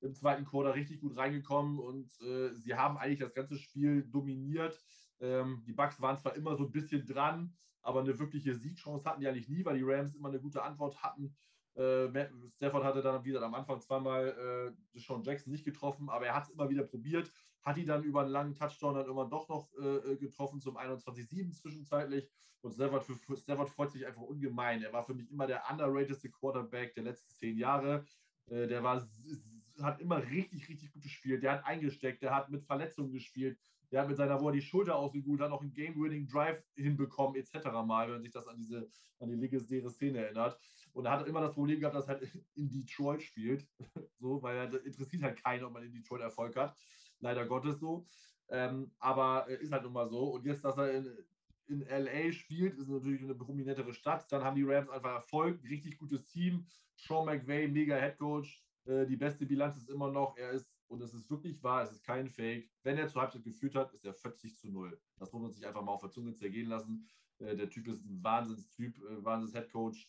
im 0.02 0.12
zweiten 0.14 0.44
Quarter 0.44 0.74
richtig 0.74 1.00
gut 1.00 1.16
reingekommen 1.16 1.78
und 1.78 2.10
sie 2.10 2.74
haben 2.74 2.98
eigentlich 2.98 3.20
das 3.20 3.32
ganze 3.32 3.56
Spiel 3.56 4.02
dominiert. 4.04 4.78
Ähm, 5.20 5.62
die 5.66 5.72
Bucks 5.72 5.98
waren 6.02 6.18
zwar 6.18 6.36
immer 6.36 6.54
so 6.56 6.64
ein 6.64 6.70
bisschen 6.70 7.06
dran, 7.06 7.56
aber 7.86 8.00
eine 8.00 8.18
wirkliche 8.18 8.54
Siegchance 8.54 9.08
hatten 9.08 9.20
die 9.20 9.28
eigentlich 9.28 9.48
nie, 9.48 9.64
weil 9.64 9.78
die 9.78 9.84
Rams 9.84 10.14
immer 10.14 10.28
eine 10.28 10.40
gute 10.40 10.62
Antwort 10.62 11.02
hatten. 11.02 11.36
Äh, 11.74 12.08
Stafford 12.48 12.82
hatte 12.82 13.00
dann 13.00 13.24
wieder 13.24 13.40
am 13.42 13.54
Anfang 13.54 13.80
zweimal 13.80 14.74
äh, 14.94 14.98
Sean 14.98 15.22
Jackson 15.22 15.52
nicht 15.52 15.64
getroffen, 15.64 16.08
aber 16.08 16.26
er 16.26 16.34
hat 16.34 16.44
es 16.44 16.50
immer 16.50 16.68
wieder 16.68 16.82
probiert, 16.82 17.30
hat 17.62 17.76
die 17.76 17.84
dann 17.84 18.02
über 18.02 18.22
einen 18.22 18.30
langen 18.30 18.54
Touchdown 18.54 18.94
dann 18.94 19.08
immer 19.08 19.28
doch 19.28 19.48
noch 19.48 19.72
äh, 19.78 20.12
äh 20.12 20.16
getroffen 20.16 20.60
zum 20.60 20.76
21-7 20.76 21.52
zwischenzeitlich. 21.52 22.28
Und 22.60 22.72
Stafford, 22.72 23.04
für, 23.04 23.36
Stafford 23.36 23.68
freut 23.68 23.92
sich 23.92 24.04
einfach 24.04 24.22
ungemein. 24.22 24.82
Er 24.82 24.92
war 24.92 25.04
für 25.04 25.14
mich 25.14 25.30
immer 25.30 25.46
der 25.46 25.62
underratedste 25.70 26.30
Quarterback 26.30 26.94
der 26.94 27.04
letzten 27.04 27.30
zehn 27.30 27.56
Jahre. 27.56 28.04
Äh, 28.46 28.66
der 28.66 28.82
war, 28.82 29.06
hat 29.82 30.00
immer 30.00 30.22
richtig, 30.30 30.68
richtig 30.68 30.92
gut 30.92 31.02
gespielt. 31.02 31.42
Der 31.42 31.52
hat 31.52 31.64
eingesteckt, 31.64 32.22
der 32.22 32.34
hat 32.34 32.50
mit 32.50 32.64
Verletzungen 32.64 33.12
gespielt 33.12 33.58
der 33.90 34.00
hat 34.00 34.08
mit 34.08 34.16
seiner, 34.16 34.40
wo 34.40 34.48
er 34.48 34.52
die 34.52 34.62
Schulter 34.62 34.96
ausgegut 34.96 35.40
hat, 35.40 35.50
noch 35.50 35.60
einen 35.60 35.72
Game-Winning-Drive 35.72 36.62
hinbekommen, 36.74 37.36
etc. 37.36 37.66
mal, 37.84 38.10
wenn 38.10 38.22
sich 38.22 38.32
das 38.32 38.46
an 38.46 38.56
diese, 38.56 38.88
an 39.20 39.28
die 39.28 39.36
legendäre 39.36 39.90
Szene 39.90 40.24
erinnert. 40.24 40.58
Und 40.92 41.06
er 41.06 41.12
hat 41.12 41.26
immer 41.26 41.40
das 41.40 41.54
Problem 41.54 41.78
gehabt, 41.78 41.94
dass 41.94 42.08
er 42.08 42.18
halt 42.18 42.30
in 42.54 42.68
Detroit 42.68 43.22
spielt. 43.22 43.66
so, 44.18 44.42
weil 44.42 44.56
er 44.56 44.84
interessiert 44.84 45.22
halt 45.22 45.42
keinen, 45.42 45.64
ob 45.64 45.72
man 45.72 45.84
in 45.84 45.92
Detroit 45.92 46.22
Erfolg 46.22 46.56
hat. 46.56 46.76
Leider 47.20 47.46
Gottes 47.46 47.78
so. 47.78 48.06
Ähm, 48.48 48.92
aber 48.98 49.48
ist 49.48 49.72
halt 49.72 49.82
nun 49.82 49.92
mal 49.92 50.08
so. 50.08 50.34
Und 50.34 50.44
jetzt, 50.44 50.64
dass 50.64 50.76
er 50.76 50.92
in, 50.92 51.16
in 51.66 51.80
LA 51.80 52.32
spielt, 52.32 52.76
ist 52.78 52.88
natürlich 52.88 53.22
eine 53.22 53.34
prominentere 53.34 53.92
Stadt. 53.92 54.30
Dann 54.30 54.42
haben 54.44 54.56
die 54.56 54.64
Rams 54.64 54.88
einfach 54.88 55.14
Erfolg, 55.14 55.62
richtig 55.64 55.98
gutes 55.98 56.26
Team. 56.26 56.66
Sean 56.96 57.26
McVay, 57.26 57.68
mega 57.68 57.96
Headcoach. 57.96 58.65
Äh, 58.86 59.06
die 59.06 59.16
beste 59.16 59.46
Bilanz 59.46 59.76
ist 59.76 59.88
immer 59.88 60.10
noch, 60.10 60.36
er 60.36 60.50
ist 60.50 60.72
und 60.88 61.02
es 61.02 61.14
ist 61.14 61.28
wirklich 61.30 61.62
wahr, 61.62 61.82
es 61.82 61.92
ist 61.92 62.04
kein 62.04 62.28
Fake. 62.28 62.70
Wenn 62.82 62.96
er 62.96 63.08
zur 63.08 63.22
Halbzeit 63.22 63.42
geführt 63.42 63.74
hat, 63.74 63.92
ist 63.92 64.04
er 64.04 64.14
40 64.14 64.56
zu 64.56 64.68
0. 64.68 64.98
Das 65.18 65.32
muss 65.32 65.42
man 65.42 65.50
sich 65.50 65.66
einfach 65.66 65.82
mal 65.82 65.92
auf 65.92 66.00
der 66.00 66.10
Zunge 66.10 66.34
zergehen 66.34 66.68
lassen. 66.68 67.08
Äh, 67.38 67.56
der 67.56 67.68
Typ 67.68 67.88
ist 67.88 68.04
ein 68.04 68.22
Wahnsinnstyp, 68.22 68.96
äh, 68.98 69.24
Wahnsinns-Headcoach. 69.24 70.08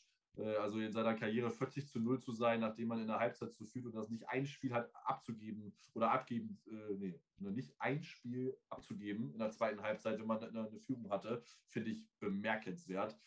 Also 0.62 0.80
in 0.80 0.92
seiner 0.92 1.16
Karriere 1.16 1.50
40 1.50 1.88
zu 1.88 2.00
0 2.00 2.20
zu 2.20 2.32
sein, 2.32 2.60
nachdem 2.60 2.90
man 2.90 3.00
in 3.00 3.08
der 3.08 3.18
Halbzeit 3.18 3.56
zu 3.56 3.66
führt 3.66 3.88
und 3.88 3.96
das 3.96 4.12
nicht 4.12 4.30
ein 4.30 4.46
Spiel 4.46 4.72
hat 4.72 4.88
abzugeben 4.94 5.74
oder 5.96 6.12
abgeben, 6.12 6.60
äh, 6.68 6.94
nee, 6.94 7.20
nicht 7.40 7.74
ein 7.80 8.04
Spiel 8.04 8.56
abzugeben 8.70 9.32
in 9.34 9.40
der 9.40 9.50
zweiten 9.50 9.82
Halbzeit, 9.82 10.20
wenn 10.20 10.28
man 10.28 10.44
eine, 10.44 10.70
Führung 10.82 11.10
hatte, 11.10 11.42
finde 11.66 11.90
ich 11.90 12.06
bemerkenswert. 12.20 13.18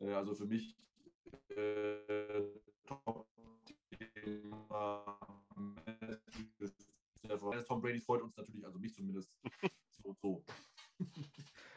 Also 0.00 0.34
für 0.34 0.46
mich 0.46 0.76
äh, 1.50 1.98
der 2.98 3.65
Tom 7.66 7.80
Brady 7.80 8.00
freut 8.00 8.22
uns 8.22 8.36
natürlich, 8.36 8.64
also 8.64 8.78
mich 8.78 8.94
zumindest, 8.94 9.30
so 10.02 10.14
so. 10.14 10.44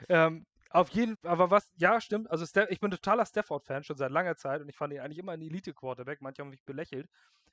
ähm, 0.08 0.46
auf 0.70 0.90
jeden 0.90 1.18
Fall, 1.18 1.32
aber 1.32 1.50
was, 1.52 1.72
ja, 1.78 2.00
stimmt. 2.00 2.30
Also, 2.30 2.46
ich 2.70 2.80
bin 2.80 2.92
totaler 2.92 3.26
Stafford-Fan 3.26 3.84
schon 3.84 3.98
seit 3.98 4.12
langer 4.12 4.36
Zeit 4.36 4.62
und 4.62 4.70
ich 4.70 4.76
fand 4.78 4.94
ihn 4.94 5.00
eigentlich 5.00 5.18
immer 5.18 5.32
ein 5.32 5.42
Elite-Quarterback. 5.42 6.22
Manche 6.22 6.42
haben 6.42 6.50
mich 6.50 6.64
belächelt 6.64 7.10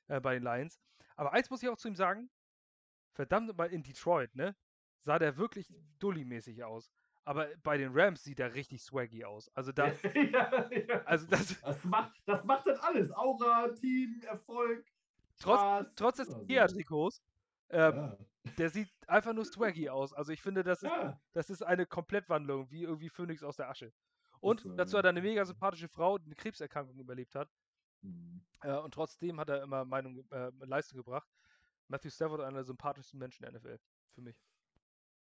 äh, 0.07 0.19
bei 0.19 0.35
den 0.35 0.43
Lions. 0.43 0.79
Aber 1.15 1.33
eins 1.33 1.49
muss 1.49 1.63
ich 1.63 1.69
auch 1.69 1.77
zu 1.77 1.87
ihm 1.87 1.95
sagen: 1.95 2.29
verdammt 3.13 3.57
mal 3.57 3.71
in 3.71 3.83
Detroit, 3.83 4.35
ne? 4.35 4.55
Sah 5.03 5.19
der 5.19 5.37
wirklich 5.37 5.73
dully-mäßig 5.99 6.63
aus. 6.63 6.91
Aber 7.27 7.49
bei 7.61 7.77
den 7.77 7.91
Rams 7.93 8.23
sieht 8.23 8.39
er 8.39 8.53
richtig 8.53 8.81
swaggy 8.81 9.25
aus. 9.25 9.51
Also 9.53 9.73
da. 9.73 9.87
ja, 10.15 10.69
ja. 10.71 11.03
Also 11.03 11.27
das, 11.27 11.59
das, 11.61 11.83
macht, 11.83 12.13
das 12.25 12.41
macht 12.45 12.65
dann 12.65 12.77
alles. 12.77 13.11
Aura, 13.11 13.67
Team, 13.67 14.21
Erfolg. 14.25 14.85
Trotz, 15.37 15.85
trotz 15.97 16.17
des 16.17 16.29
Ikea-Trikots 16.29 17.21
ähm, 17.69 17.95
ja. 17.95 18.17
Der 18.57 18.69
sieht 18.69 18.87
einfach 19.07 19.33
nur 19.33 19.43
swaggy 19.43 19.89
aus. 19.89 20.13
Also 20.13 20.31
ich 20.31 20.41
finde, 20.41 20.63
das 20.63 20.83
ist, 20.83 20.91
das 21.33 21.49
ist 21.49 21.63
eine 21.63 21.85
Komplettwandlung, 21.85 22.71
wie 22.71 22.83
irgendwie 22.83 23.09
Phoenix 23.09 23.43
aus 23.43 23.57
der 23.57 23.69
Asche. 23.69 23.91
Und 24.39 24.61
so, 24.61 24.73
dazu 24.77 24.97
hat 24.97 25.03
er 25.03 25.09
eine 25.09 25.21
mega 25.21 25.43
sympathische 25.43 25.89
Frau, 25.89 26.17
die 26.17 26.27
eine 26.27 26.35
Krebserkrankung 26.35 26.97
überlebt 26.97 27.35
hat. 27.35 27.49
Mhm. 28.03 28.41
Äh, 28.61 28.77
und 28.77 28.93
trotzdem 28.93 29.37
hat 29.37 29.49
er 29.49 29.63
immer 29.63 29.83
Meinung, 29.83 30.23
äh, 30.31 30.49
Leistung 30.59 30.97
gebracht. 30.97 31.27
Matthew 31.89 32.09
Stafford, 32.09 32.39
einer 32.39 32.59
der 32.59 32.63
sympathischsten 32.63 33.19
Menschen 33.19 33.43
der 33.43 33.51
NFL, 33.51 33.79
für 34.13 34.21
mich. 34.21 34.41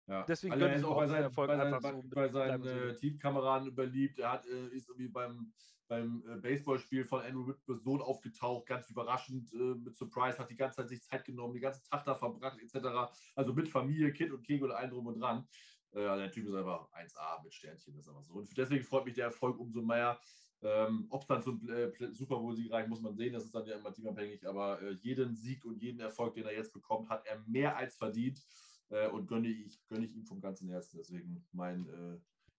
Ja. 0.06 0.22
Deswegen 0.24 0.52
also 0.52 0.64
er 0.66 0.76
ist 0.76 0.85
auch 0.85 0.97
bei 0.97 1.06
seinen, 1.06 1.22
Erfolg 1.22 1.48
bei 1.48 1.56
seinen, 1.56 2.02
so 2.02 2.14
bei 2.14 2.28
seinen 2.28 2.66
äh, 2.66 2.94
Teamkameraden 2.97 3.68
überliebt. 3.68 4.18
Er 4.18 4.32
hat, 4.32 4.47
äh, 4.47 4.68
ist 4.68 4.89
irgendwie 4.89 5.09
beim, 5.09 5.52
beim 5.89 6.22
äh, 6.28 6.36
Baseballspiel 6.36 7.05
von 7.06 7.22
Andrew 7.22 7.47
Whitbers 7.47 7.82
Sohn 7.82 8.02
aufgetaucht, 8.02 8.66
ganz 8.66 8.90
überraschend 8.90 9.52
äh, 9.55 9.56
mit 9.56 9.97
Surprise, 9.97 10.39
hat 10.39 10.51
die 10.51 10.56
ganze 10.56 10.76
Zeit 10.76 10.89
sich 10.90 11.02
Zeit 11.02 11.24
genommen, 11.24 11.55
die 11.55 11.60
ganze 11.60 11.82
Tag 11.82 12.05
da 12.05 12.14
verbracht, 12.14 12.59
etc. 12.60 13.14
Also 13.35 13.55
mit 13.55 13.68
Familie, 13.68 14.12
Kind 14.12 14.32
und 14.32 14.43
Kegel 14.43 14.70
und 14.70 14.76
allem 14.76 14.90
drum 14.90 15.06
und 15.06 15.20
dran. 15.20 15.48
Äh, 15.93 16.01
also 16.01 16.22
der 16.22 16.31
Typ 16.31 16.48
ist 16.48 16.55
einfach 16.55 16.90
1A 16.93 17.43
mit 17.43 17.55
Sternchen, 17.55 17.94
das 17.94 18.05
ist 18.05 18.09
einfach 18.09 18.24
so. 18.24 18.35
Und 18.35 18.56
deswegen 18.56 18.85
freut 18.85 19.06
mich 19.06 19.14
der 19.14 19.26
Erfolg 19.26 19.59
umso 19.59 19.81
mehr. 19.81 20.20
Ähm, 20.60 21.06
Ob 21.10 21.22
es 21.22 21.26
dann 21.26 21.43
zum 21.43 21.66
äh, 21.68 21.93
Super 22.12 22.36
Bowl-Sieg 22.36 22.72
reicht, 22.72 22.89
muss 22.89 23.01
man 23.01 23.14
sehen. 23.14 23.35
Das 23.35 23.44
ist 23.44 23.55
dann 23.55 23.66
ja 23.66 23.76
immer 23.76 23.93
teamabhängig. 23.93 24.47
Aber 24.47 24.81
äh, 24.81 24.93
jeden 25.02 25.35
Sieg 25.35 25.64
und 25.64 25.81
jeden 25.82 26.01
Erfolg, 26.01 26.35
den 26.35 26.44
er 26.44 26.55
jetzt 26.55 26.72
bekommt, 26.72 27.09
hat 27.10 27.26
er 27.26 27.39
mehr 27.47 27.76
als 27.76 27.97
verdient 27.97 28.43
äh, 28.90 29.09
und 29.09 29.27
gönne 29.27 29.48
ich, 29.48 29.86
gönne 29.89 30.06
ich 30.06 30.15
ihm 30.15 30.24
vom 30.24 30.40
ganzen 30.40 30.69
Herzen. 30.69 30.98
Deswegen 30.98 31.47
mein, 31.52 31.89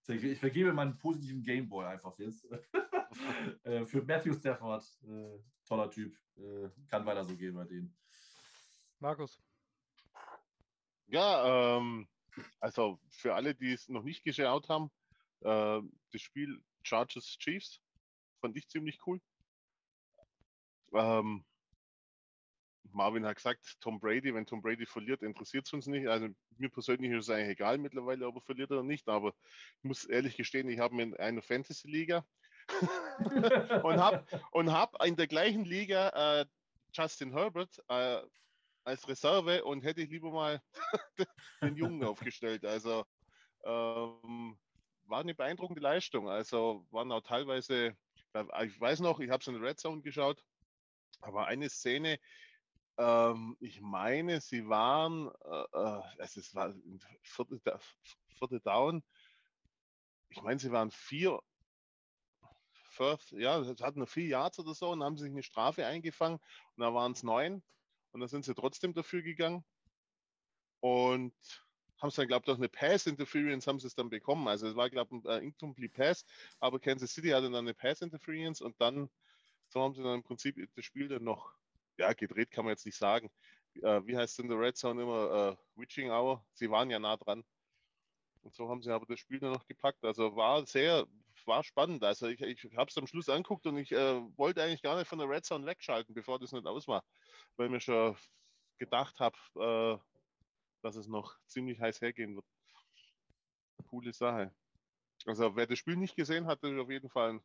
äh, 0.08 0.14
ich 0.14 0.38
vergebe 0.38 0.72
meinen 0.72 0.98
positiven 0.98 1.42
Gameboy 1.42 1.84
einfach 1.86 2.18
jetzt. 2.18 2.46
äh, 3.64 3.84
für 3.84 4.02
Matthew 4.02 4.34
Stafford, 4.34 4.84
äh, 5.04 5.38
toller 5.66 5.90
Typ, 5.90 6.16
äh, 6.36 6.68
kann 6.88 7.04
weiter 7.06 7.24
so 7.24 7.36
gehen 7.36 7.54
bei 7.54 7.64
denen. 7.64 7.96
Markus. 8.98 9.40
Ja, 11.08 11.76
ähm, 11.76 12.08
also 12.60 13.00
für 13.08 13.34
alle, 13.34 13.54
die 13.54 13.72
es 13.72 13.88
noch 13.88 14.02
nicht 14.02 14.24
geschaut 14.24 14.68
haben, 14.68 14.90
äh, 15.40 15.80
das 16.12 16.20
Spiel 16.20 16.62
Chargers 16.82 17.38
Chiefs 17.38 17.80
fand 18.40 18.56
ich 18.56 18.68
ziemlich 18.68 18.98
cool. 19.06 19.20
Ähm, 20.92 21.44
Marvin 22.96 23.26
hat 23.26 23.36
gesagt, 23.36 23.76
Tom 23.80 24.00
Brady, 24.00 24.34
wenn 24.34 24.46
Tom 24.46 24.62
Brady 24.62 24.86
verliert, 24.86 25.22
interessiert 25.22 25.66
es 25.66 25.72
uns 25.72 25.86
nicht. 25.86 26.08
Also 26.08 26.28
mir 26.56 26.70
persönlich 26.70 27.12
ist 27.12 27.24
es 27.24 27.30
eigentlich 27.30 27.50
egal 27.50 27.78
mittlerweile, 27.78 28.26
ob 28.26 28.36
er 28.36 28.40
verliert 28.40 28.72
oder 28.72 28.82
nicht, 28.82 29.08
aber 29.08 29.34
ich 29.78 29.84
muss 29.84 30.04
ehrlich 30.04 30.36
gestehen, 30.36 30.68
ich 30.68 30.80
habe 30.80 31.00
in 31.00 31.14
einer 31.16 31.42
Fantasy-Liga 31.42 32.26
und 33.84 34.00
habe 34.00 34.26
und 34.50 34.72
hab 34.72 35.04
in 35.04 35.14
der 35.14 35.28
gleichen 35.28 35.64
Liga 35.64 36.40
äh, 36.40 36.46
Justin 36.92 37.32
Herbert 37.32 37.80
äh, 37.88 38.22
als 38.84 39.06
Reserve 39.06 39.64
und 39.64 39.84
hätte 39.84 40.00
ich 40.00 40.10
lieber 40.10 40.30
mal 40.30 40.60
den 41.62 41.76
Jungen 41.76 42.02
aufgestellt. 42.02 42.64
Also 42.64 43.04
ähm, 43.64 44.58
war 45.04 45.20
eine 45.20 45.34
beeindruckende 45.34 45.82
Leistung. 45.82 46.28
Also 46.28 46.86
waren 46.90 47.12
auch 47.12 47.20
teilweise, 47.20 47.96
ich 48.64 48.80
weiß 48.80 49.00
noch, 49.00 49.20
ich 49.20 49.30
habe 49.30 49.42
es 49.42 49.46
in 49.46 49.54
der 49.54 49.62
Red 49.62 49.78
Zone 49.78 50.02
geschaut, 50.02 50.42
aber 51.20 51.46
eine 51.46 51.68
Szene, 51.68 52.18
ähm, 52.98 53.56
ich 53.60 53.80
meine, 53.80 54.40
sie 54.40 54.68
waren, 54.68 55.30
äh, 55.44 55.64
äh 55.72 56.02
es 56.18 56.54
war 56.54 56.74
vierte, 57.22 57.60
vierte 58.38 58.60
Down. 58.60 59.02
Ich 60.28 60.42
meine, 60.42 60.58
sie 60.58 60.72
waren 60.72 60.90
vier, 60.90 61.40
First, 62.96 63.32
ja, 63.32 63.58
es 63.58 63.82
hatten 63.82 63.98
nur 63.98 64.06
vier 64.06 64.26
Yards 64.26 64.58
oder 64.58 64.74
so 64.74 64.90
und 64.90 65.02
haben 65.02 65.18
sich 65.18 65.30
eine 65.30 65.42
Strafe 65.42 65.84
eingefangen 65.84 66.38
und 66.38 66.82
da 66.82 66.94
waren 66.94 67.12
es 67.12 67.22
neun 67.22 67.62
und 68.12 68.20
dann 68.20 68.28
sind 68.28 68.46
sie 68.46 68.54
trotzdem 68.54 68.94
dafür 68.94 69.20
gegangen 69.20 69.66
und 70.80 71.34
haben 72.00 72.08
es 72.08 72.14
dann, 72.14 72.26
glaube 72.26 72.42
ich, 72.42 72.46
durch 72.46 72.58
eine 72.58 72.70
Pass 72.70 73.06
Interference 73.06 73.66
haben 73.66 73.80
sie 73.80 73.86
es 73.86 73.94
dann 73.94 74.08
bekommen. 74.08 74.48
Also 74.48 74.66
es 74.66 74.76
war, 74.76 74.88
glaube 74.88 75.14
ich, 75.14 75.26
ein 75.26 75.42
äh, 75.42 75.44
Incomplete 75.44 75.92
Pass, 75.92 76.24
aber 76.58 76.80
Kansas 76.80 77.12
City 77.12 77.28
hatte 77.28 77.50
dann 77.50 77.66
eine 77.66 77.74
Pass 77.74 78.00
Interference 78.00 78.62
und 78.62 78.80
dann 78.80 79.10
so 79.68 79.82
haben 79.82 79.94
sie 79.94 80.02
dann 80.02 80.14
im 80.14 80.22
Prinzip 80.22 80.56
das 80.74 80.84
Spiel 80.84 81.08
dann 81.08 81.24
noch 81.24 81.52
ja, 81.98 82.12
gedreht 82.12 82.50
kann 82.50 82.64
man 82.64 82.72
jetzt 82.72 82.86
nicht 82.86 82.98
sagen. 82.98 83.30
äh, 83.82 84.00
wie 84.06 84.16
heißt 84.16 84.38
in 84.40 84.48
der 84.48 84.58
Red 84.58 84.76
Zone 84.76 85.02
immer, 85.02 85.56
äh, 85.76 85.80
Witching 85.80 86.10
Hour. 86.10 86.44
Sie 86.54 86.70
waren 86.70 86.90
ja 86.90 86.98
nah 86.98 87.16
dran. 87.16 87.44
Und 88.42 88.54
so 88.54 88.68
haben 88.68 88.82
sie 88.82 88.92
aber 88.92 89.06
das 89.06 89.20
Spiel 89.20 89.38
nur 89.40 89.52
noch 89.52 89.66
gepackt. 89.66 90.04
Also 90.04 90.36
war 90.36 90.66
sehr, 90.66 91.06
war 91.46 91.64
spannend. 91.64 92.04
Also 92.04 92.28
ich, 92.28 92.40
ich 92.40 92.64
habe 92.76 92.88
es 92.90 92.96
am 92.98 93.06
Schluss 93.06 93.28
anguckt 93.28 93.66
und 93.66 93.76
ich 93.78 93.92
äh, 93.92 94.20
wollte 94.36 94.62
eigentlich 94.62 94.82
gar 94.82 94.96
nicht 94.96 95.08
von 95.08 95.18
der 95.18 95.28
Red 95.28 95.44
Zone 95.44 95.66
wegschalten, 95.66 96.14
bevor 96.14 96.38
das 96.38 96.52
nicht 96.52 96.66
aus 96.66 96.86
war. 96.88 97.04
Weil 97.56 97.68
mir 97.68 97.80
schon 97.80 98.16
gedacht 98.78 99.18
habe, 99.20 99.36
äh, 99.56 99.98
dass 100.82 100.96
es 100.96 101.08
noch 101.08 101.36
ziemlich 101.46 101.80
heiß 101.80 102.00
hergehen 102.00 102.36
wird. 102.36 102.46
Coole 103.88 104.12
Sache. 104.12 104.54
Also 105.26 105.56
wer 105.56 105.66
das 105.66 105.78
Spiel 105.78 105.96
nicht 105.96 106.16
gesehen 106.16 106.46
hat, 106.46 106.62
ist 106.62 106.78
auf 106.78 106.90
jeden 106.90 107.10
Fall 107.10 107.30
ein 107.30 107.44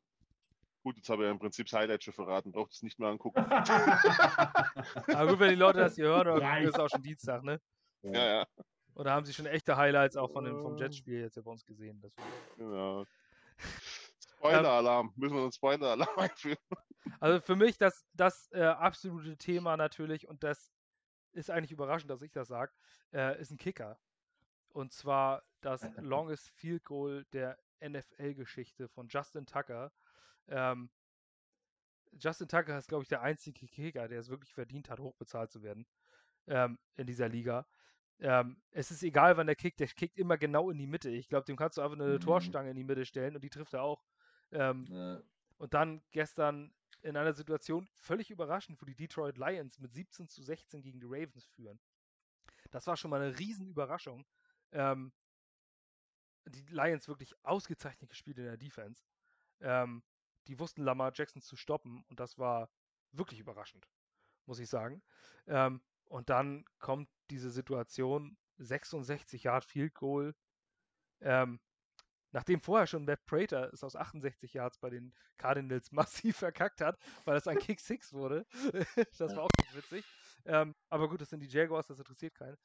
Gut, 0.84 0.98
jetzt 0.98 1.10
habe 1.10 1.24
ich 1.24 1.28
ja 1.28 1.32
im 1.32 1.40
Prinzip 1.40 1.68
das 1.68 1.80
Highlight 1.80 2.03
schon 2.03 2.14
verraten, 2.14 2.52
braucht 2.52 2.74
es 2.74 2.82
nicht 2.82 2.98
mehr 2.99 3.10
angucken. 3.10 3.38
Aber 3.45 5.28
gut, 5.28 5.40
wenn 5.40 5.49
die 5.49 5.56
Leute 5.56 5.80
das 5.80 5.95
hier 5.95 6.06
hören, 6.06 6.40
dann 6.40 6.64
ist 6.64 6.70
es 6.70 6.80
auch 6.80 6.90
schon 6.90 7.03
Dienstag, 7.03 7.44
ne? 7.44 7.62
Ja, 8.02 8.26
ja. 8.26 8.48
Oder 8.95 9.12
haben 9.12 9.26
sie 9.26 9.34
schon 9.34 9.45
echte 9.45 9.78
Highlights 9.78 10.18
auch 10.18 10.32
von 10.32 10.44
dem, 10.44 10.60
vom 10.62 10.78
Jetspiel 10.78 11.22
jetzt 11.22 11.41
bei 11.41 11.52
uns 11.52 11.66
gesehen? 11.66 12.02
Genau. 12.58 13.06
Spoiler-Alarm. 14.38 15.14
Müssen 15.16 15.36
wir 15.36 15.44
einen 15.44 15.52
Spoiler-Alarm 15.52 16.18
einführen. 16.18 16.58
Also 17.20 17.41
für 17.41 17.56
mich 17.56 17.78
das, 17.78 18.08
das 18.14 18.49
äh, 18.52 18.64
absolute 18.64 19.38
Thema 19.38 19.78
natürlich, 19.78 20.28
und 20.28 20.44
das 20.44 20.72
ist 21.32 21.49
eigentlich 21.49 21.72
überraschend, 21.72 22.10
dass 22.10 22.22
ich 22.22 22.32
das 22.32 22.48
sage, 22.48 22.72
äh, 23.14 23.40
ist 23.40 23.52
ein 23.52 23.58
Kicker. 23.58 23.99
Und 24.70 24.94
zwar 24.94 25.44
das 25.62 25.82
Longest 25.98 26.49
Field 26.49 26.84
Goal 26.86 27.26
der 27.34 27.58
NFL-Geschichte 27.82 28.88
von 28.90 29.08
Justin 29.08 29.45
Tucker 29.45 29.91
ähm, 30.47 30.89
Justin 32.19 32.47
Tucker 32.47 32.77
ist, 32.77 32.89
glaube 32.89 33.03
ich, 33.03 33.09
der 33.09 33.22
einzige 33.22 33.68
Kicker, 33.68 34.07
der 34.07 34.19
es 34.19 34.30
wirklich 34.30 34.53
verdient 34.53 34.89
hat, 34.89 34.99
hochbezahlt 34.99 35.51
zu 35.51 35.63
werden 35.63 35.85
ähm, 36.47 36.77
in 36.95 37.07
dieser 37.07 37.30
Liga. 37.30 37.65
Ähm, 38.19 38.61
es 38.72 38.91
ist 38.91 39.01
egal, 39.03 39.38
wann 39.38 39.47
der 39.47 39.55
kickt, 39.55 39.80
der 39.80 39.88
kickt 39.88 40.18
immer 40.18 40.38
genau 40.38 40.69
in 40.69 40.77
die 40.77 40.88
Mitte. 40.88 41.09
Ich 41.09 41.27
glaube, 41.27 41.45
dem 41.45 41.55
kannst 41.55 41.77
du 41.77 41.81
einfach 41.81 41.97
eine 41.97 42.15
mhm. 42.15 42.19
Torstange 42.19 42.69
in 42.69 42.76
die 42.76 42.84
Mitte 42.84 43.05
stellen 43.05 43.35
und 43.35 43.43
die 43.43 43.49
trifft 43.49 43.73
er 43.73 43.81
auch. 43.81 44.03
Ähm, 44.51 44.85
ja. 44.89 45.22
Und 45.57 45.73
dann 45.73 46.03
gestern 46.11 46.73
in 47.01 47.18
einer 47.18 47.34
Situation 47.34 47.88
völlig 47.93 48.30
überraschend, 48.30 48.80
wo 48.81 48.85
die 48.85 48.95
Detroit 48.95 49.38
Lions 49.38 49.80
mit 49.80 49.93
17 49.93 50.27
zu 50.27 50.43
16 50.43 50.81
gegen 50.84 50.99
die 50.99 51.07
Ravens 51.07 51.45
führen. 51.47 51.80
Das 52.69 52.85
war 52.88 52.95
schon 52.95 53.09
mal 53.09 53.22
eine 53.22 53.38
Riesenüberraschung. 53.38 54.26
Ähm, 54.72 55.11
die 56.45 56.65
Lions 56.69 57.07
wirklich 57.07 57.34
ausgezeichnet 57.43 58.09
gespielt 58.09 58.38
in 58.38 58.45
der 58.45 58.57
Defense. 58.57 59.03
Ähm, 59.61 60.03
die 60.47 60.59
wussten 60.59 60.84
Lamar 60.84 61.11
Jackson 61.13 61.41
zu 61.41 61.55
stoppen 61.55 62.03
und 62.09 62.19
das 62.19 62.38
war 62.38 62.69
wirklich 63.11 63.39
überraschend, 63.39 63.88
muss 64.45 64.59
ich 64.59 64.69
sagen. 64.69 65.03
Ähm, 65.47 65.81
und 66.05 66.30
dann 66.30 66.65
kommt 66.80 67.09
diese 67.30 67.49
Situation, 67.49 68.38
66 68.57 69.43
Yard 69.43 69.65
Field 69.65 69.93
Goal. 69.93 70.35
Ähm, 71.22 71.59
nachdem 72.31 72.61
vorher 72.61 72.88
schon 72.88 73.05
Matt 73.05 73.26
Prater 73.26 73.72
es 73.73 73.84
aus 73.84 73.95
68 73.95 74.53
Yards 74.53 74.77
bei 74.80 74.89
den 74.89 75.13
Cardinals 75.38 75.91
massiv 75.91 76.38
verkackt 76.38 76.81
hat, 76.81 76.97
weil 77.26 77.38
es 77.38 77.47
ein 77.47 77.59
Kick 77.59 77.80
Six 77.80 78.13
wurde. 78.13 78.45
das 79.18 79.35
war 79.35 79.43
auch 79.43 79.49
ganz 79.49 79.73
witzig. 79.73 80.05
Ähm, 80.45 80.76
aber 80.89 81.09
gut, 81.09 81.22
das 81.22 81.30
sind 81.30 81.41
die 81.41 81.47
Jaguars, 81.47 81.88
das 81.88 81.99
interessiert 81.99 82.35
keinen. 82.35 82.57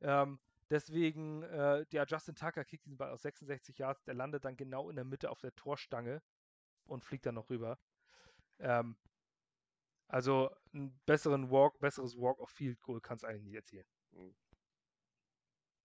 Ähm, 0.00 0.40
deswegen, 0.70 1.42
äh, 1.44 1.86
der 1.86 2.06
Justin 2.06 2.34
Tucker 2.34 2.64
kickt 2.64 2.84
diesen 2.84 2.98
Ball 2.98 3.10
aus 3.10 3.22
66 3.22 3.78
Yards, 3.78 4.04
der 4.04 4.14
landet 4.14 4.44
dann 4.44 4.56
genau 4.56 4.90
in 4.90 4.96
der 4.96 5.04
Mitte 5.04 5.30
auf 5.30 5.40
der 5.40 5.54
Torstange 5.54 6.22
und 6.92 7.04
fliegt 7.04 7.26
dann 7.26 7.34
noch 7.34 7.50
rüber. 7.50 7.78
Ähm, 8.58 8.96
also 10.08 10.50
ein 10.74 11.00
besseren 11.06 11.50
Walk, 11.50 11.78
besseres 11.80 12.16
Walk 12.16 12.38
of 12.38 12.50
Field 12.50 12.80
Goal 12.82 13.00
kann 13.00 13.16
es 13.16 13.24
eigentlich 13.24 13.44
nicht 13.44 13.54
erzielen. 13.54 13.86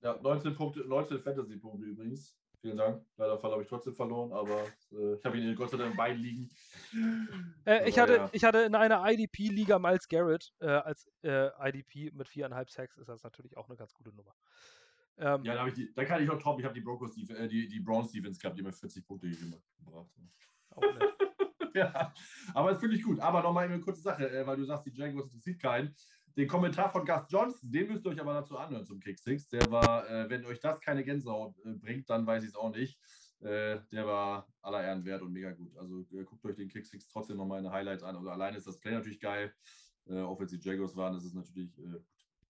Ja, 0.01 0.19
19 0.21 0.55
Punkte, 0.55 0.81
19 0.81 1.19
Fantasy-Punkte 1.19 1.85
übrigens. 1.85 2.35
Vielen 2.59 2.77
Dank. 2.77 3.05
Leider 3.17 3.41
habe 3.41 3.61
ich 3.61 3.67
trotzdem 3.67 3.93
verloren, 3.93 4.33
aber 4.33 4.65
äh, 4.91 5.13
ich 5.13 5.23
habe 5.25 5.37
ihn 5.37 5.55
Gott 5.55 5.69
sei 5.69 5.77
Dank 5.77 5.95
beiden 5.95 6.21
liegen. 6.21 6.49
Äh, 7.65 7.87
ich, 7.87 7.99
hatte, 7.99 8.13
ja. 8.13 8.29
ich 8.31 8.43
hatte 8.43 8.59
in 8.59 8.73
einer 8.75 9.03
IDP-Liga 9.05 9.77
Miles 9.77 10.07
Garrett 10.07 10.53
äh, 10.59 10.67
als 10.67 11.07
äh, 11.21 11.49
IDP 11.69 12.11
mit 12.13 12.27
viereinhalb 12.27 12.69
Sacks, 12.69 12.97
ist 12.97 13.09
das 13.09 13.23
natürlich 13.23 13.57
auch 13.57 13.69
eine 13.69 13.77
ganz 13.77 13.93
gute 13.93 14.13
Nummer. 14.13 14.33
Ähm, 15.17 15.43
ja, 15.43 15.55
da, 15.55 15.69
die, 15.69 15.93
da 15.93 16.05
kann 16.05 16.23
ich 16.23 16.29
auch 16.29 16.39
top. 16.39 16.59
Ich 16.59 16.65
habe 16.65 16.73
die, 16.73 16.81
Brokers, 16.81 17.13
die, 17.13 17.29
äh, 17.31 17.47
die, 17.47 17.67
die 17.67 17.79
Browns 17.79 18.11
Defense 18.11 18.39
gehabt, 18.39 18.57
die 18.57 18.63
mir 18.63 18.71
40 18.71 19.05
Punkte 19.05 19.29
gebracht 19.29 19.63
haben. 20.15 20.31
ja, 21.73 22.13
aber 22.53 22.71
das 22.71 22.79
finde 22.79 22.95
ich 22.95 23.03
gut. 23.03 23.19
Aber 23.19 23.41
nochmal 23.41 23.65
eine 23.65 23.79
kurze 23.79 24.01
Sache, 24.01 24.29
äh, 24.29 24.45
weil 24.45 24.57
du 24.57 24.65
sagst, 24.65 24.85
die 24.85 24.91
Jaguars 24.91 25.25
interessiert 25.25 25.61
keinen. 25.61 25.95
Den 26.37 26.47
Kommentar 26.47 26.91
von 26.91 27.03
Gus 27.03 27.23
Johnson, 27.29 27.71
den 27.71 27.87
müsst 27.87 28.05
ihr 28.05 28.11
euch 28.11 28.21
aber 28.21 28.33
dazu 28.35 28.57
anhören 28.59 28.85
zum 28.85 28.99
Kick 28.99 29.17
Six. 29.17 29.47
Der 29.49 29.71
war, 29.71 30.07
äh, 30.07 30.29
wenn 30.29 30.45
euch 30.45 30.59
das 30.59 30.79
keine 30.79 31.03
Gänsehaut 31.03 31.57
äh, 31.65 31.73
bringt, 31.73 32.07
dann 32.11 32.27
weiß 32.27 32.43
ich 32.43 32.49
es 32.49 32.55
auch 32.55 32.71
nicht. 32.75 32.99
Äh, 33.39 33.79
der 33.91 34.05
war 34.05 34.47
aller 34.61 34.83
Ehren 34.83 35.03
wert 35.03 35.23
und 35.23 35.31
mega 35.31 35.51
gut. 35.51 35.75
Also 35.77 36.01
äh, 36.11 36.23
guckt 36.23 36.45
euch 36.45 36.55
den 36.55 36.69
Kick 36.69 36.85
Six 36.85 37.07
trotzdem 37.07 37.37
nochmal 37.37 37.57
eine 37.59 37.71
Highlights 37.71 38.03
an. 38.03 38.15
Also 38.15 38.29
alleine 38.29 38.57
ist 38.57 38.67
das 38.67 38.79
Play 38.79 38.91
natürlich 38.91 39.19
geil. 39.19 39.51
Äh, 40.05 40.21
auch 40.21 40.37
wenn 40.37 40.45
es 40.45 40.51
die 40.51 40.59
Jaguars 40.59 40.95
waren, 40.95 41.13
das 41.13 41.25
ist 41.25 41.33
natürlich, 41.33 41.71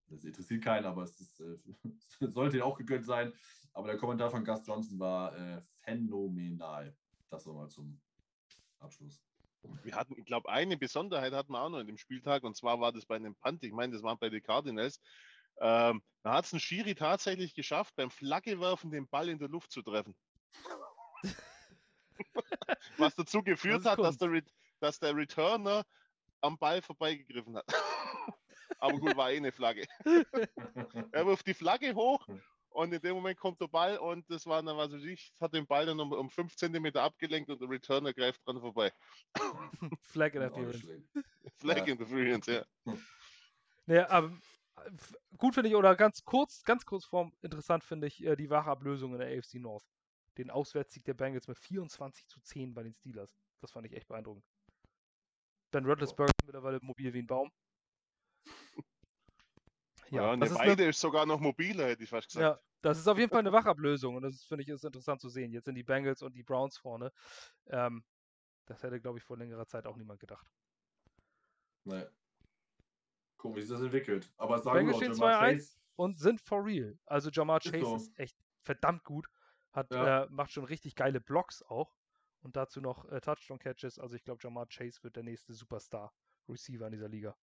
das 0.08 0.24
interessiert 0.24 0.64
keinen, 0.64 0.86
aber 0.86 1.04
es 1.04 1.20
ist, 1.20 1.44
sollte 2.20 2.66
auch 2.66 2.78
gegönnt 2.78 3.06
sein. 3.06 3.34
Aber 3.74 3.88
der 3.88 3.98
Kommentar 3.98 4.32
von 4.32 4.44
Gus 4.44 4.66
Johnson 4.66 4.98
war 5.00 5.64
phänomenal. 5.82 6.96
Das 7.30 7.46
nochmal 7.46 7.70
zum 7.70 8.00
Abschluss. 8.80 9.20
Wir 9.84 9.96
hatten, 9.96 10.18
ich 10.18 10.26
glaube, 10.26 10.50
eine 10.50 10.78
Besonderheit 10.78 11.34
hatten 11.34 11.52
wir 11.54 11.62
auch 11.62 11.70
noch 11.70 11.80
in 11.80 11.88
dem 11.88 11.98
Spieltag 11.98 12.44
und 12.44 12.56
zwar 12.56 12.80
war 12.80 12.92
das 12.92 13.06
bei 13.06 13.16
einem 13.16 13.36
Punt. 13.36 13.64
Ich 13.64 13.74
meine, 13.74 13.94
das 13.94 14.04
war 14.04 14.16
bei 14.18 14.30
den 14.30 14.44
Cardinals. 14.44 15.02
Ähm, 15.60 16.04
da 16.24 16.34
hat 16.34 16.46
es 16.46 16.54
ein 16.54 16.60
Schiri 16.60 16.96
tatsächlich 16.96 17.54
geschafft, 17.54 17.96
beim 17.96 18.12
Flaggewerfen 18.12 18.92
den 18.92 19.08
Ball 19.08 19.30
in 19.30 19.40
der 19.40 19.48
Luft 19.48 19.72
zu 19.72 19.82
treffen. 19.82 20.16
Was 22.98 23.16
dazu 23.16 23.42
geführt 23.42 23.86
das 23.86 23.92
hat, 23.94 24.00
dass 24.00 24.18
der, 24.18 24.42
dass 24.80 25.00
der 25.00 25.16
Returner 25.16 25.86
am 26.42 26.58
Ball 26.58 26.82
vorbeigegriffen 26.82 27.56
hat. 27.56 27.66
Aber 28.80 28.98
gut, 29.00 29.16
war 29.16 29.32
eh 29.32 29.38
eine 29.38 29.52
Flagge. 29.52 29.86
er 31.12 31.26
wirft 31.26 31.48
die 31.48 31.54
Flagge 31.54 31.96
hoch 31.96 32.28
und 32.76 32.94
in 32.94 33.02
dem 33.02 33.16
Moment 33.16 33.40
kommt 33.40 33.62
der 33.62 33.68
Ball 33.68 33.98
und 33.98 34.30
das 34.30 34.46
war 34.46 34.62
dann, 34.62 34.76
was 34.76 34.92
weiß 34.92 35.04
ich, 35.04 35.34
hat 35.40 35.54
den 35.54 35.66
Ball 35.66 35.86
dann 35.86 36.00
um, 36.00 36.12
um 36.12 36.30
5 36.30 36.56
cm 36.56 36.98
abgelenkt 36.98 37.50
und 37.50 37.62
der 37.62 37.70
Returner 37.70 38.14
greift 38.14 38.46
dran 38.46 38.60
vorbei. 38.60 38.92
Flag 40.02 40.34
Interference. 40.34 40.86
Flag 41.58 41.88
Interference, 41.88 42.48
ja. 42.48 42.66
Ja, 43.88 44.10
aber 44.10 44.38
gut 45.38 45.54
finde 45.54 45.70
ich, 45.70 45.76
oder 45.76 45.96
ganz 45.96 46.26
kurz, 46.26 46.64
ganz 46.64 46.86
kurz 46.86 47.06
vorm 47.06 47.32
interessant 47.42 47.84
finde 47.84 48.08
ich 48.08 48.22
äh, 48.26 48.36
die 48.36 48.50
wahre 48.50 48.72
Ablösung 48.72 49.14
in 49.14 49.20
der 49.20 49.38
AFC 49.38 49.56
North. 49.56 49.86
Den 50.38 50.52
Auswärtssieg 50.52 51.06
der 51.06 51.14
Bengals 51.14 51.48
mit 51.48 51.58
24 51.58 52.28
zu 52.28 52.42
10 52.42 52.74
bei 52.74 52.84
den 52.84 52.94
Steelers. 52.94 53.38
Das 53.62 53.72
fand 53.72 53.86
ich 53.88 53.94
echt 53.94 54.10
beeindruckend. 54.10 54.44
Dann 55.72 55.86
Roethlisberger 55.86 56.34
mittlerweile 56.46 56.80
mobil 56.82 57.14
wie 57.14 57.20
ein 57.20 57.28
Baum. 57.28 57.52
Ja, 60.10 60.32
ja 60.32 60.36
das 60.38 60.52
ist 60.52 60.58
eine, 60.58 60.84
ist 60.86 61.00
sogar 61.00 61.26
noch 61.26 61.40
mobiler, 61.40 61.88
hätte 61.88 62.04
ich 62.04 62.10
fast 62.10 62.28
gesagt. 62.28 62.58
Ja, 62.58 62.62
das 62.82 63.00
ist 63.00 63.08
auf 63.08 63.18
jeden 63.18 63.30
Fall 63.30 63.40
eine 63.40 63.52
Wachablösung 63.54 64.16
und 64.16 64.24
das 64.24 64.44
finde 64.44 64.64
ich 64.64 64.70
ist 64.70 64.86
interessant 64.86 65.22
zu 65.22 65.30
sehen. 65.30 65.52
Jetzt 65.52 65.66
sind 65.66 65.76
die 65.76 65.84
Bengals 65.84 66.22
und 66.22 66.36
die 66.36 66.44
Browns 66.44 66.78
vorne. 66.78 67.12
Ähm, 67.68 68.04
das 68.66 68.84
hätte, 68.84 69.00
glaube 69.00 69.18
ich, 69.18 69.24
vor 69.24 69.38
längerer 69.38 69.68
Zeit 69.68 69.86
auch 69.86 69.96
niemand 69.96 70.20
gedacht. 70.20 70.48
Nee. 71.84 72.06
Gucken, 73.38 73.58
wie 73.58 73.62
sich 73.62 73.70
das 73.70 73.82
entwickelt. 73.82 74.32
Aber 74.38 74.60
sagen 74.60 74.78
Bengals 74.78 74.98
stehen 74.98 75.14
2-1 75.14 75.78
und 75.96 76.20
sind 76.20 76.42
for 76.42 76.66
real. 76.66 76.98
Also 77.06 77.30
Jamar 77.30 77.60
Chase 77.60 77.78
ist, 77.78 77.84
so. 77.84 77.96
ist 77.96 78.20
echt 78.20 78.38
verdammt 78.62 79.04
gut. 79.04 79.28
Hat, 79.72 79.92
ja. 79.92 80.24
äh, 80.24 80.28
macht 80.30 80.52
schon 80.52 80.64
richtig 80.64 80.96
geile 80.96 81.22
Blocks 81.22 81.62
auch. 81.64 81.96
Und 82.40 82.56
dazu 82.56 82.80
noch 82.80 83.06
äh, 83.12 83.22
Touchdown-Catches. 83.22 84.00
Also 84.00 84.16
ich 84.16 84.24
glaube, 84.24 84.40
Jamar 84.44 84.68
Chase 84.68 85.04
wird 85.04 85.16
der 85.16 85.24
nächste 85.24 85.54
Superstar-Receiver 85.54 86.86
in 86.86 86.92
dieser 86.92 87.10
Liga. 87.10 87.36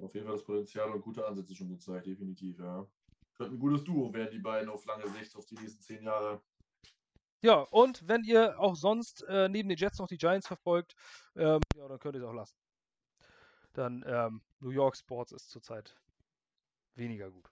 Auf 0.00 0.14
jeden 0.14 0.26
Fall 0.26 0.36
das 0.36 0.44
Potenzial 0.44 0.90
und 0.90 1.02
gute 1.02 1.26
Ansätze 1.26 1.54
schon 1.54 1.68
gezeigt, 1.68 2.06
definitiv, 2.06 2.58
ja. 2.58 2.86
Könnte 3.34 3.54
ein 3.54 3.58
gutes 3.58 3.84
Duo 3.84 4.12
werden, 4.12 4.30
die 4.30 4.38
beiden 4.38 4.68
auf 4.68 4.84
lange 4.84 5.08
Sicht, 5.08 5.34
auf 5.36 5.46
die 5.46 5.54
nächsten 5.54 5.82
zehn 5.82 6.04
Jahre. 6.04 6.42
Ja, 7.40 7.60
und 7.70 8.06
wenn 8.06 8.22
ihr 8.24 8.58
auch 8.60 8.76
sonst 8.76 9.24
äh, 9.28 9.48
neben 9.48 9.68
den 9.68 9.78
Jets 9.78 9.98
noch 9.98 10.06
die 10.06 10.16
Giants 10.16 10.46
verfolgt, 10.46 10.94
ähm, 11.34 11.60
ja, 11.76 11.88
dann 11.88 11.98
könnt 11.98 12.14
ihr 12.14 12.22
es 12.22 12.28
auch 12.28 12.32
lassen. 12.32 12.56
Dann 13.72 14.04
ähm, 14.06 14.42
New 14.60 14.70
York 14.70 14.96
Sports 14.96 15.32
ist 15.32 15.50
zurzeit 15.50 15.96
weniger 16.94 17.30
gut. 17.30 17.50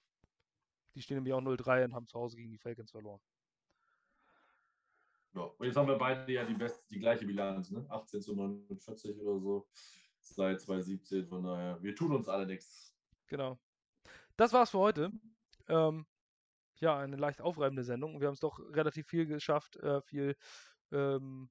Die 0.95 1.03
stehen 1.03 1.17
nämlich 1.17 1.35
auch 1.35 1.41
0-3 1.41 1.85
und 1.85 1.95
haben 1.95 2.07
zu 2.07 2.19
Hause 2.19 2.37
gegen 2.37 2.51
die 2.51 2.59
Falcons 2.59 2.91
verloren. 2.91 3.21
Ja, 5.33 5.43
und 5.43 5.67
jetzt 5.67 5.77
haben 5.77 5.89
wir 5.89 5.97
beide 5.97 6.31
ja 6.33 6.45
die, 6.45 6.55
best, 6.55 6.91
die 6.91 6.99
gleiche 6.99 7.25
Bilanz, 7.25 7.71
ne? 7.71 7.87
18 7.89 8.21
zu 8.21 8.35
49 8.35 9.19
oder 9.21 9.41
so 9.41 9.69
seit 10.35 10.61
2017. 10.61 11.27
Von 11.27 11.45
daher, 11.45 11.83
wir 11.83 11.95
tun 11.95 12.13
uns 12.15 12.29
alle 12.29 12.47
nichts. 12.47 12.95
Genau. 13.27 13.59
Das 14.37 14.53
war's 14.53 14.71
für 14.71 14.79
heute. 14.79 15.11
Ähm, 15.69 16.07
ja, 16.77 16.99
eine 16.99 17.17
leicht 17.17 17.41
aufreibende 17.41 17.85
Sendung. 17.85 18.21
Wir 18.21 18.27
haben 18.27 18.35
es 18.35 18.41
doch 18.41 18.59
relativ 18.59 19.07
viel 19.07 19.27
geschafft, 19.27 19.77
äh, 19.77 20.01
viel 20.03 20.35
ähm, 20.93 21.51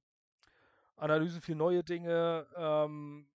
Analysen, 0.96 1.42
viel 1.42 1.56
neue 1.56 1.84
Dinge. 1.84 2.48
Ähm, 2.56 3.30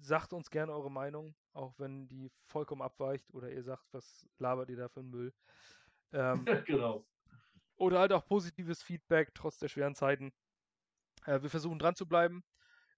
sagt 0.00 0.32
uns 0.32 0.50
gerne 0.50 0.72
eure 0.72 0.90
Meinung. 0.90 1.34
auch 1.52 1.78
wenn 1.78 2.08
die 2.08 2.32
vollkommen 2.46 2.82
abweicht 2.82 3.32
oder 3.32 3.48
ihr 3.50 3.62
sagt, 3.62 3.86
was 3.92 4.26
labert 4.38 4.70
ihr 4.70 4.76
da 4.76 4.88
für 4.88 5.00
einen 5.00 5.10
Müll. 5.10 5.32
Ähm, 6.12 6.44
genau. 6.66 7.06
Oder 7.76 8.00
halt 8.00 8.12
auch 8.12 8.26
positives 8.26 8.82
Feedback 8.82 9.32
trotz 9.34 9.58
der 9.58 9.68
schweren 9.68 9.94
Zeiten. 9.94 10.32
Äh, 11.26 11.42
wir 11.42 11.50
versuchen 11.50 11.78
dran 11.78 11.94
zu 11.94 12.06
bleiben. 12.06 12.44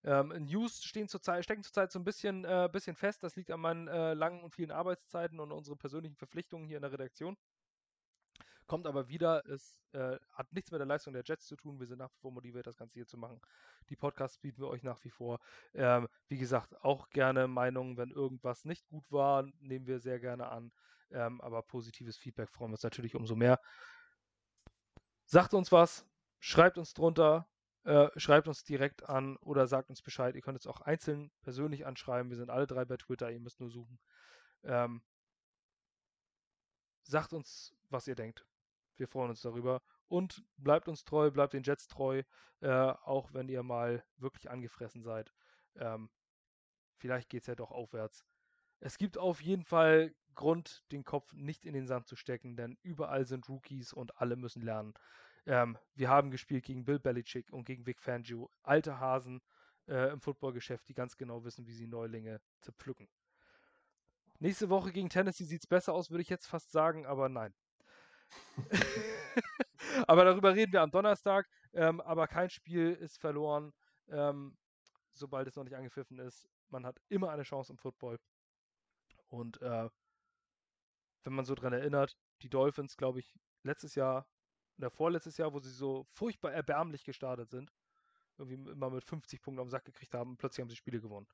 Ähm, 0.06 0.28
News 0.46 0.84
stehen 0.84 1.08
zurzeit, 1.08 1.42
stecken 1.42 1.64
zurzeit 1.64 1.90
so 1.90 1.98
ein 1.98 2.04
bisschen, 2.04 2.44
äh, 2.44 2.68
bisschen 2.72 2.94
fest. 2.94 3.24
Das 3.24 3.34
liegt 3.34 3.50
an 3.50 3.60
meinen 3.60 3.88
äh, 3.88 4.14
langen 4.14 4.42
und 4.42 4.54
vielen 4.54 4.70
Arbeitszeiten 4.70 5.40
und 5.40 5.50
unseren 5.50 5.78
persönlichen 5.78 6.16
Verpflichtungen 6.16 6.68
hier 6.68 6.76
in 6.76 6.82
der 6.82 6.92
Redaktion. 6.92 7.36
Kommt 8.68 8.86
aber 8.86 9.08
wieder, 9.08 9.44
es 9.46 9.78
äh, 9.92 10.16
hat 10.32 10.52
nichts 10.52 10.70
mit 10.70 10.80
der 10.80 10.86
Leistung 10.86 11.12
der 11.12 11.22
Jets 11.24 11.46
zu 11.46 11.56
tun. 11.56 11.80
Wir 11.80 11.86
sind 11.86 11.98
nach 11.98 12.10
wie 12.10 12.18
vor 12.20 12.30
motiviert, 12.30 12.66
das 12.66 12.76
Ganze 12.76 12.94
hier 12.94 13.06
zu 13.06 13.18
machen. 13.18 13.40
Die 13.88 13.96
Podcasts 13.96 14.38
bieten 14.38 14.60
wir 14.60 14.68
euch 14.68 14.84
nach 14.84 15.02
wie 15.04 15.10
vor. 15.10 15.40
Ähm, 15.74 16.08
wie 16.28 16.38
gesagt, 16.38 16.80
auch 16.84 17.08
gerne 17.10 17.48
Meinungen, 17.48 17.96
wenn 17.96 18.10
irgendwas 18.10 18.64
nicht 18.64 18.86
gut 18.86 19.10
war, 19.10 19.44
nehmen 19.58 19.86
wir 19.86 19.98
sehr 19.98 20.20
gerne 20.20 20.48
an. 20.48 20.72
Ähm, 21.10 21.40
aber 21.40 21.62
positives 21.62 22.16
Feedback 22.16 22.48
freuen 22.50 22.70
wir 22.70 22.74
uns 22.74 22.82
natürlich 22.82 23.16
umso 23.16 23.34
mehr. 23.34 23.60
Sagt 25.24 25.54
uns 25.54 25.72
was, 25.72 26.06
schreibt 26.38 26.78
uns 26.78 26.94
drunter, 26.94 27.48
äh, 27.86 28.10
schreibt 28.18 28.48
uns 28.48 28.64
direkt 28.64 29.08
an 29.08 29.36
oder 29.36 29.68
sagt 29.68 29.90
uns 29.90 30.02
Bescheid. 30.02 30.34
Ihr 30.34 30.40
könnt 30.40 30.58
es 30.58 30.66
auch 30.66 30.80
einzeln 30.80 31.30
persönlich 31.42 31.86
anschreiben. 31.86 32.30
Wir 32.30 32.36
sind 32.36 32.50
alle 32.50 32.66
drei 32.66 32.84
bei 32.84 32.96
Twitter, 32.96 33.30
ihr 33.30 33.38
müsst 33.38 33.60
nur 33.60 33.70
suchen. 33.70 34.00
Ähm, 34.64 35.02
sagt 37.04 37.32
uns, 37.32 37.76
was 37.88 38.08
ihr 38.08 38.16
denkt. 38.16 38.44
Wir 38.96 39.06
freuen 39.06 39.30
uns 39.30 39.40
darüber. 39.40 39.82
Und 40.08 40.44
bleibt 40.56 40.88
uns 40.88 41.04
treu, 41.04 41.30
bleibt 41.30 41.52
den 41.52 41.62
Jets 41.62 41.86
treu, 41.86 42.24
äh, 42.60 42.68
auch 42.70 43.32
wenn 43.32 43.48
ihr 43.48 43.62
mal 43.62 44.04
wirklich 44.16 44.50
angefressen 44.50 45.02
seid. 45.02 45.32
Ähm, 45.76 46.10
vielleicht 46.96 47.28
geht 47.28 47.42
es 47.42 47.46
ja 47.46 47.54
doch 47.54 47.70
aufwärts. 47.70 48.24
Es 48.80 48.98
gibt 48.98 49.16
auf 49.16 49.40
jeden 49.40 49.64
Fall 49.64 50.12
Grund, 50.34 50.84
den 50.90 51.04
Kopf 51.04 51.32
nicht 51.34 51.64
in 51.64 51.72
den 51.72 51.86
Sand 51.86 52.08
zu 52.08 52.16
stecken, 52.16 52.56
denn 52.56 52.78
überall 52.82 53.26
sind 53.26 53.48
Rookies 53.48 53.92
und 53.92 54.20
alle 54.20 54.34
müssen 54.34 54.62
lernen. 54.62 54.92
Ähm, 55.46 55.78
wir 55.94 56.08
haben 56.08 56.30
gespielt 56.30 56.64
gegen 56.64 56.84
Bill 56.84 56.98
Belichick 56.98 57.52
und 57.52 57.64
gegen 57.64 57.86
Vic 57.86 58.02
Fangio, 58.02 58.50
alte 58.62 58.98
Hasen 58.98 59.40
äh, 59.88 60.10
im 60.12 60.20
Footballgeschäft, 60.20 60.88
die 60.88 60.94
ganz 60.94 61.16
genau 61.16 61.44
wissen, 61.44 61.66
wie 61.66 61.72
sie 61.72 61.86
Neulinge 61.86 62.40
zerpflücken. 62.60 63.08
Nächste 64.38 64.68
Woche 64.68 64.92
gegen 64.92 65.08
Tennessee 65.08 65.44
sieht 65.44 65.62
es 65.62 65.66
besser 65.66 65.94
aus, 65.94 66.10
würde 66.10 66.22
ich 66.22 66.28
jetzt 66.28 66.46
fast 66.46 66.70
sagen, 66.72 67.06
aber 67.06 67.28
nein. 67.28 67.54
aber 70.06 70.24
darüber 70.24 70.54
reden 70.54 70.72
wir 70.72 70.82
am 70.82 70.90
Donnerstag. 70.90 71.48
Ähm, 71.72 72.00
aber 72.00 72.26
kein 72.26 72.50
Spiel 72.50 72.92
ist 72.92 73.18
verloren, 73.18 73.72
ähm, 74.08 74.56
sobald 75.12 75.46
es 75.46 75.56
noch 75.56 75.64
nicht 75.64 75.76
angepfiffen 75.76 76.18
ist. 76.18 76.48
Man 76.68 76.84
hat 76.84 77.00
immer 77.08 77.30
eine 77.30 77.44
Chance 77.44 77.72
im 77.72 77.78
Football. 77.78 78.18
Und 79.28 79.60
äh, 79.62 79.88
wenn 81.24 81.32
man 81.32 81.44
so 81.44 81.54
dran 81.54 81.72
erinnert, 81.72 82.16
die 82.42 82.48
Dolphins, 82.48 82.96
glaube 82.96 83.20
ich, 83.20 83.34
letztes 83.62 83.94
Jahr 83.94 84.26
oder 84.78 84.90
vorletztes 84.90 85.36
Jahr, 85.36 85.52
wo 85.52 85.60
sie 85.60 85.70
so 85.70 86.04
furchtbar 86.12 86.52
erbärmlich 86.52 87.04
gestartet 87.04 87.50
sind, 87.50 87.72
irgendwie 88.38 88.70
immer 88.70 88.90
mit 88.90 89.04
50 89.04 89.40
Punkten 89.40 89.60
auf 89.60 89.66
den 89.66 89.70
Sack 89.70 89.84
gekriegt 89.84 90.14
haben, 90.14 90.36
plötzlich 90.36 90.62
haben 90.62 90.68
sie 90.68 90.76
Spiele 90.76 91.00
gewonnen. 91.00 91.28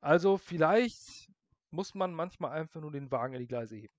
Also 0.00 0.36
vielleicht 0.36 1.30
muss 1.70 1.94
man 1.94 2.12
manchmal 2.12 2.52
einfach 2.52 2.80
nur 2.80 2.90
den 2.90 3.10
Wagen 3.10 3.34
in 3.34 3.40
die 3.40 3.46
Gleise 3.46 3.76
heben. 3.76 3.94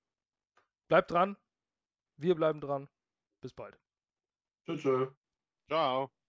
Bleibt 0.88 1.12
dran, 1.12 1.38
wir 2.18 2.36
bleiben 2.36 2.62
dran. 2.62 2.90
Bis 3.42 3.54
bald. 3.54 3.80
Tschüss. 4.66 4.84
Ciao. 5.68 6.14